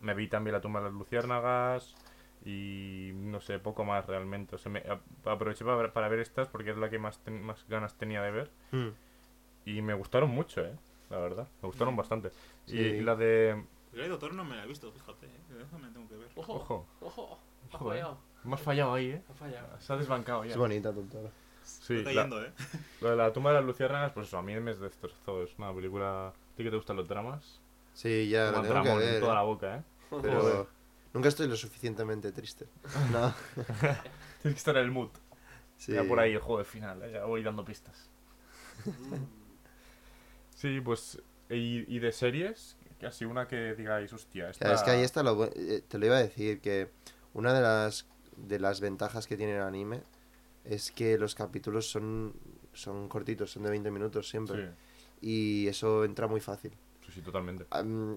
me 0.00 0.14
vi 0.14 0.26
también 0.28 0.52
La 0.54 0.60
tumba 0.60 0.80
de 0.80 0.86
las 0.86 0.94
luciérnagas 0.94 1.94
y 2.44 3.10
no 3.14 3.40
sé, 3.40 3.58
poco 3.58 3.84
más 3.84 4.06
realmente. 4.06 4.54
O 4.56 4.58
sea, 4.58 4.70
me, 4.72 4.82
aproveché 5.24 5.64
para 5.64 5.76
ver, 5.76 5.92
para 5.92 6.08
ver 6.08 6.20
estas 6.20 6.48
porque 6.48 6.70
es 6.70 6.76
la 6.76 6.88
que 6.90 6.98
más, 6.98 7.18
ten- 7.20 7.42
más 7.42 7.64
ganas 7.68 7.94
tenía 7.96 8.22
de 8.22 8.30
ver 8.30 8.50
Mm. 8.72 8.88
y 9.66 9.82
me 9.82 9.94
gustaron 9.94 10.30
mucho, 10.30 10.64
¿eh? 10.64 10.74
La 11.10 11.18
verdad, 11.18 11.46
me 11.62 11.66
gustaron 11.68 11.94
bastante. 11.96 12.30
Sí. 12.64 12.76
Y 12.78 13.00
la 13.00 13.14
de... 13.14 13.62
El 14.04 14.10
doctor 14.10 14.34
no 14.34 14.44
me 14.44 14.56
la 14.56 14.64
he 14.64 14.66
visto, 14.66 14.90
fíjate. 14.92 15.26
eh. 15.26 15.64
Eso 15.66 15.78
me 15.78 15.88
tengo 15.88 16.08
que 16.08 16.16
ver. 16.16 16.28
Ojo, 16.36 16.54
Ojo, 16.54 16.86
ojo, 17.00 17.38
ha 17.72 17.76
Ojo, 17.76 17.92
eh. 17.94 17.96
fallado, 18.00 18.18
has 18.52 18.60
fallado 18.60 18.94
ahí, 18.94 19.06
¿eh? 19.10 19.22
ha 19.28 19.34
fallado. 19.34 19.80
Se 19.80 19.92
ha 19.92 19.96
desbancado 19.96 20.44
ya. 20.44 20.50
Es 20.52 20.56
bonita, 20.56 20.92
tontora. 20.92 21.30
Sí, 21.62 21.96
Está 21.98 22.12
la- 22.12 22.22
yendo, 22.22 22.44
eh. 22.44 22.52
Lo 23.00 23.10
de 23.10 23.16
la 23.16 23.32
tumba 23.32 23.50
de 23.50 23.56
las 23.56 23.64
luciérnagas, 23.64 24.12
pues 24.12 24.28
eso, 24.28 24.38
a 24.38 24.42
mí 24.42 24.54
me 24.60 24.74
destrozó. 24.74 25.42
Es 25.42 25.50
una 25.58 25.74
película... 25.74 26.28
¿A 26.28 26.32
ti 26.56 26.62
que 26.62 26.70
te 26.70 26.76
gustan 26.76 26.96
los 26.96 27.08
dramas? 27.08 27.60
Sí, 27.94 28.28
ya 28.28 28.52
la 28.52 28.62
tengo 28.62 28.82
que 28.84 28.90
en 28.90 28.98
ver. 28.98 29.20
toda 29.20 29.32
eh. 29.32 29.36
la 29.36 29.42
boca, 29.42 29.76
¿eh? 29.78 29.82
Pero 30.22 30.68
nunca 31.12 31.28
estoy 31.28 31.48
lo 31.48 31.56
suficientemente 31.56 32.30
triste. 32.32 32.66
No. 33.12 33.34
Tienes 33.54 33.98
que 34.42 34.48
estar 34.50 34.76
en 34.76 34.84
el 34.84 34.90
mood. 34.92 35.08
Sí. 35.76 35.92
Ya 35.92 36.04
por 36.04 36.20
ahí 36.20 36.32
el 36.32 36.38
juego 36.38 36.58
de 36.58 36.64
final, 36.64 37.02
¿eh? 37.02 37.12
ya 37.12 37.24
voy 37.24 37.42
dando 37.42 37.64
pistas. 37.64 38.08
Mm. 38.84 39.14
Sí, 40.54 40.80
pues... 40.80 41.20
¿Y, 41.50 41.84
y 41.94 41.98
de 42.00 42.10
series? 42.12 42.75
Casi 43.00 43.24
una 43.24 43.46
que 43.46 43.74
digáis, 43.74 44.12
hostia, 44.12 44.50
esta... 44.50 44.64
Claro, 44.64 44.76
es 44.76 44.82
que 44.82 44.90
ahí 44.90 45.02
está 45.02 45.22
lo 45.22 45.44
eh, 45.44 45.82
te 45.86 45.98
lo 45.98 46.06
iba 46.06 46.16
a 46.16 46.22
decir 46.22 46.60
que 46.60 46.90
una 47.34 47.52
de 47.52 47.60
las 47.60 48.06
de 48.36 48.58
las 48.58 48.80
ventajas 48.80 49.26
que 49.26 49.36
tiene 49.36 49.56
el 49.56 49.62
anime 49.62 50.02
es 50.64 50.90
que 50.90 51.18
los 51.18 51.34
capítulos 51.34 51.90
son 51.90 52.34
son 52.72 53.08
cortitos, 53.08 53.52
son 53.52 53.62
de 53.64 53.70
20 53.70 53.90
minutos 53.90 54.28
siempre 54.28 54.66
Sí, 54.66 54.72
y 55.20 55.68
eso 55.68 56.04
entra 56.04 56.26
muy 56.26 56.40
fácil. 56.40 56.72
sí, 57.04 57.12
sí, 57.12 57.20
totalmente. 57.22 57.66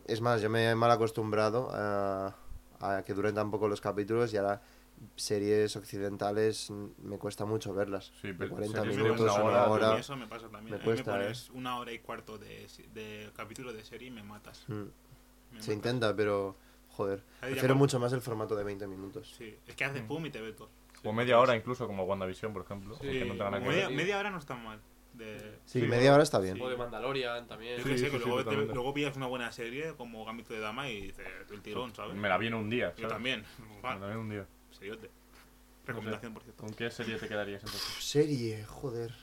Es 0.08 0.22
más, 0.22 0.42
yo 0.42 0.50
me 0.50 0.70
he 0.70 0.76
mal 0.76 0.92
acostumbrado 0.92 1.70
a, 1.72 2.36
a 2.80 3.04
que 3.04 3.14
duren 3.14 3.36
tan 3.36 3.52
poco 3.52 3.68
los 3.68 3.82
capítulos 3.82 4.34
y 4.34 4.38
ahora 4.38 4.62
series 5.16 5.76
occidentales 5.76 6.72
me 7.02 7.18
cuesta 7.18 7.46
mucho 7.46 7.74
verlas. 7.74 8.12
Sí, 8.22 8.28
De 8.30 8.34
pero 8.34 8.52
40 8.52 8.82
de 8.82 8.88
minutos, 8.90 9.20
una 9.22 9.34
una 9.34 9.44
hora, 9.44 9.68
hora. 9.70 9.98
y 9.98 10.00
Eso 10.00 10.16
me 10.18 10.28
pasa 10.28 10.50
también. 10.50 10.72
me 10.72 10.76
A 10.76 10.80
mí 10.80 10.84
cuesta, 10.84 11.14
me 11.16 11.20
pones 11.24 11.50
una 11.52 11.78
hora 11.80 11.92
y 11.92 12.00
cuarto 12.00 12.38
de, 12.38 12.68
de 12.94 13.30
capítulo 13.36 13.74
de 13.74 13.84
serie 13.84 14.08
y 14.08 14.12
me 14.12 14.24
matas. 14.24 14.64
Mm, 14.68 14.74
Me 14.74 14.82
Se 15.50 15.56
matas. 15.56 15.68
intenta, 15.70 16.16
pero 16.16 16.56
joder, 16.90 17.24
prefiero 17.40 17.76
mucho 17.76 18.00
más 18.00 18.12
el 18.14 18.22
formato 18.22 18.56
de 18.56 18.64
20 18.64 18.88
minutos. 18.88 19.34
Sí, 19.38 19.56
es 19.68 19.76
que 19.76 19.86
hace 19.86 20.02
Mm. 20.02 20.08
pum 20.08 20.26
y 20.26 20.30
te 20.32 20.42
ve 20.42 20.52
todo. 20.54 20.70
O 21.06 21.14
media 21.14 21.40
hora 21.40 21.56
incluso, 21.56 21.88
como 21.88 22.04
WandaVision, 22.04 22.52
por 22.52 22.64
ejemplo. 22.64 22.96
Sí, 22.96 23.08
que 23.08 23.26
no 23.26 23.34
nada 23.36 23.60
que 23.62 23.70
Media, 23.70 23.90
media 23.90 24.20
hora 24.20 24.30
no 24.32 24.38
está 24.38 24.56
mal. 24.56 24.82
De... 25.14 25.40
Sí, 25.66 25.80
Sí, 25.82 25.88
media 25.88 26.14
hora 26.14 26.24
está 26.24 26.40
bien. 26.40 26.56
sí. 26.58 26.62
O 26.62 26.70
de 26.70 26.76
Mandalorian 26.78 27.48
también. 27.48 27.78
Yo 27.78 27.84
Sí, 27.84 27.90
que 27.92 27.98
sé, 27.98 28.06
sí, 28.06 28.12
que 28.12 28.20
sí, 28.20 28.26
luego, 28.30 28.44
te- 28.50 28.74
luego 28.74 28.94
pillas 28.94 29.16
una 29.18 29.26
buena 29.28 29.52
serie 29.52 29.96
como 29.96 30.24
Gambito 30.26 30.54
de 30.54 30.60
Dama 30.60 30.90
y 30.90 31.02
dices 31.08 31.26
el 31.50 31.62
tirón, 31.62 31.96
¿sabes? 31.96 32.16
Me 32.16 32.28
la 32.30 32.38
vi 32.38 32.48
en 32.48 32.54
un 32.54 32.70
día, 32.70 32.90
Yo 32.92 33.04
¿sabes? 33.04 33.10
también. 33.14 33.44
Me 33.82 33.82
la 34.00 34.08
vi 34.08 34.12
en 34.14 34.18
un 34.18 34.30
día. 34.30 34.46
Seriote. 34.72 35.10
Recomendación, 35.86 36.34
por 36.34 36.44
cierto. 36.44 36.64
¿Con 36.64 36.74
qué 36.74 36.92
serie 36.92 37.18
te 37.18 37.28
quedarías 37.28 37.64
entonces? 37.64 37.96
Serie, 38.00 38.64
joder. 38.66 39.14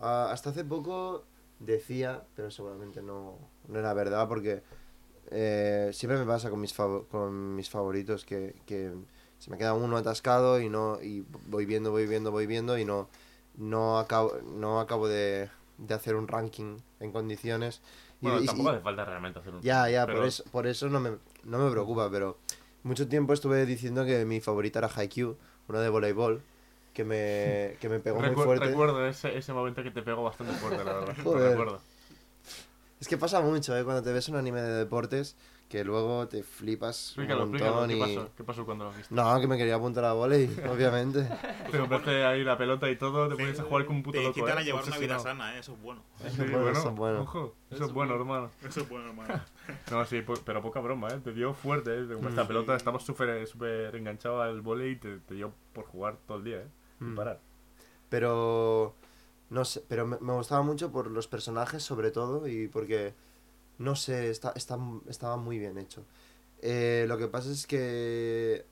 Ah, 0.00 0.30
hasta 0.32 0.50
hace 0.50 0.64
poco 0.64 1.24
decía, 1.58 2.22
pero 2.34 2.50
seguramente 2.50 3.02
no, 3.02 3.36
no 3.68 3.78
era 3.78 3.92
verdad 3.92 4.26
porque 4.28 4.62
eh, 5.30 5.90
siempre 5.92 6.18
me 6.18 6.24
pasa 6.24 6.48
con 6.50 6.60
mis, 6.60 6.74
fav- 6.76 7.06
con 7.08 7.54
mis 7.54 7.68
favoritos 7.68 8.24
que, 8.24 8.54
que 8.66 8.92
se 9.38 9.50
me 9.50 9.58
queda 9.58 9.74
uno 9.74 9.96
atascado 9.98 10.60
y 10.60 10.68
no 10.70 11.00
y 11.02 11.24
voy 11.48 11.66
viendo, 11.66 11.90
voy 11.90 12.06
viendo, 12.06 12.30
voy 12.30 12.46
viendo 12.46 12.78
y 12.78 12.84
no, 12.86 13.08
no 13.56 13.98
acabo, 13.98 14.38
no 14.42 14.80
acabo 14.80 15.06
de, 15.08 15.50
de 15.76 15.94
hacer 15.94 16.16
un 16.16 16.26
ranking 16.28 16.78
en 17.00 17.12
condiciones. 17.12 17.82
Bueno, 18.22 18.40
y- 18.40 18.46
tampoco 18.46 18.70
y- 18.70 18.72
hace 18.72 18.82
falta 18.82 19.04
realmente 19.04 19.38
hacer 19.40 19.54
un... 19.54 19.60
ya, 19.60 19.88
ya, 19.90 20.06
pero- 20.06 20.18
por 20.20 20.26
eso, 20.28 20.44
por 20.50 20.66
eso 20.66 20.88
no 20.88 21.00
me, 21.00 21.10
no 21.44 21.58
me 21.58 21.70
preocupa, 21.70 22.10
pero 22.10 22.38
mucho 22.82 23.08
tiempo 23.08 23.32
estuve 23.32 23.66
diciendo 23.66 24.04
que 24.04 24.24
mi 24.24 24.40
favorita 24.40 24.78
era 24.80 24.88
Haikyuu, 24.94 25.36
uno 25.68 25.80
de 25.80 25.88
voleibol, 25.88 26.42
que 26.94 27.04
me, 27.04 27.76
que 27.80 27.88
me 27.88 28.00
pegó 28.00 28.18
muy 28.20 28.30
Recu- 28.30 28.44
fuerte. 28.44 28.66
Recuerdo 28.66 29.06
ese, 29.06 29.36
ese 29.36 29.52
momento 29.52 29.82
que 29.82 29.90
te 29.90 30.02
pegó 30.02 30.22
bastante 30.24 30.52
fuerte, 30.54 30.84
la 30.84 30.92
verdad. 30.94 31.14
Joder. 31.24 31.50
recuerdo. 31.50 31.80
Es 33.00 33.08
que 33.08 33.16
pasa 33.16 33.40
mucho, 33.40 33.76
¿eh? 33.78 33.84
Cuando 33.84 34.02
te 34.02 34.12
ves 34.12 34.28
un 34.28 34.36
anime 34.36 34.60
de 34.60 34.72
deportes 34.72 35.36
que 35.70 35.84
luego 35.84 36.26
te 36.28 36.42
flipas 36.42 37.10
Explícalo, 37.10 37.44
un 37.44 37.50
explícalo. 37.50 37.72
montón 37.78 37.90
¿Qué 37.90 37.96
y... 37.96 38.00
pasó? 38.16 38.30
¿Qué 38.36 38.44
pasó 38.44 38.64
cuando 38.66 38.84
lo 38.86 38.92
viste? 38.92 39.14
No, 39.14 39.40
que 39.40 39.46
me 39.46 39.56
quería 39.56 39.76
apuntar 39.76 40.04
a 40.04 40.12
volei, 40.12 40.50
obviamente. 40.68 41.26
Te 41.70 41.78
compraste 41.78 42.24
ahí 42.24 42.42
la 42.42 42.58
pelota 42.58 42.90
y 42.90 42.96
todo, 42.96 43.28
te 43.28 43.36
pones 43.36 43.58
a 43.60 43.62
jugar 43.62 43.86
con 43.86 43.96
un 43.96 44.02
puto 44.02 44.18
Te 44.18 44.24
loco, 44.24 44.34
quitan 44.34 44.58
¿eh? 44.58 44.60
a 44.60 44.64
llevar 44.64 44.84
una 44.84 44.98
vida 44.98 45.18
sana, 45.20 45.54
¿eh? 45.54 45.60
Eso 45.60 45.72
es 45.74 45.80
bueno. 45.80 46.02
Sí, 46.28 46.36
Bueno, 46.38 46.58
bueno, 46.58 46.70
eso 46.78 46.88
es 46.90 46.94
bueno. 46.96 47.20
Ojo, 47.22 47.54
eso, 47.70 47.76
Eso 47.76 47.84
es 47.86 47.92
bueno, 47.92 48.18
bueno. 48.18 48.34
hermano. 48.34 48.50
Eso 48.68 48.80
es 48.80 48.88
bueno, 48.88 49.06
hermano. 49.10 49.40
No, 49.92 50.04
sí, 50.04 50.20
po- 50.22 50.34
pero 50.44 50.60
poca 50.60 50.80
broma, 50.80 51.08
¿eh? 51.14 51.20
Te 51.22 51.32
dio 51.32 51.54
fuerte, 51.54 51.94
¿eh? 51.96 52.04
Te 52.04 52.14
compraste 52.14 52.38
la 52.40 52.44
Mm. 52.44 52.48
pelota, 52.48 52.74
estabas 52.76 53.04
súper 53.04 53.46
súper 53.46 53.94
enganchado 53.94 54.42
al 54.42 54.60
volei 54.60 54.90
y 54.92 54.96
te, 54.96 55.18
te 55.20 55.34
dio 55.34 55.52
por 55.72 55.84
jugar 55.86 56.16
todo 56.26 56.38
el 56.38 56.44
día, 56.44 56.56
¿eh? 56.62 56.66
Sin 56.98 57.12
Mm. 57.12 57.16
parar. 57.16 57.38
Pero 58.08 58.94
no 59.50 59.64
sé, 59.64 59.82
pero 59.88 60.06
me, 60.06 60.18
me 60.20 60.32
gustaba 60.32 60.62
mucho 60.62 60.90
por 60.90 61.10
los 61.10 61.28
personajes 61.28 61.82
sobre 61.82 62.10
todo 62.10 62.46
y 62.48 62.66
porque 62.68 63.14
no 63.80 63.96
sé, 63.96 64.30
está, 64.30 64.52
está, 64.54 64.78
estaba 65.08 65.38
muy 65.38 65.58
bien 65.58 65.78
hecho. 65.78 66.04
Eh, 66.60 67.06
lo 67.08 67.16
que 67.16 67.28
pasa 67.28 67.50
es 67.50 67.66
que 67.66 68.66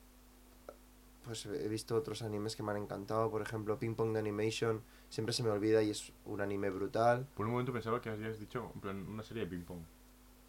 pues 1.24 1.46
he 1.46 1.68
visto 1.68 1.96
otros 1.96 2.22
animes 2.22 2.56
que 2.56 2.62
me 2.62 2.72
han 2.72 2.78
encantado, 2.78 3.30
por 3.30 3.42
ejemplo 3.42 3.78
Ping 3.78 3.94
Pong 3.94 4.12
de 4.12 4.18
Animation, 4.18 4.82
siempre 5.08 5.32
se 5.32 5.42
me 5.42 5.50
olvida 5.50 5.82
y 5.82 5.90
es 5.90 6.12
un 6.26 6.40
anime 6.42 6.70
brutal. 6.70 7.26
Por 7.34 7.46
un 7.46 7.52
momento 7.52 7.72
pensaba 7.72 8.00
que 8.00 8.10
habías 8.10 8.38
dicho 8.38 8.70
en 8.74 8.80
plan, 8.80 9.08
una 9.08 9.22
serie 9.22 9.44
de 9.44 9.50
ping-pong. 9.50 9.80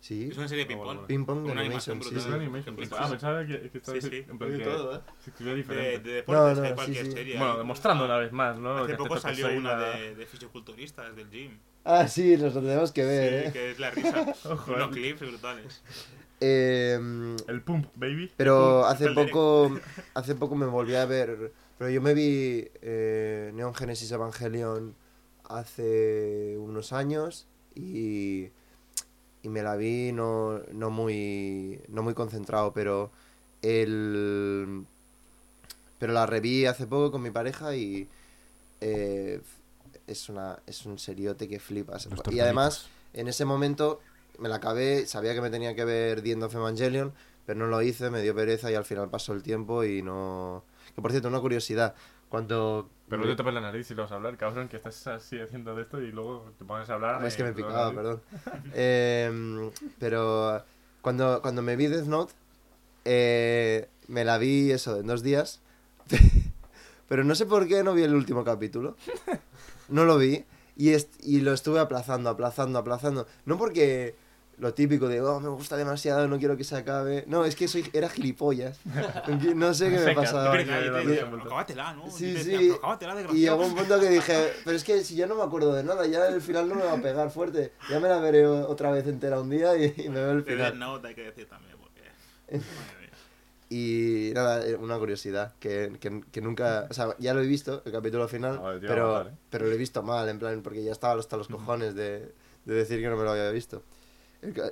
Sí, 0.02 0.30
Es 0.32 0.38
una 0.38 0.48
serie 0.48 0.64
de 0.64 0.68
ping-pong. 0.70 0.86
bueno, 0.86 1.02
bueno. 1.02 1.08
Ping 1.08 1.26
Pong 1.26 1.46
de 1.46 1.52
Animation, 1.52 2.02
sí, 2.02 2.10
brutal. 2.10 2.22
sí. 2.32 2.34
Animation. 2.36 2.78
Ah, 2.98 3.08
pensaba 3.10 3.46
que, 3.46 3.70
que 3.70 3.78
estaba 3.80 4.00
Sí, 4.00 4.10
sí. 4.10 4.26
en 4.30 4.38
plan 4.38 4.58
que 4.58 4.64
todo, 4.64 4.96
¿eh? 4.96 5.00
De, 5.40 5.56
diferente. 5.56 6.10
de 6.10 6.16
deportes, 6.16 6.58
No, 6.58 6.62
de 6.64 6.74
cualquier 6.76 7.06
sí, 7.06 7.12
sí. 7.12 7.18
serie. 7.18 7.38
Bueno, 7.38 7.58
demostrando 7.58 8.06
una 8.06 8.18
vez 8.18 8.32
más, 8.32 8.58
¿no? 8.60 8.78
Hace 8.78 8.96
poco 8.96 9.18
salió 9.20 9.50
una 9.50 9.76
de, 9.78 10.16
de 10.16 10.26
fisioculturistas 10.26 11.14
del 11.18 11.30
gym. 11.30 11.60
Ah, 11.84 12.08
sí, 12.08 12.38
los 12.38 12.54
tenemos 12.54 12.92
que 12.94 13.04
ver, 13.04 13.42
Sí, 13.44 13.48
¿eh? 13.50 13.52
que 13.52 13.72
es 13.72 13.80
la 13.80 13.92
risa. 13.92 14.34
Ojo, 14.46 14.74
Unos 14.74 14.88
eh. 14.90 14.92
clips 14.92 15.20
brutales. 15.20 15.82
Eh, 16.40 16.98
El 17.48 17.62
pump, 17.64 17.88
baby. 17.96 18.32
Pero 18.38 18.86
hace 18.86 19.12
poco, 19.12 19.78
hace 20.14 20.36
poco 20.36 20.56
me 20.56 20.66
volví 20.66 20.96
a 20.96 21.06
ver. 21.06 21.52
Pero 21.78 21.90
yo 21.90 22.02
me 22.02 22.14
vi 22.14 22.70
eh, 22.82 23.52
Neon 23.54 23.74
Genesis 23.76 24.10
Evangelion 24.12 24.96
hace 25.50 26.56
unos 26.58 26.94
años 26.94 27.48
y, 27.76 28.50
y 29.44 29.50
me 29.50 29.64
la 29.64 29.76
vi 29.76 30.12
no, 30.12 30.60
no 30.72 30.90
muy 30.90 31.82
no 31.88 32.04
muy 32.04 32.14
concentrado, 32.14 32.74
pero 32.74 33.12
el 33.62 34.86
pero 35.98 36.14
la 36.14 36.26
reví 36.26 36.66
hace 36.66 36.88
poco 36.88 37.12
con 37.12 37.22
mi 37.22 37.32
pareja 37.32 37.76
y 37.76 38.08
eh, 38.82 39.42
es 40.08 40.30
una 40.30 40.60
es 40.66 40.86
un 40.86 40.98
seriote 41.00 41.48
que 41.48 41.60
flipas. 41.60 42.08
Y 42.32 42.40
además 42.40 42.88
en 43.14 43.28
ese 43.28 43.46
momento 43.46 44.02
me 44.40 44.50
la 44.50 44.56
acabé, 44.56 45.06
sabía 45.06 45.34
que 45.34 45.42
me 45.42 45.50
tenía 45.50 45.76
que 45.76 45.86
ver 45.86 46.22
The 46.22 46.32
End 46.32 46.44
of 46.44 46.56
Evangelion, 46.56 47.14
pero 47.46 47.60
no 47.60 47.68
lo 47.68 47.82
hice, 47.82 48.10
me 48.10 48.22
dio 48.22 48.34
pereza 48.34 48.72
y 48.72 48.76
al 48.76 48.86
final 48.86 49.10
pasó 49.10 49.34
el 49.34 49.44
tiempo 49.44 49.84
y 49.84 50.02
no... 50.02 50.64
Que 50.96 51.02
por 51.02 51.12
cierto, 51.12 51.28
una 51.28 51.40
curiosidad, 51.40 51.94
cuando... 52.30 52.90
Pero 53.10 53.24
no 53.24 53.28
te 53.28 53.36
tapes 53.36 53.54
la 53.54 53.62
nariz 53.62 53.88
si 53.88 53.96
lo 53.96 54.04
vas 54.04 54.12
a 54.12 54.16
hablar, 54.16 54.38
cabrón, 54.38 54.68
que 54.68 54.78
estás 54.78 55.08
así 55.08 55.40
haciendo 55.40 55.76
de 55.76 55.82
esto 55.82 56.00
y 56.00 56.12
luego 56.12 56.52
te 56.58 56.64
pones 56.64 56.90
a 56.90 56.94
hablar. 56.94 57.26
Es 57.26 57.36
que 57.36 57.44
me 57.44 57.54
picaba, 57.54 57.92
nariz. 57.92 57.96
perdón. 57.96 58.22
Em, 58.76 59.72
pero 59.98 60.64
cuando, 61.02 61.42
cuando 61.42 61.62
me 61.62 61.76
vi 61.76 61.88
Death 61.88 62.06
Note, 62.06 62.34
eh, 63.06 63.90
me 64.08 64.24
la 64.24 64.38
vi 64.38 64.72
eso 64.72 65.00
en 65.00 65.08
dos 65.08 65.24
días, 65.24 65.62
pero 67.08 67.24
no 67.24 67.34
sé 67.34 67.48
por 67.48 67.68
qué 67.68 67.84
no 67.84 67.94
vi 67.94 68.04
el 68.04 68.14
último 68.14 68.44
capítulo. 68.44 68.96
No 69.90 70.06
lo 70.06 70.20
vi 70.20 70.46
y, 70.78 70.92
y 71.24 71.42
lo 71.42 71.52
estuve 71.52 71.80
aplazando, 71.80 72.30
aplazando, 72.30 72.78
aplazando. 72.78 73.26
No 73.46 73.58
porque 73.58 74.14
lo 74.60 74.74
típico 74.74 75.08
de, 75.08 75.22
oh, 75.22 75.40
me 75.40 75.50
gusta 75.50 75.78
demasiado, 75.78 76.28
no 76.28 76.38
quiero 76.38 76.56
que 76.58 76.64
se 76.64 76.76
acabe. 76.76 77.24
No, 77.28 77.46
es 77.46 77.56
que 77.56 77.68
soy, 77.68 77.90
era 77.94 78.10
gilipollas. 78.10 78.80
No 79.56 79.74
sé 79.74 79.90
qué 79.90 80.00
me 80.00 80.14
pasaba. 80.14 80.52
Pero 80.52 80.64
¿no? 81.96 82.10
Sí, 82.12 82.18
sí. 82.18 82.34
decía, 82.34 82.58
"Pero 82.60 82.76
acábatela, 82.76 83.14
Y 83.14 83.16
desgraciado". 83.18 83.34
llegó 83.58 83.66
un 83.66 83.76
punto 83.76 84.00
que 84.00 84.10
dije, 84.10 84.54
pero 84.66 84.76
es 84.76 84.84
que 84.84 85.04
si 85.04 85.16
ya 85.16 85.28
no 85.28 85.36
me 85.36 85.44
acuerdo 85.44 85.74
de 85.74 85.84
nada, 85.84 86.06
ya 86.06 86.28
el 86.28 86.42
final 86.42 86.68
no 86.70 86.76
me 86.76 86.84
va 86.84 86.94
a 86.94 87.02
pegar 87.02 87.32
fuerte. 87.32 87.72
Ya 87.90 88.00
me 88.00 88.10
la 88.10 88.20
veré 88.20 88.46
otra 88.46 88.92
vez 88.92 89.08
entera 89.08 89.40
un 89.40 89.50
día 89.50 89.78
y, 89.78 89.94
y 89.98 90.10
me 90.10 90.20
veo 90.20 90.32
el 90.32 90.44
final. 90.44 91.02
Hay 91.06 91.16
que 91.16 91.24
decir 91.24 91.48
también, 91.48 91.76
porque... 91.80 92.60
Y 93.72 94.32
nada, 94.34 94.66
eh, 94.66 94.76
una 94.76 94.98
curiosidad, 94.98 95.54
que, 95.60 95.96
que, 96.00 96.24
que 96.32 96.42
nunca... 96.42 96.88
O 96.90 96.94
sea, 96.96 97.16
ya 97.20 97.36
lo 97.36 97.42
he 97.42 97.46
visto, 97.46 97.84
el 97.86 97.92
capítulo 97.92 98.28
final, 98.28 98.56
Ah, 98.58 98.62
vale, 98.62 98.80
pero, 98.88 99.14
matar, 99.14 99.28
¿eh? 99.32 99.36
pero 99.52 99.68
lo 99.68 99.72
he 99.72 99.78
visto 99.78 100.02
mal, 100.02 100.28
en 100.28 100.40
plan, 100.40 100.62
porque 100.64 100.84
ya 100.84 100.92
estaba 100.92 101.20
hasta 101.20 101.38
los 101.38 101.48
cojones 101.48 101.94
de, 101.94 102.34
de 102.66 102.74
decir 102.74 103.00
que 103.00 103.08
no 103.10 103.16
me 103.16 103.24
lo 103.24 103.30
había 103.30 103.52
visto. 103.52 103.84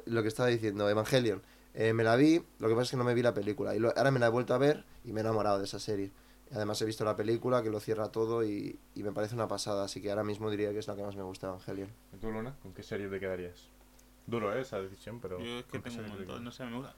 Lo 0.05 0.22
que 0.22 0.28
estaba 0.28 0.49
diciendo, 0.49 0.89
Evangelion. 0.89 1.41
Eh, 1.74 1.93
me 1.93 2.03
la 2.03 2.15
vi, 2.15 2.41
lo 2.59 2.68
que 2.68 2.74
pasa 2.74 2.84
es 2.84 2.91
que 2.91 2.97
no 2.97 3.03
me 3.03 3.13
vi 3.13 3.22
la 3.22 3.34
película. 3.34 3.76
Y 3.76 3.80
lo- 3.80 3.93
ahora 3.95 4.09
me 4.11 4.20
la 4.20 4.28
he 4.28 4.30
vuelto 4.30 4.53
a 4.53 4.57
ver 4.57 4.84
y 5.05 5.11
me 5.13 5.20
he 5.20 5.24
enamorado 5.24 5.59
de 5.59 5.65
esa 5.65 5.80
serie. 5.80 6.11
Además 6.51 6.82
he 6.82 6.86
visto 6.86 7.03
la 7.03 7.15
película 7.15 7.61
que 7.61 7.70
lo 7.70 7.80
cierra 7.80 8.09
todo 8.11 8.43
y, 8.43 8.80
y 8.95 9.03
me 9.03 9.11
parece 9.11 9.36
una 9.36 9.47
pasada, 9.47 9.84
así 9.84 10.01
que 10.01 10.09
ahora 10.09 10.24
mismo 10.24 10.49
diría 10.49 10.72
que 10.72 10.80
es 10.80 10.88
la 10.88 10.95
que 10.95 11.03
más 11.03 11.15
me 11.15 11.24
gusta 11.24 11.47
Evangelion. 11.47 11.89
¿Y 12.13 12.18
tú, 12.18 12.32
Luna? 12.32 12.55
¿Con 12.63 12.74
qué 12.74 12.82
serie 12.84 13.07
te 13.09 13.20
quedarías? 13.20 13.68
Duro, 14.26 14.53
¿eh? 14.55 14.61
Esa 14.61 14.82
decisión, 14.82 15.20
pero. 15.20 15.39
Yo 15.39 15.59
es 15.59 15.65
que 15.65 15.72
¿con 15.72 15.82
qué 15.84 15.89
tengo 15.89 16.03
un 16.03 16.09
montón, 16.18 16.43
no 16.43 16.51
sé, 16.51 16.65
me 16.65 16.78
gusta. 16.78 16.95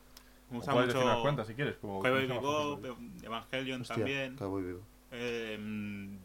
Me 0.49 0.57
gusta 0.57 0.71
puedes 0.71 0.87
decir 0.87 1.01
unas 1.03 1.13
mucho... 1.15 1.21
cuantas 1.23 1.47
si 1.47 1.53
quieres. 1.55 1.75
Como, 1.77 2.01
Cowboy 2.01 2.27
fácil. 2.27 2.95
Evangelion 3.23 3.81
Hostia, 3.81 3.95
también. 3.95 4.35
Cowboy 4.37 4.63
Vivo. 4.63 4.79
Eh, 5.11 5.57
mm, 5.59 6.17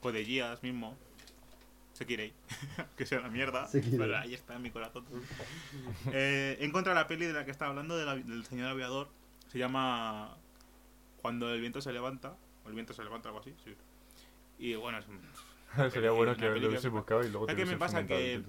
Code 0.00 0.24
Geass 0.24 0.62
mismo. 0.62 0.96
Sekirei. 2.00 2.32
que 2.96 3.04
sea 3.04 3.20
una 3.20 3.28
mierda. 3.28 3.68
Sekirei. 3.68 3.98
Pero 3.98 4.16
ahí 4.18 4.32
está 4.34 4.56
en 4.56 4.62
mi 4.62 4.70
corazón. 4.70 5.04
eh, 6.12 6.56
he 6.58 6.64
encontrado 6.64 6.98
la 6.98 7.06
peli 7.06 7.26
de 7.26 7.34
la 7.34 7.44
que 7.44 7.50
estaba 7.50 7.70
hablando, 7.70 7.96
de 7.96 8.06
la- 8.06 8.16
del 8.16 8.44
señor 8.46 8.68
aviador. 8.70 9.08
Se 9.48 9.58
llama 9.58 10.36
Cuando 11.20 11.52
el 11.52 11.60
viento 11.60 11.80
se 11.82 11.92
levanta. 11.92 12.34
O 12.64 12.68
el 12.68 12.74
viento 12.74 12.94
se 12.94 13.04
levanta, 13.04 13.28
algo 13.28 13.40
así. 13.40 13.54
Sí. 13.64 13.74
Y 14.58 14.74
bueno, 14.76 14.98
es 14.98 15.06
un- 15.08 15.20
Sería 15.92 16.10
bueno 16.10 16.34
que 16.36 16.48
lo 16.48 16.68
hubiese 16.68 16.88
buscado 16.88 17.22
y 17.22 17.28
luego 17.30 17.46
te 17.46 17.52
¿Sabes 17.52 17.64
qué 17.66 17.70
me 17.72 17.78
pasa? 17.78 18.06
Que-. 18.06 18.42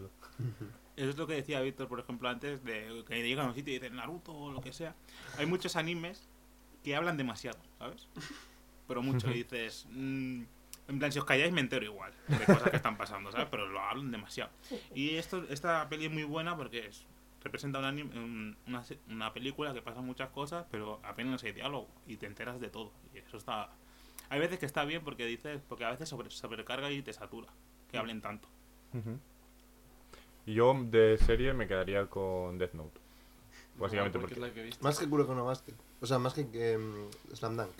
Eso 0.96 1.10
es 1.10 1.18
lo 1.18 1.28
que 1.28 1.34
decía 1.36 1.60
Víctor, 1.62 1.88
por 1.90 2.00
ejemplo, 2.00 2.30
antes, 2.30 2.64
de 2.64 3.04
que 3.08 3.22
llegan 3.22 3.46
a 3.48 3.50
un 3.50 3.56
sitio 3.56 3.74
y 3.74 3.80
dicen 3.80 3.96
Naruto 3.98 4.34
o 4.34 4.52
lo 4.52 4.62
que 4.62 4.72
sea. 4.74 4.96
Hay 5.38 5.46
muchos 5.46 5.76
animes 5.76 6.28
que 6.84 6.96
hablan 6.96 7.18
demasiado, 7.18 7.60
¿sabes? 7.80 8.08
Pero 8.88 9.02
mucho. 9.02 9.30
Y 9.30 9.34
dices, 9.44 9.86
mm, 9.90 10.44
en 10.88 11.00
plan, 11.00 11.12
si 11.12 11.20
os 11.20 11.26
calláis 11.26 11.52
me 11.54 11.62
entero 11.62 11.86
igual 11.86 12.14
de 12.28 12.46
cosas 12.46 12.70
que 12.70 12.76
están 12.76 12.98
pasando, 12.98 13.32
¿sabes? 13.32 13.48
Pero 13.50 13.68
lo 13.68 13.80
hablan 13.80 14.12
demasiado. 14.12 14.52
Y 14.94 15.16
esto, 15.16 15.44
esta 15.50 15.88
peli 15.90 16.06
es 16.06 16.12
muy 16.12 16.24
buena 16.24 16.56
porque 16.58 16.88
es, 16.88 17.06
representa 17.44 17.80
un 17.80 17.86
anime- 17.86 18.16
un- 18.16 18.58
una, 18.68 18.84
se- 18.84 19.00
una 19.10 19.32
película 19.34 19.74
que 19.74 19.82
pasa 19.82 20.02
muchas 20.02 20.30
cosas, 20.30 20.66
pero 20.72 21.00
apenas 21.04 21.44
hay 21.44 21.54
diálogo 21.54 21.88
y 22.08 22.18
te 22.18 22.26
enteras 22.26 22.60
de 22.60 22.70
todo. 22.70 22.92
Y 23.14 23.20
eso 23.20 23.38
está... 23.38 23.70
Hay 24.30 24.40
veces 24.40 24.60
que 24.60 24.66
está 24.66 24.86
bien 24.86 25.04
porque 25.04 25.26
dices, 25.26 25.62
porque 25.68 25.84
a 25.86 25.92
veces 25.92 26.08
sobre, 26.10 26.30
sobrecarga 26.30 26.90
y 26.92 27.02
te 27.02 27.12
satura, 27.14 27.50
que 27.90 27.98
hablen 27.98 28.22
tanto. 28.22 28.48
Yo 30.46 30.74
de 30.86 31.18
serie 31.18 31.54
me 31.54 31.68
quedaría 31.68 32.06
con 32.08 32.58
Death 32.58 32.74
Note. 32.74 33.00
Básicamente 33.78 34.20
porque 34.20 34.36
porque. 34.36 34.46
es 34.46 34.50
la 34.50 34.54
que 34.54 34.62
he 34.62 34.64
visto. 34.66 34.84
Más 34.84 34.98
que 35.00 35.08
Kuroko 35.08 35.34
no 35.36 35.46
Basket. 35.46 35.74
O 36.02 36.06
sea, 36.06 36.18
más 36.20 36.34
que, 36.34 36.50
que 36.50 36.78
mm, 36.78 37.36
Slam 37.36 37.58
Dunk. 37.58 37.72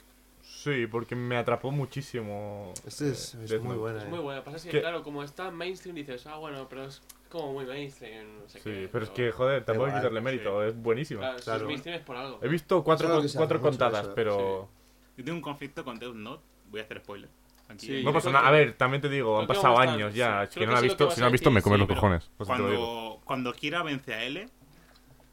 Sí, 0.44 0.88
porque 0.88 1.16
me 1.16 1.38
atrapó 1.38 1.72
muchísimo. 1.72 2.74
Este 2.86 3.10
es, 3.10 3.36
eh, 3.36 3.46
es 3.46 3.62
muy 3.62 3.76
buena. 3.78 4.00
Es 4.00 4.06
eh. 4.06 4.10
muy 4.10 4.20
buena. 4.20 4.44
Pasa 4.44 4.64
que, 4.64 4.70
¿Qué? 4.70 4.82
claro, 4.82 5.04
como 5.04 5.24
está 5.24 5.50
mainstream, 5.52 5.96
dices, 5.96 6.26
ah, 6.28 6.38
bueno, 6.38 6.68
pero 6.70 6.86
es 6.86 7.02
como 7.30 7.54
muy 7.54 7.66
mainstream, 7.66 8.40
no 8.42 8.50
sé 8.50 8.60
Sí, 8.60 8.64
qué. 8.70 8.90
pero 8.92 9.06
es 9.06 9.12
que, 9.12 9.32
joder, 9.32 9.64
tampoco 9.64 9.88
hay 9.88 9.94
que 9.94 10.00
quitarle 10.00 10.22
mérito, 10.22 10.64
es 10.64 10.76
buenísima. 10.76 11.22
Claro, 11.22 11.40
si 11.40 11.52
es 11.52 11.64
mainstream 11.64 11.98
es 11.98 12.06
por 12.06 12.18
algo. 12.18 12.40
He 12.42 12.48
visto 12.48 12.84
cuatro, 12.84 13.22
cuatro 13.36 13.62
contadas, 13.62 14.06
eso, 14.06 14.14
pero. 14.16 14.70
Yo 15.18 15.24
tengo 15.24 15.38
un 15.38 15.42
conflicto 15.42 15.84
con 15.84 16.00
Death 16.00 16.14
Note, 16.16 16.44
voy 16.70 16.80
a 16.80 16.84
hacer 16.84 17.00
spoiler. 17.00 17.30
Sí, 17.78 18.04
No 18.04 18.12
pasa 18.14 18.32
nada. 18.32 18.48
A 18.48 18.52
ver, 18.52 18.74
también 18.74 19.02
te 19.02 19.10
digo, 19.10 19.40
han 19.40 19.48
pasado 19.48 19.80
años 19.80 20.14
ya. 20.14 20.42
sí, 20.42 20.44
Es 20.44 20.50
que 20.50 20.56
creo 20.62 20.72
no 20.72 20.76
que 20.76 20.88
visto, 20.88 21.12
si 21.12 21.22
no 21.22 21.28
he 21.28 21.32
visto, 21.32 21.52
me 21.52 21.62
comen 21.62 21.80
sí, 21.80 21.88
los 21.88 21.96
cojones. 21.96 22.30
Pues. 22.38 22.48
Cuando, 22.48 23.22
cuando 23.24 23.54
Kira 23.54 23.84
vence 23.84 24.14
a 24.14 24.24
L, 24.24 24.48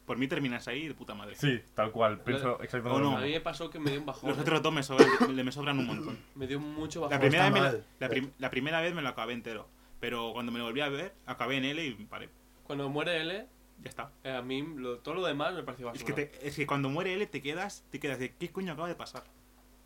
por 0.09 0.17
mí 0.17 0.27
terminas 0.27 0.67
ahí 0.67 0.87
de 0.87 0.95
puta 0.95 1.13
madre. 1.13 1.35
Sí, 1.35 1.61
tal 1.75 1.91
cual. 1.91 2.19
Pienso 2.23 2.59
exactamente 2.63 2.99
lo 2.99 2.99
no. 2.99 3.09
A 3.09 3.19
mismo. 3.21 3.27
mí 3.27 3.31
me 3.33 3.41
pasó 3.41 3.69
que 3.69 3.77
me 3.77 3.91
dio 3.91 3.99
un 3.99 4.07
bajón. 4.07 4.27
Los 4.31 4.39
otros 4.39 4.59
dos 4.63 4.73
me, 4.73 4.81
sobran, 4.81 5.07
me 5.35 5.51
sobran 5.51 5.77
un 5.77 5.85
montón. 5.85 6.17
Me 6.33 6.47
dio 6.47 6.59
mucho 6.59 7.01
bajón. 7.01 7.13
La 7.13 7.19
primera, 7.19 7.43
vez 7.43 7.53
me 7.53 7.59
la, 7.59 7.65
mal. 7.73 7.85
la 7.99 8.09
prim- 8.09 8.31
la 8.39 8.49
primera 8.49 8.81
vez 8.81 8.95
me 8.95 9.03
lo 9.03 9.09
acabé 9.09 9.33
entero. 9.33 9.67
Pero 9.99 10.31
cuando 10.33 10.51
me 10.51 10.57
lo 10.57 10.65
volví 10.65 10.81
a 10.81 10.89
ver, 10.89 11.13
acabé 11.27 11.57
en 11.57 11.65
L 11.65 11.85
y 11.85 11.91
paré. 12.05 12.29
Cuando 12.63 12.89
muere 12.89 13.21
L, 13.21 13.45
Ya 13.83 13.89
está. 13.89 14.11
eh, 14.23 14.31
a 14.31 14.41
mí 14.41 14.63
lo- 14.77 14.97
todo 14.97 15.13
lo 15.13 15.23
demás 15.27 15.53
me 15.53 15.61
pareció 15.61 15.91
Es 15.91 16.01
basura. 16.01 16.15
que, 16.15 16.25
te- 16.25 16.47
es 16.47 16.55
que 16.55 16.65
cuando 16.65 16.89
muere 16.89 17.13
L 17.13 17.27
te 17.27 17.43
quedas, 17.43 17.85
te 17.91 17.99
quedas 17.99 18.17
de 18.17 18.33
qué 18.33 18.49
coño 18.49 18.73
acaba 18.73 18.87
de 18.87 18.95
pasar. 18.95 19.25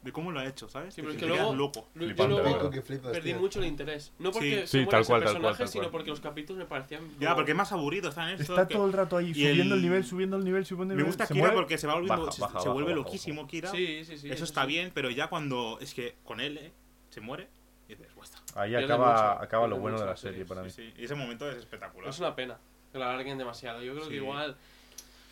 De 0.03 0.11
cómo 0.11 0.31
lo 0.33 0.39
ha 0.41 0.45
hecho, 0.45 0.67
¿sabes? 0.67 0.93
Sí, 0.93 1.01
pero 1.01 1.13
es 1.13 1.19
que 1.19 1.25
luego, 1.25 1.55
loco. 1.55 1.87
yo 1.95 2.13
perdí 2.13 3.21
tío. 3.21 3.39
mucho 3.39 3.59
el 3.59 3.65
interés. 3.65 4.11
No 4.19 4.31
porque 4.31 4.61
Sí. 4.61 4.67
se 4.67 4.79
Sí, 4.83 4.85
tal 4.89 5.01
ese 5.01 5.07
cual, 5.07 5.21
tal 5.21 5.27
personaje, 5.33 5.41
cual, 5.41 5.57
tal 5.57 5.67
sino 5.69 5.91
porque 5.91 6.09
los 6.09 6.19
capítulos 6.19 6.59
me 6.59 6.65
parecían... 6.65 7.01
Ya, 7.19 7.29
como- 7.29 7.35
porque 7.37 7.51
es 7.51 7.57
más 7.57 7.71
aburrido. 7.71 8.09
Está 8.09 8.29
en 8.31 8.39
esto. 8.41 8.53
Está 8.53 8.67
que- 8.67 8.73
todo 8.75 8.85
el 8.85 8.91
rato 8.93 9.15
ahí 9.15 9.33
subiendo 9.33 9.63
el... 9.63 9.71
el- 9.79 9.81
nivel, 9.81 10.03
subiendo 10.03 10.35
el 10.37 10.43
nivel, 10.43 10.65
subiendo 10.65 10.93
el 10.93 10.97
Me 10.97 11.03
nivel. 11.03 11.05
gusta 11.07 11.25
¿Se 11.25 11.33
Kira 11.33 11.45
muere? 11.45 11.55
porque 11.55 11.77
se 11.77 11.87
va 11.87 11.93
volviendo. 11.93 12.17
Baja, 12.25 12.31
se, 12.33 12.41
baja, 12.41 12.51
se 12.59 12.67
baja, 12.67 12.69
vuelve 12.73 12.91
baja, 12.91 13.03
loquísimo, 13.05 13.47
Kira. 13.47 13.71
Sí, 13.71 14.03
sí, 14.03 14.17
sí. 14.17 14.29
eso 14.29 14.43
está 14.43 14.61
sí. 14.63 14.67
bien, 14.67 14.91
pero 14.93 15.09
ya 15.09 15.27
cuando. 15.29 15.77
Es 15.79 15.93
que 15.93 16.15
con 16.25 16.41
L 16.41 16.71
se 17.09 17.21
muere. 17.21 17.47
Y 17.87 17.95
dices, 17.95 18.13
"Buah, 18.15 18.25
está". 18.25 18.39
Ahí 18.59 18.75
acaba, 18.75 19.11
mucho, 19.13 19.43
acaba 19.43 19.67
lo 19.67 19.77
bueno 19.77 19.99
de 19.99 20.05
la 20.05 20.17
serie 20.17 20.43
para 20.45 20.63
mí. 20.63 20.69
Sí. 20.69 20.93
Y 20.97 21.05
ese 21.05 21.15
momento 21.15 21.49
es 21.49 21.57
espectacular. 21.57 22.09
Es 22.09 22.19
una 22.19 22.35
pena 22.35 22.57
que 22.91 22.97
lo 22.97 23.05
alarguen 23.05 23.37
demasiado. 23.37 23.81
Yo 23.81 23.93
creo 23.95 24.07
que 24.09 24.15
igual 24.15 24.57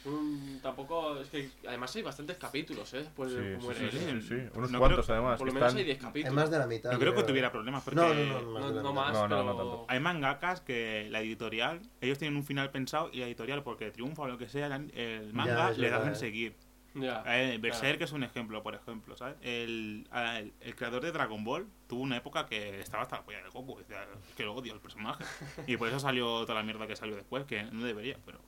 Un- 0.05 0.59
tampoco. 0.63 1.19
Es 1.19 1.27
que 1.29 1.49
además 1.67 1.95
hay 1.95 2.01
bastantes 2.01 2.37
capítulos, 2.37 2.93
¿eh? 2.95 3.05
Pues 3.15 3.31
Sí, 3.31 3.37
de 3.37 3.59
sí, 3.59 3.67
sí, 3.91 3.97
sí, 3.99 4.21
sí, 4.27 4.35
Unos 4.55 4.71
No 4.71 4.79
cuantos, 4.79 5.05
creo- 5.05 5.17
además. 5.17 5.37
Por 5.37 5.47
lo 5.47 5.53
menos 5.53 5.67
están- 5.67 5.77
hay 5.79 5.85
10 5.85 5.97
capítulos. 5.99 6.27
Es 6.29 6.33
más 6.35 6.51
de 6.51 6.57
la 6.59 6.67
mitad. 6.67 6.91
No 6.91 6.99
creo 6.99 7.13
que 7.15 7.23
tuviera 7.23 7.51
problemas 7.51 7.83
porque 7.83 7.99
No, 7.99 8.13
no, 8.13 8.41
no, 8.41 8.51
más 8.51 8.71
No, 8.73 8.81
no 8.81 8.93
más, 8.93 9.13
No, 9.13 9.21
no, 9.23 9.27
pero. 9.29 9.43
no 9.43 9.55
tanto. 9.55 9.85
hay 9.87 9.99
mangakas 9.99 10.61
que 10.61 11.07
la 11.11 11.21
editorial, 11.21 11.81
ellos 12.01 12.17
tienen 12.17 12.35
un 12.37 12.43
final 12.43 12.71
pensado 12.71 13.09
y 13.13 13.19
la 13.19 13.27
editorial, 13.27 13.63
porque 13.63 13.91
triunfa 13.91 14.23
o 14.23 14.27
lo 14.27 14.37
que 14.37 14.49
sea, 14.49 14.67
el, 14.75 15.33
manga 15.33 15.71
le 15.71 15.93
hacen 15.93 16.13
eh. 16.13 16.15
seguir. 16.15 16.55
Ya. 16.93 17.23
Eh, 17.25 17.57
Berserk 17.57 18.01
es 18.01 18.11
un 18.11 18.23
ejemplo, 18.25 18.61
por 18.63 18.75
ejemplo, 18.75 19.15
¿sabes? 19.15 19.37
El, 19.41 20.09
el, 20.13 20.51
el 20.59 20.75
creador 20.75 21.01
de 21.01 21.13
Dragon 21.13 21.41
Ball 21.41 21.65
tuvo 21.87 22.01
una 22.01 22.17
época 22.17 22.45
que 22.47 22.81
estaba 22.81 23.03
hasta 23.03 23.15
la 23.15 23.23
polla 23.23 23.41
de 23.41 23.49
Goku, 23.49 23.77
decía, 23.77 24.03
"Es 24.27 24.35
que 24.35 24.43
lo 24.43 24.53
odio 24.55 24.73
el 24.73 24.81
personaje. 24.81 25.23
Y 25.67 25.77
por 25.77 25.87
eso 25.87 25.99
salió 26.01 26.41
toda 26.41 26.55
la 26.55 26.63
mierda 26.63 26.87
que 26.87 26.97
salió 26.97 27.15
después, 27.15 27.45
que 27.45 27.63
no 27.63 27.85
debería, 27.85 28.17
pero... 28.25 28.41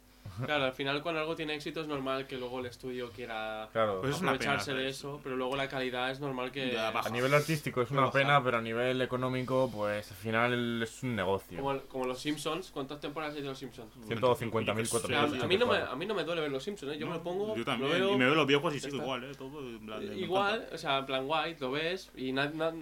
Claro, 0.45 0.65
al 0.65 0.73
final 0.73 1.01
cuando 1.03 1.21
algo 1.21 1.35
tiene 1.35 1.55
éxito 1.55 1.81
es 1.81 1.87
normal 1.87 2.27
que 2.27 2.37
luego 2.37 2.59
el 2.59 2.65
estudio 2.65 3.09
quiera 3.11 3.69
Claro. 3.71 4.01
Pues 4.01 4.15
es 4.15 4.21
aprovecharse 4.21 4.71
pena, 4.71 4.77
de 4.79 4.83
¿sabes? 4.93 4.97
eso, 4.97 5.19
pero 5.23 5.35
luego 5.35 5.55
la 5.55 5.67
calidad 5.67 6.11
es 6.11 6.19
normal 6.19 6.51
que... 6.51 6.77
A 6.77 7.09
nivel 7.09 7.33
artístico 7.33 7.81
es 7.81 7.91
una 7.91 8.11
pena, 8.11 8.43
pero 8.43 8.57
a 8.57 8.61
nivel 8.61 9.01
económico, 9.01 9.69
pues 9.73 10.09
al 10.11 10.17
final 10.17 10.81
es 10.83 11.03
un 11.03 11.15
negocio. 11.15 11.57
Como, 11.59 11.79
como 11.83 12.05
los 12.05 12.19
Simpsons, 12.19 12.71
¿cuántas 12.71 12.99
temporadas 12.99 13.35
hay 13.35 13.41
de 13.41 13.49
los 13.49 13.57
Simpsons? 13.59 13.93
150.000, 14.07 14.21
O 14.21 14.85
sea, 14.85 15.21
a, 15.21 15.27
400. 15.27 15.43
a 15.43 15.47
mí 15.47 15.57
no 15.57 15.65
me, 15.67 15.77
a 15.77 15.95
mí 15.95 16.05
no 16.05 16.13
me 16.15 16.23
duele 16.23 16.41
ver 16.41 16.51
los 16.51 16.63
Simpsons, 16.63 16.93
¿eh? 16.93 16.97
Yo 16.97 17.07
me 17.07 17.13
lo 17.13 17.23
pongo, 17.23 17.55
Yo 17.55 17.63
también, 17.65 17.91
lo 17.91 17.95
veo, 18.07 18.13
y 18.13 18.17
me 18.17 18.25
veo 18.25 18.35
los 18.35 18.47
viejos 18.47 18.73
y 18.75 18.79
sigo 18.79 18.97
igual, 18.97 19.23
¿eh? 19.23 19.31
Todo 19.37 19.59
en 19.61 19.85
plan 19.85 20.17
igual, 20.17 20.67
o 20.71 20.77
sea, 20.77 20.97
en 20.99 21.05
plan 21.05 21.25
guay, 21.27 21.55
lo 21.59 21.71
ves 21.71 22.11
y 22.15 22.31
na- 22.31 22.49
na- 22.49 22.73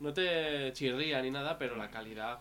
no 0.00 0.12
te 0.12 0.72
chirría 0.74 1.20
ni 1.22 1.30
nada, 1.30 1.58
pero 1.58 1.76
la 1.76 1.90
calidad... 1.90 2.40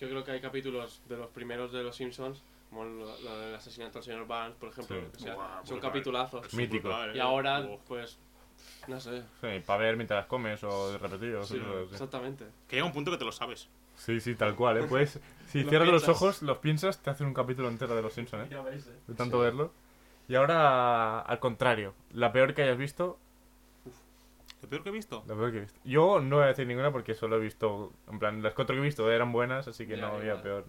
Yo 0.00 0.08
creo 0.08 0.24
que 0.24 0.32
hay 0.32 0.40
capítulos 0.40 1.00
de 1.08 1.16
los 1.16 1.28
primeros 1.30 1.72
de 1.72 1.82
los 1.84 1.94
Simpsons, 1.94 2.42
como 2.74 2.84
lo, 2.86 3.18
lo 3.20 3.38
del 3.38 3.54
asesinato 3.54 3.94
del 3.98 4.02
señor 4.04 4.26
Barnes, 4.26 4.56
por 4.56 4.70
ejemplo, 4.70 4.96
Sí. 5.00 5.06
que 5.12 5.18
sea, 5.20 5.34
Buah, 5.36 5.64
son 5.64 5.78
capitulazos. 5.80 6.52
Mítico. 6.54 6.90
Y 7.14 7.20
ahora, 7.20 7.60
Uf. 7.60 7.80
pues, 7.86 8.18
no 8.88 8.98
sé. 9.00 9.22
Sí, 9.40 9.62
para 9.64 9.78
ver 9.78 9.96
mientras 9.96 10.26
comes 10.26 10.62
o 10.64 10.90
de 10.92 10.98
repetido. 10.98 11.44
Sí, 11.44 11.60
exactamente. 11.92 12.46
Que 12.68 12.76
llega 12.76 12.86
un 12.86 12.92
punto 12.92 13.10
que 13.12 13.16
te 13.18 13.24
lo 13.24 13.32
sabes. 13.32 13.68
Sí, 13.96 14.18
sí, 14.20 14.34
tal 14.34 14.56
cual, 14.56 14.78
¿eh? 14.78 14.86
Pues 14.88 15.20
si 15.46 15.62
cierras 15.62 15.88
los 15.88 16.08
ojos, 16.08 16.42
los 16.42 16.58
piensas, 16.58 17.00
te 17.00 17.10
hacen 17.10 17.28
un 17.28 17.34
capítulo 17.34 17.68
entero 17.68 17.94
de 17.94 18.02
Los 18.02 18.12
Simpsons, 18.14 18.46
¿eh? 18.46 18.48
Ya 18.50 18.60
veis, 18.62 18.86
¿eh? 18.88 18.98
De 19.06 19.14
tanto 19.14 19.38
verlo. 19.38 19.70
Y 20.26 20.34
ahora, 20.34 21.20
al 21.20 21.38
contrario, 21.38 21.94
la 22.12 22.32
peor 22.32 22.54
que 22.54 22.62
hayas 22.62 22.78
visto, 22.78 23.18
¿Lo 24.62 24.68
peor 24.68 24.82
que 24.82 24.88
he 24.88 24.92
visto? 24.92 25.22
la 25.28 25.34
peor 25.34 25.52
que 25.52 25.58
he 25.58 25.60
visto. 25.60 25.78
Yo 25.84 26.20
no 26.20 26.36
voy 26.36 26.44
a 26.46 26.48
decir 26.48 26.66
ninguna 26.66 26.90
porque 26.90 27.14
solo 27.14 27.36
he 27.36 27.40
visto, 27.40 27.92
en 28.10 28.18
plan, 28.18 28.42
las 28.42 28.54
cuatro 28.54 28.74
que 28.74 28.80
he 28.80 28.84
visto 28.84 29.10
eran 29.12 29.30
buenas, 29.30 29.68
así 29.68 29.86
que 29.86 29.96
Ya, 29.96 30.08
no 30.08 30.14
había 30.14 30.40
peor. 30.42 30.64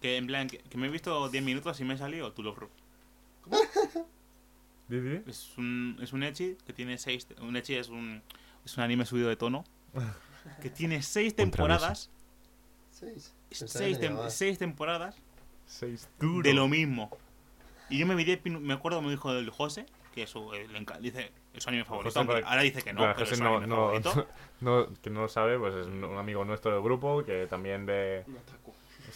Que 0.00 0.16
en 0.16 0.26
plan, 0.26 0.48
que, 0.48 0.58
que 0.58 0.78
me 0.78 0.86
he 0.86 0.90
visto 0.90 1.28
10 1.28 1.42
minutos 1.44 1.80
y 1.80 1.84
me 1.84 1.94
he 1.94 1.98
salido 1.98 2.32
tú 2.32 2.42
lo 2.42 2.54
¿Di, 4.88 5.00
di? 5.00 5.22
Es 5.26 5.56
un, 5.58 5.98
es 6.00 6.12
un 6.12 6.22
Echi 6.22 6.56
que 6.66 6.72
tiene 6.72 6.98
6... 6.98 7.28
Un 7.40 7.56
Echi 7.56 7.74
es 7.74 7.88
un, 7.88 8.22
es 8.64 8.76
un 8.76 8.82
anime 8.84 9.04
subido 9.06 9.28
de 9.28 9.36
tono. 9.36 9.64
Que 10.62 10.70
tiene 10.70 11.02
6 11.02 11.34
temporadas. 11.34 12.10
Seis. 12.90 13.34
Pensaba 13.50 13.68
6 13.84 13.98
que 13.98 14.06
tenía 14.06 14.22
más. 14.22 14.58
temporadas 14.58 15.16
Seis 15.66 16.08
de 16.20 16.54
lo 16.54 16.68
mismo. 16.68 17.10
Y 17.90 17.98
yo 17.98 18.06
me 18.06 18.14
vi 18.14 18.24
10 18.24 18.44
minu- 18.44 18.60
me 18.60 18.72
acuerdo 18.72 19.02
me 19.02 19.10
dijo 19.10 19.30
el 19.32 19.50
José, 19.50 19.84
que 20.14 20.22
es 20.22 20.30
su, 20.30 20.52
eh, 20.54 20.66
le 20.68 20.84
dice, 21.00 21.32
es 21.52 21.62
su 21.62 21.68
anime 21.68 21.84
favorito. 21.84 22.24
José, 22.24 22.42
ahora 22.46 22.62
dice 22.62 22.82
que 22.82 22.92
no, 22.94 23.00
Bueno, 23.00 23.14
pero 23.14 23.26
José 23.26 23.32
es 23.34 23.38
su 23.38 23.44
no, 23.44 23.50
anime 23.56 23.66
no, 23.66 23.76
favorito. 23.76 24.28
no- 24.60 24.88
que 25.02 25.10
no 25.10 25.20
lo 25.22 25.28
sabe, 25.28 25.58
pues 25.58 25.74
es 25.74 25.86
un, 25.86 26.04
amigo 26.16 26.44
nuestro 26.44 26.72
del 26.72 26.82
grupo 26.82 27.22
que 27.24 27.46
también 27.46 27.84
ve... 27.84 28.24
Otaku. 28.26 28.67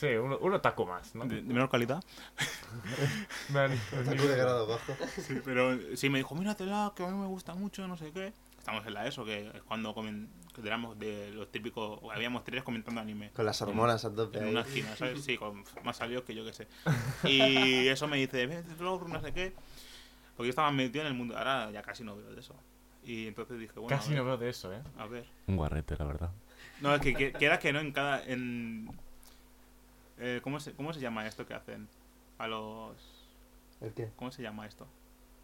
Sí, 0.03 0.09
un, 0.17 0.33
un 0.41 0.53
otaku 0.53 0.85
más, 0.85 1.15
¿no? 1.15 1.25
De, 1.27 1.37
de 1.37 1.43
menor 1.43 1.71
calidad. 1.71 2.03
Otaku 3.51 4.27
de 4.27 4.37
grado 4.37 4.67
bajo. 4.67 4.93
Sí, 5.21 5.41
pero 5.45 5.79
sí 5.97 6.11
me 6.11 6.19
dijo, 6.19 6.35
míratela, 6.35 6.93
que 6.97 7.05
a 7.05 7.09
mí 7.09 7.17
me 7.17 7.29
gusta 7.29 7.55
mucho, 7.55 7.87
no 7.87 7.97
sé 7.97 8.11
qué. 8.11 8.33
Estamos 8.59 8.85
en 8.85 8.95
la 8.95 9.07
ESO, 9.07 9.25
que 9.25 9.47
es 9.55 9.63
cuando 9.63 9.95
comen, 9.95 10.29
que 10.53 10.61
éramos 10.63 10.99
de 10.99 11.31
los 11.31 11.53
típicos, 11.53 12.01
habíamos 12.13 12.43
tres 12.43 12.65
comentando 12.65 13.01
anime. 13.01 13.31
Con 13.31 13.47
las 13.47 13.63
hormonas 13.63 14.05
a 14.05 14.13
tope. 14.13 14.41
En 14.41 14.49
una 14.49 14.63
esquina, 14.63 14.97
¿sabes? 14.97 15.23
Sí, 15.23 15.39
con 15.39 15.63
más 15.85 15.97
salidos 15.99 16.25
que 16.25 16.35
yo 16.35 16.45
que 16.45 16.53
sé. 16.53 16.67
Y 17.23 17.87
eso 17.87 18.09
me 18.09 18.17
dice, 18.17 18.45
"Ve, 18.49 18.65
Flow, 18.77 19.07
no 19.07 19.21
sé 19.21 19.33
qué. 19.33 19.53
Porque 20.37 20.49
yo 20.49 20.51
estaba 20.51 20.73
metido 20.73 21.03
en 21.03 21.13
el 21.13 21.15
mundo, 21.15 21.39
ahora 21.39 21.71
ya 21.71 21.83
casi 21.83 22.03
no 22.03 22.17
veo 22.17 22.29
de 22.35 22.41
eso. 22.41 22.57
Y 23.05 23.29
entonces 23.29 23.57
dije, 23.57 23.75
bueno, 23.79 23.89
Casi 23.97 24.15
no 24.15 24.25
veo 24.25 24.37
de 24.37 24.49
eso, 24.51 24.73
¿eh? 24.73 24.83
a 24.99 25.07
ver. 25.07 25.27
Un 25.47 25.55
guarrete, 25.57 25.97
la 25.97 26.07
verdad. 26.07 26.31
No, 26.81 26.93
es 26.93 27.01
que, 27.01 27.15
que 27.15 27.33
quieras 27.33 27.61
que 27.61 27.73
no 27.73 27.79
en 27.79 27.93
cada. 27.93 28.25
En, 28.25 28.89
eh, 30.23 30.41
¿cómo, 30.43 30.61
se, 30.61 30.73
¿Cómo 30.73 30.93
se 30.93 31.01
llama 31.01 31.27
esto 31.27 31.47
que 31.47 31.55
hacen? 31.55 31.89
A 32.39 32.47
los. 32.47 32.97
¿El 33.81 33.93
qué? 33.93 34.11
¿Cómo 34.17 34.31
se 34.33 34.43
llama 34.43 34.67
esto? 34.67 34.87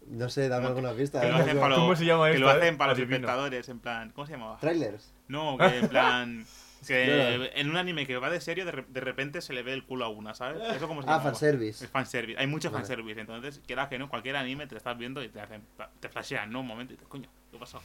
No 0.07 0.29
sé, 0.29 0.47
dame 0.49 0.67
alguna 0.67 0.93
pista. 0.93 1.19
Que 1.21 1.27
lo 1.29 1.37
¿eh? 1.37 1.41
hacen 1.41 1.59
para, 1.59 1.75
¿Cómo 1.75 1.95
se 1.95 2.05
llama 2.05 2.31
que 2.31 2.39
lo 2.39 2.47
esto, 2.49 2.57
eh? 2.57 2.61
hacen 2.61 2.77
para 2.77 2.91
los 2.91 2.97
Adivino. 2.99 3.15
espectadores, 3.17 3.69
en 3.69 3.79
plan. 3.79 4.11
¿Cómo 4.11 4.25
se 4.25 4.33
llamaba? 4.33 4.57
Trailers. 4.59 5.13
No, 5.27 5.57
que 5.57 5.77
en 5.79 5.87
plan. 5.89 6.45
Que 6.87 7.51
en 7.55 7.69
un 7.69 7.75
anime 7.75 8.07
que 8.07 8.15
va 8.17 8.29
de 8.29 8.39
serio, 8.39 8.63
de, 8.63 8.71
re- 8.71 8.85
de 8.87 9.01
repente 9.01 9.41
se 9.41 9.51
le 9.51 9.63
ve 9.63 9.73
el 9.73 9.83
culo 9.83 10.05
a 10.05 10.07
una, 10.07 10.33
¿sabes? 10.33 10.63
¿Eso 10.73 10.87
cómo 10.87 11.01
se 11.01 11.09
Ah, 11.09 11.17
llama? 11.17 11.23
fanservice. 11.25 11.83
Es 11.83 11.91
fanservice. 11.91 12.39
Hay 12.39 12.47
mucho 12.47 12.71
Vale. 12.71 12.85
fanservice. 12.85 13.19
Entonces, 13.19 13.61
quieras 13.67 13.89
que 13.89 13.99
no, 13.99 14.07
cualquier 14.09 14.37
anime 14.37 14.65
te 14.65 14.77
estás 14.77 14.97
viendo 14.97 15.21
y 15.21 15.27
te 15.27 15.41
hacen. 15.41 15.61
Te 15.99 16.07
flashean, 16.07 16.49
¿no? 16.49 16.61
Un 16.61 16.67
momento 16.67 16.93
y 16.93 16.95
dices, 16.95 17.09
coño, 17.09 17.27
¿qué 17.51 17.57
pasó? 17.57 17.81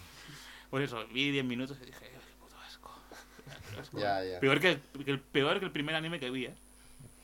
Pues 0.71 0.85
eso, 0.85 1.05
vi 1.09 1.33
10 1.33 1.45
minutos 1.45 1.77
y 1.83 1.87
dije, 1.87 1.99
"Ay, 2.05 2.11
qué 2.13 2.37
puto 2.41 2.57
asco. 2.65 2.93
Qué 3.75 3.81
asco". 3.81 3.99
Ya, 3.99 4.23
ya. 4.25 4.39
Peor 4.39 4.61
que, 4.61 4.71
el, 4.71 5.05
que 5.05 5.11
el- 5.11 5.21
peor 5.21 5.59
que 5.59 5.65
el 5.65 5.73
primer 5.73 5.97
anime 5.97 6.21
que 6.21 6.31
vi, 6.31 6.47
¿eh? 6.47 6.55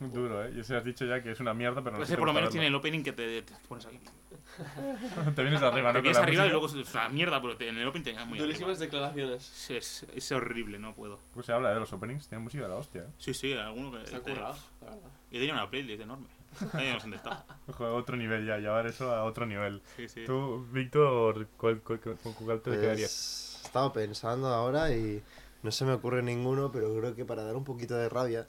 Duro, 0.00 0.44
¿eh? 0.44 0.52
Y 0.58 0.64
se 0.64 0.74
has 0.76 0.84
dicho 0.84 1.04
ya 1.04 1.22
que 1.22 1.30
es 1.32 1.40
una 1.40 1.52
mierda, 1.54 1.82
pero 1.82 1.92
no 1.92 1.96
Pues 1.98 2.08
sé 2.08 2.14
ese 2.14 2.18
por 2.18 2.26
lo 2.28 2.32
menos 2.32 2.50
tiene 2.50 2.66
el 2.68 2.74
opening 2.74 3.02
que 3.02 3.12
te, 3.12 3.42
te 3.42 3.54
pones 3.68 3.84
ahí. 3.86 4.00
Te 5.36 5.42
vienes 5.42 5.62
arriba, 5.62 5.92
¿no? 5.92 5.98
Te 5.98 5.98
Con 5.98 6.02
vienes 6.02 6.16
la 6.16 6.22
arriba 6.22 6.42
y 6.46 6.48
música. 6.52 6.58
luego 6.68 6.82
es 6.82 6.94
una 6.94 7.08
mierda, 7.08 7.40
pero 7.42 7.56
te- 7.56 7.68
en 7.68 7.76
el 7.78 7.86
opening 7.86 8.04
te 8.04 8.12
muy 8.12 8.20
arriba. 8.22 8.44
Durísimas 8.46 8.78
declaraciones. 8.78 9.42
Sí, 9.44 9.76
Es, 9.76 10.06
es 10.14 10.32
horrible, 10.32 10.78
no 10.78 10.94
puedo. 10.94 11.18
Pues 11.34 11.46
se 11.46 11.52
habla 11.52 11.72
de 11.74 11.80
los 11.80 11.92
openings, 11.92 12.28
tiene 12.28 12.42
música 12.44 12.62
de 12.64 12.68
la 12.70 12.76
hostia, 12.76 13.02
¿eh? 13.02 13.06
Sí, 13.18 13.34
sí, 13.34 13.52
alguno 13.52 13.92
que. 13.92 14.02
Está 14.04 14.22
te- 14.22 14.32
currado, 14.32 14.56
la 14.80 14.86
verdad. 14.90 15.10
Yo 15.30 15.38
tenía 15.38 15.52
una 15.54 15.70
playlist 15.70 16.02
enorme. 16.02 16.26
Ahí 16.72 16.92
no 16.92 16.98
sé 16.98 17.00
dónde 17.02 17.16
está. 17.18 17.44
Otro 17.78 18.16
nivel 18.16 18.44
ya, 18.46 18.58
llevar 18.58 18.86
eso 18.86 19.14
a 19.14 19.24
otro 19.24 19.46
nivel. 19.46 19.82
Sí, 19.96 20.08
sí. 20.08 20.24
Tú, 20.26 20.66
Víctor, 20.72 21.46
¿cuál, 21.56 21.80
cuál, 21.82 22.00
cuál- 22.00 22.16
con 22.18 22.32
cuál 22.34 22.60
te 22.60 22.70
quedarías? 22.72 23.56
Pues, 23.56 23.62
estaba 23.66 23.92
pensando 23.92 24.48
ahora 24.48 24.90
y 24.94 25.22
no 25.62 25.70
se 25.70 25.84
me 25.84 25.92
ocurre 25.92 26.22
ninguno, 26.22 26.72
pero 26.72 26.92
creo 26.96 27.14
que 27.14 27.24
para 27.24 27.44
dar 27.44 27.54
un 27.54 27.64
poquito 27.64 27.94
de 27.94 28.08
rabia 28.08 28.48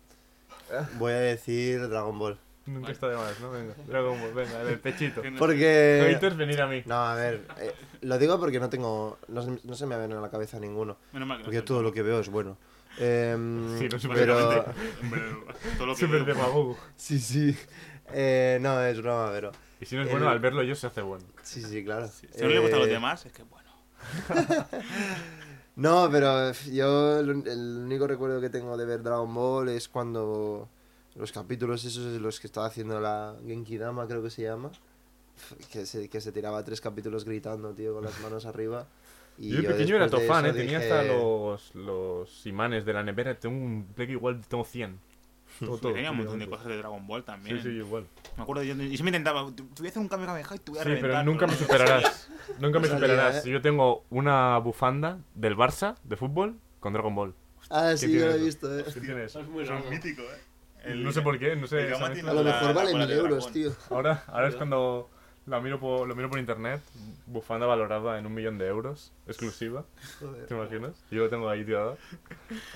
voy 0.98 1.12
a 1.14 1.20
decir 1.20 1.88
Dragon 1.90 2.18
Ball. 2.18 2.38
Nunca 2.66 2.92
está 2.92 3.10
de 3.10 3.16
más, 3.18 3.40
¿no? 3.40 3.50
Venga, 3.52 3.74
Dragon 3.88 4.20
Ball, 4.22 4.34
venga, 4.34 4.64
del 4.64 4.80
pechito. 4.80 5.22
Porque... 5.40 6.06
Haters, 6.14 6.38
venir 6.38 6.62
a 6.62 6.68
mí. 6.68 6.84
No, 6.86 6.96
a 6.96 7.16
ver, 7.16 7.46
eh, 7.60 7.74
lo 8.02 8.18
digo 8.20 8.40
porque 8.40 8.60
no 8.60 8.70
tengo, 8.70 9.18
no, 9.28 9.42
se- 9.42 9.60
no 9.64 9.74
se 9.76 9.86
me 9.88 9.98
viene 9.98 10.14
a 10.14 10.22
la 10.22 10.30
cabeza 10.30 10.60
ninguno. 10.60 10.98
Menos 11.12 11.28
mal 11.28 11.38
que 11.38 11.42
no 11.42 11.46
Porque 11.46 11.58
soy 11.58 11.66
todo 11.66 11.82
lo 11.82 11.92
que 11.92 12.04
veo 12.04 12.20
es 12.20 12.30
bueno. 12.30 12.58
Em, 13.00 13.78
Sí, 13.80 13.88
no 13.90 13.98
es 13.98 14.08
pero... 14.14 14.66
todo 15.78 15.86
lo 15.88 15.96
que 15.96 16.02
Súper 16.02 16.24
veo- 16.24 16.36
demagogo. 16.36 16.78
Sí, 16.96 17.20
sí. 17.20 17.58
Eh, 18.14 18.60
no, 18.62 18.80
es 18.86 19.02
broma, 19.02 19.32
pero... 19.32 19.52
Y 19.80 19.86
si 19.86 19.96
no 19.96 20.02
es 20.02 20.08
El- 20.08 20.12
bueno, 20.14 20.30
al 20.30 20.40
verlo 20.40 20.62
yo 20.62 20.76
se 20.76 20.86
hace 20.88 21.02
bueno. 21.02 21.26
Sí, 21.42 21.64
sí, 21.64 21.84
claro. 21.84 22.08
Si 22.08 22.28
no 22.40 22.48
le 22.48 22.60
gusta 22.60 22.76
a 22.76 22.80
los 22.80 22.88
Eh, 22.88 22.92
demás, 22.92 23.26
es 23.26 23.32
que 23.34 23.42
bueno. 23.44 23.72
No, 25.76 26.10
pero 26.12 26.50
f- 26.50 26.72
yo 26.74 27.20
el, 27.20 27.30
único 27.30 28.06
recuerdo 28.08 28.42
que 28.42 28.50
tengo 28.50 28.76
de 28.78 28.86
ver 28.86 29.02
Dragon 29.04 29.34
Ball 29.34 29.70
es 29.70 29.88
cuando 29.88 30.68
los 31.16 31.32
capítulos 31.32 31.84
esos 31.86 32.12
de 32.14 32.20
los 32.20 32.40
que 32.40 32.48
estaba 32.48 32.68
haciendo 32.68 33.00
la 33.00 33.36
Genki 33.46 33.78
Dama, 33.78 34.06
creo 34.08 34.22
que 34.22 34.30
se 34.30 34.44
llama, 34.44 34.72
que 35.72 35.86
se, 35.86 36.10
que 36.10 36.22
se 36.22 36.32
tiraba 36.32 36.64
tres 36.64 36.82
capítulos 36.82 37.24
gritando, 37.26 37.72
tío, 37.74 37.94
con 37.94 38.04
las 38.04 38.20
manos 38.22 38.46
arriba. 38.46 38.86
Y 39.38 39.50
yo 39.50 39.62
de 39.62 39.68
pequeño 39.70 39.96
era 39.96 40.06
fan, 40.28 40.46
¿eh? 40.46 40.50
eso 40.50 40.58
Tenía 40.58 40.80
dije- 40.80 40.92
hasta 40.92 41.14
los, 41.14 41.74
los 41.76 42.46
imanes 42.46 42.86
de 42.86 42.94
la 42.94 43.04
nevera. 43.04 43.40
Tengo 43.40 43.56
un 43.64 43.86
play 43.96 44.08
que 44.08 44.14
igual 44.14 44.42
tengo 44.48 44.66
100. 44.66 45.00
Todo, 45.66 45.78
todo. 45.78 45.94
tenía 45.94 46.12
un 46.12 46.18
montón 46.18 46.40
de 46.40 46.50
cosas 46.50 46.68
de 46.68 46.78
Dragon 46.78 47.06
Ball 47.08 47.24
también. 47.24 47.58
Sí, 47.58 47.64
sí, 47.64 47.70
igual. 47.70 48.06
Me 48.38 48.44
acuerdo, 48.44 48.64
yo, 48.64 48.74
yo 48.74 48.82
siempre 48.82 49.08
intentaba, 49.10 49.46
te 49.56 49.62
voy 49.64 49.88
a 49.88 49.90
hacer 49.90 50.02
un 50.02 50.08
cambio 50.08 50.28
Kamehameha 50.28 50.56
y 50.56 50.60
te 50.60 50.72
voy 50.72 50.80
a 50.80 50.84
Sí, 50.84 50.90
reventar. 50.90 51.12
pero 51.12 51.24
nunca 51.32 51.48
me 51.48 51.56
superarás. 51.56 52.30
nunca 52.60 52.80
me 52.80 52.88
superarás. 52.88 53.44
Yo 53.46 53.62
tengo 53.62 54.04
una 54.10 54.58
bufanda 54.58 55.20
del 55.36 55.56
Barça 55.56 55.96
de 56.04 56.16
fútbol 56.18 56.58
con 56.80 56.94
Dragon 56.94 57.14
Ball. 57.16 57.34
Ah, 57.70 57.90
¿Qué 57.92 57.98
sí, 57.98 58.12
yo 58.12 58.26
lo 58.26 58.32
he 58.34 58.40
visto, 58.40 58.80
eh. 58.80 58.84
¿Qué 58.94 59.00
tiene 59.00 59.24
eso? 59.26 59.40
Es 59.40 59.48
muy 59.48 59.64
mítico, 59.90 60.22
¿eh? 60.24 60.42
El- 60.84 61.04
No 61.04 61.12
sé 61.12 61.22
por 61.22 61.38
qué, 61.38 61.56
no 61.56 61.68
sé. 61.68 61.94
A 61.94 62.34
lo 62.34 62.44
mejor 62.44 62.74
vale 62.74 62.94
mil 62.96 63.12
euros, 63.12 63.52
tío. 63.52 63.72
Ahora, 63.92 64.24
ahora 64.28 64.48
es 64.48 64.56
cuando 64.56 65.10
la 65.52 65.60
miro 65.60 65.80
por, 65.80 66.08
lo 66.08 66.16
miro 66.16 66.30
por 66.30 66.40
internet, 66.40 66.82
bufanda 67.28 67.66
valorada 67.68 68.18
en 68.18 68.26
un 68.26 68.34
millón 68.34 68.58
de 68.58 68.68
euros, 68.68 69.12
exclusiva, 69.28 69.84
¿te 70.48 70.54
imaginas? 70.56 70.94
Yo 71.12 71.24
lo 71.24 71.30
tengo 71.30 71.50
ahí 71.50 71.66
tirada. 71.66 71.96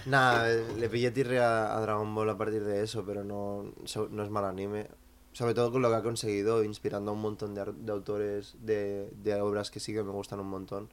Nada, 0.06 0.47
le 0.49 0.89
pillé 0.89 1.10
tirria 1.11 1.73
a 1.76 1.80
Dragon 1.80 2.14
Ball 2.14 2.30
a 2.30 2.38
partir 2.38 2.64
de 2.65 2.84
eso, 2.84 3.06
pero 3.06 3.23
no, 3.23 3.72
no 4.11 4.23
es 4.23 4.30
mal 4.30 4.45
anime. 4.45 4.88
Sobre 5.31 5.53
todo 5.53 5.72
con 5.72 5.81
lo 5.81 5.89
que 5.89 5.95
ha 5.95 6.03
conseguido, 6.03 6.64
inspirando 6.64 7.11
a 7.11 7.14
un 7.14 7.22
montón 7.22 7.56
de, 7.56 7.65
de 7.65 7.91
autores 7.91 8.56
de, 8.60 9.10
de 9.23 9.35
obras 9.41 9.72
que 9.72 9.80
sí 9.80 9.93
que 9.93 10.03
me 10.03 10.11
gustan 10.11 10.39
un 10.41 10.47
montón. 10.49 10.89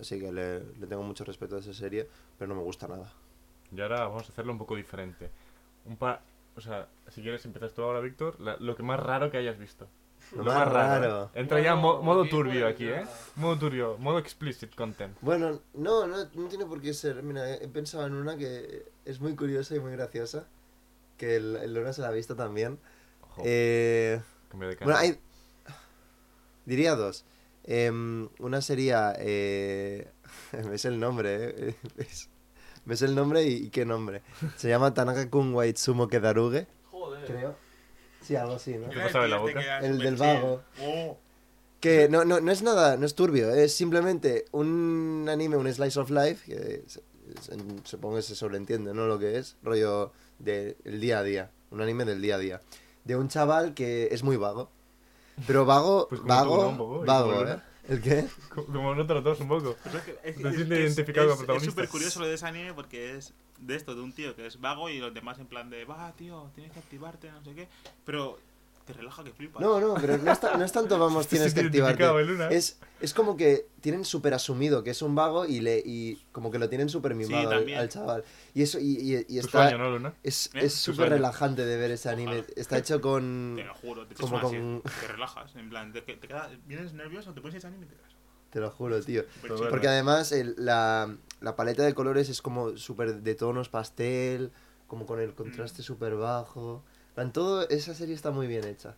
Así 0.00 0.18
que 0.20 0.32
le, 0.32 0.60
le 0.78 0.86
tengo 0.88 1.02
mucho 1.02 1.24
respeto 1.24 1.56
a 1.56 1.60
esa 1.60 1.72
serie, 1.74 2.08
pero 2.38 2.48
no 2.48 2.56
me 2.56 2.62
gusta 2.62 2.86
nada. 2.88 3.12
Y 3.74 3.80
ahora 3.80 4.06
vamos 4.08 4.28
a 4.28 4.32
hacerlo 4.32 4.52
un 4.52 4.58
poco 4.58 4.74
diferente. 4.76 5.30
Un 5.86 5.96
pa 5.96 6.20
o 6.56 6.60
sea, 6.60 6.86
si 7.08 7.20
quieres 7.22 7.44
empiezas 7.46 7.72
tú 7.72 7.82
ahora, 7.82 7.98
Víctor, 8.00 8.40
la- 8.40 8.56
lo 8.58 8.76
que 8.76 8.82
más 8.84 9.00
raro 9.00 9.30
que 9.30 9.38
hayas 9.38 9.58
visto. 9.58 9.88
Lo 10.32 10.38
Lo 10.38 10.44
más 10.44 10.54
más 10.64 10.72
raro. 10.72 11.00
raro. 11.02 11.30
Entra 11.34 11.60
ya 11.60 11.74
mo- 11.76 12.02
modo 12.02 12.24
turbio 12.28 12.66
aquí. 12.66 12.86
¿eh? 12.88 13.04
Modo 13.36 13.58
turbio, 13.58 13.96
modo 13.98 14.18
explicit 14.18 14.74
content. 14.74 15.16
Bueno, 15.20 15.60
no, 15.74 16.06
no, 16.06 16.16
no 16.34 16.48
tiene 16.48 16.66
por 16.66 16.80
qué 16.80 16.92
ser. 16.94 17.22
Mira, 17.22 17.54
he 17.54 17.68
pensado 17.68 18.06
en 18.06 18.14
una 18.14 18.36
que 18.36 18.86
es 19.04 19.20
muy 19.20 19.36
curiosa 19.36 19.74
y 19.76 19.80
muy 19.80 19.92
graciosa. 19.92 20.46
Que 21.18 21.36
el, 21.36 21.56
el 21.56 21.72
Lona 21.74 21.92
se 21.92 22.02
la 22.02 22.08
ha 22.08 22.12
visto 22.12 22.34
también. 22.34 22.78
Ojo, 23.22 23.42
Eh, 23.44 24.20
cambio 24.48 24.68
de 24.70 24.76
bueno, 24.76 24.96
hay. 24.98 25.18
Diría 26.66 26.94
dos. 26.96 27.24
Em, 27.64 28.28
una 28.38 28.60
sería. 28.60 29.14
Eh, 29.18 30.08
me 30.68 30.78
sé 30.78 30.88
el 30.88 30.98
nombre, 31.00 31.68
¿eh? 31.70 31.74
Es- 31.98 32.28
me 32.84 32.96
sé 32.96 33.06
el 33.06 33.14
nombre 33.14 33.42
y, 33.44 33.54
y 33.66 33.70
qué 33.70 33.86
nombre. 33.86 34.20
Se 34.56 34.68
llama 34.68 34.92
Tanaka 34.92 35.30
Kun 35.30 35.54
Waitsumo 35.54 36.06
Kedaruge. 36.08 36.66
Joder. 36.90 37.24
Creo. 37.24 37.56
Sí, 38.26 38.36
algo 38.36 38.54
así, 38.54 38.74
¿no? 38.74 38.88
¿Qué 38.90 38.98
pasaba 39.00 39.24
en 39.26 39.30
la 39.30 39.38
boca? 39.38 39.78
El 39.80 39.98
del 39.98 40.16
vago. 40.16 40.62
Oh, 40.80 41.18
Que 41.80 42.08
no, 42.08 42.24
no, 42.24 42.40
no 42.40 42.50
es 42.50 42.62
nada, 42.62 42.96
no 42.96 43.04
es 43.04 43.14
turbio, 43.14 43.50
es 43.54 43.74
simplemente 43.74 44.46
un 44.52 45.26
anime, 45.30 45.56
un 45.58 45.70
slice 45.72 46.00
of 46.00 46.10
life, 46.10 46.44
que 46.46 46.82
se- 46.86 47.02
se- 47.42 47.56
supongo 47.84 48.16
que 48.16 48.22
se 48.22 48.34
sobreentiende, 48.34 48.94
¿no? 48.94 49.06
Lo 49.06 49.18
que 49.18 49.36
es, 49.38 49.56
rollo 49.62 50.10
del 50.38 50.74
día 51.00 51.18
a 51.18 51.22
día, 51.22 51.50
un 51.70 51.82
anime 51.82 52.04
del 52.06 52.22
día 52.22 52.36
a 52.36 52.38
día. 52.38 52.60
De 53.04 53.16
un 53.16 53.28
chaval 53.28 53.74
que 53.74 54.08
es 54.12 54.22
muy 54.22 54.36
vago. 54.38 54.70
Pero 55.46 55.66
vago, 55.66 56.06
Pues 56.08 56.22
vago, 56.22 57.02
vago, 57.04 57.32
Luna. 57.32 57.52
¿eh? 57.86 57.92
¿El 57.92 58.00
qué? 58.00 58.24
Co- 58.54 58.64
Como 58.64 58.94
nosotros 58.94 59.22
dos 59.24 59.40
un 59.40 59.48
poco. 59.48 59.76
Pues 59.82 59.94
es 59.96 60.02
que- 60.02 60.18
es- 60.24 60.38
identificado 60.40 61.26
es- 61.26 61.36
con 61.36 61.38
protagonistas. 61.44 61.62
Es 61.68 61.74
súper 61.74 61.88
curioso 61.90 62.20
lo 62.20 62.26
de 62.28 62.34
ese 62.34 62.46
anime 62.46 62.72
porque 62.72 63.16
es 63.18 63.34
de 63.66 63.76
esto, 63.76 63.94
de 63.94 64.02
un 64.02 64.12
tío 64.12 64.34
que 64.36 64.46
es 64.46 64.60
vago 64.60 64.88
y 64.90 64.98
los 64.98 65.12
demás 65.14 65.38
en 65.38 65.46
plan 65.46 65.70
de, 65.70 65.84
va, 65.84 66.12
tío, 66.12 66.50
tienes 66.54 66.72
que 66.72 66.78
activarte, 66.80 67.30
no 67.30 67.42
sé 67.44 67.54
qué. 67.54 67.68
Pero 68.04 68.38
te 68.86 68.92
relaja 68.92 69.24
que 69.24 69.32
flipas. 69.32 69.62
No, 69.62 69.80
no, 69.80 69.94
pero 69.94 70.18
no 70.18 70.30
es, 70.30 70.38
no 70.42 70.62
es 70.64 70.72
tanto 70.72 70.98
vamos, 70.98 71.26
tienes 71.28 71.54
que 71.54 71.60
activarte. 71.60 72.04
Es, 72.54 72.78
es 73.00 73.14
como 73.14 73.34
que 73.36 73.66
tienen 73.80 74.04
súper 74.04 74.34
asumido 74.34 74.84
que 74.84 74.90
es 74.90 75.00
un 75.00 75.14
vago 75.14 75.46
y 75.46 75.60
le 75.60 75.78
y 75.84 76.22
como 76.32 76.50
que 76.50 76.58
lo 76.58 76.68
tienen 76.68 76.90
súper 76.90 77.14
mimado 77.14 77.48
al, 77.50 77.56
también. 77.58 77.78
al 77.78 77.88
chaval. 77.88 78.24
Y 78.52 78.60
eso, 78.62 78.78
y, 78.78 78.98
y, 79.00 79.16
y 79.16 79.24
Tu 79.40 79.46
está... 79.46 79.68
sueño, 79.70 79.78
¿no, 79.78 79.90
Luna? 79.90 80.12
Es 80.22 80.50
¿Eh? 80.54 80.66
es 80.66 80.74
Tu 80.84 80.92
súper 80.92 81.08
relajante 81.08 81.64
de 81.64 81.76
ver 81.78 81.92
ese 81.92 82.10
anime. 82.10 82.40
Ojalá. 82.40 82.46
Está 82.56 82.76
hecho 82.78 83.00
con... 83.00 83.54
Te 83.56 83.64
lo 83.64 83.74
juro, 83.74 84.06
te, 84.06 84.14
Como 84.16 84.38
con- 84.40 84.82
te 84.82 85.06
relajas. 85.08 85.56
En 85.56 85.70
plan, 85.70 85.90
te, 85.92 86.02
te 86.02 86.18
quedas, 86.28 86.50
vienes 86.66 86.92
nervioso, 86.92 87.32
te 87.32 87.40
pones 87.40 87.56
ese 87.56 87.66
anime 87.66 87.86
y 87.86 87.88
te 87.88 87.94
quedas. 87.94 88.10
Te 88.50 88.60
lo 88.60 88.70
juro, 88.70 89.00
tío. 89.02 89.22
chill. 89.42 89.68
Porque 89.70 89.88
además 89.88 90.30
el- 90.30 90.54
la, 90.58 91.16
la 91.44 91.56
paleta 91.56 91.84
de 91.84 91.94
colores 91.94 92.28
es 92.28 92.42
como 92.42 92.76
súper 92.76 93.22
de 93.22 93.34
tonos 93.34 93.68
pastel, 93.68 94.50
como 94.88 95.06
con 95.06 95.20
el 95.20 95.34
contraste 95.34 95.82
súper 95.82 96.16
bajo. 96.16 96.82
En 97.16 97.32
todo, 97.32 97.68
esa 97.68 97.94
serie 97.94 98.14
está 98.14 98.30
muy 98.32 98.46
bien 98.46 98.64
hecha 98.64 98.96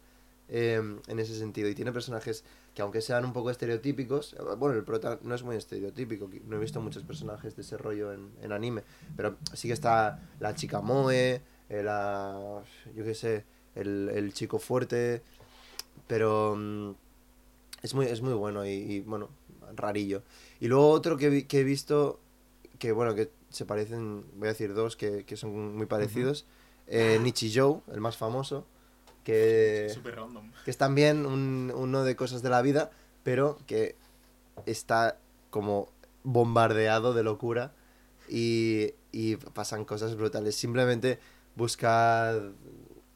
eh, 0.49 0.81
en 1.07 1.19
ese 1.19 1.37
sentido. 1.37 1.69
Y 1.69 1.75
tiene 1.75 1.93
personajes 1.93 2.45
que 2.75 2.83
aunque 2.83 3.01
sean 3.01 3.25
un 3.25 3.33
poco 3.33 3.51
estereotípicos, 3.51 4.35
eh, 4.35 4.39
bueno, 4.59 4.77
el 4.77 4.85
prota 4.85 5.19
no 5.23 5.35
es 5.35 5.43
muy 5.43 5.57
estereotípico, 5.57 6.31
no 6.47 6.57
he 6.57 6.61
visto 6.61 6.81
muchos 6.81 7.03
personajes 7.03 7.57
de 7.57 7.63
ese 7.63 7.77
rollo 7.77 8.13
en, 8.13 8.31
en 8.43 8.53
anime, 8.53 8.83
pero 9.17 9.37
sí 9.55 9.69
que 9.69 9.75
está 9.75 10.21
la 10.41 10.55
chica 10.55 10.81
Moe, 10.81 11.43
eh, 11.69 11.83
la, 11.83 12.63
yo 12.95 13.05
qué 13.05 13.15
sé, 13.15 13.45
el, 13.75 14.09
el 14.15 14.33
chico 14.33 14.59
fuerte, 14.59 15.23
pero 16.07 16.55
mm, 16.57 16.91
es, 17.83 17.95
muy, 17.95 18.07
es 18.07 18.23
muy 18.23 18.35
bueno 18.35 18.65
y, 18.67 18.71
y, 18.71 19.01
bueno, 19.01 19.29
rarillo. 19.75 20.23
Y 20.61 20.69
luego 20.69 20.89
otro 20.91 21.17
que, 21.17 21.29
vi- 21.29 21.45
que 21.45 21.61
he 21.61 21.65
visto, 21.65 22.21
que 22.79 22.93
bueno, 22.93 23.15
que 23.15 23.31
se 23.51 23.65
parecen, 23.65 24.25
voy 24.37 24.49
a 24.49 24.53
decir 24.53 24.75
dos, 24.75 24.97
que, 24.97 25.25
que 25.25 25.37
son 25.37 25.77
muy 25.77 25.87
parecidos, 25.87 26.47
eh, 26.87 27.19
Nichijou, 27.23 27.83
el 27.93 28.01
más 28.01 28.17
famoso, 28.17 28.67
que 29.25 29.89
random. 30.05 30.51
que 30.65 30.71
es 30.71 30.77
también 30.79 31.27
un, 31.27 31.73
uno 31.75 32.05
de 32.05 32.17
cosas 32.17 32.43
de 32.43 32.51
la 32.51 32.63
vida, 32.63 32.91
pero 33.23 33.59
que 33.67 33.97
está 34.67 35.19
como 35.51 35.89
bombardeado 36.25 37.13
de 37.15 37.23
locura 37.23 37.73
y, 38.29 38.93
y 39.13 39.37
pasan 39.37 39.85
cosas 39.85 40.17
brutales. 40.17 40.55
Simplemente 40.57 41.19
buscad 41.55 42.37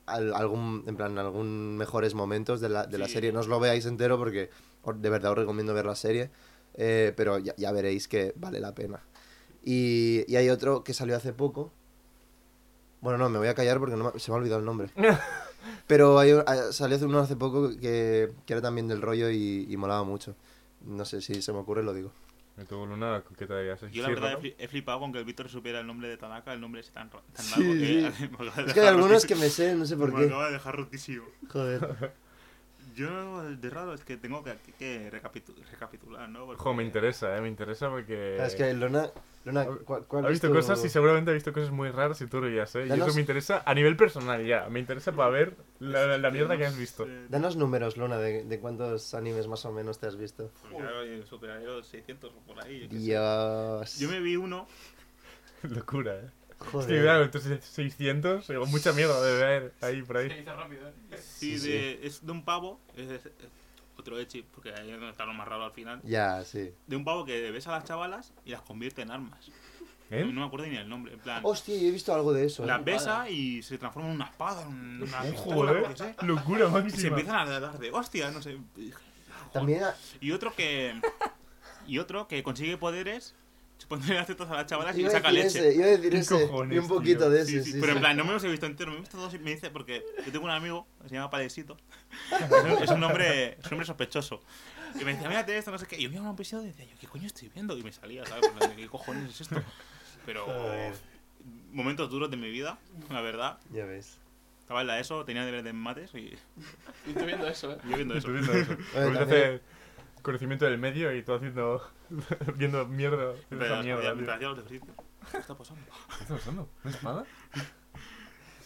al- 0.06 0.34
algún, 0.34 0.84
en 0.86 0.96
plan, 0.96 1.18
algún 1.18 1.76
mejores 1.76 2.14
momentos 2.14 2.60
de 2.60 2.68
la, 2.68 2.86
de 2.86 2.98
la 2.98 3.08
serie. 3.08 3.32
No 3.32 3.40
os 3.40 3.48
lo 3.48 3.60
veáis 3.60 3.86
entero 3.86 4.16
porque 4.18 4.50
de 4.94 5.10
verdad 5.10 5.32
os 5.32 5.38
recomiendo 5.38 5.74
ver 5.74 5.86
la 5.86 5.94
serie, 5.96 6.30
eh, 6.74 7.12
pero 7.16 7.38
ya, 7.38 7.54
ya 7.56 7.70
veréis 7.72 8.08
que 8.08 8.32
vale 8.36 8.60
la 8.60 8.74
pena. 8.74 9.00
Y, 9.64 10.24
y 10.26 10.36
hay 10.36 10.48
otro 10.48 10.82
que 10.84 10.94
salió 10.94 11.16
hace 11.16 11.32
poco. 11.32 11.72
Bueno, 13.00 13.18
no, 13.18 13.28
me 13.30 13.38
voy 13.38 13.48
a 13.48 13.54
callar 13.54 13.78
porque 13.78 13.96
no 13.96 14.12
me- 14.12 14.18
se 14.20 14.30
me 14.30 14.36
ha 14.36 14.38
olvidado 14.40 14.60
el 14.60 14.66
nombre. 14.66 14.90
Pero 15.86 16.18
hay, 16.18 16.32
un- 16.32 16.44
ah, 16.46 16.72
salió 16.72 16.96
hace 16.96 17.04
uno 17.06 17.18
hace 17.18 17.36
poco 17.36 17.70
que, 17.78 18.30
que 18.46 18.52
era 18.52 18.62
también 18.62 18.88
del 18.88 19.02
rollo 19.02 19.30
y, 19.30 19.66
y 19.68 19.76
molaba 19.76 20.04
mucho. 20.04 20.34
No 20.86 21.04
sé 21.04 21.20
si 21.20 21.42
se 21.42 21.52
me 21.52 21.58
ocurre, 21.58 21.82
lo 21.82 21.92
digo. 21.94 22.10
Me 22.56 22.64
tuvo 22.64 22.84
Luna, 22.86 23.22
¿qué 23.38 23.46
te 23.46 23.56
dirías? 23.56 23.80
Yo 23.80 24.02
la 24.02 24.08
Sí, 24.08 24.14
verdad 24.14 24.38
he 24.58 24.68
flipado 24.68 25.00
con 25.00 25.12
que 25.12 25.18
el 25.18 25.24
Víctor 25.24 25.48
supiera 25.48 25.80
el 25.80 25.86
nombre 25.86 26.08
de 26.08 26.16
Tanaka, 26.18 26.52
el 26.52 26.60
nombre 26.60 26.80
es 26.82 26.90
tan, 26.90 27.08
tan 27.08 27.22
Sí, 27.34 27.50
largo 27.52 27.72
que 27.72 28.12
sí. 28.12 28.30
me 28.38 28.44
de 28.62 28.68
Es 28.68 28.74
que 28.74 28.80
hay 28.80 28.86
algunos 28.88 29.24
que 29.24 29.34
me 29.34 29.48
sé, 29.48 29.74
no 29.74 29.86
sé 29.86 29.96
por 29.96 30.12
Me 30.12 30.20
qué. 30.20 30.26
acaba 30.26 30.46
de 30.46 30.52
dejar 30.52 30.76
rotísimo. 30.76 31.24
Joder. 31.50 32.12
Yo, 32.94 33.44
de 33.44 33.70
raro, 33.70 33.94
es 33.94 34.04
que 34.04 34.16
tengo 34.16 34.42
que, 34.44 34.56
que 34.78 35.10
recapitu- 35.10 35.54
recapitular, 35.70 36.28
¿no? 36.28 36.46
Porque- 36.46 36.74
me 36.74 36.82
interesa, 36.84 37.34
¿eh? 37.36 37.40
Me 37.40 37.48
interesa 37.48 37.88
porque... 37.88 38.32
Claro, 38.36 38.48
es 38.50 38.54
que 38.56 38.74
Lona, 38.74 39.10
Lona 39.44 39.62
Ha- 39.62 39.66
¿cuál, 39.84 40.04
cuál 40.06 40.24
Ha 40.24 40.28
es 40.28 40.32
visto 40.32 40.48
tu- 40.48 40.54
cosas 40.54 40.84
y 40.84 40.88
seguramente 40.90 41.30
ha 41.30 41.34
visto 41.34 41.52
cosas 41.52 41.70
muy 41.70 41.90
raras 41.90 42.20
y 42.20 42.26
turbias, 42.26 42.74
¿eh? 42.76 42.84
Y 42.84 42.88
Danos- 42.88 43.06
eso 43.08 43.14
me 43.14 43.20
interesa 43.22 43.62
a 43.64 43.74
nivel 43.74 43.96
personal 43.96 44.44
ya. 44.46 44.68
Me 44.68 44.80
interesa 44.80 45.12
para 45.12 45.30
ver 45.30 45.56
la, 45.78 46.18
la 46.18 46.30
mierda 46.30 46.58
que 46.58 46.66
has 46.66 46.76
visto. 46.76 47.06
Eh, 47.06 47.26
Danos 47.30 47.56
números, 47.56 47.96
Lona, 47.96 48.18
de, 48.18 48.44
de 48.44 48.58
cuántos 48.60 49.14
animes 49.14 49.46
más 49.48 49.64
o 49.64 49.72
menos 49.72 49.98
te 49.98 50.06
has 50.06 50.16
visto. 50.16 50.50
pues 50.70 50.84
eh, 51.06 51.22
superaré 51.28 51.64
los 51.64 51.86
600 51.86 52.32
o 52.32 52.40
por 52.40 52.62
ahí. 52.62 52.86
Dios. 52.88 53.98
Yo 53.98 54.08
me 54.10 54.20
vi 54.20 54.36
uno, 54.36 54.66
Locura, 55.62 56.16
¿eh? 56.16 56.30
Joder. 56.72 57.00
claro, 57.02 57.24
entonces 57.24 57.64
600, 57.64 58.46
digo, 58.48 58.66
mucha 58.66 58.92
mierda 58.92 59.22
debe 59.22 59.42
haber 59.42 59.72
ahí 59.80 60.02
por 60.02 60.16
Se 60.18 60.22
ahí. 60.24 60.28
dice 60.40 60.52
rápido, 60.52 60.86
¿eh? 60.88 60.92
sí, 61.18 61.58
Sí, 61.58 61.68
de, 61.70 62.06
es 62.06 62.26
de 62.26 62.32
un 62.32 62.44
pavo, 62.44 62.78
es, 62.94 63.08
es- 63.10 63.24
es 63.26 63.32
otro 63.96 64.18
echi, 64.18 64.42
porque 64.42 64.70
ahí 64.72 64.88
es 64.90 64.96
donde 64.96 65.10
está 65.10 65.24
lo 65.26 65.34
más 65.34 65.46
raro 65.46 65.64
al 65.64 65.72
final. 65.72 66.00
Ya, 66.04 66.44
sí. 66.44 66.72
De 66.86 66.96
un 66.96 67.04
pavo 67.04 67.24
que 67.24 67.50
besa 67.50 67.70
a 67.70 67.78
las 67.78 67.84
chavalas 67.84 68.32
y 68.44 68.50
las 68.50 68.62
convierte 68.62 69.02
en 69.02 69.10
armas. 69.10 69.50
¿Eh? 70.10 70.24
No 70.24 70.40
me 70.40 70.46
acuerdo 70.46 70.66
ni 70.66 70.76
el 70.76 70.88
nombre, 70.88 71.12
en 71.14 71.20
plan. 71.20 71.40
Hostia, 71.44 71.76
yo 71.76 71.86
he 71.86 71.90
visto 71.92 72.12
algo 72.12 72.32
de 72.32 72.44
eso. 72.46 72.64
¿eh? 72.64 72.66
Las 72.66 72.84
besa 72.84 73.30
y 73.30 73.62
se 73.62 73.78
transforma 73.78 74.08
en 74.08 74.16
una 74.16 74.24
espada, 74.24 74.62
en 74.62 75.02
una 75.02 75.22
pistola, 75.22 75.54
Joder, 75.54 75.82
lo 75.82 75.88
que 75.88 75.96
sea. 75.96 76.16
locura 76.22 76.64
Y 76.64 76.68
se 76.68 76.70
máxima. 76.72 77.08
empiezan 77.08 77.36
a 77.48 77.60
dar 77.60 77.78
de 77.78 77.90
hostia, 77.92 78.30
no 78.32 78.42
sé. 78.42 78.58
También 79.52 79.82
Y 80.20 80.32
otro 80.32 80.54
que. 80.54 81.00
Y 81.86 81.98
otro 81.98 82.26
que 82.28 82.42
consigue 82.42 82.76
poderes, 82.76 83.34
pone 83.86 84.06
las 84.14 84.26
tetas 84.26 84.50
a 84.50 84.54
las 84.54 84.66
chavalas 84.66 84.96
y 84.98 85.08
saca 85.08 85.30
leche. 85.32 85.46
ese, 85.68 85.74
iba 85.74 85.84
a 85.86 85.88
decir 85.88 86.10
¿Qué 86.10 86.18
ese. 86.18 86.34
cojones, 86.48 86.76
y 86.76 86.78
un 86.78 86.88
poquito 86.88 87.20
tío? 87.20 87.30
de 87.30 87.44
Sí, 87.46 87.56
ese, 87.56 87.64
sí, 87.64 87.72
sí, 87.72 87.78
pero 87.80 87.92
en 87.92 87.98
sí. 87.98 88.00
plan, 88.00 88.16
no 88.16 88.24
me 88.24 88.32
los 88.34 88.44
he 88.44 88.48
visto 88.48 88.66
enteros, 88.66 88.92
me 88.92 88.98
he 88.98 89.00
visto 89.00 89.16
dos 89.18 89.34
y 89.34 89.38
me 89.38 89.50
dice 89.50 89.70
porque 89.70 90.04
yo 90.24 90.32
tengo 90.32 90.44
un 90.44 90.50
amigo 90.50 90.86
se 91.08 91.14
llama 91.14 91.30
Padecito. 91.30 91.76
Es 92.30 92.50
un, 92.64 92.82
es 92.84 92.90
un 92.90 93.00
nombre, 93.00 93.52
es 93.58 93.64
un 93.64 93.70
nombre 93.70 93.86
sospechoso. 93.86 94.42
Y 95.00 95.04
me 95.04 95.12
decía, 95.12 95.28
mírate 95.28 95.56
esto, 95.56 95.70
no 95.70 95.78
sé 95.78 95.86
qué. 95.86 95.96
Y 95.98 96.02
yo 96.02 96.08
veía 96.10 96.22
un 96.22 96.34
episodio 96.34 96.64
y 96.64 96.68
decía, 96.68 96.84
yo, 96.86 96.96
¿qué 97.00 97.06
coño 97.06 97.26
estoy 97.26 97.48
viendo? 97.48 97.76
Y 97.78 97.82
me 97.82 97.92
salía, 97.92 98.24
¿sabes? 98.26 98.50
¿Qué 98.76 98.86
cojones 98.88 99.30
es 99.30 99.40
esto? 99.42 99.62
Pero. 100.26 100.44
Joder. 100.44 100.94
Momentos 101.72 102.10
duros 102.10 102.30
de 102.30 102.36
mi 102.36 102.50
vida, 102.50 102.78
la 103.10 103.20
verdad. 103.20 103.58
Ya 103.72 103.84
ves. 103.86 104.18
Estaba 104.60 104.80
en 104.82 104.86
la 104.88 104.98
ESO, 105.00 105.24
tenía 105.24 105.44
deberes 105.44 105.64
de 105.64 105.72
mates 105.72 106.12
y 106.14 106.18
Y 106.18 106.36
estoy 107.08 107.26
viendo 107.26 107.46
eso, 107.48 107.72
¿eh? 107.72 107.78
yo 107.88 107.96
viendo 107.96 108.14
eso. 108.14 108.28
Estoy 108.36 108.52
viendo 108.52 108.52
eso. 108.52 109.20
Hace 109.22 109.60
conocimiento 110.22 110.64
del 110.64 110.78
medio 110.78 111.14
y 111.14 111.22
todo 111.22 111.36
haciendo. 111.36 111.82
viendo 112.56 112.86
mierda. 112.86 113.32
Esa 113.32 113.46
Mientras 113.50 113.84
mierda, 113.84 114.14
mientras 114.14 114.36
hacía 114.36 114.48
los 114.48 114.58
ejercicios. 114.58 114.96
¿Qué 115.30 115.38
está 115.38 115.54
pasando? 115.56 115.82
¿Qué 116.16 116.22
está 116.22 116.34
pasando? 116.36 116.68
¿Una 116.84 116.92
espada? 116.94 117.24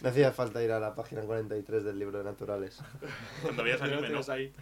Me 0.01 0.09
hacía 0.09 0.31
falta 0.31 0.61
ir 0.63 0.71
a 0.71 0.79
la 0.79 0.93
página 0.95 1.21
43 1.21 1.83
del 1.83 1.97
libro 1.99 2.17
de 2.19 2.23
naturales. 2.23 2.81
Cuando 3.41 3.63
veías 3.63 3.79
Pero 3.81 3.93
lo 3.93 4.05
anime, 4.05 4.21
¿no? 4.25 4.33
ahí. 4.33 4.53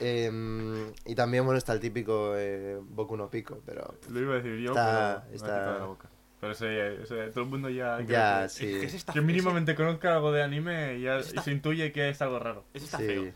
Em, 0.00 0.92
y 1.06 1.14
también, 1.16 1.44
bueno, 1.44 1.58
está 1.58 1.72
el 1.72 1.80
típico 1.80 2.34
eh, 2.36 2.78
Boku 2.80 3.16
no 3.16 3.28
Pico, 3.28 3.60
pero 3.66 3.94
Lo 4.10 4.20
iba 4.20 4.34
a 4.34 4.36
decir 4.36 4.56
yo, 4.60 4.70
Está- 4.70 5.24
pero 5.24 5.30
me 5.30 5.36
está- 5.36 5.72
de 5.72 5.78
la 5.80 5.84
boca. 5.86 6.08
Pero 6.40 6.52
ese, 6.52 7.02
ese- 7.02 7.30
todo 7.30 7.42
el 7.44 7.50
mundo 7.50 7.68
ya... 7.68 8.00
ya, 8.02 8.42
que- 8.44 8.48
sí. 8.48 8.74
Es 8.76 9.04
que 9.04 9.20
mínimamente 9.20 9.74
conozca 9.74 10.14
algo 10.14 10.30
de 10.30 10.44
anime 10.44 10.98
y 10.98 11.02
ya 11.02 11.18
y 11.18 11.24
se 11.24 11.50
intuye 11.50 11.90
que 11.90 12.10
es 12.10 12.22
algo 12.22 12.38
raro. 12.38 12.64
Ese 12.74 12.84
está 12.84 12.98
Sí. 12.98 13.06
feo. 13.06 13.32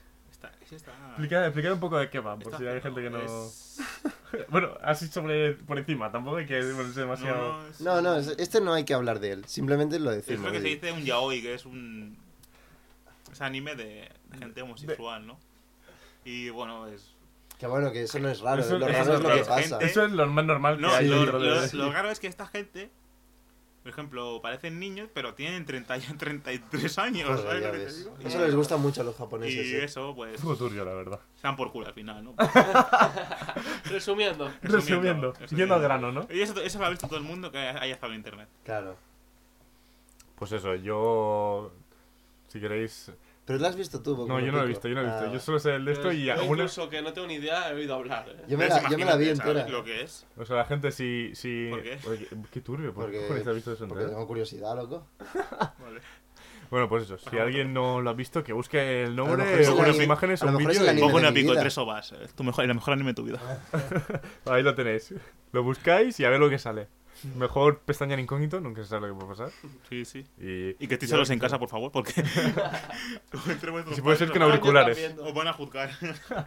Ese 0.73 0.77
está... 0.77 0.93
Explica, 1.09 1.44
explica 1.44 1.73
un 1.74 1.81
poco 1.81 1.99
de 1.99 2.09
qué 2.09 2.19
va, 2.20 2.35
por 2.36 2.47
está 2.55 2.59
si 2.59 2.66
hay 2.66 2.81
gente 2.81 3.03
que 3.03 3.11
no... 3.11 3.19
Es- 3.20 3.78
Bueno, 4.49 4.70
así 4.82 5.09
sobre 5.09 5.53
por 5.53 5.78
encima, 5.78 6.11
tampoco 6.11 6.36
hay 6.39 6.47
que 6.47 6.59
ponerse 6.62 7.01
demasiado... 7.01 7.59
No, 7.62 7.66
es- 7.69 7.81
No, 7.82 8.01
no, 8.01 8.16
es- 8.16 8.35
este 8.39 8.62
no 8.62 8.73
hay 8.73 8.85
que 8.85 8.94
hablar 8.94 9.20
de 9.20 9.32
él, 9.32 9.44
simplemente 9.44 9.99
lo 9.99 10.11
Es 10.12 10.24
decimos. 10.24 10.47
lo 10.47 10.53
que 10.53 10.61
se 10.62 10.69
dice 10.69 10.93
un 10.93 11.05
yaoi, 11.05 11.43
que 11.43 11.53
es 11.55 11.66
un... 11.66 12.16
Es 13.31 13.43
anime 13.43 13.74
de, 13.77 14.11
gente 14.39 14.62
homosexual, 14.62 15.27
¿no? 15.27 15.39
Y 16.24 16.49
bueno, 16.49 16.86
es... 16.86 17.12
Que 17.59 17.66
bueno, 17.66 17.93
que 17.93 18.05
eso 18.05 18.19
no 18.19 18.31
es 18.31 18.40
raro, 18.40 18.62
Eso- 18.62 18.78
lo 18.78 18.89
raro 18.89 19.12
es 19.15 19.19
es 19.19 19.23
lo 19.23 19.35
que 19.35 19.44
pasa. 19.44 19.62
Gente- 19.78 19.85
Eso 19.85 20.05
es 20.07 20.12
lo 20.12 20.27
más 20.27 20.44
normal 20.47 20.77
que 20.77 20.82
No, 20.82 20.94
hay 20.94 21.07
lo, 21.09 21.16
dentro 21.20 21.39
lo, 21.39 21.61
de... 21.61 21.73
lo 21.77 21.93
raro 21.93 22.11
es 22.11 22.19
que 22.19 22.27
esta 22.28 22.47
gente 22.47 22.90
Por 23.82 23.90
ejemplo, 23.90 24.40
parecen 24.40 24.78
niños, 24.78 25.09
pero 25.12 25.34
tienen 25.34 25.66
30, 25.66 25.96
y 25.96 26.00
33 26.18 26.98
años, 26.98 27.28
Joder, 27.28 27.44
¿sabes 27.44 27.62
ya 27.62 27.66
lo 27.66 27.72
que 27.72 27.78
te 27.78 27.84
ves. 27.84 27.98
digo? 27.98 28.16
Eso 28.24 28.40
les 28.40 28.54
gusta 28.54 28.76
mucho 28.76 29.00
a 29.00 29.04
los 29.04 29.16
japoneses. 29.16 29.66
Y 29.66 29.74
¿eh? 29.74 29.84
eso, 29.84 30.14
pues, 30.14 30.40
turbio, 30.40 30.84
la 30.84 30.94
verdad. 30.94 31.20
se 31.34 31.42
dan 31.42 31.56
por 31.56 31.72
culo 31.72 31.88
al 31.88 31.92
final, 31.94 32.22
¿no? 32.22 32.34
Resumiendo. 33.86 34.52
Resumiendo, 34.62 35.32
yendo 35.50 35.74
al 35.74 35.82
grano, 35.82 36.12
¿no? 36.12 36.28
Y 36.30 36.40
eso, 36.40 36.60
eso 36.60 36.78
lo 36.78 36.86
ha 36.86 36.90
visto 36.90 37.09
todo 37.09 37.18
el 37.18 37.24
mundo 37.24 37.50
que 37.50 37.59
haya 37.59 37.92
estado 37.94 38.12
en 38.12 38.18
internet. 38.18 38.48
Claro. 38.64 38.96
Pues 40.36 40.52
eso, 40.52 40.74
yo. 40.76 41.72
Si 42.48 42.60
queréis. 42.60 43.10
Pero 43.44 43.59
lo 43.59 43.66
has 43.66 43.74
visto 43.74 44.01
tú, 44.02 44.14
Boku 44.14 44.28
No, 44.28 44.39
yo 44.39 44.52
no 44.52 44.59
lo 44.59 44.64
he 44.64 44.69
visto, 44.69 44.86
yo 44.89 44.94
no 44.94 45.02
lo 45.02 45.09
he 45.09 45.10
visto. 45.10 45.27
Ah. 45.28 45.32
Yo 45.32 45.40
solo 45.40 45.59
sé 45.59 45.74
el 45.74 45.85
de 45.85 45.93
esto 45.93 46.12
y 46.12 46.31
algunos. 46.31 46.51
incluso 46.59 46.89
que 46.89 47.02
no 47.02 47.12
tengo 47.12 47.27
ni 47.27 47.35
idea, 47.35 47.70
he 47.70 47.74
oído 47.74 47.94
hablar. 47.97 48.28
¿eh? 48.28 48.44
Yo 48.48 48.56
me, 48.56 48.69
la, 48.69 48.89
yo 48.89 48.97
me 48.97 49.05
la 49.05 49.16
vi 49.16 49.24
imagínate, 49.31 49.36
¿sabes 49.36 49.56
entera. 49.62 49.69
lo 49.78 49.85
que 49.85 50.02
es? 50.02 50.27
O 50.36 50.44
sea, 50.44 50.56
la 50.56 50.64
gente 50.64 50.93
si. 50.93 51.32
si... 51.35 51.69
¿Por 51.70 51.82
qué? 51.82 51.98
Oye, 52.09 52.28
qué 52.52 52.60
turbio, 52.60 52.94
¿por 52.94 53.06
qué 53.10 53.19
Porque, 53.19 53.27
cojones 53.27 53.47
has 53.48 53.55
visto 53.56 53.73
eso 53.73 53.89
porque 53.89 54.02
entero? 54.02 54.10
tengo 54.16 54.27
curiosidad, 54.28 54.77
loco. 54.77 55.09
Vale. 55.81 56.01
Bueno, 56.70 56.89
pues 56.89 57.02
eso. 57.02 57.19
Si 57.19 57.36
alguien 57.36 57.74
no 57.74 58.01
lo 58.01 58.09
ha 58.10 58.14
visto, 58.14 58.43
que 58.43 58.52
busque 58.55 59.02
el 59.02 59.14
nombre, 59.14 59.44
mejor 59.44 59.60
es 59.60 59.69
el 59.69 59.74
unas 59.74 59.89
anime- 59.89 60.05
imágenes, 60.05 60.43
un 60.43 60.56
vídeo 60.56 60.89
el 60.89 60.98
y 60.98 61.01
no 61.02 61.19
mi 61.32 61.43
Pico, 61.43 61.55
tres 61.55 61.77
ovas. 61.77 62.12
Es 62.12 62.32
tu 62.32 62.44
mejor, 62.44 62.64
el 62.64 62.74
mejor 62.74 62.94
anime 62.94 63.10
de 63.10 63.14
tu 63.14 63.24
vida. 63.24 63.40
ahí 64.47 64.62
lo 64.62 64.74
tenéis. 64.74 65.14
Lo 65.52 65.62
buscáis 65.62 66.19
y 66.20 66.24
a 66.24 66.31
ver 66.31 66.40
lo 66.40 66.48
que 66.48 66.59
sale. 66.59 66.89
Mejor 67.36 67.78
pestaña 67.81 68.15
en 68.15 68.20
incógnito, 68.20 68.61
nunca 68.61 68.82
se 68.82 68.89
sabe 68.89 69.09
lo 69.09 69.15
que 69.15 69.20
puede 69.24 69.36
pasar. 69.39 69.51
Sí, 69.89 70.05
sí. 70.05 70.27
Y, 70.39 70.70
Y 70.85 70.89
que 70.89 70.94
estéis 70.94 71.11
solos 71.11 71.28
lo 71.28 71.32
en 71.35 71.39
casa, 71.40 71.59
por 71.59 71.69
favor, 71.69 71.90
porque. 71.93 72.12
Si 73.94 74.01
puede 74.03 74.16
ser 74.16 74.31
que 74.31 74.39
en 74.39 74.43
os 74.43 74.49
van- 74.49 74.51
auriculares. 74.59 75.15
Os 75.19 75.35
van 75.35 75.49
a 75.49 75.53
juzgar. 75.53 75.90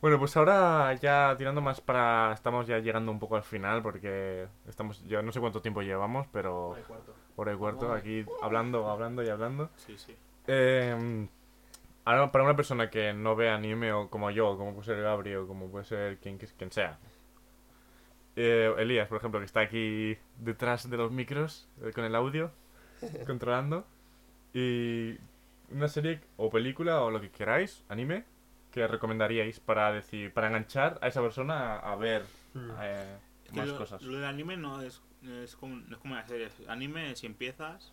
Bueno, 0.00 0.18
pues 0.18 0.36
ahora 0.36 0.92
ya 0.94 1.32
tirando 1.38 1.60
más 1.60 1.80
para. 1.80 2.32
Estamos 2.34 2.66
ya 2.66 2.80
llegando 2.80 3.12
un 3.12 3.20
poco 3.20 3.36
al 3.36 3.44
final 3.44 3.82
porque 3.82 4.48
estamos. 4.66 5.00
Ya 5.06 5.22
no 5.22 5.30
sé 5.30 5.38
cuánto 5.38 5.62
tiempo 5.62 5.80
llevamos, 5.80 6.26
pero. 6.32 6.74
Hora 7.36 7.52
y 7.52 7.56
cuarto, 7.56 7.92
aquí 7.92 8.24
hablando, 8.42 8.90
hablando 8.90 9.22
y 9.22 9.28
hablando. 9.28 9.70
Sí, 9.76 9.96
sí. 9.96 10.16
Eh, 10.48 11.28
ahora, 12.04 12.32
para 12.32 12.42
una 12.42 12.56
persona 12.56 12.90
que 12.90 13.12
no 13.12 13.36
ve 13.36 13.48
anime, 13.48 13.92
o 13.92 14.10
como 14.10 14.28
yo, 14.32 14.48
o 14.50 14.58
como 14.58 14.72
puede 14.74 14.86
ser 14.86 15.00
Gabriel, 15.02 15.38
o 15.38 15.46
como 15.46 15.68
puede 15.70 15.84
ser 15.84 16.18
quien, 16.18 16.36
quien 16.36 16.72
sea. 16.72 16.98
Eh, 18.36 18.72
Elías, 18.78 19.08
por 19.08 19.18
ejemplo, 19.18 19.40
que 19.40 19.46
está 19.46 19.60
aquí 19.60 20.16
detrás 20.38 20.88
de 20.88 20.96
los 20.96 21.10
micros, 21.12 21.68
eh, 21.82 21.90
con 21.94 22.04
el 22.04 22.14
audio, 22.14 22.50
controlando. 23.26 23.86
Y 24.54 25.16
una 25.70 25.88
serie 25.88 26.20
o 26.36 26.50
película 26.50 27.02
o 27.02 27.10
lo 27.10 27.20
que 27.20 27.30
queráis, 27.30 27.84
anime, 27.88 28.24
que 28.70 28.86
recomendaríais 28.86 29.60
para 29.60 29.92
decir, 29.92 30.32
para 30.32 30.48
enganchar 30.48 30.98
a 31.02 31.08
esa 31.08 31.20
persona 31.20 31.76
a, 31.76 31.92
a 31.92 31.96
ver 31.96 32.22
eh, 32.80 33.18
Es 33.44 33.50
que 33.50 33.56
más 33.56 33.68
lo, 33.68 33.76
cosas. 33.78 34.02
Lo 34.02 34.14
del 34.14 34.24
anime 34.24 34.56
no 34.56 34.80
es, 34.82 35.02
es, 35.44 35.56
como, 35.56 35.76
no 35.76 35.94
es 35.96 35.98
como 35.98 36.14
una 36.14 36.26
serie. 36.26 36.48
Anime, 36.68 37.14
si 37.16 37.26
empiezas. 37.26 37.92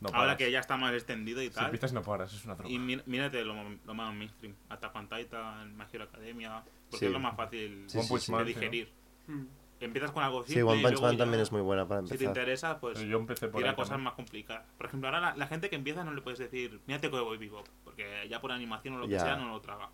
No 0.00 0.10
ahora 0.12 0.36
que 0.36 0.50
ya 0.50 0.60
está 0.60 0.76
más 0.76 0.92
extendido 0.92 1.40
y 1.40 1.46
Si 1.48 1.54
tal. 1.54 1.66
empiezas 1.66 1.94
no 1.94 2.02
paras, 2.02 2.30
es 2.34 2.44
una 2.44 2.54
droga. 2.54 2.70
Y 2.70 2.78
mí- 2.78 3.00
mírate 3.06 3.42
lo, 3.42 3.54
lo 3.86 3.94
más 3.94 4.14
mainstream. 4.14 4.54
Attack 4.68 4.94
on 4.94 5.08
Titan, 5.08 5.80
Academia. 5.80 6.62
Porque 6.90 6.98
Sí. 6.98 7.06
es 7.06 7.12
lo 7.12 7.18
más 7.18 7.34
fácil 7.34 7.84
Sí, 7.88 8.02
sí, 8.02 8.32
de 8.32 8.44
digerir. 8.44 8.92
Hmm. 9.26 9.44
Empiezas 9.78 10.10
con 10.10 10.22
algo 10.22 10.38
simple 10.42 10.54
Sí, 10.54 10.62
One 10.62 10.78
y 10.78 10.82
Punch 10.82 10.92
luego 10.92 11.06
Man 11.06 11.12
ya, 11.12 11.18
también 11.18 11.40
es 11.42 11.52
muy 11.52 11.60
buena 11.60 11.86
para 11.86 12.00
Si 12.02 12.08
te 12.08 12.14
empezar. 12.14 12.28
interesa, 12.30 12.80
pues 12.80 12.98
Yo 13.00 13.18
empecé 13.18 13.48
por 13.48 13.60
ir 13.60 13.66
a 13.66 13.70
ahí 13.70 13.76
cosas 13.76 13.90
también. 13.90 14.04
más 14.04 14.14
complicadas. 14.14 14.64
Por 14.78 14.86
ejemplo, 14.86 15.08
ahora 15.08 15.20
la, 15.20 15.36
la 15.36 15.46
gente 15.48 15.68
que 15.68 15.76
empieza 15.76 16.02
no 16.02 16.14
le 16.14 16.22
puedes 16.22 16.38
decir, 16.38 16.80
mírate 16.86 17.10
Cowboy 17.10 17.36
Bebop. 17.36 17.66
Porque 17.84 18.26
ya 18.30 18.40
por 18.40 18.52
animación 18.52 18.94
o 18.94 18.98
lo 18.98 19.06
que 19.08 19.18
sea 19.20 19.36
no 19.36 19.48
lo 19.50 19.60
traga. 19.60 19.90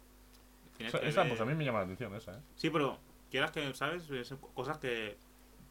Tienes 0.77 0.95
Esa, 0.95 1.03
que 1.03 1.09
esa, 1.09 1.21
ver- 1.23 1.31
pues 1.31 1.41
a 1.41 1.45
mí 1.45 1.55
me 1.55 1.65
llama 1.65 1.79
la 1.81 1.85
atención 1.85 2.15
esa, 2.15 2.33
¿eh? 2.35 2.41
Sí, 2.55 2.71
pero 2.71 2.97
quieras 3.31 3.51
que, 3.51 3.75
¿sabes? 3.75 4.05
Son 4.27 4.39
cosas 4.55 4.79
que 4.79 5.17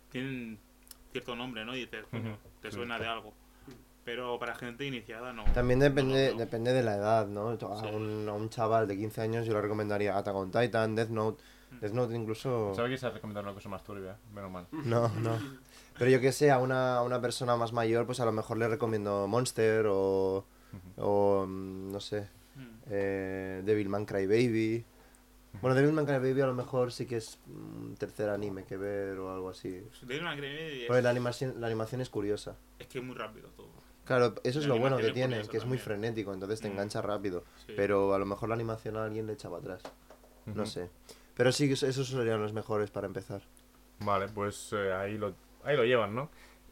tienen 0.09 0.59
cierto 1.13 1.35
nombre, 1.35 1.63
¿no? 1.63 1.75
Y 1.75 1.87
te 1.87 2.01
sí, 2.01 2.71
suena 2.71 2.99
de 2.99 3.07
algo. 3.07 3.33
Pero 4.03 4.37
para 4.39 4.55
gente 4.55 4.85
iniciada 4.85 5.31
no. 5.31 5.43
También 5.53 5.79
no 5.79 5.85
depende, 5.85 6.31
lo 6.31 6.35
veo. 6.35 6.45
depende 6.45 6.73
de 6.73 6.83
la 6.83 6.95
edad, 6.95 7.27
¿no? 7.27 7.49
A, 7.49 7.57
Sí. 7.57 7.85
un, 7.93 8.27
a 8.27 8.33
un 8.33 8.49
chaval 8.49 8.87
de 8.87 8.97
15 8.97 9.21
años 9.21 9.45
yo 9.45 9.53
le 9.53 9.61
recomendaría 9.61 10.17
Attack 10.17 10.35
on 10.35 10.51
Titan, 10.51 10.95
Death 10.95 11.09
Note. 11.09 11.41
Death 11.79 11.93
Note 11.93 12.15
incluso... 12.15 12.67
Pensaba 12.67 12.89
que 12.89 12.97
se 12.97 13.05
ha 13.05 13.09
recomendado 13.11 13.45
una 13.45 13.53
cosa 13.53 13.69
más 13.69 13.83
turbia, 13.83 14.17
menos 14.33 14.51
mal. 14.51 14.67
No, 14.71 15.07
no. 15.09 15.37
Pero 15.97 16.09
yo 16.11 16.19
que 16.19 16.31
sé, 16.31 16.51
a 16.51 16.57
una, 16.57 16.97
a 16.97 17.03
una 17.03 17.21
persona 17.21 17.55
más 17.55 17.73
mayor, 17.73 18.05
pues 18.05 18.19
a 18.19 18.25
lo 18.25 18.31
mejor 18.31 18.57
le 18.57 18.67
recomiendo 18.67 19.27
Monster 19.27 19.85
o... 19.89 20.45
o 20.97 21.45
mm, 21.47 21.91
no 21.91 21.99
sé, 21.99 22.27
Mm. 22.53 22.61
eh, 22.89 23.61
Devilman 23.63 24.05
Crybaby. 24.05 24.83
Bueno, 25.61 25.73
Devilman 25.75 26.05
Crybaby 26.05 26.41
a 26.41 26.47
lo 26.47 26.53
mejor 26.53 26.91
sí 26.91 27.05
que 27.05 27.15
es 27.17 27.39
un 27.47 27.95
tercer 27.97 28.29
anime 28.29 28.65
que 28.65 28.75
ver 28.77 29.17
o 29.19 29.33
algo 29.33 29.49
así. 29.49 29.81
Devil 30.01 30.23
May 30.23 30.37
Cry 30.37 30.81
es, 30.81 30.87
Porque 30.87 31.01
la 31.01 31.09
animación, 31.09 31.55
la 31.61 31.67
animación 31.67 32.01
es 32.01 32.09
curiosa. 32.09 32.55
es 32.79 32.87
que 32.87 32.99
es 32.99 33.03
muy 33.05 33.15
rápido 33.15 33.47
todo. 33.55 33.69
Claro, 34.03 34.35
eso 34.43 34.59
es 34.59 34.65
La 34.67 34.75
lo 34.75 34.81
bueno 34.81 34.97
que 34.97 35.11
tiene, 35.11 35.35
que 35.47 35.57
es 35.57 35.65
muy 35.65 35.77
también. 35.77 35.79
frenético, 35.79 36.33
entonces 36.33 36.59
te 36.59 36.67
Mm. 36.67 36.71
engancha 36.73 37.01
rápido. 37.01 37.43
Sí. 37.65 37.73
Pero 37.75 38.13
a 38.13 38.19
lo 38.19 38.25
mejor 38.25 38.49
la 38.49 38.55
animación 38.55 38.97
a 38.97 39.05
alguien 39.05 39.27
le 39.27 39.33
echa 39.33 39.49
para 39.49 39.61
atrás. 39.61 39.81
No 40.45 40.65
sé. 40.65 40.89
Pero 41.41 41.51
sí, 41.51 41.71
eso- 41.71 41.87
esos 41.87 42.07
serían 42.07 42.39
los 42.39 42.53
mejores 42.53 42.91
para 42.91 43.07
empezar. 43.07 43.41
Vale, 43.97 44.27
pues 44.27 44.71
eh, 44.73 44.93
ahí, 44.93 45.17
lo, 45.17 45.33
ahí 45.63 45.75
lo 45.75 45.83
llevan, 45.85 46.13
¿no? 46.13 46.29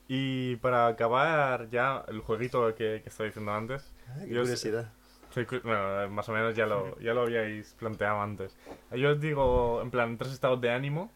Y 0.08 0.58
para 0.58 0.86
acabar 0.86 1.72
ya 1.72 2.06
el 2.08 2.20
jueguito 2.20 2.68
que, 2.76 3.00
que 3.02 3.10
estaba 3.10 3.26
diciendo 3.26 3.52
antes. 3.52 3.91
Qué 4.20 4.30
yo 4.30 4.41
os- 4.41 4.48
curiosidad. 4.48 4.91
soy 5.34 5.48
bueno, 5.64 6.08
más 6.12 6.30
o 6.30 6.34
menos 6.34 6.56
ya 6.56 6.68
lo, 6.68 7.00
ya 7.00 7.16
lo 7.16 7.22
habíais 7.24 7.74
planteado 7.80 8.22
antes. 8.22 8.56
Yo 8.91 9.10
os 9.14 9.20
digo, 9.20 9.82
en 9.82 9.90
plan, 9.90 10.20
tres 10.20 10.34
estados 10.34 10.62
de 10.62 10.70
ánimo. 10.70 11.12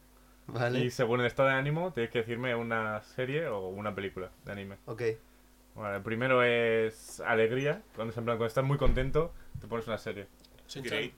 Vale. 0.47 0.79
Y 0.79 0.89
según 0.89 1.19
el 1.19 1.27
estado 1.27 1.49
de 1.49 1.53
ánimo, 1.55 1.93
tenéis 1.93 2.09
que 2.11 2.19
decirme 2.21 2.55
una 2.55 3.03
serie 3.03 3.45
o 3.49 3.67
una 3.67 3.93
película 3.93 4.31
de 4.45 4.51
anime. 4.51 4.77
Ok. 4.87 5.03
Vale, 5.75 5.97
el 5.97 6.01
primero 6.01 6.41
es 6.41 7.19
alegría. 7.19 7.83
Cuando, 7.95 8.13
es 8.13 8.17
en 8.17 8.25
plan, 8.25 8.37
cuando 8.37 8.47
estás 8.47 8.63
muy 8.63 8.79
contento, 8.79 9.31
te 9.61 9.67
pones 9.67 9.85
una 9.85 9.99
serie. 9.99 10.25
Sekirei. 10.65 11.13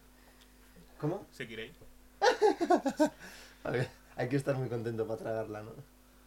¿Cómo? 1.00 1.26
Sekirei. 1.32 1.72
Hay 4.18 4.30
que 4.30 4.36
estar 4.36 4.56
muy 4.56 4.70
contento 4.70 5.06
para 5.08 5.20
tragarla, 5.20 5.62
¿no? 5.64 5.72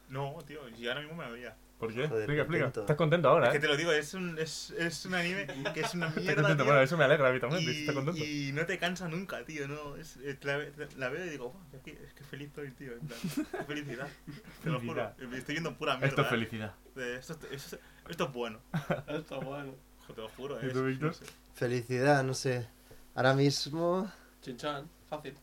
No, 0.08 0.36
tío, 0.46 0.60
y 0.70 0.86
ahora 0.88 1.00
mismo 1.00 1.16
me 1.16 1.30
veía. 1.30 1.56
¿Por 1.78 1.90
qué? 1.94 2.08
Joder, 2.08 2.22
explica, 2.22 2.42
explica. 2.42 2.64
contento. 2.64 2.80
Estás 2.80 2.96
contento 2.96 3.28
ahora, 3.28 3.46
Es 3.46 3.52
que 3.52 3.58
¿eh? 3.58 3.60
te 3.60 3.68
lo 3.68 3.76
digo, 3.76 3.92
es 3.92 4.12
un, 4.14 4.36
es, 4.38 4.70
es 4.72 5.06
un 5.06 5.14
anime 5.14 5.46
que 5.72 5.80
es 5.80 5.94
una 5.94 6.08
Estás 6.08 6.22
mierda. 6.24 6.42
contento. 6.42 6.56
tío, 6.64 6.64
Bueno, 6.72 6.80
eso 6.82 6.96
me 6.96 7.04
alegra 7.04 7.28
a 7.28 7.32
mí 7.32 7.38
también. 7.40 7.62
y, 7.62 7.66
¿Estás 7.80 7.94
contento? 7.94 8.24
y 8.24 8.50
no 8.52 8.66
te 8.66 8.78
cansa 8.78 9.06
nunca, 9.08 9.44
tío, 9.44 9.68
no. 9.68 9.94
Es, 9.96 10.16
es- 10.16 10.42
la, 10.44 10.56
ve- 10.56 10.72
la 10.96 11.08
veo 11.08 11.24
y 11.24 11.28
digo, 11.28 11.50
"Buah, 11.52 11.62
es 11.74 11.82
que, 11.82 11.92
es 12.04 12.12
que 12.14 12.24
feliz 12.24 12.48
estoy, 12.48 12.72
tío. 12.72 12.92
en 12.94 13.00
plan, 13.06 13.18
qué 13.52 13.64
felicidad. 13.64 14.08
Te 14.64 14.70
lo 14.70 14.80
juro. 14.80 15.12
Estoy 15.18 15.54
viendo 15.54 15.76
pura 15.78 15.92
mierda. 15.98 16.08
Esto 16.08 16.22
es 16.22 16.26
¿eh? 16.26 16.30
felicidad. 16.30 16.74
De- 16.96 17.16
Esto, 17.16 17.38
esto, 17.52 17.78
esto 18.08 18.24
es 18.24 18.32
bueno. 18.32 18.60
Está 19.06 19.36
bueno. 19.36 19.74
Te 20.14 20.20
lo 20.20 20.28
juro, 20.30 20.58
¿Y 20.62 20.66
es- 20.66 20.72
tú, 20.72 20.84
Víctor? 20.84 21.08
no 21.08 21.14
sé. 21.14 21.24
Felicidad, 21.54 22.24
no 22.24 22.34
sé. 22.34 22.66
Ahora 23.14 23.34
mismo... 23.34 24.10
Chinchan, 24.42 24.88
fácil. 25.08 25.34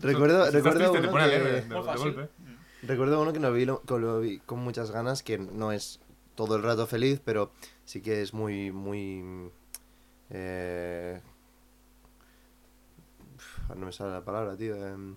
Recuerdo, 0.00 0.46
Si 0.46 0.52
recuerdo 0.52 0.90
triste, 0.92 1.08
uno 1.08 1.18
que... 1.18 1.28
de, 1.28 1.60
de 1.62 1.74
golpe. 1.74 2.28
Recuerdo 2.82 3.20
uno 3.22 3.32
que 3.32 3.40
lo 3.40 3.52
vi, 3.52 3.64
lo, 3.64 3.80
que 3.82 3.98
lo 3.98 4.20
vi 4.20 4.38
con 4.40 4.58
muchas 4.60 4.90
ganas, 4.90 5.22
que 5.22 5.38
no 5.38 5.72
es 5.72 6.00
todo 6.34 6.56
el 6.56 6.62
rato 6.62 6.86
feliz, 6.86 7.20
pero 7.24 7.52
sí 7.84 8.02
que 8.02 8.20
es 8.22 8.34
muy, 8.34 8.70
muy... 8.72 9.50
eh, 10.30 11.20
uf, 13.36 13.70
no 13.76 13.86
me 13.86 13.92
sale 13.92 14.10
la 14.12 14.22
palabra, 14.24 14.56
tío. 14.56 14.74
em, 14.86 15.16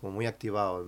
como 0.00 0.12
muy 0.12 0.26
activado. 0.26 0.86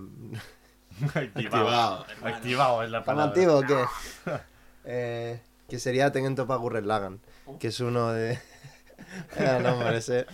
Activado. 1.13 2.05
Activado 2.23 2.83
es 2.83 2.89
la 2.89 2.99
¿Tan 2.99 3.05
palabra. 3.17 3.31
activo 3.31 3.57
o 3.57 3.61
qué? 3.61 3.85
Eh, 4.87 5.41
que 5.67 5.79
sería 5.79 6.11
Tengen 6.11 6.35
Toppa 6.35 6.57
Gurren 6.57 6.87
Lagann, 6.87 7.19
que 7.59 7.69
es 7.69 7.79
uno 7.79 8.11
de... 8.13 8.37
No, 9.63 9.73
hombre, 9.73 9.97
ese- 9.97 10.27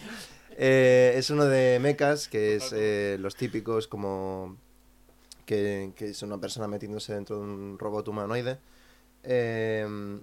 Eh, 0.63 1.13
es 1.15 1.31
uno 1.31 1.45
de 1.45 1.79
mechas, 1.79 2.27
que 2.27 2.55
es 2.55 2.71
eh, 2.71 3.17
los 3.19 3.35
típicos 3.35 3.87
como... 3.87 4.57
Que, 5.47 5.91
que 5.95 6.09
es 6.09 6.21
una 6.21 6.37
persona 6.37 6.67
metiéndose 6.67 7.15
dentro 7.15 7.37
de 7.37 7.41
un 7.41 7.79
robot 7.79 8.07
humanoide. 8.07 8.59
Eh, 9.23 10.19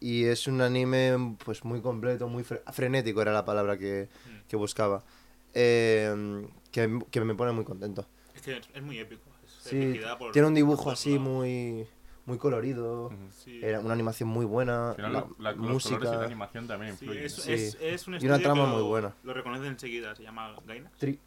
y 0.00 0.24
es 0.24 0.46
un 0.46 0.62
anime 0.62 1.36
pues 1.44 1.62
muy 1.64 1.80
completo, 1.82 2.26
muy 2.26 2.42
fre- 2.42 2.62
frenético 2.72 3.20
era 3.20 3.32
la 3.32 3.44
palabra 3.44 3.76
que, 3.76 4.08
que 4.48 4.56
buscaba. 4.56 5.04
Eh, 5.52 6.42
que, 6.72 6.98
que 7.10 7.20
me 7.20 7.34
pone 7.34 7.52
muy 7.52 7.64
contento. 7.64 8.06
Es 8.34 8.40
que 8.40 8.60
es, 8.74 8.82
muy 8.82 8.98
épico. 8.98 9.22
Es 9.44 9.68
Sí, 9.70 9.76
epicidad 9.76 10.18
por- 10.18 10.32
tiene 10.32 10.48
un 10.48 10.54
dibujo 10.54 10.90
así 10.90 11.18
muy, 11.18 11.86
muy 12.26 12.38
colorido. 12.38 13.10
Sí. 13.30 13.60
Era 13.62 13.80
una 13.80 13.92
animación 13.94 14.28
muy 14.28 14.44
buena. 14.44 14.90
Al 14.90 14.96
final, 14.96 15.12
la 15.12 15.20
la- 15.20 15.26
la- 15.38 15.52
los 15.52 15.70
música. 15.72 15.98
colores 15.98 16.16
y 16.16 16.20
la 16.20 16.26
animación 16.26 16.68
también 16.68 16.96
Sí, 16.96 17.04
influyen. 17.04 17.24
es, 17.26 17.34
Sí. 17.34 17.52
es, 17.52 17.78
es 17.80 18.06
un 18.08 18.14
Y 18.20 18.26
una 18.26 18.38
trama 18.38 18.66
muy 18.66 18.78
lo- 18.78 18.86
buena. 18.86 19.14
Lo 19.24 19.34
reconoce 19.34 19.66
enseguida, 19.66 20.14
se 20.14 20.22
llama 20.22 20.54
Gainax. 20.66 20.98
Tri- 21.00 21.18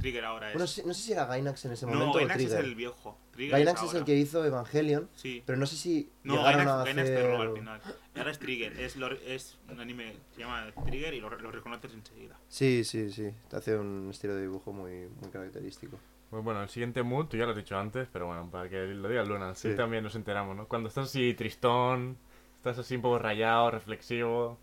Trigger 0.00 0.24
ahora 0.24 0.48
es. 0.48 0.54
Bueno, 0.54 0.64
no 0.86 0.94
sé 0.94 1.02
si 1.02 1.12
era 1.12 1.26
Gainax 1.26 1.64
en 1.66 1.72
ese 1.72 1.84
no, 1.84 1.92
momento 1.92 2.12
o 2.12 2.14
Gainax 2.20 2.40
es 2.40 2.46
Trigger. 2.48 2.64
el 2.64 2.74
viejo. 2.74 3.18
Trigger 3.32 3.52
Gainax 3.52 3.80
es, 3.82 3.86
ahora. 3.88 3.98
el 3.98 4.04
que 4.06 4.16
hizo 4.16 4.42
Evangelion, 4.44 5.10
Sí. 5.14 5.42
pero 5.44 5.58
no 5.58 5.66
sé 5.66 5.76
si 5.76 6.08
No, 6.22 6.36
llegaron 6.36 6.56
Gainax, 6.58 6.70
a 6.80 6.84
Gainax 6.84 7.08
hacer... 7.10 7.22
te 7.22 7.30
roba 7.30 7.42
al 7.44 7.52
final. 7.52 7.80
Ahora 8.16 8.30
es 8.30 8.38
Trigger. 8.38 8.80
Es, 8.80 8.96
lo- 8.96 9.12
es 9.12 9.58
un 9.70 9.80
anime 9.80 10.12
que 10.30 10.36
se 10.36 10.40
llama 10.40 10.66
Trigger 10.86 11.12
y 11.12 11.20
lo, 11.20 11.28
lo 11.38 11.50
reconoces 11.50 11.92
enseguida. 11.92 12.38
Sí, 12.48 12.82
sí, 12.84 13.10
sí. 13.10 13.28
Te 13.50 13.56
hace 13.56 13.76
un 13.76 14.08
estilo 14.10 14.34
de 14.36 14.42
dibujo 14.42 14.72
muy, 14.72 15.08
muy 15.20 15.30
característico. 15.30 15.98
Pues 16.30 16.42
bueno, 16.42 16.62
el 16.62 16.68
siguiente 16.68 17.02
mood, 17.02 17.26
tú 17.26 17.36
ya 17.36 17.44
lo 17.44 17.50
has 17.50 17.56
dicho 17.56 17.78
antes, 17.78 18.08
pero 18.12 18.26
bueno, 18.26 18.48
para 18.50 18.68
que 18.68 18.86
lo 18.86 19.08
diga 19.08 19.22
Luna, 19.24 19.50
así 19.50 19.70
Sí. 19.70 19.76
también 19.76 20.02
nos 20.02 20.14
enteramos, 20.16 20.56
¿no? 20.56 20.66
Cuando 20.66 20.88
estás 20.88 21.04
así 21.06 21.32
tristón, 21.34 22.16
estás 22.56 22.78
así 22.78 22.96
un 22.96 23.02
poco 23.02 23.18
rayado, 23.20 23.70
reflexivo, 23.70 24.58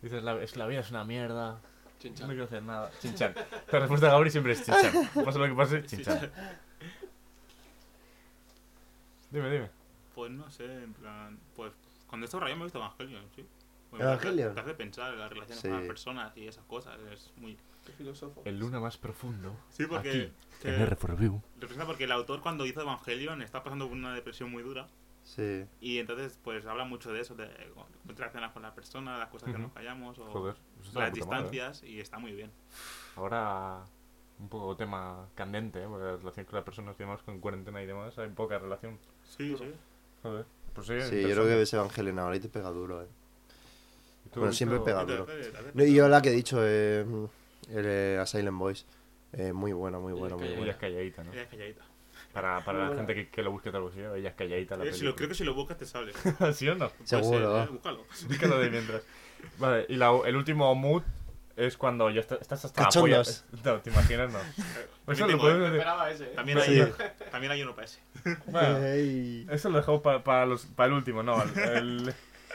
dices, 0.00 0.22
la, 0.24 0.42
es, 0.42 0.56
la 0.56 0.66
vida 0.66 0.80
es 0.80 0.90
una 0.90 1.04
mierda, 1.04 1.60
Chinchan. 2.00 2.26
no 2.26 2.32
quiero 2.32 2.44
hacer 2.44 2.62
nada. 2.64 2.90
Chinchan. 3.00 3.34
La 3.70 3.78
respuesta 3.78 4.06
de 4.06 4.12
Gabri 4.12 4.30
siempre 4.30 4.52
es 4.54 4.64
chinchan. 4.64 5.24
Pase 5.24 5.38
lo 5.38 5.44
que 5.46 5.54
pase, 5.54 5.84
chinchan. 5.86 6.32
Dime, 9.30 9.50
dime. 9.50 9.70
Pues 10.14 10.30
no 10.30 10.50
sé, 10.50 10.64
en 10.82 10.92
plan. 10.94 11.38
Pues 11.56 11.72
cuando 12.08 12.24
estoy 12.24 12.40
rayado 12.40 12.56
me 12.58 12.62
he 12.62 12.66
visto 12.66 12.78
Evangelion, 12.78 13.24
sí. 13.34 13.46
¿Evangelion? 13.92 14.54
Te 14.54 14.60
hace 14.60 14.74
pensar 14.74 15.12
en 15.14 15.20
las 15.20 15.30
relaciones 15.30 15.60
Sí. 15.62 15.68
con 15.68 15.78
las 15.78 15.86
personas 15.86 16.36
y 16.36 16.46
esas 16.48 16.64
cosas. 16.64 16.98
Es 17.12 17.32
muy. 17.36 17.56
Qué 17.86 17.92
filósofo. 17.92 18.42
El 18.44 18.58
Luna 18.58 18.78
más 18.80 18.96
profundo. 18.96 19.54
Sí, 19.70 19.86
porque. 19.86 20.10
Aquí, 20.10 20.32
que- 20.62 20.74
en 20.74 20.82
R 20.82 20.96
for 20.96 21.10
Review. 21.10 21.42
Reflexiona 21.56 21.86
porque 21.86 22.04
el 22.04 22.12
autor 22.12 22.40
cuando 22.40 22.64
hizo 22.66 22.80
Evangelion 22.80 23.42
está 23.42 23.62
pasando 23.64 23.88
por 23.88 23.96
una 23.96 24.14
depresión 24.14 24.50
muy 24.50 24.62
dura. 24.62 24.88
Sí. 25.24 25.64
Y 25.80 25.98
entonces, 25.98 26.38
pues 26.42 26.66
habla 26.66 26.84
mucho 26.84 27.12
de 27.12 27.20
eso, 27.20 27.34
de 27.36 27.48
cómo 27.74 27.86
interaccionar 28.08 28.52
con 28.52 28.62
la 28.62 28.74
persona, 28.74 29.18
las 29.18 29.28
cosas 29.28 29.52
que 29.52 29.58
nos 29.58 29.72
callamos 29.72 30.18
o 30.18 30.24
Joder, 30.26 30.56
las 30.84 30.94
madre, 30.94 31.08
¿eh? 31.08 31.12
distancias, 31.12 31.82
y 31.84 32.00
está 32.00 32.18
muy 32.18 32.32
bien. 32.32 32.50
Ahora, 33.14 33.84
un 34.40 34.48
poco 34.48 34.76
tema 34.76 35.28
candente, 35.36 35.80
¿eh? 35.82 35.86
Porque 35.88 36.04
la 36.06 36.16
relación 36.16 36.46
con 36.46 36.54
las 36.56 36.64
personas 36.64 36.96
y 36.96 36.98
demás, 37.04 37.22
con 37.22 37.38
cuarentena 37.40 37.80
y 37.82 37.86
demás, 37.86 38.18
hay 38.18 38.28
poca 38.30 38.58
relación. 38.58 38.98
Sí, 39.24 39.54
sí. 39.56 39.72
Joder. 40.22 40.44
Pues 40.74 40.86
sí, 40.88 41.00
Sí, 41.02 41.22
yo 41.22 41.28
creo 41.30 41.44
que 41.44 41.56
ves 41.56 41.72
Evangelion 41.72 42.18
ahora 42.18 42.36
y 42.36 42.40
te 42.40 42.48
pega 42.48 42.70
duro, 42.70 43.02
eh. 43.02 43.06
¿Y 44.26 44.28
tú, 44.30 44.40
Bueno, 44.40 44.52
siempre 44.52 44.80
pega 44.80 45.04
duro. 45.04 45.26
No, 45.74 45.84
y 45.84 45.94
yo 45.94 46.08
la 46.08 46.20
que 46.22 46.30
he 46.30 46.32
dicho, 46.32 46.58
eh, 46.62 47.06
el, 47.68 47.84
eh, 47.86 48.18
a 48.20 48.26
Silent 48.26 48.56
Voice. 48.58 48.84
Eh, 49.32 49.52
muy 49.52 49.72
buena, 49.72 49.98
muy 49.98 50.12
Ella 50.12 50.20
buena, 50.20 50.36
es 50.36 50.40
muy 50.56 50.62
Ella 50.64 50.72
es 50.72 50.76
calladita, 50.78 51.24
¿no? 51.24 51.32
Ella 51.32 51.42
es 51.42 51.48
calladita. 51.48 51.82
Para, 52.32 52.64
para 52.64 52.78
la 52.78 52.84
buena. 52.86 53.00
gente 53.02 53.14
que, 53.14 53.28
que 53.30 53.42
lo 53.42 53.50
busque 53.50 53.70
tal 53.70 53.82
vez, 53.84 53.94
ella 53.96 54.28
es 54.30 54.34
calladita 54.34 54.76
la 54.76 54.84
Eh, 54.84 54.92
si 54.92 55.04
lo, 55.04 55.14
creo 55.16 55.28
que 55.28 55.34
si 55.34 55.44
lo 55.44 55.54
buscas 55.54 55.76
te 55.78 55.86
sale. 55.86 56.12
¿Sí 56.54 56.68
o 56.68 56.74
no? 56.74 56.90
Seguro. 57.04 57.62
¿eh? 57.62 57.66
Búscalo. 57.70 58.04
Búscalo 58.28 58.58
de 58.58 58.70
mientras. 58.70 59.02
Vale, 59.58 59.86
y 59.88 59.96
la- 59.96 60.20
el 60.26 60.36
último 60.36 60.74
mood 60.74 61.02
es 61.56 61.76
cuando 61.76 62.08
ya 62.10 62.20
está- 62.20 62.36
estás 62.36 62.64
hasta 62.64 62.82
la 62.82 62.88
polla. 62.88 63.18
Cachondos. 63.18 63.44
No, 63.64 63.80
te 63.80 63.90
imaginas, 63.90 64.32
no. 64.32 64.38
Eso 65.12 65.22
lo 65.22 65.26
tengo, 65.26 65.40
podemos 65.42 65.68
eh. 65.68 65.72
Esperaba 65.72 66.10
ese, 66.10 66.24
¿eh? 66.24 66.32
También, 66.34 66.60
Sí. 66.60 66.80
hay, 66.80 66.92
también 67.30 67.52
hay 67.52 67.62
uno 67.62 67.74
para 67.74 67.84
ese. 67.86 68.00
Bueno, 68.46 68.78
Ey. 68.86 69.46
eso 69.50 69.68
lo 69.68 69.78
dejamos 69.78 70.00
para, 70.02 70.22
para, 70.24 70.46
los, 70.46 70.64
para 70.66 70.86
el 70.88 70.92
último, 70.94 71.22
no. 71.22 71.42
El, 71.42 71.58
el, 71.58 72.14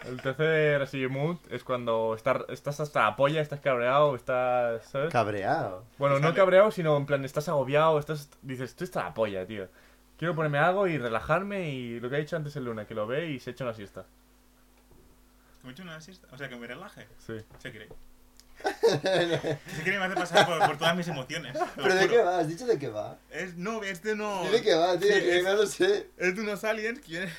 el 0.09 0.21
tercer 0.21 0.81
así 0.81 1.07
mood 1.07 1.37
es 1.49 1.63
cuando 1.63 2.13
estar, 2.15 2.45
estás 2.49 2.79
hasta 2.79 3.03
la 3.03 3.15
polla, 3.15 3.41
estás 3.41 3.59
cabreado, 3.59 4.15
estás. 4.15 4.85
¿Sabes? 4.85 5.11
Cabreado. 5.11 5.83
Bueno, 5.97 6.19
no 6.19 6.33
cabreado, 6.33 6.71
sino 6.71 6.95
en 6.97 7.05
plan, 7.05 7.23
estás 7.25 7.47
agobiado, 7.49 7.99
estás, 7.99 8.29
dices, 8.41 8.71
estoy 8.71 8.85
hasta 8.85 9.03
la 9.03 9.13
polla, 9.13 9.45
tío. 9.45 9.67
Quiero 10.17 10.33
ponerme 10.35 10.57
algo 10.57 10.87
y 10.87 10.97
relajarme 10.97 11.69
y 11.69 11.99
lo 11.99 12.09
que 12.09 12.15
ha 12.15 12.19
dicho 12.19 12.35
antes 12.35 12.55
el 12.55 12.65
Luna, 12.65 12.85
que 12.87 12.95
lo 12.95 13.05
ve 13.05 13.27
y 13.29 13.39
se 13.39 13.51
echa 13.51 13.63
una 13.63 13.73
siesta. 13.73 14.05
¿Me 15.63 15.69
he 15.69 15.71
hecho 15.73 15.83
una 15.83 15.99
siesta? 16.01 16.27
O 16.31 16.37
sea, 16.37 16.49
que 16.49 16.55
me 16.55 16.65
relaje. 16.67 17.07
Sí. 17.25 17.33
Se 17.59 17.71
cree. 17.71 17.89
Se 18.81 19.83
cree 19.83 19.99
me 19.99 20.05
hace 20.05 20.15
pasar 20.15 20.45
por, 20.47 20.57
por 20.65 20.77
todas 20.79 20.95
mis 20.95 21.07
emociones. 21.07 21.53
te 21.53 21.59
lo 21.59 21.67
¿Pero 21.75 21.93
de 21.93 22.01
juro. 22.07 22.11
qué 22.13 22.23
va? 22.23 22.39
¿Has 22.39 22.47
dicho 22.47 22.65
de 22.65 22.79
qué 22.79 22.89
va? 22.89 23.17
Es, 23.29 23.55
no, 23.55 23.83
este 23.83 24.15
no. 24.15 24.43
Dime 24.45 24.61
qué 24.63 24.73
va, 24.73 24.97
tío, 24.97 25.13
Sí, 25.13 25.19
que 25.21 25.37
es- 25.37 25.43
no 25.43 25.53
lo 25.53 25.67
sé. 25.67 26.09
Es 26.17 26.35
de 26.35 26.41
unos 26.41 26.63
aliens 26.63 26.99
que 27.01 27.07
vienen. 27.11 27.33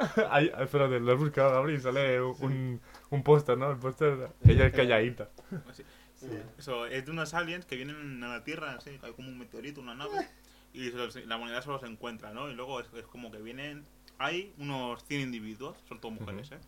Ahí, 0.30 0.50
espérate, 0.58 1.00
lo 1.00 1.12
has 1.12 1.18
buscado, 1.18 1.50
Gabriel, 1.52 1.78
y 1.78 1.82
sale 1.82 2.20
un, 2.22 2.80
un 3.10 3.22
póster, 3.22 3.56
¿no? 3.58 3.70
El 3.70 3.78
póster, 3.78 4.30
ella 4.46 4.66
es 4.66 4.72
calladita. 4.72 5.28
Sí. 5.72 5.82
Sí. 6.14 6.26
Eso, 6.58 6.84
es 6.86 7.04
de 7.06 7.10
unos 7.12 7.32
aliens 7.32 7.64
que 7.64 7.76
vienen 7.76 8.22
a 8.22 8.28
la 8.28 8.44
Tierra, 8.44 8.74
así, 8.74 8.90
hay 9.02 9.12
como 9.12 9.28
un 9.28 9.38
meteorito, 9.38 9.80
una 9.80 9.94
nave, 9.94 10.28
y 10.74 10.90
se 10.90 10.96
los- 10.96 11.16
la 11.16 11.36
humanidad 11.36 11.62
solo 11.64 11.78
se 11.78 11.86
encuentra, 11.86 12.32
¿no? 12.34 12.50
Y 12.50 12.54
luego 12.54 12.78
es, 12.80 12.86
es 12.94 13.06
como 13.06 13.30
que 13.30 13.38
vienen. 13.38 13.86
Hay 14.18 14.52
unos 14.58 15.02
100 15.06 15.22
individuos, 15.22 15.78
son 15.88 15.98
todas 15.98 16.20
mujeres, 16.20 16.52
¿eh? 16.52 16.58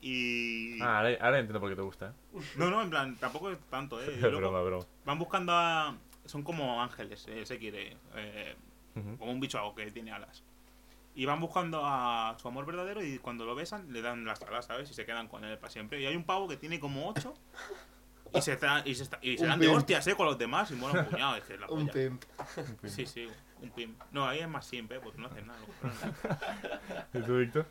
Y. 0.00 0.80
Ah, 0.80 0.98
ahora, 0.98 1.16
ahora 1.20 1.38
entiendo 1.40 1.60
por 1.60 1.68
qué 1.68 1.76
te 1.76 1.82
gusta, 1.82 2.08
¿eh? 2.34 2.40
No, 2.56 2.70
no, 2.70 2.80
en 2.82 2.88
plan, 2.90 3.16
tampoco 3.16 3.50
es 3.50 3.58
tanto, 3.70 4.00
¿eh? 4.02 4.06
Luego 4.20 4.38
broma, 4.38 4.62
broma. 4.62 4.84
van 5.04 5.18
buscando 5.18 5.52
a. 5.52 5.94
Son 6.24 6.42
como 6.42 6.82
ángeles, 6.82 7.26
eh, 7.28 7.44
se 7.46 7.58
quiere. 7.58 7.96
eh, 8.14 8.54
Ujú. 8.96 9.18
como 9.18 9.30
un 9.32 9.40
bicho 9.40 9.58
que 9.74 9.90
tiene 9.90 10.10
alas. 10.12 10.42
Y 11.16 11.24
van 11.24 11.40
buscando 11.40 11.80
a 11.84 12.36
su 12.40 12.46
amor 12.46 12.66
verdadero 12.66 13.02
y 13.02 13.18
cuando 13.18 13.44
lo 13.46 13.54
besan 13.54 13.92
le 13.92 14.02
dan 14.02 14.24
las 14.24 14.40
alas, 14.42 14.66
¿sabes? 14.66 14.90
Y 14.90 14.94
se 14.94 15.04
quedan 15.06 15.26
con 15.28 15.44
él 15.44 15.58
para 15.58 15.70
siempre. 15.72 16.00
Y 16.00 16.06
hay 16.06 16.14
un 16.14 16.24
pavo 16.24 16.46
que 16.46 16.56
tiene 16.58 16.78
como 16.78 17.08
ocho 17.08 17.32
y 18.34 18.42
se, 18.42 18.60
tra- 18.60 18.82
y 18.84 18.94
se, 18.94 19.08
y 19.22 19.38
se 19.38 19.46
dan 19.46 19.58
de 19.58 19.68
hostias, 19.68 20.06
¿eh? 20.08 20.14
Con 20.14 20.26
los 20.26 20.36
demás 20.38 20.70
y 20.70 20.74
mola 20.74 21.00
un 21.00 21.06
puñado. 21.06 21.36
Es 21.36 21.44
que 21.44 21.54
es 21.54 21.60
la 21.60 21.68
Un 21.68 21.88
pimp. 21.88 22.22
Sí, 22.84 23.06
sí, 23.06 23.26
un 23.62 23.70
pimp. 23.70 23.98
No, 24.12 24.28
ahí 24.28 24.40
es 24.40 24.48
más 24.48 24.66
simple, 24.66 25.00
porque 25.00 25.18
no 25.18 25.28
hacen 25.28 25.46
nada. 25.46 25.58
lo 27.14 27.20
¿Y 27.20 27.24
tú, 27.24 27.38
Víctor? 27.38 27.66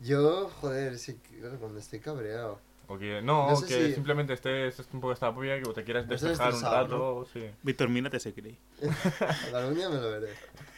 Yo, 0.00 0.50
joder, 0.60 0.98
sí, 0.98 1.18
cuando 1.60 1.78
estoy 1.78 2.00
cabreado. 2.00 2.60
O 2.88 2.98
que, 2.98 3.22
no, 3.22 3.48
No 3.48 3.56
sé 3.56 3.66
que 3.66 3.86
si- 3.88 3.94
simplemente 3.94 4.32
estés, 4.34 4.78
estés 4.78 4.92
un 4.92 5.00
poco 5.00 5.14
polla, 5.32 5.62
que 5.62 5.72
te 5.72 5.84
quieras 5.84 6.06
despejar 6.06 6.52
un 6.52 6.60
rato, 6.62 7.26
sí. 7.32 7.48
Víctor, 7.62 7.88
mírate 7.88 8.16
ese 8.18 8.34
cree. 8.34 8.58
Algún 9.54 9.74
día 9.74 9.88
me 9.88 9.96
lo 9.96 10.10
veré. 10.10 10.34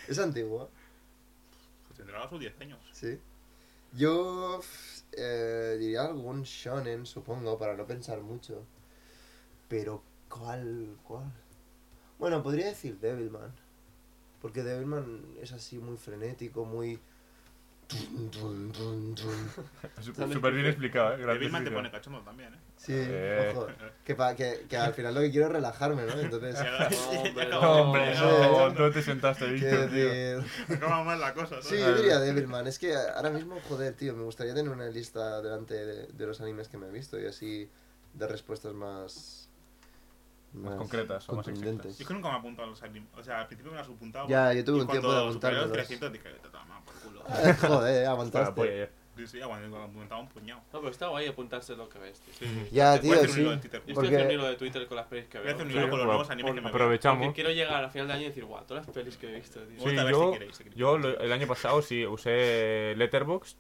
Es 0.07 0.19
antiguo, 0.21 0.71
tendrá 2.07 2.29
sus 2.29 2.41
10 2.41 2.61
años. 2.61 2.79
sí. 2.93 3.19
Yo 3.93 4.61
eh, 5.13 5.77
diría 5.79 6.03
algún 6.03 6.43
shonen, 6.43 7.07
supongo, 7.07 7.57
para 7.57 7.77
no 7.77 7.87
pensar 7.87 8.21
mucho. 8.21 8.67
Pero, 9.69 10.03
¿cuál? 10.29 10.99
¿Cuál? 11.03 11.33
Bueno, 12.19 12.43
podría 12.43 12.67
decir 12.67 12.99
Devilman. 12.99 13.55
Porque 14.43 14.63
Devilman 14.63 15.37
es 15.41 15.53
así 15.53 15.79
muy 15.79 15.97
frenético, 15.97 16.65
muy... 16.65 17.01
Súper 20.33 20.53
bien 20.55 20.67
explicado, 20.67 21.13
¿eh? 21.15 21.17
Gracias, 21.19 21.35
Devilman 21.39 21.65
te 21.65 21.71
pone 21.71 21.91
cachondo 21.91 22.21
también, 22.21 22.55
¿eh? 22.55 22.59
Sí, 22.77 22.93
Eh. 22.95 23.53
ojo. 23.55 23.69
Que, 24.05 24.15
pa- 24.15 24.35
que, 24.35 24.67
que 24.69 24.77
al 24.77 24.93
final 24.93 25.15
lo 25.15 25.21
que 25.21 25.31
quiero 25.31 25.47
es 25.47 25.53
relajarme, 25.53 26.05
¿no? 26.05 26.13
Entonces... 26.21 26.57
Hombre, 27.17 27.49
No, 27.49 27.61
no, 27.61 27.73
hombre, 27.83 28.15
no. 28.15 28.71
no, 28.71 28.91
te 28.91 29.03
sentaste, 29.03 29.47
Víctor, 29.47 29.89
tío. 29.91 30.41
decir- 30.41 30.45
Acaba 30.77 31.05
mal 31.05 31.21
la 31.21 31.33
cosa, 31.35 31.57
¿no? 31.57 31.63
Sí, 31.63 31.79
yo 31.79 31.95
diría 31.97 32.19
Devilman. 32.19 32.67
Es 32.67 32.79
que 32.79 32.95
ahora 32.95 33.31
mismo, 33.31 33.59
joder, 33.69 33.95
tío, 33.95 34.15
me 34.15 34.25
gustaría 34.25 34.55
tener 34.55 34.71
una 34.71 34.87
lista 34.89 35.41
delante 35.43 35.75
de, 35.75 36.07
de 36.09 36.27
los 36.27 36.41
animes 36.41 36.69
que 36.69 36.79
me 36.79 36.89
he 36.89 36.91
visto 36.93 37.19
y 37.21 37.27
así 37.27 37.69
de 38.15 38.27
respuestas 38.27 38.75
más... 38.75 39.49
Más 40.53 40.77
concretas 40.77 41.29
o 41.29 41.35
más 41.35 41.45
contundentes. 41.45 41.99
Yo 41.99 42.03
es 42.03 42.09
que 42.09 42.15
nunca 42.15 42.29
me 42.31 42.35
he 42.37 42.39
apuntado 42.39 42.67
a 42.69 42.71
los 42.71 42.83
animes. 42.83 43.09
O 43.15 43.23
sea, 43.23 43.41
al 43.41 43.47
principio 43.47 43.73
me 43.73 43.79
las 43.79 43.89
apuntaba. 43.89 44.27
Ya, 44.29 44.53
yo 44.55 44.65
tuve 44.65 44.81
un 44.83 44.87
tiempo 44.89 45.13
de 45.13 45.21
apuntármelos. 45.21 45.73
300 45.73 46.13
dije, 46.13 46.31
te 46.31 46.49
toma. 46.49 46.76
joder, 47.61 48.05
la 48.05 48.11
aguantaste. 48.11 48.79
ya. 48.79 48.89
Sí, 49.17 49.27
sí, 49.27 49.39
cuando 49.41 49.79
apuntaba 49.83 50.21
un 50.21 50.29
puñado. 50.29 50.61
No, 50.75 50.81
pero 50.81 50.91
está 50.91 51.09
guay 51.09 51.27
apuntarse 51.27 51.75
lo 51.75 51.89
que 51.89 51.99
ves, 51.99 52.21
tío. 52.21 52.35
Sí. 52.39 52.69
Ya, 52.71 52.91
Voy 52.91 52.99
a 52.99 53.01
tío, 53.01 53.13
hacer 53.15 53.29
un 53.31 53.35
sí. 53.35 53.41
hilo 53.41 53.51
de 53.53 53.57
Twitter. 53.57 53.71
Yo 53.73 53.79
estoy 53.81 53.95
Porque- 53.95 54.07
haciendo 54.09 54.25
un 54.27 54.33
hilo 54.41 54.49
de 54.51 54.57
Twitter 54.57 54.87
con 54.87 54.97
las 54.99 55.07
pelis 55.07 55.25
que 55.27 55.39
Voy 55.39 55.45
a 55.45 55.45
veo. 55.47 55.55
hacer 55.55 55.67
un 55.67 55.73
Sí, 55.73 55.79
hilo 55.79 55.89
con 55.91 55.99
los 56.01 56.07
nuevos 56.07 56.31
animes 56.31 56.51
que 56.51 56.55
me 56.57 56.61
veo. 56.61 56.71
Porque 56.73 56.83
Aprovechamos. 56.85 57.35
quiero 57.35 57.51
llegar 57.51 57.83
al 57.85 57.91
final 57.91 58.09
de 58.09 58.13
año 58.13 58.23
y 58.23 58.27
decir, 58.27 58.45
guau, 58.45 58.63
todas 58.67 58.87
las 58.87 58.95
pelis 58.95 59.17
que 59.17 59.31
he 59.31 59.35
visto, 59.37 59.61
tío. 59.61 59.81
Sí, 59.91 59.97
a 59.97 60.05
ver 60.05 60.13
yo, 60.13 60.27
si 60.27 60.39
queréis, 60.39 60.57
si 60.57 60.65
queréis. 60.65 60.79
yo 60.79 60.97
el 60.97 61.33
año 61.33 61.47
pasado 61.47 61.81
sí 61.81 62.05
usé 62.07 62.93
Letterboxd, 62.99 63.57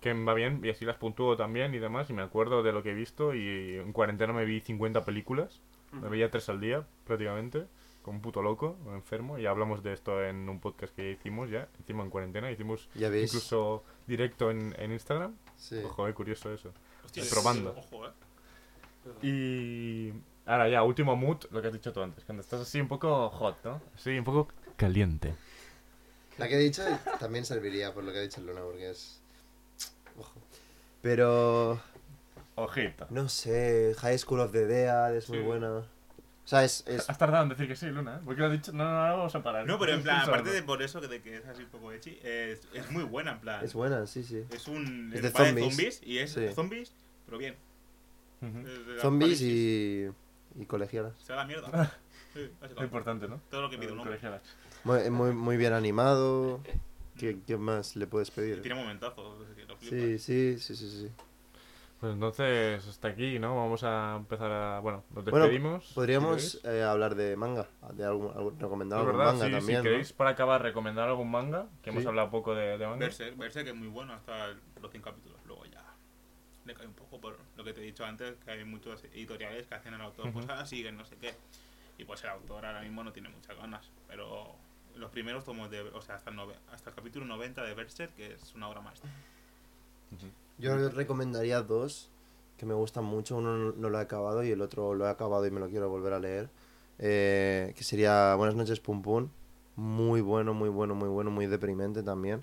que 0.00 0.14
me 0.14 0.24
va 0.26 0.34
bien, 0.34 0.60
y 0.62 0.70
así 0.70 0.84
las 0.84 0.96
puntúo 0.96 1.36
también 1.36 1.74
y 1.74 1.80
demás, 1.80 2.08
y 2.10 2.12
me 2.12 2.22
acuerdo 2.22 2.62
de 2.62 2.70
lo 2.72 2.84
que 2.84 2.90
he 2.90 2.94
visto, 2.94 3.34
y 3.34 3.78
en 3.78 3.92
cuarentena 3.92 4.32
me 4.32 4.44
vi 4.44 4.60
50 4.60 5.04
películas, 5.04 5.60
me 5.90 6.08
veía 6.08 6.30
tres 6.30 6.48
al 6.48 6.60
día 6.60 6.84
prácticamente, 7.04 7.64
como 8.04 8.18
un 8.18 8.22
puto 8.22 8.42
loco, 8.42 8.76
enfermo, 8.92 9.38
y 9.38 9.46
hablamos 9.46 9.82
de 9.82 9.94
esto 9.94 10.22
en 10.22 10.46
un 10.48 10.60
podcast 10.60 10.94
que 10.94 11.12
hicimos 11.12 11.48
ya, 11.50 11.68
hicimos 11.80 12.04
en 12.04 12.10
cuarentena, 12.10 12.50
hicimos 12.50 12.88
Ya 12.94 13.08
incluso 13.08 13.82
directo 14.06 14.50
en, 14.50 14.74
en 14.78 14.92
Instagram, 14.92 15.34
Sí. 15.56 15.80
ojo, 15.82 16.06
eh, 16.06 16.12
curioso 16.12 16.52
eso. 16.52 16.70
Hostia, 17.04 17.24
probando. 17.30 17.74
Ojo, 17.76 18.06
eh. 18.06 18.10
Y 19.22 20.12
ahora 20.46 20.68
ya, 20.68 20.82
último 20.82 21.16
mood, 21.16 21.44
lo 21.50 21.62
que 21.62 21.68
has 21.68 21.72
dicho 21.72 21.92
tú 21.92 22.02
antes, 22.02 22.24
cuando 22.24 22.42
estás 22.42 22.60
así 22.60 22.78
un 22.80 22.88
poco 22.88 23.30
hot, 23.30 23.56
¿no? 23.64 23.80
Sí, 23.96 24.10
un 24.18 24.24
poco 24.24 24.48
caliente. 24.76 25.34
La 26.36 26.46
que 26.48 26.56
he 26.56 26.58
dicho 26.58 26.82
también 27.18 27.44
serviría 27.46 27.94
por 27.94 28.04
lo 28.04 28.12
que 28.12 28.18
ha 28.18 28.22
dicho 28.22 28.40
Luna, 28.42 28.60
porque 28.62 28.90
es... 28.90 29.20
Ojo. 30.18 30.34
Pero... 31.00 31.80
Ojito. 32.56 33.06
No 33.10 33.28
sé, 33.28 33.94
High 33.98 34.18
School 34.18 34.40
of 34.40 34.52
the 34.52 34.66
Dead 34.66 35.16
es 35.16 35.28
muy 35.28 35.40
buena. 35.40 35.86
O 36.44 36.46
sea, 36.48 36.62
es... 36.62 36.84
es 36.86 37.08
Has 37.08 37.16
tardado 37.16 37.42
en 37.44 37.48
decir 37.48 37.66
que 37.66 37.74
sí, 37.74 37.86
Luna, 37.86 38.16
¿eh? 38.16 38.20
¿Por 38.24 38.34
qué 38.34 38.40
lo 38.40 38.46
has 38.48 38.52
dicho? 38.52 38.72
No, 38.72 38.84
no, 38.84 38.90
no, 39.08 39.16
vamos 39.16 39.34
a 39.34 39.42
parar. 39.42 39.66
No, 39.66 39.78
pero 39.78 39.94
en 39.94 40.02
plan, 40.02 40.20
aparte 40.20 40.50
de 40.50 40.62
por 40.62 40.82
eso 40.82 41.00
que, 41.00 41.08
de 41.08 41.22
que 41.22 41.36
es 41.38 41.46
así 41.46 41.62
un 41.62 41.70
poco 41.70 41.90
echi, 41.90 42.18
es, 42.22 42.60
es 42.74 42.90
muy 42.90 43.02
buena, 43.04 43.32
en 43.32 43.40
plan. 43.40 43.64
es 43.64 43.72
buena, 43.72 44.06
sí, 44.06 44.22
sí. 44.22 44.44
Es 44.50 44.68
un. 44.68 45.10
Es 45.14 45.22
de 45.22 45.30
va 45.30 45.46
zombies. 45.46 46.02
y 46.04 46.18
es 46.18 46.32
Sí. 46.32 46.48
zombies, 46.54 46.92
pero 47.24 47.38
bien. 47.38 47.56
Zombies 49.00 49.40
y... 49.40 50.10
y 50.56 50.66
colegialas. 50.66 51.14
Se 51.18 51.32
da 51.32 51.38
la 51.40 51.44
mierda. 51.46 51.98
Sí, 52.34 52.50
Es 52.62 52.82
importante, 52.82 53.28
¿no? 53.28 53.40
Todo 53.48 53.62
lo 53.62 53.70
que 53.70 53.78
pide 53.78 53.92
un 53.92 54.00
hombre. 54.00 54.18
Muy, 54.82 55.08
muy, 55.08 55.32
muy 55.32 55.56
bien 55.56 55.72
animado. 55.72 56.60
¿Qué, 57.16 57.38
qué 57.46 57.56
más 57.56 57.94
le 57.94 58.08
puedes 58.08 58.28
Y 58.30 58.32
pedir? 58.32 58.60
tiene 58.60 58.74
momentazos. 58.74 59.46
Sí, 59.78 60.18
sí, 60.18 60.58
sí, 60.58 60.74
sí, 60.74 60.90
sí. 60.90 61.10
Pues 62.04 62.12
entonces, 62.16 62.86
hasta 62.86 63.08
aquí, 63.08 63.38
¿no? 63.38 63.56
Vamos 63.56 63.82
a 63.82 64.16
empezar 64.16 64.52
a... 64.52 64.80
Bueno, 64.80 65.04
nos 65.14 65.24
despedimos. 65.24 65.90
podríamos 65.94 66.62
eh, 66.62 66.82
hablar 66.82 67.14
de 67.14 67.34
manga, 67.34 67.66
de 67.94 68.04
algún, 68.04 68.30
algún- 68.36 68.60
recomendar 68.60 68.98
algún 68.98 69.16
verdad, 69.16 69.32
manga 69.32 69.46
sí, 69.46 69.52
también. 69.52 69.64
si 69.66 69.72
¿no? 69.72 69.82
queréis 69.84 70.12
para 70.12 70.28
acabar 70.28 70.60
recomendar 70.60 71.08
algún 71.08 71.30
manga, 71.30 71.66
que 71.82 71.88
hemos 71.88 72.04
hablado 72.04 72.28
poco 72.30 72.54
de, 72.54 72.76
de 72.76 72.86
manga. 72.86 72.98
Berserk, 72.98 73.38
Berserk 73.38 73.68
es 73.68 73.74
muy 73.74 73.88
bueno 73.88 74.12
hasta 74.12 74.48
los 74.82 74.90
100 74.90 75.02
capítulos. 75.02 75.38
Luego 75.46 75.64
ya 75.64 75.82
le 76.66 76.74
cae 76.74 76.86
un 76.86 76.92
poco 76.92 77.18
por 77.18 77.38
lo 77.56 77.64
que 77.64 77.72
te 77.72 77.80
he 77.80 77.84
dicho 77.84 78.04
antes, 78.04 78.34
que 78.44 78.50
hay 78.50 78.64
muchos 78.66 79.02
editoriales 79.04 79.66
que 79.66 79.74
hacen 79.74 79.94
al 79.94 80.02
autor 80.02 80.28
Ujú. 80.28 80.40
cosas, 80.40 80.68
siguen 80.68 80.98
no 80.98 81.06
sé 81.06 81.16
qué. 81.16 81.32
Y 81.96 82.04
pues 82.04 82.22
el 82.24 82.28
autor 82.28 82.66
ahora 82.66 82.82
mismo 82.82 83.02
no 83.02 83.12
tiene 83.12 83.30
muchas 83.30 83.56
ganas. 83.56 83.90
Pero 84.08 84.54
los 84.96 85.10
primeros 85.10 85.42
tomos 85.46 85.70
de... 85.70 85.80
O 85.80 86.02
sea, 86.02 86.16
hasta 86.16 86.28
el, 86.28 86.36
nove- 86.36 86.58
hasta 86.70 86.90
el 86.90 86.96
capítulo 86.96 87.24
90 87.24 87.62
de 87.62 87.72
Berserk, 87.72 88.14
que 88.14 88.34
es 88.34 88.54
una 88.54 88.68
obra 88.68 88.82
maestra. 88.82 89.08
Yo 90.58 90.88
recomendaría 90.90 91.62
dos 91.62 92.10
que 92.56 92.66
me 92.66 92.74
gustan 92.74 93.04
mucho. 93.04 93.36
Uno 93.36 93.56
no- 93.56 93.72
no 93.72 93.90
lo 93.90 93.98
he 93.98 94.02
acabado 94.02 94.44
y 94.44 94.50
el 94.50 94.60
otro 94.60 94.94
lo 94.94 95.06
he 95.06 95.10
acabado 95.10 95.46
y 95.46 95.50
me 95.50 95.60
lo 95.60 95.68
quiero 95.68 95.88
volver 95.88 96.12
a 96.12 96.20
leer. 96.20 96.48
Eh, 96.98 97.72
que 97.76 97.82
sería 97.84 98.34
Buenas 98.36 98.54
noches, 98.54 98.80
Pum 98.80 99.02
Pum. 99.02 99.28
Muy 99.76 100.20
bueno, 100.20 100.54
muy 100.54 100.68
bueno, 100.68 100.94
muy 100.94 101.08
bueno, 101.08 101.30
muy 101.32 101.46
deprimente 101.46 102.02
también. 102.04 102.42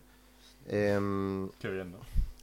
Em, 0.67 1.49
Qué 1.59 1.69
bien, 1.69 1.91
¿no? 1.91 1.99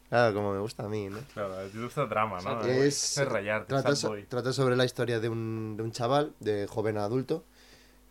claro, 0.08 0.34
como 0.34 0.52
me 0.54 0.58
gusta 0.60 0.84
a 0.84 0.88
mí, 0.88 1.08
¿no? 1.10 1.18
Claro, 1.34 1.54
te 1.70 1.78
gusta 1.78 2.06
drama, 2.06 2.40
¿no? 2.40 2.62
Es, 2.62 3.18
Es 3.18 3.28
rayarte, 3.28 3.68
trata, 3.68 3.94
so- 3.94 4.14
trata 4.28 4.52
sobre 4.54 4.74
la 4.76 4.86
historia 4.86 5.20
de 5.20 5.28
un, 5.28 5.76
de 5.76 5.82
un 5.82 5.92
chaval, 5.92 6.32
de 6.40 6.66
joven 6.66 6.96
a 6.96 7.04
adulto, 7.04 7.44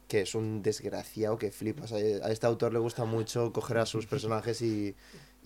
que 0.07 0.21
es 0.21 0.35
un 0.35 0.61
desgraciado 0.61 1.37
que 1.39 1.51
flipas. 1.51 1.91
A, 1.91 1.95
a 1.95 2.31
este 2.31 2.45
autor 2.45 2.71
le 2.71 2.79
gusta 2.79 3.03
mucho 3.05 3.51
coger 3.51 3.79
a 3.79 3.85
sus 3.87 4.05
personajes 4.05 4.61
y, 4.61 4.95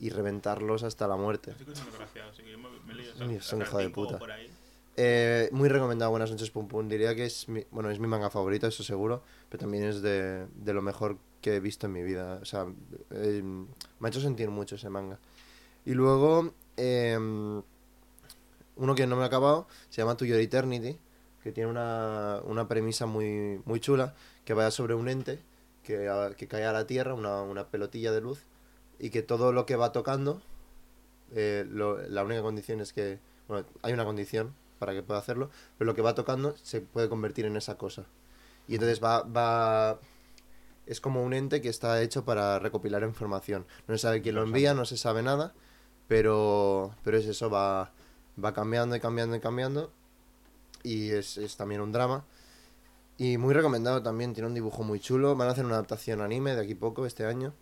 y 0.02 0.10
reventarlos 0.10 0.82
hasta 0.82 1.08
la 1.08 1.16
muerte. 1.16 1.52
Así 1.52 1.64
que 1.64 1.72
es 1.72 1.80
un 1.80 1.86
desgraciado, 1.86 2.32
así 2.32 2.42
que 2.42 2.52
yo 2.52 2.58
me, 2.58 2.70
me 2.70 3.38
hasta 3.38 3.56
el 3.56 3.62
hijo 3.62 3.78
de 3.78 3.90
puta. 3.92 4.20
Eh, 4.98 5.48
muy 5.54 5.70
recomendado 5.70 6.12
Buenas 6.12 6.32
noches 6.32 6.50
Pum 6.50 6.68
Pum. 6.68 6.90
Diría 6.90 7.16
que 7.16 7.26
es 7.26 7.48
mi, 7.48 7.64
bueno, 7.70 7.92
es 7.92 8.00
mi 8.00 8.08
manga 8.08 8.32
favorito, 8.32 8.66
eso 8.66 8.84
seguro, 8.84 9.22
pero 9.48 9.62
también 9.62 9.84
es 9.84 10.02
de, 10.02 10.48
de 10.48 10.74
lo 10.74 10.82
mejor 10.82 11.18
que 11.40 11.56
he 11.56 11.60
visto 11.60 11.86
en 11.86 11.94
mi 11.94 12.02
vida. 12.02 12.40
O 12.42 12.46
sea, 12.46 12.66
eh, 13.12 13.44
me 13.44 14.08
ha 14.08 14.10
hecho 14.10 14.20
sentir 14.20 14.50
mucho 14.50 14.76
ese 14.76 14.90
manga. 14.90 15.20
Y 15.86 15.94
luego, 15.94 16.52
eh, 16.78 17.16
uno 18.76 18.96
que 18.96 19.06
no 19.06 19.16
me 19.16 19.24
ha 19.24 19.28
acabado, 19.28 19.68
se 19.90 20.02
llama 20.02 20.18
To 20.18 20.26
Your 20.26 20.40
Eternity, 20.40 20.98
que 21.44 21.52
tiene 21.52 21.70
una, 21.70 22.42
una 22.44 22.68
premisa 22.68 23.06
muy, 23.06 23.62
muy 23.66 23.80
chula, 23.80 24.16
que 24.46 24.56
va 24.56 24.72
sobre 24.72 24.96
un 24.96 25.10
ente 25.10 25.40
que, 25.84 26.10
que 26.38 26.48
cae 26.48 26.66
a 26.66 26.74
la 26.74 26.88
Tierra, 26.88 27.14
una, 27.14 27.44
una 27.44 27.68
pelotilla 27.68 28.12
de 28.12 28.22
luz, 28.22 28.40
y 29.02 29.12
que 29.12 29.24
todo 29.24 29.54
lo 29.54 29.68
que 29.68 29.76
va 29.78 29.94
tocando, 29.94 30.42
eh, 31.34 31.66
lo- 31.70 31.98
la 32.10 32.24
única 32.24 32.42
condición 32.42 32.82
es 32.82 32.94
que, 32.94 33.20
bueno, 33.48 33.66
hay 33.82 33.94
una 33.94 34.06
condición 34.06 34.54
para 34.80 34.94
que 34.94 35.04
pueda 35.04 35.20
hacerlo, 35.20 35.50
pero 35.78 35.88
lo 35.92 35.96
que 35.96 36.02
va 36.02 36.16
tocando 36.16 36.56
se 36.64 36.82
puede 36.82 37.10
convertir 37.10 37.46
en 37.46 37.56
esa 37.58 37.78
cosa. 37.78 38.06
Y 38.68 38.76
entonces 38.76 39.04
va, 39.04 39.24
va, 39.24 40.00
es 40.88 41.02
como 41.02 41.24
un 41.24 41.34
ente 41.34 41.62
que 41.62 41.70
está 41.70 42.02
hecho 42.02 42.26
para 42.26 42.60
recopilar 42.60 43.04
información. 43.04 43.66
No 43.88 43.96
se 43.96 44.02
sabe 44.04 44.22
quién 44.22 44.36
lo 44.36 44.44
envía, 44.44 44.74
no 44.74 44.86
se 44.86 44.98
sabe 44.98 45.24
nada, 45.24 45.54
pero, 46.08 46.96
pero 47.04 47.18
es 47.18 47.26
eso, 47.28 47.50
va, 47.50 47.92
va 48.44 48.54
cambiando 48.54 48.96
y 48.96 49.00
cambiando 49.00 49.36
y 49.36 49.40
cambiando. 49.40 49.92
Y 50.84 51.12
es, 51.12 51.38
es 51.38 51.58
también 51.58 51.82
un 51.82 51.92
drama. 51.92 52.26
Y 53.18 53.38
muy 53.38 53.54
recomendado 53.54 54.02
también, 54.04 54.34
tiene 54.34 54.48
un 54.48 54.56
dibujo 54.56 54.84
muy 54.84 55.00
chulo. 55.00 55.36
Van 55.36 55.48
a 55.48 55.52
hacer 55.52 55.66
una 55.66 55.76
adaptación 55.76 56.22
anime 56.22 56.56
de 56.56 56.62
aquí 56.64 56.76
poco, 56.76 57.06
este 57.06 57.26
año. 57.26 57.54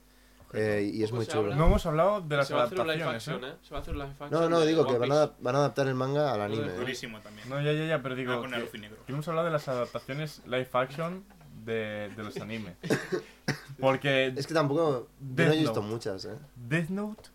Eh, 0.53 0.89
y 0.93 1.03
es 1.03 1.09
Poco 1.11 1.17
muy 1.17 1.27
chulo. 1.27 1.39
habla. 1.43 1.55
No 1.55 1.65
hemos 1.67 1.85
hablado 1.85 2.21
de 2.21 2.37
las 2.37 2.47
se 2.47 2.53
va 2.55 2.61
a 2.61 2.65
hacer 2.65 2.79
un 2.79 2.87
live 2.87 3.03
adaptaciones, 3.03 3.27
action, 3.27 3.51
¿eh? 3.51 3.53
¿eh? 3.53 3.57
Se 3.67 3.71
va 3.71 3.77
a 3.77 3.81
hacer 3.81 3.93
un 3.93 3.99
live 3.99 4.11
action. 4.19 4.31
No, 4.31 4.49
no, 4.49 4.59
de 4.61 4.67
digo 4.67 4.87
que 4.87 4.97
van 4.97 5.11
a, 5.11 5.31
van 5.39 5.55
a 5.55 5.59
adaptar 5.59 5.87
el 5.87 5.95
manga 5.95 6.33
al 6.33 6.41
anime. 6.41 6.67
¿eh? 6.67 6.77
Durísimo 6.77 7.19
también. 7.19 7.47
No, 7.49 7.61
ya, 7.61 7.71
ya, 7.71 7.85
ya, 7.85 8.01
pero 8.01 8.15
digo 8.15 8.33
Ah, 8.33 8.41
que, 8.71 8.79
que 8.79 9.11
hemos 9.11 9.27
hablado 9.27 9.45
de 9.45 9.51
las 9.53 9.67
adaptaciones 9.67 10.41
live 10.45 10.67
action 10.73 11.23
de, 11.65 12.09
de 12.15 12.23
los 12.23 12.35
animes. 12.37 12.73
Porque 13.79 14.33
Es 14.35 14.47
que 14.47 14.53
tampoco. 14.53 15.07
Yo 15.35 15.45
no 15.45 15.51
he 15.53 15.57
visto 15.57 15.75
Note. 15.81 15.87
muchas, 15.87 16.25
¿eh? 16.25 16.35
Death 16.55 16.89
Note, 16.89 17.29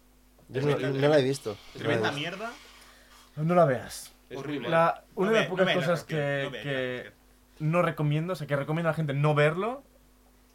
Yo 0.48 0.60
no, 0.62 0.76
no 0.78 1.08
la 1.08 1.18
he 1.18 1.22
visto. 1.22 1.56
Tremenda 1.76 2.12
mierda. 2.12 2.52
no 3.36 3.54
la 3.54 3.64
veas. 3.64 4.12
Es 4.28 4.38
Horrible. 4.38 4.68
La, 4.68 5.04
una 5.14 5.28
No 5.28 5.34
de 5.34 5.40
las 5.40 5.48
pocas 5.48 5.66
no 5.66 5.74
cosas 5.74 6.04
que, 6.04 6.44
no 6.46 6.50
que 6.52 7.12
no 7.60 7.82
recomiendo, 7.82 8.32
o 8.32 8.36
sea, 8.36 8.46
que 8.46 8.56
recomiendo 8.56 8.88
a 8.88 8.92
la 8.92 8.96
gente 8.96 9.12
no 9.14 9.34
verlo, 9.34 9.82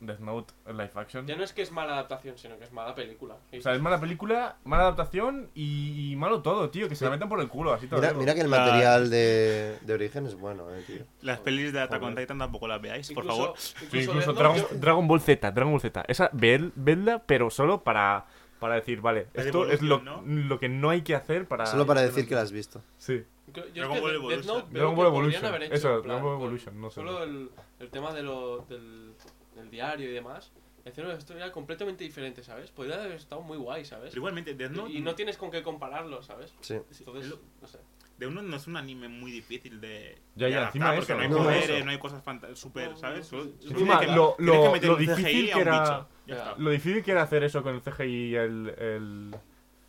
Death 0.02 0.20
Note 0.20 0.54
en 0.66 0.78
live 0.78 0.92
action. 0.96 1.28
Ya 1.28 1.36
no 1.36 1.44
es 1.44 1.52
que 1.54 1.62
es 1.62 1.72
mala 1.72 1.94
adaptación, 1.94 2.38
sino 2.38 2.58
que 2.58 2.64
es 2.64 2.72
mala 2.72 2.96
película. 2.96 3.36
O 3.58 3.62
sea, 3.62 3.74
es 3.74 3.82
mala 3.82 4.00
película, 4.00 4.58
mala 4.64 4.84
adaptación 4.84 5.50
y, 5.54 6.12
y 6.12 6.16
malo 6.16 6.42
todo, 6.42 6.70
tío, 6.70 6.88
que 6.88 6.96
se 6.96 7.04
la 7.06 7.12
metan 7.12 7.28
por 7.30 7.40
el 7.42 7.48
culo, 7.50 7.74
así 7.74 7.88
todo. 7.88 8.00
Mira, 8.00 8.14
mira 8.14 8.34
que 8.34 8.42
el 8.42 8.50
La- 8.50 8.58
material 8.60 9.10
de, 9.10 9.78
de 9.82 9.94
origen 9.94 10.26
es 10.26 10.36
bueno, 10.36 10.74
eh, 10.74 10.84
tío. 10.88 11.04
Las 11.22 11.40
pelis 11.40 11.74
de 11.74 11.82
Attack 11.82 12.02
on. 12.02 12.16
Titan 12.16 12.40
tampoco 12.40 12.68
las 12.68 12.82
veáis, 12.82 13.12
por 13.12 13.24
Incluso- 13.26 13.42
favor. 13.42 13.58
Sí, 13.58 14.00
Incluso, 14.02 14.34
Dragon, 14.34 14.58
yo- 14.58 14.68
Dragon 14.74 15.08
Ball 15.08 15.22
Z, 15.22 15.52
Dragon 15.52 15.72
Ball 15.74 15.82
Z. 15.82 16.06
Esa, 16.08 16.30
ved- 16.32 16.72
vedla, 16.76 17.24
pero 17.26 17.50
solo 17.50 17.84
para, 17.84 18.26
para 18.60 18.76
decir, 18.76 19.02
vale, 19.02 19.28
La 19.34 19.44
esto 19.44 19.70
es 19.70 19.82
lo, 19.82 20.02
lo 20.26 20.60
que 20.60 20.70
no 20.70 20.90
hay 20.92 21.02
que 21.02 21.16
hacer 21.16 21.46
para... 21.48 21.66
Solo 21.66 21.86
para 21.86 22.02
decir 22.02 22.28
que 22.28 22.36
la 22.36 22.42
has 22.42 22.52
visto. 22.52 22.82
Sí. 22.98 23.24
Yo 23.54 23.64
es 23.64 23.74
Dragon 23.74 24.00
Ball 24.00 24.14
Evolution. 24.16 24.42
Death 24.46 24.46
Note 24.48 24.68
veo 24.70 24.80
Dragon 24.82 24.96
Ball 24.96 25.08
Evolution. 25.08 25.64
Eso, 25.74 25.88
plan, 26.02 26.04
Dragon 26.04 26.24
Ball 26.24 26.34
Evolution, 26.36 26.80
no 26.80 26.90
sé. 26.90 26.96
Solo 26.96 27.24
el, 27.24 27.50
el 27.80 27.90
tema 27.90 28.14
de 28.14 28.22
lo, 28.24 28.60
del, 28.70 29.14
del 29.60 29.70
diario 29.70 30.10
y 30.10 30.14
demás. 30.14 30.52
Hacer 30.86 31.06
una 31.06 31.14
historia 31.16 31.52
completamente 31.52 32.04
diferente, 32.04 32.44
¿sabes? 32.44 32.72
Podría 32.72 32.96
haber 32.96 33.12
estado 33.12 33.42
muy 33.42 33.58
guay, 33.58 33.86
¿sabes? 33.86 34.10
Pero 34.10 34.20
igualmente, 34.22 34.56
Death 34.56 34.72
Note, 34.72 34.92
Y, 34.92 34.98
y 34.98 35.02
no 35.02 35.14
tienes 35.14 35.38
con 35.38 35.52
qué 35.52 35.62
compararlo, 35.62 36.24
¿sabes? 36.24 36.54
Sí. 36.62 36.76
Entonces, 36.76 37.26
es 37.26 37.30
lo- 37.30 37.40
no 37.62 37.68
sé. 37.68 37.78
Death 38.18 38.32
Note 38.32 38.48
no 38.48 38.56
es 38.58 38.66
un 38.68 38.76
anime 38.78 39.08
muy 39.08 39.32
difícil 39.32 39.80
de. 39.80 40.18
Ya, 40.36 40.48
de 40.48 40.52
ya, 40.54 40.58
adaptar, 40.60 40.68
encima 40.68 40.96
porque 40.96 41.04
eso, 41.12 41.16
no 41.16 41.22
hay 41.22 41.30
no, 41.30 41.38
poderes, 41.38 41.70
eso. 41.70 41.86
no 41.86 41.92
hay 41.92 42.00
cosas 42.00 42.24
super, 42.60 42.98
¿sabes? 42.98 43.28
sí, 43.28 43.56
sí. 43.60 43.68
Encima, 43.70 44.00
que- 44.00 44.08
lo, 44.08 44.36
lo- 44.40 44.64
que 44.64 44.70
meter 44.72 44.90
lo 44.90 44.96
difícil 44.96 45.26
a 45.52 45.54
que 45.54 45.56
un 45.56 45.62
era... 45.62 45.80
bicho. 45.82 46.08
Ya 46.26 46.36
Ya. 46.36 46.42
está. 46.44 46.56
Lo 46.58 46.70
difícil 46.72 47.04
que 47.04 47.12
era 47.12 47.22
hacer 47.24 47.44
eso 47.44 47.62
con 47.62 47.76
el 47.76 47.82
CGI 47.82 48.04
y 48.06 48.36
el, 48.36 48.70
el, 48.78 49.36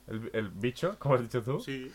el, 0.09 0.31
el 0.33 0.49
bicho, 0.51 0.97
como 0.99 1.15
has 1.15 1.23
dicho 1.23 1.43
tú. 1.43 1.61
Sí, 1.61 1.91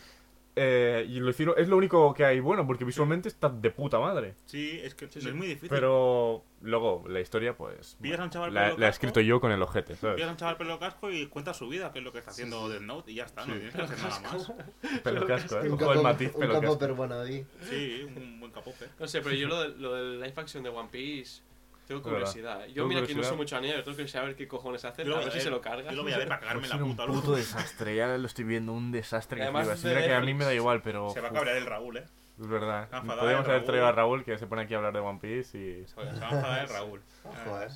Eh, 0.58 1.04
y 1.08 1.20
lo 1.20 1.28
hicieron, 1.28 1.54
es 1.58 1.68
lo 1.68 1.76
único 1.76 2.14
que 2.14 2.24
hay 2.24 2.40
bueno, 2.40 2.66
porque 2.66 2.84
visualmente 2.86 3.28
está 3.28 3.50
de 3.50 3.70
puta 3.70 3.98
madre. 4.00 4.34
sí, 4.46 4.80
es 4.82 4.94
que 4.94 5.06
Sí, 5.06 5.18
no 5.18 5.22
sí. 5.22 5.28
es 5.28 5.34
muy 5.34 5.46
difícil. 5.48 5.68
Pero 5.68 6.44
luego, 6.62 7.04
la 7.08 7.20
historia, 7.20 7.54
pues... 7.54 7.98
A 8.18 8.22
un 8.24 8.30
chaval 8.30 8.54
la, 8.54 8.64
pelo 8.68 8.78
la 8.78 8.86
he 8.86 8.90
escrito 8.90 9.20
yo 9.20 9.38
con 9.38 9.52
el 9.52 9.60
ojete, 9.60 9.96
¿sabes? 9.96 10.16
pillas 10.16 10.28
a 10.28 10.32
un 10.32 10.38
chaval 10.38 10.56
pelo 10.56 10.78
casco 10.78 11.10
y 11.10 11.26
cuenta 11.26 11.52
su 11.52 11.68
vida, 11.68 11.92
que 11.92 11.98
es 11.98 12.04
lo 12.06 12.10
que 12.12 12.20
está 12.20 12.30
haciendo 12.30 12.70
Death 12.70 12.80
Note, 12.80 13.12
y 13.12 13.16
ya 13.16 13.24
está, 13.24 13.44
no 13.44 13.52
tienes 13.54 13.74
que 13.74 13.82
hacer 13.82 13.98
nada 13.98 14.20
más. 14.20 14.52
Pelo 15.04 15.26
casco, 15.26 15.56
¿eh? 15.60 15.68
Un 15.68 15.74
Ojo 15.74 15.92
el 15.92 16.02
matiz, 16.02 16.32
un 16.34 16.40
pelo 16.40 16.54
capo 16.54 16.62
casco. 16.66 16.78
peruano 16.78 17.20
ahí. 17.20 17.46
Sí, 17.68 18.06
un 18.16 18.40
buen 18.40 18.50
capote. 18.52 18.88
No 18.98 19.06
sé, 19.06 19.20
pero 19.20 19.34
yo 19.34 19.48
lo, 19.48 19.60
de, 19.60 19.68
lo 19.78 19.92
del 19.94 20.20
live 20.20 20.32
action 20.36 20.62
de 20.62 20.70
One 20.70 20.88
Piece 20.90 21.42
tengo 21.86 22.02
curiosidad. 22.02 22.64
¿eh? 22.64 22.68
Yo 22.68 22.74
Tengo 22.74 22.88
mira 22.88 23.00
que 23.00 23.14
no 23.14 23.22
curiosidad. 23.22 23.30
sé 23.30 23.36
mucho 23.36 23.56
pero 23.60 23.84
tengo 23.84 23.96
curiosidad 23.96 24.22
a 24.22 24.26
ver 24.26 24.36
qué 24.36 24.48
cojones 24.48 24.84
hace, 24.84 25.02
a 25.02 25.04
ver 25.04 25.14
a 25.28 25.30
si 25.30 25.40
se 25.40 25.50
lo 25.50 25.60
carga. 25.60 25.90
Yo 25.90 25.96
lo 25.96 26.02
voy 26.02 26.12
a 26.12 26.18
ver 26.18 26.28
para 26.28 26.40
cagarme 26.40 26.68
la 26.68 26.74
era 26.74 26.84
un 26.84 26.96
puta. 26.96 27.06
puto 27.06 27.32
desastre, 27.36 27.96
ya 27.96 28.18
lo 28.18 28.26
estoy 28.26 28.44
viendo, 28.44 28.72
un 28.72 28.92
desastre 28.92 29.36
que 29.38 29.42
Además 29.44 29.84
Mira 29.84 30.04
que 30.04 30.14
a 30.14 30.20
mí 30.20 30.34
me 30.34 30.44
da 30.44 30.54
igual, 30.54 30.82
pero... 30.82 31.10
Se 31.10 31.20
va 31.20 31.28
a 31.28 31.32
cabrear 31.32 31.56
el 31.56 31.66
Raúl, 31.66 31.98
eh. 31.98 32.04
Es 32.40 32.46
verdad. 32.46 32.88
Podríamos 32.90 33.48
haber 33.48 33.64
traído 33.64 33.86
a 33.86 33.92
Raúl. 33.92 34.22
Que 34.24 34.36
se 34.36 34.46
pone 34.46 34.62
aquí 34.62 34.74
a 34.74 34.76
hablar 34.76 34.92
de 34.92 35.00
One 35.00 35.18
Piece 35.20 35.56
y... 35.58 35.86
Se 35.86 35.96
va 35.96 36.02
a 36.02 36.10
enfadar 36.10 36.62
el 36.64 36.68
Raúl. 36.68 37.00
Joder. 37.46 37.70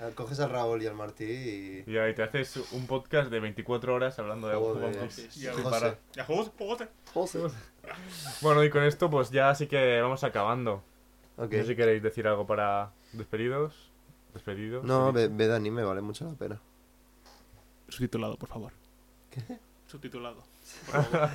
Eh, 0.00 0.10
Coges 0.14 0.40
al 0.40 0.50
Raúl 0.50 0.82
y 0.82 0.86
al 0.86 0.94
Martí 0.94 1.24
y. 1.24 1.84
Y 1.90 1.98
ahí 1.98 2.14
te 2.14 2.22
haces 2.24 2.56
un 2.72 2.86
podcast 2.86 3.30
de 3.30 3.38
24 3.40 3.94
horas 3.94 4.18
hablando 4.18 4.48
de. 4.48 4.56
One 4.56 4.88
Piece. 4.98 5.28
Ya, 5.40 5.54
sin 5.54 5.62
José. 5.62 5.70
parar. 5.80 5.98
Ya, 6.14 6.24
juegos, 6.24 6.50
jugote. 6.58 6.88
Bueno, 8.40 8.64
y 8.64 8.70
con 8.70 8.82
esto 8.82 9.10
pues 9.10 9.30
ya 9.30 9.54
sí 9.54 9.66
que 9.66 10.00
vamos 10.00 10.24
acabando. 10.24 10.82
No 11.36 11.48
sé 11.48 11.64
si 11.64 11.76
queréis 11.76 12.02
decir 12.02 12.26
algo 12.26 12.46
para 12.46 12.90
despedidos. 13.16 13.90
Despedidos. 14.32 14.84
No, 14.84 15.12
ve, 15.12 15.28
ve 15.28 15.46
de 15.48 15.56
anime, 15.56 15.82
vale 15.84 16.00
mucho 16.00 16.24
la 16.24 16.34
pena. 16.34 16.60
Subtitulado, 17.88 18.36
por 18.36 18.48
favor. 18.48 18.72
¿Qué? 19.30 19.58
Subtitulado. 19.86 20.42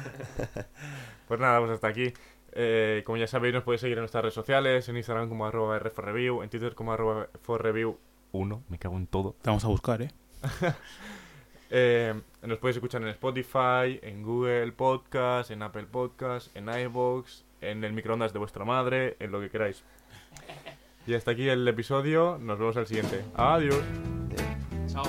Pues 1.27 1.39
nada, 1.39 1.60
pues 1.60 1.72
hasta 1.72 1.88
aquí. 1.88 2.11
Eh, 2.53 3.03
como 3.06 3.18
ya 3.18 3.27
sabéis, 3.27 3.53
nos 3.53 3.64
podéis 3.64 3.81
seguir 3.81 3.97
en 3.97 4.01
nuestras 4.01 4.23
redes 4.23 4.34
sociales, 4.34 4.89
en 4.89 4.97
Instagram 4.97 5.30
como 5.30 5.45
arroba 5.45 5.77
rfreview, 5.77 6.41
en 6.41 6.49
Twitter 6.49 6.73
como 6.73 6.91
arroba 6.91 7.27
forreview1, 7.45 8.64
me 8.68 8.80
cago 8.80 8.97
en 8.97 9.06
todo. 9.06 9.35
Te 9.39 9.51
vamos 9.51 9.64
a 9.64 9.68
buscar, 9.68 10.01
eh. 10.01 10.11
Eh, 11.72 12.19
nos 12.41 12.57
podéis 12.57 12.77
escuchar 12.77 13.03
en 13.03 13.10
Spotify, 13.10 13.99
en 14.01 14.23
Google 14.23 14.72
Podcast, 14.72 15.51
en 15.51 15.61
Apple 15.61 15.85
Podcast, 15.85 16.49
en 16.57 16.68
iVoox, 16.68 17.43
en 17.61 17.84
el 17.84 17.93
microondas 17.93 18.34
de 18.34 18.39
vuestra 18.39 18.65
madre, 18.65 19.18
en 19.19 19.31
lo 19.31 19.39
que 19.39 19.51
queráis. 19.51 19.84
Y 21.10 21.15
hasta 21.15 21.31
aquí 21.31 21.49
el 21.49 21.68
episodio. 21.68 22.38
Nos 22.40 22.60
vemos 22.60 22.77
al 22.77 22.86
siguiente. 22.86 23.26
Adiós. 23.34 23.81
Chao. 24.88 25.02